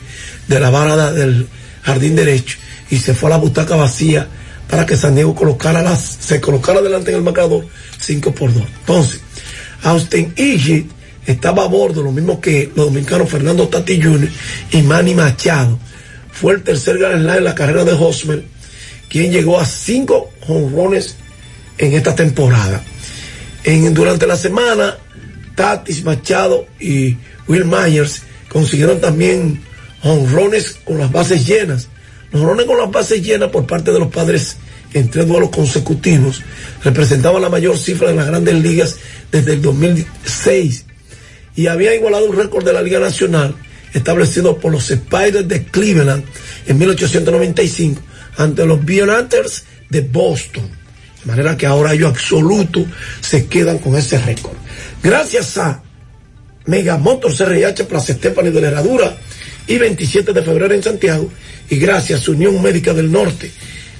de 0.48 0.59
la 0.59 0.69
vara 0.69 1.11
del 1.11 1.48
jardín 1.83 2.16
derecho 2.16 2.58
y 2.90 2.98
se 2.98 3.14
fue 3.14 3.30
a 3.30 3.32
la 3.32 3.38
butaca 3.38 3.75
vacía 3.75 4.27
para 4.72 4.85
que 4.85 4.95
San 4.95 5.16
Diego 5.16 5.35
colocara 5.35 5.82
las, 5.82 6.00
se 6.22 6.40
colocara 6.40 6.82
delante 6.82 7.11
en 7.11 7.17
el 7.17 7.24
marcador 7.24 7.67
5 8.00 8.33
por 8.33 8.53
2. 8.53 8.64
Entonces, 8.80 9.19
Austin 9.83 10.33
Iggy 10.38 10.88
estaba 11.25 11.66
a 11.66 11.67
bordo, 11.67 12.01
lo 12.01 12.14
mismo 12.14 12.40
que 12.40 12.72
los 12.74 12.85
dominicanos 12.85 13.30
Fernando 13.30 13.67
Tati 13.67 14.01
Jr. 14.01 14.30
y 14.72 14.82
Manny 14.83 15.14
Machado. 15.14 15.77
Fue 16.32 16.53
el 16.53 16.64
tercer 16.64 16.98
gran 16.98 17.30
en 17.30 17.43
la 17.43 17.53
carrera 17.53 17.83
de 17.83 17.91
Hosmer, 17.91 18.45
quien 19.09 19.33
llegó 19.33 19.59
a 19.59 19.66
cinco 19.66 20.32
jonrones 20.48 21.17
en 21.77 21.91
esta 21.91 22.16
temporada. 22.16 22.82
En, 23.66 23.93
durante 23.93 24.25
la 24.25 24.38
semana, 24.38 24.95
Tatis, 25.53 26.01
Machado 26.06 26.66
y 26.80 27.17
Will 27.45 27.66
Myers 27.66 28.22
consiguieron 28.48 29.01
también 29.01 29.61
honrones 30.01 30.77
con 30.85 30.98
las 30.98 31.11
bases 31.11 31.45
llenas. 31.45 31.90
Los 32.32 32.42
honrones 32.42 32.66
con 32.66 32.77
las 32.77 32.92
bases 32.92 33.22
llenas 33.22 33.50
por 33.50 33.66
parte 33.66 33.92
de 33.92 34.00
los 34.00 34.11
padres 34.11 34.58
en 34.93 35.10
tres 35.10 35.27
duelos 35.27 35.50
consecutivos 35.50 36.42
representaban 36.84 37.42
la 37.42 37.50
mayor 37.50 37.77
cifra 37.77 38.10
de 38.10 38.16
las 38.16 38.27
grandes 38.27 38.56
ligas 38.56 38.98
desde 39.32 39.53
el 39.53 39.61
2006 39.61 40.85
y 41.56 41.68
había 41.68 41.93
igualado 41.95 42.26
un 42.26 42.35
récord 42.35 42.66
de 42.66 42.74
la 42.74 42.82
Liga 42.82 43.00
Nacional 43.00 43.56
establecido 43.93 44.58
por 44.58 44.72
los 44.72 44.88
Spiders 44.88 45.48
de 45.48 45.66
Cleveland 45.66 46.24
en 46.66 46.77
1895 46.77 48.01
ante 48.38 48.66
los 48.66 48.84
Bionanters 48.84 49.64
de 49.90 50.01
Boston. 50.01 50.69
De 51.24 51.32
manera 51.32 51.58
que 51.58 51.68
ahora 51.68 51.93
ellos 51.93 52.10
absoluto 52.10 52.85
se 53.19 53.45
quedan 53.48 53.77
con 53.80 53.95
ese 53.95 54.18
récord. 54.18 54.56
Gracias 55.03 55.58
a 55.58 55.84
Megamotor 56.66 57.35
CRH 57.35 57.84
Plaza 57.85 58.14
Estefani 58.14 58.50
de 58.50 58.61
la 58.61 58.68
Herradura 58.69 59.18
y 59.67 59.77
27 59.77 60.33
de 60.33 60.41
febrero 60.41 60.73
en 60.73 60.83
Santiago 60.83 61.30
y 61.69 61.77
gracias 61.77 62.27
a 62.27 62.31
Unión 62.31 62.61
Médica 62.61 62.93
del 62.93 63.11
Norte. 63.11 63.51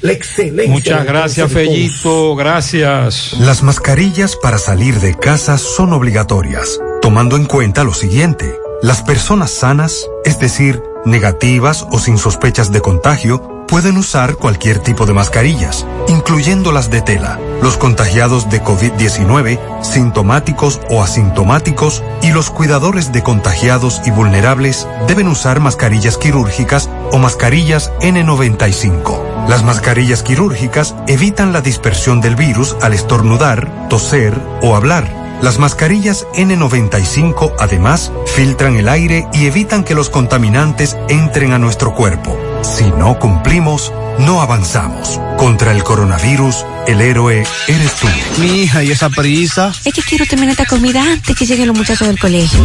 La 0.01 0.14
excelencia. 0.14 0.73
Muchas 0.73 1.06
gracias, 1.06 1.51
Fellito. 1.51 2.35
Gracias. 2.35 3.33
Las 3.40 3.61
mascarillas 3.61 4.35
para 4.35 4.57
salir 4.57 4.95
de 4.99 5.15
casa 5.15 5.59
son 5.59 5.93
obligatorias, 5.93 6.80
tomando 7.01 7.35
en 7.35 7.45
cuenta 7.45 7.83
lo 7.83 7.93
siguiente. 7.93 8.56
Las 8.81 9.03
personas 9.03 9.51
sanas, 9.51 10.07
es 10.25 10.40
decir, 10.40 10.81
negativas 11.06 11.85
o 11.91 11.99
sin 11.99 12.17
sospechas 12.17 12.72
de 12.72 12.81
contagio, 12.81 13.60
pueden 13.72 13.95
usar 13.95 14.35
cualquier 14.35 14.80
tipo 14.80 15.06
de 15.06 15.14
mascarillas, 15.14 15.88
incluyendo 16.09 16.74
las 16.74 16.91
de 16.91 17.01
tela. 17.01 17.40
Los 17.64 17.77
contagiados 17.77 18.50
de 18.50 18.61
COVID-19, 18.61 19.82
sintomáticos 19.82 20.82
o 20.90 21.01
asintomáticos 21.01 22.03
y 22.22 22.32
los 22.32 22.51
cuidadores 22.51 23.14
de 23.14 23.24
contagiados 23.24 24.01
y 24.06 24.11
vulnerables 24.11 24.90
deben 25.08 25.30
usar 25.30 25.61
mascarillas 25.61 26.17
quirúrgicas 26.17 26.90
o 27.14 27.17
mascarillas 27.17 27.93
N95. 28.01 29.48
Las 29.48 29.64
mascarillas 29.64 30.22
quirúrgicas 30.22 30.93
evitan 31.08 31.53
la 31.53 31.61
dispersión 31.61 32.19
del 32.19 32.35
virus 32.35 32.75
al 32.82 32.91
estornudar, 32.91 33.88
toser 33.88 34.38
o 34.61 34.75
hablar. 34.75 35.20
Las 35.42 35.58
mascarillas 35.58 36.28
N95 36.36 37.56
además 37.60 38.11
filtran 38.36 38.76
el 38.76 38.88
aire 38.88 39.28
y 39.34 39.45
evitan 39.45 39.84
que 39.84 39.95
los 39.95 40.11
contaminantes 40.11 40.95
entren 41.10 41.52
a 41.53 41.58
nuestro 41.58 41.95
cuerpo. 41.95 42.38
Si 42.61 42.86
no 42.92 43.18
cumplimos, 43.18 43.92
no 44.20 44.42
avanzamos. 44.42 45.20
Contra 45.38 45.72
el 45.72 45.84
coronavirus, 45.84 46.64
el 46.88 47.02
héroe 47.02 47.44
eres 47.68 47.95
tú. 47.95 48.08
Mi 48.38 48.64
hija, 48.64 48.84
¿y 48.84 48.92
esa 48.92 49.10
prisa? 49.10 49.74
Es 49.84 49.94
que 49.94 50.03
quiero 50.03 50.28
terminar 50.28 50.52
esta 50.52 50.68
comida 50.68 51.02
antes 51.02 51.36
que 51.36 51.48
lleguen 51.48 51.68
los 51.68 51.78
muchachos 51.78 52.08
del 52.08 52.20
colegio. 52.20 52.60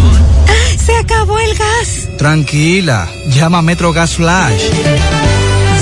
¡Se 0.85 0.95
acabó 0.97 1.39
el 1.39 1.57
gas! 1.57 2.09
Tranquila, 2.19 3.09
llama 3.29 3.59
a 3.59 3.63
Metro 3.63 3.93
Gas 3.95 4.17
Flash. 4.17 4.63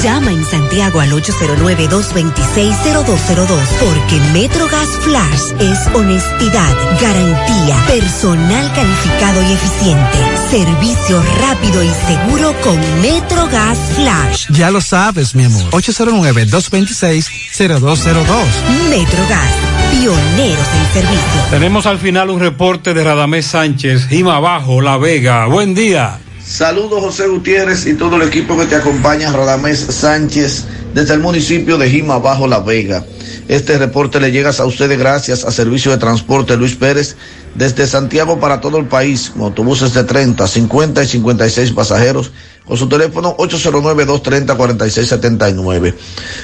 Llama 0.04 0.30
en 0.32 0.44
Santiago 0.44 1.00
al 1.00 1.10
809-226-0202 1.12 3.46
porque 3.80 4.20
MetroGas 4.34 4.88
Flash 5.00 5.54
es 5.58 5.78
honestidad, 5.94 6.76
garantía, 7.00 7.74
personal 7.86 8.70
calificado 8.74 9.42
y 9.48 9.52
eficiente, 9.54 10.18
servicio 10.50 11.24
rápido 11.40 11.82
y 11.82 11.88
seguro 11.88 12.54
con 12.60 12.78
MetroGas 13.00 13.78
Flash. 13.94 14.48
Ya 14.50 14.70
lo 14.70 14.82
sabes, 14.82 15.34
mi 15.34 15.44
amor. 15.44 15.70
809-226-0202. 15.70 18.44
MetroGas, 18.90 19.52
pioneros 19.90 20.68
en 20.68 20.86
servicio. 20.92 21.40
Tenemos 21.48 21.86
al 21.86 21.98
final 21.98 22.28
un 22.28 22.40
reporte 22.40 22.92
de 22.92 23.04
Radamés 23.04 23.46
Sánchez, 23.46 24.06
Jima 24.08 24.36
Abajo, 24.36 24.82
La 24.82 24.98
Vega. 24.98 25.46
Buen 25.46 25.74
día. 25.74 26.18
Saludos 26.46 27.02
José 27.02 27.26
Gutiérrez 27.26 27.86
y 27.86 27.94
todo 27.94 28.16
el 28.16 28.28
equipo 28.28 28.58
que 28.58 28.66
te 28.66 28.76
acompaña, 28.76 29.32
Radamés 29.32 29.78
Sánchez, 29.78 30.66
desde 30.92 31.14
el 31.14 31.20
municipio 31.20 31.78
de 31.78 31.88
Jima 31.88 32.18
Bajo 32.18 32.46
La 32.46 32.60
Vega. 32.60 33.02
Este 33.48 33.78
reporte 33.78 34.20
le 34.20 34.30
llega 34.30 34.50
a 34.50 34.66
ustedes 34.66 34.98
gracias 34.98 35.44
a 35.44 35.50
Servicio 35.50 35.90
de 35.90 35.96
Transporte 35.96 36.58
Luis 36.58 36.74
Pérez 36.74 37.16
desde 37.54 37.86
Santiago 37.86 38.38
para 38.38 38.60
todo 38.60 38.76
el 38.76 38.84
país, 38.86 39.30
con 39.30 39.40
autobuses 39.42 39.94
de 39.94 40.04
30, 40.04 40.46
50 40.46 41.02
y 41.02 41.06
56 41.06 41.72
pasajeros, 41.72 42.30
con 42.66 42.76
su 42.76 42.90
teléfono 42.90 43.34
809-230-4679. 43.38 45.94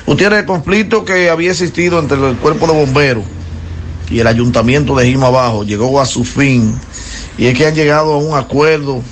Gutiérrez, 0.06 0.40
el 0.40 0.46
conflicto 0.46 1.04
que 1.04 1.28
había 1.28 1.50
existido 1.50 1.98
entre 1.98 2.16
el 2.26 2.36
cuerpo 2.36 2.66
de 2.66 2.72
bomberos 2.72 3.24
y 4.10 4.20
el 4.20 4.26
ayuntamiento 4.26 4.96
de 4.96 5.04
Jima 5.06 5.28
Bajo 5.28 5.62
llegó 5.62 6.00
a 6.00 6.06
su 6.06 6.24
fin 6.24 6.74
y 7.36 7.44
es 7.46 7.56
que 7.56 7.66
han 7.66 7.74
llegado 7.74 8.14
a 8.14 8.16
un 8.16 8.34
acuerdo 8.36 9.02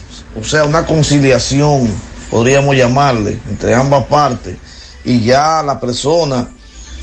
o 0.41 0.45
sea, 0.45 0.65
una 0.65 0.87
conciliación, 0.87 1.89
podríamos 2.31 2.77
llamarle, 2.77 3.39
entre 3.49 3.75
ambas 3.75 4.05
partes, 4.07 4.57
y 5.05 5.21
ya 5.21 5.63
la 5.63 5.81
persona 5.81 6.49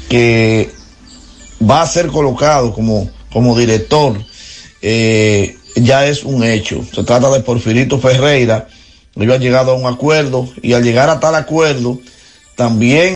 que 0.09 0.71
va 1.67 1.81
a 1.81 1.87
ser 1.87 2.07
colocado 2.07 2.73
como, 2.73 3.09
como 3.31 3.57
director 3.57 4.17
eh, 4.81 5.57
ya 5.75 6.05
es 6.05 6.23
un 6.23 6.43
hecho. 6.43 6.83
Se 6.93 7.03
trata 7.03 7.29
de 7.31 7.41
Porfirito 7.41 7.99
Ferreira. 7.99 8.67
Ellos 9.15 9.35
han 9.35 9.41
llegado 9.41 9.71
a 9.71 9.75
un 9.75 9.85
acuerdo 9.85 10.47
y 10.61 10.73
al 10.73 10.83
llegar 10.83 11.09
a 11.09 11.19
tal 11.19 11.35
acuerdo 11.35 11.99
también 12.55 13.13